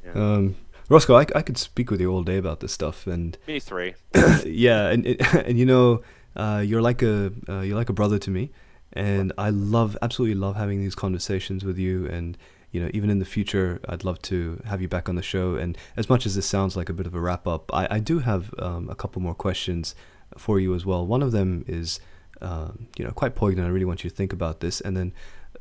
Yeah. 0.06 0.12
Um, 0.14 0.56
Rossco, 0.90 1.16
I, 1.16 1.38
I 1.38 1.42
could 1.42 1.58
speak 1.58 1.90
with 1.90 2.00
you 2.00 2.12
all 2.12 2.24
day 2.24 2.38
about 2.38 2.60
this 2.60 2.72
stuff, 2.72 3.08
and 3.08 3.38
me 3.48 3.60
three. 3.60 3.96
yeah, 4.46 4.90
and 4.90 5.06
and 5.34 5.58
you 5.58 5.66
know, 5.66 6.02
uh, 6.36 6.64
you're 6.66 6.82
like 6.82 7.02
a 7.02 7.32
uh, 7.48 7.62
you're 7.62 7.78
like 7.78 7.90
a 7.90 7.94
brother 7.94 8.20
to 8.20 8.32
me, 8.32 8.52
and 8.94 9.34
I 9.38 9.50
love 9.50 9.98
absolutely 10.02 10.36
love 10.36 10.56
having 10.56 10.80
these 10.80 10.96
conversations 10.96 11.64
with 11.64 11.78
you. 11.78 12.08
And 12.08 12.38
you 12.72 12.82
know, 12.82 12.90
even 12.94 13.10
in 13.10 13.20
the 13.20 13.26
future, 13.26 13.80
I'd 13.88 14.04
love 14.04 14.22
to 14.24 14.62
have 14.66 14.82
you 14.82 14.90
back 14.90 15.08
on 15.08 15.16
the 15.16 15.22
show. 15.22 15.56
And 15.56 15.78
as 15.96 16.10
much 16.10 16.26
as 16.26 16.36
this 16.36 16.46
sounds 16.46 16.76
like 16.76 16.90
a 16.90 16.94
bit 16.94 17.08
of 17.08 17.16
a 17.16 17.22
wrap 17.22 17.48
up, 17.48 17.74
I, 17.74 17.88
I 17.90 18.00
do 18.00 18.20
have 18.20 18.54
um, 18.60 18.90
a 18.90 18.96
couple 18.96 19.22
more 19.22 19.34
questions 19.34 19.96
for 20.38 20.60
you 20.60 20.76
as 20.76 20.86
well. 20.86 21.08
One 21.08 21.24
of 21.24 21.32
them 21.32 21.64
is, 21.68 22.02
um, 22.42 22.88
you 22.98 23.06
know, 23.06 23.12
quite 23.12 23.34
poignant. 23.34 23.66
I 23.66 23.72
really 23.72 23.86
want 23.86 24.04
you 24.04 24.10
to 24.10 24.16
think 24.16 24.34
about 24.34 24.60
this. 24.60 24.82
And 24.82 24.98
then 24.98 25.14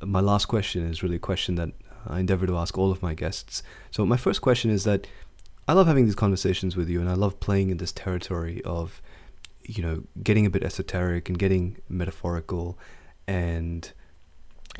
my 0.03 0.18
last 0.18 0.47
question 0.47 0.91
is 0.91 1.05
really 1.05 1.16
a 1.16 1.20
question 1.20 1.55
that 1.55 1.70
I 2.07 2.18
endeavor 2.18 2.49
to 2.49 2.57
ask 2.57 2.77
all 2.77 2.91
of 2.91 3.01
my 3.01 3.14
guests. 3.14 3.62
So 3.93 4.05
my 4.05 4.16
first 4.16 4.41
question 4.41 4.70
is 4.70 4.83
that 4.83 5.07
I 5.66 5.72
love 5.72 5.87
having 5.87 6.05
these 6.05 6.14
conversations 6.14 6.77
with 6.77 6.89
you, 6.89 7.01
and 7.01 7.09
I 7.09 7.14
love 7.14 7.41
playing 7.41 7.70
in 7.70 7.79
this 7.79 7.93
territory 7.93 8.61
of 8.64 9.01
you 9.65 9.83
know, 9.83 10.03
getting 10.23 10.47
a 10.47 10.51
bit 10.51 10.62
esoteric 10.62 11.29
and 11.29 11.39
getting 11.39 11.79
metaphorical 11.89 12.79
and, 13.27 13.93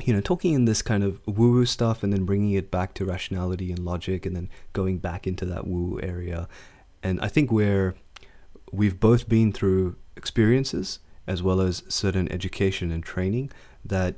you 0.03 0.13
know, 0.13 0.21
talking 0.21 0.53
in 0.53 0.65
this 0.65 0.81
kind 0.81 1.03
of 1.03 1.19
woo 1.25 1.51
woo 1.51 1.65
stuff 1.65 2.03
and 2.03 2.13
then 2.13 2.25
bringing 2.25 2.51
it 2.53 2.71
back 2.71 2.93
to 2.95 3.05
rationality 3.05 3.71
and 3.71 3.79
logic 3.79 4.25
and 4.25 4.35
then 4.35 4.49
going 4.73 4.97
back 4.97 5.25
into 5.25 5.45
that 5.45 5.67
woo 5.67 5.99
area. 6.01 6.47
And 7.01 7.19
I 7.21 7.27
think 7.27 7.51
where 7.51 7.95
we've 8.71 8.99
both 8.99 9.29
been 9.29 9.51
through 9.51 9.95
experiences 10.15 10.99
as 11.27 11.41
well 11.41 11.61
as 11.61 11.83
certain 11.87 12.31
education 12.31 12.91
and 12.91 13.03
training 13.03 13.51
that 13.83 14.15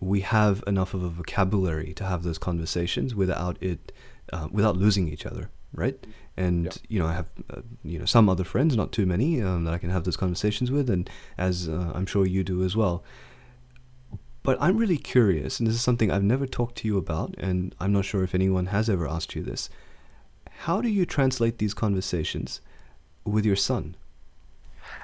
we 0.00 0.20
have 0.20 0.64
enough 0.66 0.94
of 0.94 1.02
a 1.02 1.08
vocabulary 1.08 1.92
to 1.94 2.04
have 2.04 2.22
those 2.22 2.38
conversations 2.38 3.14
without 3.14 3.62
it, 3.62 3.92
uh, 4.32 4.48
without 4.50 4.76
losing 4.76 5.08
each 5.08 5.26
other, 5.26 5.50
right? 5.72 6.06
And 6.40 6.80
you 6.88 6.98
know 6.98 7.06
I 7.06 7.12
have 7.12 7.26
uh, 7.50 7.60
you 7.84 7.98
know 7.98 8.04
some 8.04 8.28
other 8.28 8.44
friends, 8.44 8.76
not 8.76 8.92
too 8.92 9.06
many, 9.06 9.42
um, 9.42 9.64
that 9.64 9.74
I 9.74 9.78
can 9.78 9.90
have 9.90 10.04
those 10.04 10.16
conversations 10.16 10.70
with, 10.70 10.88
and 10.90 11.08
as 11.36 11.68
uh, 11.68 11.92
I'm 11.94 12.06
sure 12.06 12.26
you 12.26 12.42
do 12.44 12.64
as 12.64 12.76
well. 12.76 13.04
But 14.42 14.56
I'm 14.60 14.78
really 14.78 14.96
curious, 14.96 15.60
and 15.60 15.66
this 15.66 15.74
is 15.74 15.82
something 15.82 16.10
I've 16.10 16.22
never 16.22 16.46
talked 16.46 16.76
to 16.78 16.88
you 16.88 16.96
about, 16.96 17.34
and 17.36 17.74
I'm 17.78 17.92
not 17.92 18.06
sure 18.06 18.24
if 18.24 18.34
anyone 18.34 18.66
has 18.66 18.88
ever 18.88 19.06
asked 19.06 19.34
you 19.34 19.42
this. 19.42 19.68
How 20.64 20.80
do 20.80 20.88
you 20.88 21.04
translate 21.04 21.58
these 21.58 21.74
conversations 21.74 22.60
with 23.24 23.44
your 23.44 23.56
son? 23.56 23.96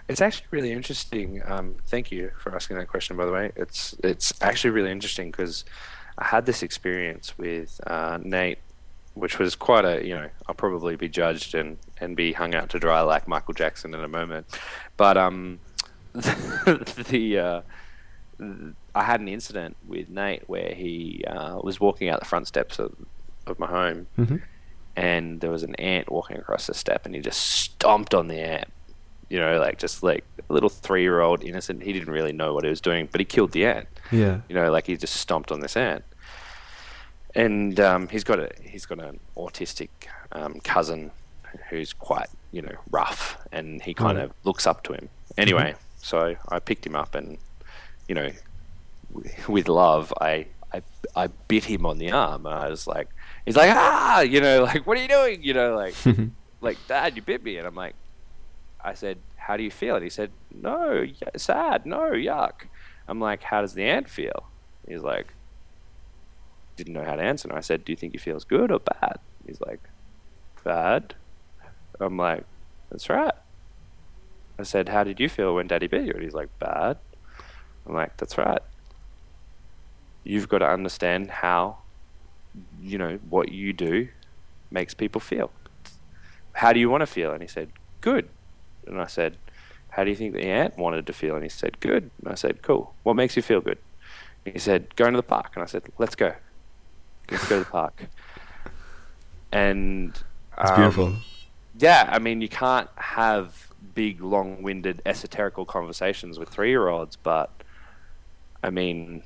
It's 0.08 0.20
actually 0.20 0.46
really 0.50 0.72
interesting. 0.72 1.42
Um, 1.44 1.76
thank 1.86 2.10
you 2.10 2.30
for 2.38 2.54
asking 2.54 2.78
that 2.78 2.88
question, 2.88 3.16
by 3.16 3.26
the 3.26 3.32
way. 3.32 3.52
It's 3.56 3.94
it's 4.02 4.32
actually 4.40 4.70
really 4.70 4.90
interesting 4.90 5.30
because 5.30 5.64
I 6.18 6.24
had 6.24 6.46
this 6.46 6.62
experience 6.62 7.36
with 7.36 7.80
uh, 7.86 8.18
Nate 8.22 8.58
which 9.16 9.38
was 9.38 9.56
quite 9.56 9.84
a 9.84 10.06
you 10.06 10.14
know 10.14 10.28
I'll 10.46 10.54
probably 10.54 10.94
be 10.94 11.08
judged 11.08 11.54
and 11.54 11.78
and 11.98 12.14
be 12.14 12.32
hung 12.32 12.54
out 12.54 12.68
to 12.70 12.78
dry 12.78 13.00
like 13.00 13.26
Michael 13.26 13.54
Jackson 13.54 13.94
in 13.94 14.04
a 14.04 14.08
moment, 14.08 14.46
but 14.96 15.16
um 15.16 15.58
the 16.14 17.38
uh, 17.38 17.60
I 18.94 19.02
had 19.02 19.20
an 19.20 19.28
incident 19.28 19.76
with 19.86 20.08
Nate 20.08 20.48
where 20.48 20.74
he 20.74 21.24
uh, 21.26 21.58
was 21.62 21.80
walking 21.80 22.08
out 22.08 22.20
the 22.20 22.26
front 22.26 22.46
steps 22.46 22.78
of 22.78 22.94
of 23.46 23.58
my 23.58 23.66
home, 23.66 24.06
mm-hmm. 24.18 24.36
and 24.96 25.40
there 25.40 25.50
was 25.50 25.62
an 25.62 25.74
ant 25.76 26.10
walking 26.10 26.36
across 26.36 26.66
the 26.66 26.74
step, 26.74 27.06
and 27.06 27.14
he 27.14 27.20
just 27.20 27.40
stomped 27.40 28.14
on 28.14 28.28
the 28.28 28.40
ant. 28.40 28.68
You 29.28 29.40
know, 29.40 29.58
like 29.58 29.78
just 29.78 30.02
like 30.02 30.24
a 30.48 30.52
little 30.52 30.68
three 30.68 31.02
year 31.02 31.20
old 31.20 31.42
innocent. 31.42 31.82
He 31.82 31.92
didn't 31.92 32.12
really 32.12 32.32
know 32.32 32.54
what 32.54 32.64
he 32.64 32.70
was 32.70 32.80
doing, 32.80 33.08
but 33.10 33.20
he 33.20 33.24
killed 33.24 33.52
the 33.52 33.66
ant. 33.66 33.88
Yeah. 34.12 34.40
You 34.48 34.54
know, 34.54 34.70
like 34.70 34.86
he 34.86 34.96
just 34.96 35.16
stomped 35.16 35.50
on 35.50 35.60
this 35.60 35.76
ant 35.76 36.04
and 37.36 37.78
um, 37.78 38.08
he's 38.08 38.24
got 38.24 38.40
a 38.40 38.50
he's 38.62 38.86
got 38.86 38.98
an 38.98 39.20
autistic 39.36 39.90
um, 40.32 40.58
cousin 40.60 41.10
who's 41.68 41.92
quite 41.92 42.28
you 42.50 42.62
know 42.62 42.74
rough, 42.90 43.36
and 43.52 43.82
he 43.82 43.94
kind 43.94 44.18
of 44.18 44.32
looks 44.44 44.66
up 44.66 44.82
to 44.84 44.94
him. 44.94 45.08
Anyway, 45.36 45.72
mm-hmm. 45.72 45.98
so 45.98 46.34
I 46.48 46.58
picked 46.58 46.86
him 46.86 46.96
up, 46.96 47.14
and 47.14 47.36
you 48.08 48.14
know, 48.14 48.30
with 49.46 49.68
love, 49.68 50.12
I 50.20 50.46
I 50.72 50.82
I 51.14 51.26
bit 51.26 51.64
him 51.64 51.84
on 51.84 51.98
the 51.98 52.10
arm. 52.10 52.46
I 52.46 52.70
was 52.70 52.86
like, 52.86 53.08
he's 53.44 53.56
like, 53.56 53.70
ah, 53.72 54.20
you 54.20 54.40
know, 54.40 54.64
like 54.64 54.86
what 54.86 54.96
are 54.96 55.02
you 55.02 55.08
doing? 55.08 55.42
You 55.42 55.52
know, 55.52 55.76
like 55.76 55.94
like 56.62 56.78
Dad, 56.88 57.16
you 57.16 57.22
bit 57.22 57.44
me, 57.44 57.58
and 57.58 57.66
I'm 57.66 57.74
like, 57.74 57.94
I 58.82 58.94
said, 58.94 59.18
how 59.36 59.58
do 59.58 59.62
you 59.62 59.70
feel? 59.70 59.96
And 59.96 60.04
he 60.04 60.10
said, 60.10 60.30
no, 60.54 61.06
sad, 61.36 61.84
no, 61.84 62.12
yuck. 62.12 62.66
I'm 63.06 63.20
like, 63.20 63.42
how 63.42 63.60
does 63.60 63.74
the 63.74 63.84
ant 63.84 64.08
feel? 64.08 64.48
He's 64.88 65.02
like, 65.02 65.34
didn't 66.76 66.92
know 66.92 67.04
how 67.04 67.16
to 67.16 67.22
answer. 67.22 67.48
And 67.48 67.56
I 67.56 67.60
said, 67.60 67.84
Do 67.84 67.92
you 67.92 67.96
think 67.96 68.12
he 68.12 68.18
feels 68.18 68.44
good 68.44 68.70
or 68.70 68.78
bad? 68.78 69.18
He's 69.46 69.60
like, 69.60 69.80
Bad. 70.64 71.14
I'm 72.00 72.16
like, 72.16 72.44
That's 72.90 73.08
right. 73.08 73.34
I 74.58 74.62
said, 74.62 74.88
How 74.88 75.04
did 75.04 75.18
you 75.18 75.28
feel 75.28 75.54
when 75.54 75.66
daddy 75.66 75.86
beat 75.86 76.04
you? 76.04 76.12
And 76.12 76.22
he's 76.22 76.34
like, 76.34 76.56
Bad. 76.58 76.98
I'm 77.86 77.94
like, 77.94 78.16
That's 78.16 78.38
right. 78.38 78.62
You've 80.24 80.48
got 80.48 80.58
to 80.58 80.68
understand 80.68 81.30
how, 81.30 81.78
you 82.80 82.98
know, 82.98 83.18
what 83.28 83.52
you 83.52 83.72
do 83.72 84.08
makes 84.70 84.92
people 84.92 85.20
feel. 85.20 85.50
How 86.52 86.72
do 86.72 86.80
you 86.80 86.90
want 86.90 87.02
to 87.02 87.06
feel? 87.06 87.32
And 87.32 87.42
he 87.42 87.48
said, 87.48 87.70
Good. 88.00 88.28
And 88.86 89.00
I 89.00 89.06
said, 89.06 89.36
How 89.90 90.04
do 90.04 90.10
you 90.10 90.16
think 90.16 90.34
the 90.34 90.42
ant 90.42 90.76
wanted 90.76 91.06
to 91.06 91.12
feel? 91.12 91.34
And 91.34 91.42
he 91.42 91.48
said, 91.48 91.80
Good. 91.80 92.10
And 92.20 92.32
I 92.32 92.34
said, 92.34 92.62
Cool. 92.62 92.94
What 93.02 93.14
makes 93.14 93.36
you 93.36 93.42
feel 93.42 93.60
good? 93.60 93.78
He 94.44 94.58
said, 94.58 94.94
Going 94.96 95.12
to 95.12 95.18
the 95.18 95.22
park. 95.22 95.52
And 95.54 95.62
I 95.62 95.66
said, 95.66 95.84
Let's 95.98 96.14
go. 96.14 96.34
Let's 97.30 97.48
go 97.48 97.58
to 97.58 97.64
the 97.64 97.70
park. 97.70 98.06
And 99.52 100.10
it's 100.58 100.70
um, 100.70 100.76
beautiful. 100.76 101.14
Yeah, 101.78 102.08
I 102.10 102.18
mean, 102.18 102.40
you 102.40 102.48
can't 102.48 102.88
have 102.96 103.68
big, 103.94 104.20
long-winded, 104.20 105.02
esoterical 105.06 105.66
conversations 105.66 106.38
with 106.38 106.48
three-year-olds, 106.48 107.16
but 107.16 107.50
I 108.62 108.70
mean, 108.70 109.22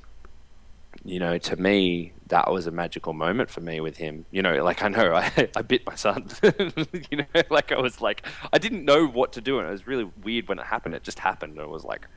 you 1.03 1.19
know, 1.19 1.37
to 1.37 1.55
me, 1.55 2.13
that 2.27 2.51
was 2.51 2.67
a 2.67 2.71
magical 2.71 3.13
moment 3.13 3.49
for 3.49 3.61
me 3.61 3.79
with 3.79 3.97
him. 3.97 4.25
You 4.31 4.41
know, 4.41 4.63
like 4.63 4.83
I 4.83 4.87
know 4.89 5.13
I, 5.15 5.49
I 5.55 5.61
bit 5.61 5.85
my 5.85 5.95
son. 5.95 6.27
you 6.43 7.17
know, 7.17 7.41
like 7.49 7.71
I 7.71 7.79
was 7.79 8.01
like 8.01 8.25
I 8.51 8.57
didn't 8.57 8.85
know 8.85 9.07
what 9.07 9.33
to 9.33 9.41
do, 9.41 9.59
and 9.59 9.67
it 9.67 9.71
was 9.71 9.87
really 9.87 10.09
weird 10.23 10.47
when 10.47 10.59
it 10.59 10.65
happened. 10.65 10.95
It 10.95 11.03
just 11.03 11.19
happened. 11.19 11.53
And 11.53 11.61
it 11.61 11.69
was 11.69 11.83
like, 11.83 12.07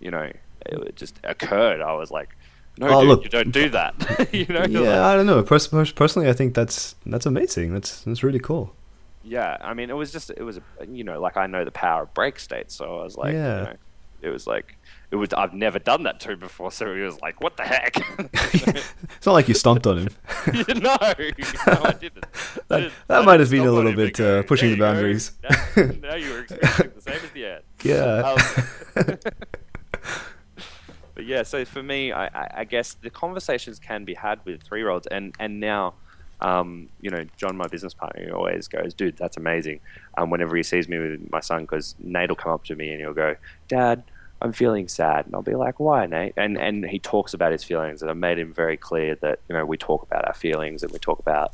you 0.00 0.10
know, 0.10 0.30
it 0.66 0.96
just 0.96 1.18
occurred. 1.24 1.80
I 1.80 1.94
was 1.94 2.10
like, 2.10 2.36
no, 2.82 2.98
oh, 2.98 3.00
dude, 3.00 3.08
look, 3.08 3.24
you 3.24 3.30
don't 3.30 3.50
do 3.52 3.68
that. 3.70 4.28
you 4.32 4.46
know, 4.46 4.64
yeah, 4.64 4.80
like, 4.80 4.98
I 4.98 5.14
don't 5.14 5.26
know. 5.26 5.42
Pers- 5.42 5.68
personally, 5.92 6.28
I 6.28 6.32
think 6.32 6.54
that's 6.54 6.94
that's 7.06 7.26
amazing. 7.26 7.72
That's 7.72 8.02
that's 8.02 8.22
really 8.22 8.38
cool. 8.38 8.74
Yeah, 9.24 9.56
I 9.60 9.74
mean, 9.74 9.88
it 9.90 9.96
was 9.96 10.10
just 10.10 10.30
it 10.30 10.42
was 10.42 10.58
you 10.88 11.04
know 11.04 11.20
like 11.20 11.36
I 11.36 11.46
know 11.46 11.64
the 11.64 11.70
power 11.70 12.02
of 12.02 12.14
break 12.14 12.38
states, 12.38 12.74
so 12.74 13.00
I 13.00 13.04
was 13.04 13.16
like, 13.16 13.34
yeah. 13.34 13.58
You 13.58 13.64
know, 13.64 13.76
it 14.22 14.30
was 14.30 14.46
like 14.46 14.76
it 15.10 15.16
was 15.16 15.32
I've 15.32 15.52
never 15.52 15.78
done 15.78 16.04
that 16.04 16.20
to 16.20 16.36
before, 16.36 16.70
so 16.72 16.94
he 16.94 17.02
was 17.02 17.20
like, 17.20 17.40
"What 17.40 17.56
the 17.56 17.64
heck?" 17.64 17.96
it's 18.18 19.26
not 19.26 19.32
like 19.32 19.48
you 19.48 19.54
stomped 19.54 19.86
on 19.86 19.98
him. 19.98 20.08
no, 20.46 20.62
no, 20.74 20.96
I 21.00 21.14
didn't. 21.98 22.24
That, 22.68 22.78
Didn't- 22.78 22.92
that 23.08 23.22
I 23.22 23.24
might 23.24 23.40
have 23.40 23.50
been 23.50 23.66
a 23.66 23.72
little 23.72 23.92
bit 23.94 24.18
uh, 24.20 24.42
pushing 24.44 24.70
"There 24.70 24.76
the 24.76 24.82
boundaries. 24.82 25.32
Now, 25.42 25.84
now 26.02 26.14
you 26.14 26.30
were 26.30 26.38
experiencing 26.40 26.92
the 26.94 27.02
same 27.02 27.20
as 27.22 27.30
the 27.32 27.46
ad. 27.46 27.62
Yeah. 27.82 28.36
Um, 28.96 29.18
but 31.22 31.28
yeah, 31.28 31.44
so 31.44 31.64
for 31.64 31.84
me, 31.84 32.10
I, 32.10 32.26
I, 32.26 32.50
I 32.56 32.64
guess 32.64 32.94
the 32.94 33.08
conversations 33.08 33.78
can 33.78 34.04
be 34.04 34.14
had 34.14 34.40
with 34.44 34.60
three 34.64 34.80
year 34.80 34.88
olds, 34.88 35.06
and 35.06 35.32
and 35.38 35.60
now, 35.60 35.94
um, 36.40 36.88
you 37.00 37.10
know, 37.10 37.24
John, 37.36 37.56
my 37.56 37.68
business 37.68 37.94
partner, 37.94 38.24
he 38.24 38.30
always 38.32 38.66
goes, 38.66 38.92
"Dude, 38.92 39.16
that's 39.16 39.36
amazing." 39.36 39.78
Um, 40.18 40.30
whenever 40.30 40.56
he 40.56 40.64
sees 40.64 40.88
me 40.88 40.98
with 40.98 41.30
my 41.30 41.38
son, 41.38 41.60
because 41.60 41.94
Nate 42.00 42.28
will 42.30 42.36
come 42.36 42.50
up 42.50 42.64
to 42.64 42.74
me 42.74 42.90
and 42.90 43.00
he'll 43.00 43.14
go, 43.14 43.36
"Dad." 43.68 44.02
I'm 44.40 44.52
feeling 44.52 44.88
sad, 44.88 45.26
and 45.26 45.36
I'll 45.36 45.42
be 45.42 45.54
like, 45.54 45.78
"Why, 45.78 46.06
Nate?" 46.06 46.32
And 46.36 46.58
and 46.58 46.84
he 46.84 46.98
talks 46.98 47.34
about 47.34 47.52
his 47.52 47.62
feelings, 47.62 48.02
and 48.02 48.10
I 48.10 48.14
made 48.14 48.40
him 48.40 48.52
very 48.52 48.76
clear 48.76 49.14
that 49.20 49.38
you 49.48 49.54
know 49.54 49.64
we 49.64 49.76
talk 49.76 50.02
about 50.02 50.26
our 50.26 50.34
feelings 50.34 50.82
and 50.82 50.90
we 50.90 50.98
talk 50.98 51.20
about 51.20 51.52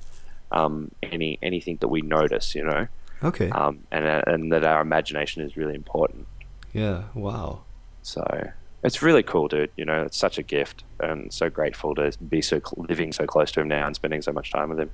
um, 0.51 0.91
any 1.03 1.39
anything 1.43 1.77
that 1.83 1.89
we 1.89 2.01
notice, 2.01 2.55
you 2.55 2.65
know, 2.65 2.89
okay. 3.23 3.51
um, 3.51 3.81
and 3.91 4.07
uh, 4.07 4.23
and 4.27 4.51
that 4.51 4.65
our 4.65 4.81
imagination 4.81 5.43
is 5.43 5.59
really 5.59 5.75
important. 5.75 6.27
yeah. 6.73 7.03
Wow. 7.13 7.65
So 8.01 8.25
it's 8.83 9.03
really 9.03 9.23
cool, 9.23 9.49
dude. 9.49 9.71
You 9.77 9.85
know, 9.85 10.03
it's 10.03 10.17
such 10.17 10.39
a 10.39 10.43
gift, 10.43 10.85
and 11.01 11.33
so 11.33 11.51
grateful 11.51 11.95
to 11.97 12.13
be 12.29 12.41
so 12.43 12.59
cl- 12.61 12.87
living 12.89 13.13
so 13.13 13.27
close 13.27 13.51
to 13.53 13.61
him 13.61 13.69
now 13.69 13.87
and 13.87 13.95
spending 13.95 14.23
so 14.23 14.33
much 14.33 14.51
time 14.53 14.69
with 14.71 14.81
him. 14.81 14.91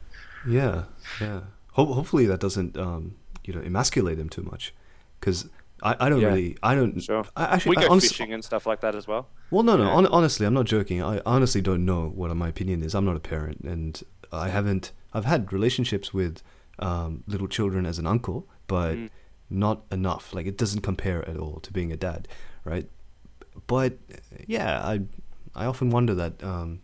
Yeah. 0.48 0.84
Yeah. 1.20 1.40
Ho- 1.72 1.92
hopefully 1.92 2.26
that 2.26 2.40
doesn't 2.40 2.76
um, 2.78 3.16
you 3.44 3.52
know 3.54 3.60
emasculate 3.60 4.18
him 4.18 4.28
too 4.28 4.42
much, 4.42 4.74
because 5.20 5.48
I, 5.82 5.96
I 6.00 6.08
don't 6.08 6.20
Yeah. 6.20 6.28
really 6.28 6.56
I 6.62 6.74
don't 6.74 7.00
Sure. 7.00 7.24
I 7.36 7.44
actually 7.44 7.76
we 7.76 7.82
I 7.84 7.86
go 7.86 7.92
honest- 7.92 8.08
fishing 8.08 8.32
and 8.32 8.44
stuff 8.44 8.66
like 8.66 8.80
that 8.80 8.94
as 8.94 9.06
well. 9.06 9.28
Well, 9.50 9.62
no, 9.62 9.76
no. 9.76 9.84
Yeah. 9.84 9.94
Hon- 9.94 10.06
honestly, 10.06 10.46
I'm 10.46 10.54
not 10.54 10.66
joking. 10.66 11.02
I 11.02 11.20
honestly 11.26 11.60
don't 11.60 11.84
know 11.84 12.06
what 12.08 12.34
my 12.36 12.48
opinion 12.48 12.82
is. 12.82 12.94
I'm 12.94 13.04
not 13.04 13.16
a 13.16 13.20
parent, 13.20 13.60
and 13.64 14.00
I 14.32 14.48
haven't. 14.48 14.92
I've 15.12 15.26
had 15.26 15.52
relationships 15.52 16.12
with 16.14 16.42
um, 16.80 17.22
little 17.26 17.46
children 17.48 17.86
as 17.86 17.98
an 17.98 18.06
uncle, 18.06 18.48
but 18.66 18.94
Mm. 18.96 19.10
not 19.50 19.84
enough. 19.92 20.34
Like 20.34 20.46
it 20.46 20.56
doesn't 20.58 20.80
compare 20.80 21.28
at 21.28 21.36
all 21.36 21.60
to 21.60 21.72
being 21.72 21.92
a 21.92 21.96
dad, 21.96 22.26
right? 22.64 22.88
But 23.66 23.98
yeah, 24.46 24.80
I 24.84 25.00
I 25.54 25.66
often 25.66 25.90
wonder 25.90 26.14
that. 26.14 26.42
Um, 26.42 26.80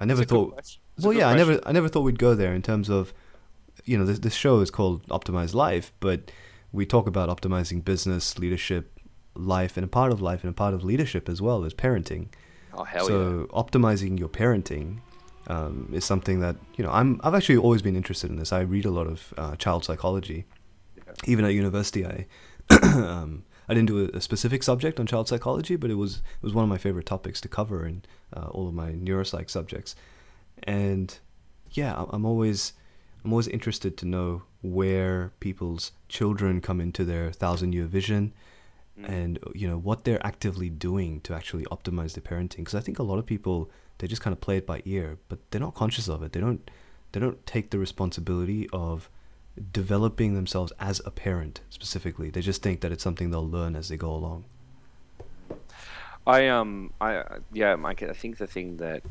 I 0.00 0.04
never 0.04 0.22
It's 0.22 0.30
a 0.30 0.34
good 0.34 0.40
thought. 0.40 0.52
question. 0.52 0.82
Well, 1.02 1.12
yeah, 1.12 1.28
I 1.28 1.36
never 1.36 1.60
I 1.66 1.72
never 1.72 1.88
thought 1.88 2.02
we'd 2.02 2.18
go 2.18 2.34
there 2.34 2.54
in 2.54 2.62
terms 2.62 2.88
of, 2.88 3.12
you 3.84 3.98
know, 3.98 4.04
this 4.04 4.18
this 4.18 4.34
show 4.34 4.60
is 4.60 4.70
called 4.70 5.06
Optimize 5.08 5.54
Life, 5.54 5.92
but 6.00 6.30
we 6.72 6.84
talk 6.86 7.06
about 7.06 7.28
optimizing 7.28 7.84
business, 7.84 8.38
leadership, 8.38 8.98
life, 9.34 9.76
and 9.76 9.84
a 9.84 9.88
part 9.88 10.12
of 10.12 10.20
life 10.20 10.42
and 10.42 10.50
a 10.50 10.54
part 10.54 10.74
of 10.74 10.84
leadership 10.84 11.28
as 11.28 11.40
well 11.42 11.64
is 11.64 11.74
parenting. 11.74 12.28
Oh 12.74 12.84
hell 12.84 13.02
yeah! 13.02 13.08
so 13.08 13.46
optimizing 13.52 14.18
your 14.18 14.28
parenting 14.28 14.98
um, 15.48 15.90
is 15.92 16.04
something 16.04 16.40
that 16.40 16.56
you 16.76 16.84
know 16.84 16.90
I'm 16.90 17.20
I've 17.22 17.34
actually 17.34 17.58
always 17.58 17.82
been 17.82 17.96
interested 17.96 18.30
in 18.30 18.36
this. 18.36 18.52
I 18.52 18.60
read 18.60 18.84
a 18.84 18.90
lot 18.90 19.06
of 19.06 19.32
uh, 19.36 19.56
child 19.56 19.84
psychology. 19.84 20.44
Yeah. 20.96 21.12
Even 21.26 21.44
at 21.44 21.52
university, 21.54 22.04
I 22.06 22.26
um, 22.82 23.44
I 23.68 23.74
didn't 23.74 23.88
do 23.88 24.04
a, 24.04 24.16
a 24.16 24.20
specific 24.20 24.62
subject 24.62 25.00
on 25.00 25.06
child 25.06 25.28
psychology, 25.28 25.76
but 25.76 25.90
it 25.90 25.94
was 25.94 26.16
it 26.16 26.42
was 26.42 26.54
one 26.54 26.62
of 26.62 26.68
my 26.68 26.78
favorite 26.78 27.06
topics 27.06 27.40
to 27.42 27.48
cover 27.48 27.86
in 27.86 28.02
uh, 28.36 28.46
all 28.48 28.68
of 28.68 28.74
my 28.74 28.92
neuropsych 28.92 29.50
subjects. 29.50 29.94
And 30.62 31.18
yeah, 31.72 32.04
I'm 32.10 32.24
always 32.24 32.72
I'm 33.24 33.32
always 33.32 33.48
interested 33.48 33.96
to 33.98 34.06
know 34.06 34.42
where 34.62 35.32
people's 35.40 35.92
children 36.08 36.60
come 36.60 36.80
into 36.80 37.04
their 37.04 37.32
thousand 37.32 37.72
year 37.74 37.86
vision 37.86 38.32
Mm. 38.98 39.08
and 39.10 39.38
you 39.54 39.68
know 39.68 39.76
what 39.76 40.04
they're 40.04 40.26
actively 40.26 40.70
doing 40.70 41.20
to 41.20 41.34
actually 41.34 41.64
optimize 41.66 42.14
their 42.14 42.22
parenting 42.22 42.64
because 42.64 42.74
i 42.74 42.80
think 42.80 42.98
a 42.98 43.02
lot 43.02 43.18
of 43.18 43.26
people 43.26 43.70
they 43.98 44.06
just 44.06 44.22
kind 44.22 44.32
of 44.32 44.40
play 44.40 44.56
it 44.56 44.66
by 44.66 44.80
ear 44.86 45.18
but 45.28 45.38
they're 45.50 45.60
not 45.60 45.74
conscious 45.74 46.08
of 46.08 46.22
it 46.22 46.32
they 46.32 46.40
don't 46.40 46.70
they 47.12 47.20
don't 47.20 47.44
take 47.44 47.68
the 47.68 47.78
responsibility 47.78 48.66
of 48.72 49.10
developing 49.72 50.34
themselves 50.34 50.72
as 50.78 51.00
a 51.04 51.10
parent 51.10 51.60
specifically. 51.70 52.30
They 52.30 52.40
just 52.40 52.62
think 52.62 52.80
that 52.80 52.92
it's 52.92 53.02
something 53.02 53.30
they'll 53.30 53.48
learn 53.48 53.76
as 53.76 53.88
they 53.88 53.96
go 53.96 54.10
along. 54.10 54.44
I 56.26 56.48
um 56.48 56.92
I 57.00 57.22
yeah 57.52 57.76
Mike 57.76 58.02
I 58.02 58.12
think 58.12 58.38
the 58.38 58.46
thing 58.46 58.78
that 58.78 59.02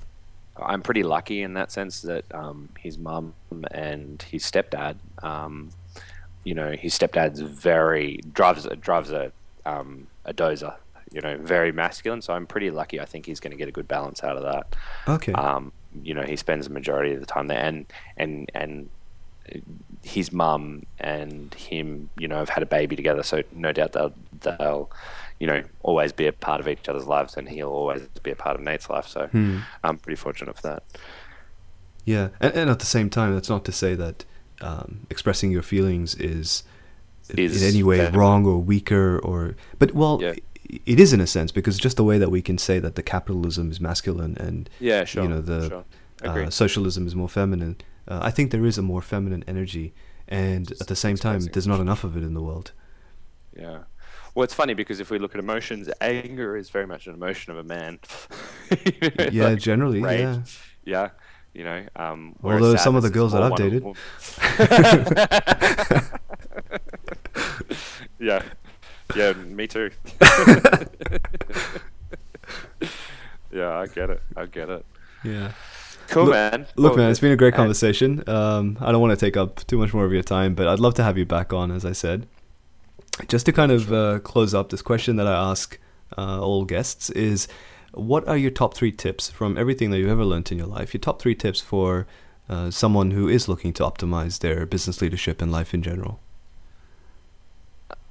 I'm 0.58 0.82
pretty 0.82 1.04
lucky 1.04 1.42
in 1.42 1.54
that 1.54 1.72
sense 1.72 2.02
that 2.02 2.24
um, 2.34 2.70
his 2.80 2.98
mum 2.98 3.34
and 3.72 4.22
his 4.22 4.44
stepdad 4.44 4.98
um, 5.24 5.70
you 6.44 6.54
know 6.54 6.72
his 6.72 6.98
stepdad's 6.98 7.40
very 7.40 8.20
drives 8.34 8.68
drives 8.80 9.12
a 9.12 9.32
um, 9.66 10.08
a 10.26 10.34
dozer 10.34 10.76
you 11.12 11.22
know 11.22 11.38
very 11.38 11.72
masculine. 11.72 12.22
So 12.22 12.34
I'm 12.34 12.46
pretty 12.46 12.72
lucky. 12.72 13.00
I 13.00 13.06
think 13.06 13.26
he's 13.26 13.40
going 13.40 13.52
to 13.52 13.58
get 13.58 13.68
a 13.68 13.72
good 13.72 13.88
balance 13.88 14.24
out 14.24 14.38
of 14.38 14.44
that. 14.44 14.76
Okay. 15.08 15.34
Um, 15.34 15.72
you 16.04 16.14
know 16.14 16.24
he 16.24 16.36
spends 16.36 16.68
the 16.68 16.74
majority 16.74 17.14
of 17.14 17.22
the 17.22 17.26
time 17.26 17.48
there. 17.48 17.60
And 17.60 17.86
and 18.18 18.52
and 18.54 18.90
his 20.06 20.32
mum 20.32 20.84
and 21.00 21.52
him 21.56 22.10
you 22.20 22.28
know 22.28 22.36
have 22.38 22.50
had 22.50 22.62
a 22.62 22.66
baby 22.68 22.96
together 22.96 23.24
so 23.24 23.42
no 23.54 23.72
doubt 23.72 23.92
they'll 23.94 24.14
they'll 24.42 24.90
you 25.40 25.48
know 25.48 25.64
always 25.82 26.12
be 26.14 26.28
a 26.28 26.32
part 26.32 26.60
of 26.62 26.68
each 26.68 26.88
other's 26.88 27.08
lives 27.08 27.36
and 27.38 27.50
he'll 27.50 27.70
always 27.70 28.04
be 28.22 28.30
a 28.30 28.36
part 28.36 28.56
of 28.56 28.62
Nate's 28.62 28.88
life 28.90 29.08
so 29.08 29.26
Hmm. 29.28 29.60
I'm 29.84 29.98
pretty 29.98 30.16
fortunate 30.16 30.56
for 30.56 30.62
that 30.62 30.84
yeah 32.06 32.30
and, 32.40 32.54
and 32.54 32.70
at 32.70 32.80
the 32.80 32.86
same 32.86 33.10
time 33.10 33.34
that's 33.34 33.50
not 33.50 33.66
to 33.66 33.72
say 33.72 33.96
that 33.96 34.26
um, 34.62 35.08
expressing 35.10 35.52
your 35.52 35.64
feelings 35.64 36.14
is, 36.16 36.64
Is 37.30 37.62
in 37.62 37.68
any 37.68 37.84
way 37.84 37.98
feminine. 37.98 38.20
wrong 38.20 38.46
or 38.46 38.60
weaker 38.60 39.20
or 39.20 39.56
but 39.80 39.94
well 39.96 40.20
Yeah. 40.22 40.34
it 40.86 41.00
is 41.00 41.14
in 41.14 41.20
a 41.20 41.28
sense 41.28 41.52
because 41.52 41.78
just 41.80 41.98
the 41.98 42.04
way 42.04 42.20
that 42.20 42.30
we 42.30 42.42
can 42.44 42.58
say 42.60 42.78
that 42.80 42.94
the 42.96 43.04
capitalism 43.04 43.72
is 43.72 43.82
masculine 43.82 44.38
and 44.38 44.70
yeah 44.80 45.04
sure 45.04 45.24
you 45.24 45.30
know 45.30 45.42
the 45.42 45.70
sure. 45.70 45.86
Uh, 46.24 46.50
socialism 46.50 47.06
is 47.06 47.14
more 47.14 47.28
feminine. 47.28 47.76
Uh, 48.08 48.20
I 48.22 48.32
think 48.32 48.52
there 48.52 48.66
is 48.66 48.78
a 48.78 48.82
more 48.82 49.02
feminine 49.02 49.44
energy, 49.48 49.94
and 50.28 50.72
at 50.80 50.88
the 50.88 50.96
same 50.96 51.16
time, 51.18 51.42
there's 51.42 51.68
not 51.68 51.80
enough 51.80 52.04
of 52.04 52.16
it 52.18 52.24
in 52.24 52.34
the 52.34 52.42
world. 52.42 52.72
yeah. 53.58 53.80
Well 54.36 54.44
it's 54.44 54.54
funny 54.54 54.74
because 54.74 55.00
if 55.00 55.10
we 55.10 55.18
look 55.18 55.34
at 55.34 55.40
emotions 55.40 55.90
anger 56.02 56.58
is 56.58 56.70
very 56.70 56.86
much 56.86 57.08
an 57.08 57.14
emotion 57.14 57.54
of 57.54 57.58
a 57.58 57.64
man. 57.64 58.00
Yeah, 59.32 59.46
Like, 59.46 59.60
generally, 59.60 60.02
rage, 60.02 60.20
yeah. 60.20 60.42
yeah 60.84 61.10
you 61.54 61.64
know 61.64 61.86
um 61.96 62.36
Although 62.44 62.76
some 62.76 62.98
of 62.98 63.04
the 63.04 63.10
girls 63.10 63.32
that 63.32 63.42
I've 63.44 63.56
dated- 63.56 63.86
yeah. 68.20 68.42
Yeah 69.16 69.34
me 69.34 69.68
too. 69.68 69.90
Yeah 73.52 73.78
i 73.80 73.88
get 73.88 74.10
it. 74.10 74.22
I 74.36 74.46
get 74.48 74.70
it. 74.70 74.86
Yeah. 75.24 75.52
Cool 76.10 76.26
Look- 76.26 76.34
man 76.34 76.68
Look, 76.76 76.92
Well, 76.94 77.04
man, 77.04 77.12
it's 77.12 77.20
been 77.20 77.32
a 77.32 77.36
great 77.38 77.50
and- 77.54 77.56
conversation. 77.58 78.24
Um, 78.28 78.78
I 78.82 78.92
don't 78.92 79.02
want 79.02 79.18
to 79.18 79.26
take 79.26 79.36
up 79.38 79.66
too 79.68 79.78
much 79.78 79.94
more 79.94 80.06
of 80.06 80.12
your 80.14 80.24
time, 80.24 80.56
but 80.56 80.68
I'd 80.68 80.80
love 80.80 80.94
to 80.96 81.04
have 81.04 81.18
you 81.18 81.26
back 81.26 81.54
on, 81.54 81.72
as 81.72 81.86
I 81.86 81.92
said. 81.94 82.28
Just 83.28 83.46
to 83.46 83.54
kind 83.54 83.72
of 83.72 83.92
uh, 83.94 84.20
close 84.20 84.54
up, 84.54 84.70
this 84.70 84.82
question 84.82 85.16
that 85.16 85.28
I 85.28 85.52
ask 85.52 85.80
uh, 86.18 86.42
all 86.42 86.66
guests 86.66 87.10
is 87.12 87.48
what 87.94 88.28
are 88.28 88.36
your 88.38 88.52
top 88.52 88.74
three 88.74 88.92
tips 88.92 89.30
from 89.30 89.58
everything 89.58 89.90
that 89.92 90.00
you've 90.00 90.10
ever 90.10 90.26
learned 90.26 90.52
in 90.52 90.58
your 90.58 90.68
life? 90.68 90.94
Your 90.94 91.00
top 91.00 91.22
three 91.22 91.36
tips 91.36 91.62
for 91.62 92.08
uh, 92.50 92.70
someone 92.72 93.12
who 93.12 93.28
is 93.30 93.48
looking 93.48 93.72
to 93.74 93.84
optimize 93.84 94.40
their 94.40 94.66
business 94.66 95.02
leadership 95.02 95.42
and 95.42 95.52
life 95.52 95.74
in 95.74 95.82
general? 95.82 96.20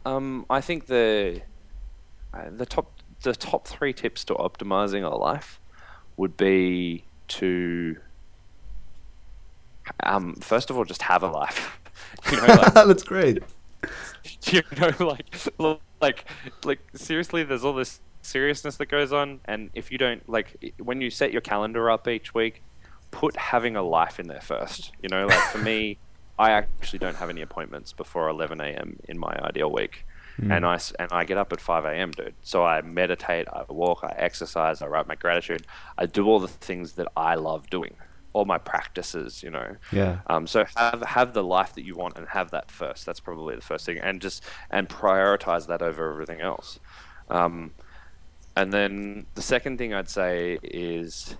Um, 0.06 0.44
I 0.50 0.60
think 0.60 0.86
the 0.86 1.42
uh, 2.32 2.50
the 2.50 2.66
top 2.66 2.90
the 3.22 3.34
top 3.34 3.66
three 3.66 3.92
tips 3.92 4.24
to 4.24 4.34
optimizing 4.34 5.08
our 5.08 5.16
life 5.16 5.60
would 6.16 6.36
be 6.36 7.04
to 7.28 7.96
um, 10.02 10.34
first 10.36 10.70
of 10.70 10.78
all 10.78 10.84
just 10.84 11.02
have 11.02 11.22
a 11.22 11.28
life. 11.28 11.78
you 12.30 12.36
know, 12.38 12.46
like, 12.46 12.74
That's 12.74 13.02
great. 13.02 13.42
you 14.46 14.62
know, 14.78 14.92
like 14.98 15.36
like 16.00 16.24
like 16.64 16.80
seriously, 16.94 17.44
there's 17.44 17.64
all 17.64 17.74
this 17.74 18.00
seriousness 18.22 18.76
that 18.76 18.86
goes 18.86 19.12
on, 19.12 19.40
and 19.44 19.70
if 19.74 19.92
you 19.92 19.98
don't 19.98 20.26
like 20.28 20.74
when 20.78 21.00
you 21.00 21.10
set 21.10 21.32
your 21.32 21.42
calendar 21.42 21.90
up 21.90 22.08
each 22.08 22.34
week, 22.34 22.62
put 23.10 23.36
having 23.36 23.76
a 23.76 23.82
life 23.82 24.18
in 24.18 24.26
there 24.26 24.40
first. 24.40 24.92
You 25.02 25.08
know, 25.08 25.26
like 25.26 25.38
for 25.50 25.58
me, 25.58 25.98
I 26.38 26.52
actually 26.52 26.98
don't 26.98 27.16
have 27.16 27.30
any 27.30 27.42
appointments 27.42 27.92
before 27.92 28.28
11 28.28 28.60
a.m. 28.60 28.98
in 29.08 29.18
my 29.18 29.38
ideal 29.42 29.70
week. 29.70 30.06
And 30.48 30.66
I 30.66 30.74
s- 30.74 30.92
and 30.98 31.10
I 31.12 31.24
get 31.24 31.38
up 31.38 31.52
at 31.52 31.60
5 31.60 31.92
a.m., 31.94 32.10
dude. 32.10 32.34
So 32.42 32.64
I 32.64 32.82
meditate, 32.82 33.48
I 33.48 33.64
walk, 33.68 34.00
I 34.04 34.14
exercise, 34.18 34.82
I 34.82 34.86
write 34.88 35.06
my 35.06 35.14
gratitude. 35.16 35.66
I 35.98 36.06
do 36.06 36.26
all 36.26 36.40
the 36.40 36.48
things 36.48 36.94
that 36.94 37.08
I 37.16 37.36
love 37.36 37.70
doing, 37.70 37.96
all 38.32 38.44
my 38.44 38.58
practices, 38.58 39.42
you 39.42 39.50
know. 39.50 39.76
Yeah. 39.92 40.20
Um, 40.26 40.46
so 40.46 40.64
have 40.76 41.02
have 41.02 41.32
the 41.34 41.44
life 41.44 41.74
that 41.74 41.84
you 41.84 41.94
want 41.96 42.18
and 42.18 42.28
have 42.28 42.50
that 42.50 42.70
first. 42.70 43.06
That's 43.06 43.20
probably 43.20 43.54
the 43.56 43.62
first 43.62 43.86
thing, 43.86 43.98
and 43.98 44.20
just 44.20 44.44
and 44.70 44.88
prioritize 44.88 45.66
that 45.68 45.82
over 45.82 46.10
everything 46.12 46.40
else. 46.40 46.78
Um, 47.30 47.74
and 48.56 48.72
then 48.72 49.26
the 49.34 49.42
second 49.42 49.78
thing 49.78 49.94
I'd 49.94 50.08
say 50.10 50.58
is 50.62 51.36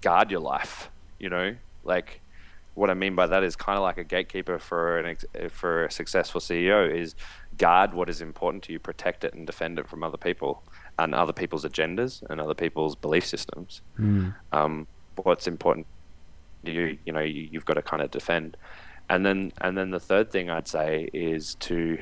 guard 0.00 0.30
your 0.30 0.40
life. 0.40 0.90
You 1.18 1.30
know, 1.30 1.56
like 1.82 2.22
what 2.78 2.90
I 2.90 2.94
mean 2.94 3.16
by 3.16 3.26
that 3.26 3.42
is 3.42 3.56
kind 3.56 3.76
of 3.76 3.82
like 3.82 3.98
a 3.98 4.04
gatekeeper 4.04 4.58
for 4.58 4.98
an 4.98 5.06
ex- 5.06 5.24
for 5.50 5.86
a 5.86 5.90
successful 5.90 6.40
CEO 6.40 6.88
is 6.88 7.16
guard 7.56 7.92
what 7.92 8.08
is 8.08 8.20
important 8.20 8.62
to 8.64 8.72
you, 8.72 8.78
protect 8.78 9.24
it, 9.24 9.34
and 9.34 9.46
defend 9.46 9.80
it 9.80 9.88
from 9.88 10.04
other 10.04 10.16
people 10.16 10.62
and 10.98 11.14
other 11.14 11.32
people's 11.32 11.64
agendas 11.64 12.22
and 12.30 12.40
other 12.40 12.54
people's 12.54 12.94
belief 12.94 13.26
systems. 13.26 13.82
Mm. 13.98 14.32
Um, 14.52 14.86
what's 15.16 15.48
important 15.48 15.86
to 16.64 16.72
you, 16.72 16.98
you 17.04 17.12
know, 17.12 17.20
you, 17.20 17.48
you've 17.50 17.64
got 17.64 17.74
to 17.74 17.82
kind 17.82 18.00
of 18.00 18.12
defend. 18.12 18.56
And 19.10 19.26
then 19.26 19.52
and 19.60 19.76
then 19.76 19.90
the 19.90 20.00
third 20.00 20.30
thing 20.30 20.48
I'd 20.48 20.68
say 20.68 21.10
is 21.12 21.56
to 21.56 21.98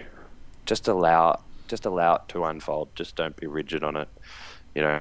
just 0.66 0.88
allow 0.88 1.40
just 1.68 1.86
allow 1.86 2.16
it 2.16 2.22
to 2.28 2.44
unfold. 2.44 2.90
Just 2.94 3.16
don't 3.16 3.36
be 3.36 3.46
rigid 3.46 3.82
on 3.82 3.96
it. 3.96 4.08
You 4.74 4.82
know, 4.82 5.00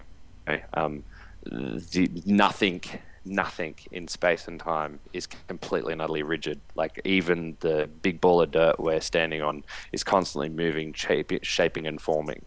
um, 0.74 1.04
the, 1.44 2.10
nothing 2.26 2.82
nothing 3.26 3.76
in 3.92 4.08
space 4.08 4.48
and 4.48 4.60
time 4.60 5.00
is 5.14 5.28
completely 5.28 5.94
and 5.94 6.02
utterly 6.02 6.24
rigid. 6.24 6.62
Like 6.76 7.02
even 7.04 7.58
the 7.60 7.90
big 8.02 8.22
ball 8.22 8.42
of 8.42 8.52
dirt 8.52 8.80
we're 8.80 9.02
standing 9.02 9.42
on 9.42 9.64
is 9.92 10.04
constantly 10.04 10.50
moving, 10.50 10.94
shaping 10.94 11.88
and 11.88 12.00
forming. 12.00 12.46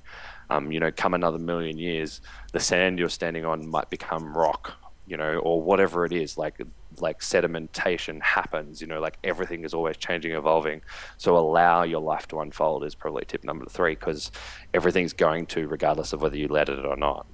Um, 0.50 0.72
you 0.72 0.80
know, 0.80 0.90
come 0.90 1.14
another 1.14 1.38
million 1.38 1.78
years, 1.78 2.20
the 2.52 2.60
sand 2.60 2.98
you're 2.98 3.10
standing 3.10 3.44
on 3.44 3.68
might 3.68 3.90
become 3.90 4.36
rock, 4.36 4.72
you 5.06 5.16
know, 5.16 5.38
or 5.38 5.60
whatever 5.60 6.06
it 6.06 6.12
is. 6.12 6.38
Like 6.38 6.60
like 7.00 7.20
sedimentation 7.20 8.20
happens. 8.22 8.80
You 8.80 8.86
know, 8.86 9.00
like 9.00 9.18
everything 9.24 9.64
is 9.64 9.74
always 9.74 9.96
changing, 9.96 10.32
evolving. 10.32 10.80
So 11.16 11.36
allow 11.36 11.82
your 11.82 12.00
life 12.00 12.26
to 12.28 12.40
unfold 12.40 12.84
is 12.84 12.94
probably 12.94 13.24
tip 13.26 13.44
number 13.44 13.66
three 13.66 13.94
because 13.94 14.30
everything's 14.72 15.12
going 15.12 15.46
to, 15.46 15.68
regardless 15.68 16.12
of 16.12 16.22
whether 16.22 16.36
you 16.36 16.48
let 16.48 16.68
it 16.68 16.84
or 16.84 16.96
not. 16.96 17.26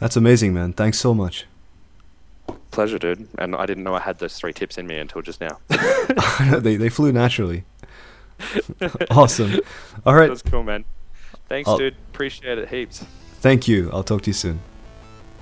That's 0.00 0.16
amazing, 0.16 0.54
man. 0.54 0.72
Thanks 0.72 0.98
so 0.98 1.14
much. 1.14 1.46
Pleasure, 2.70 2.98
dude. 2.98 3.28
And 3.38 3.56
I 3.56 3.66
didn't 3.66 3.84
know 3.84 3.94
I 3.94 4.00
had 4.00 4.18
those 4.18 4.38
three 4.38 4.52
tips 4.52 4.78
in 4.78 4.86
me 4.86 4.98
until 4.98 5.22
just 5.22 5.40
now. 5.40 5.58
they 6.58 6.76
they 6.76 6.88
flew 6.88 7.12
naturally. 7.12 7.64
awesome. 9.10 9.60
All 10.06 10.14
right. 10.14 10.28
That's 10.28 10.42
cool, 10.42 10.62
man. 10.62 10.84
Thanks, 11.48 11.68
I'll, 11.68 11.78
dude. 11.78 11.96
Appreciate 12.12 12.58
it 12.58 12.68
heaps. 12.68 13.04
Thank 13.40 13.66
you. 13.66 13.90
I'll 13.92 14.04
talk 14.04 14.22
to 14.22 14.30
you 14.30 14.34
soon. 14.34 14.60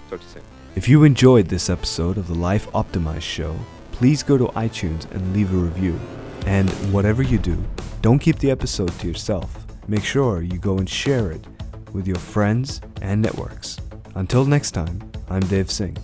Talk 0.08 0.20
to 0.20 0.26
you 0.26 0.32
soon. 0.32 0.42
If 0.76 0.88
you 0.88 1.04
enjoyed 1.04 1.48
this 1.48 1.68
episode 1.68 2.18
of 2.18 2.28
the 2.28 2.34
Life 2.34 2.70
Optimized 2.72 3.22
Show, 3.22 3.56
please 3.92 4.22
go 4.22 4.36
to 4.36 4.44
iTunes 4.48 5.10
and 5.10 5.34
leave 5.34 5.52
a 5.52 5.56
review. 5.56 5.98
And 6.46 6.70
whatever 6.92 7.22
you 7.22 7.38
do, 7.38 7.62
don't 8.02 8.18
keep 8.18 8.38
the 8.38 8.50
episode 8.50 8.92
to 9.00 9.08
yourself. 9.08 9.66
Make 9.88 10.04
sure 10.04 10.42
you 10.42 10.58
go 10.58 10.78
and 10.78 10.88
share 10.88 11.32
it 11.32 11.44
with 11.92 12.06
your 12.06 12.18
friends 12.18 12.80
and 13.00 13.22
networks. 13.22 13.78
Until 14.16 14.46
next 14.46 14.70
time, 14.70 14.98
I'm 15.28 15.42
Dave 15.42 15.70
Singh. 15.70 15.98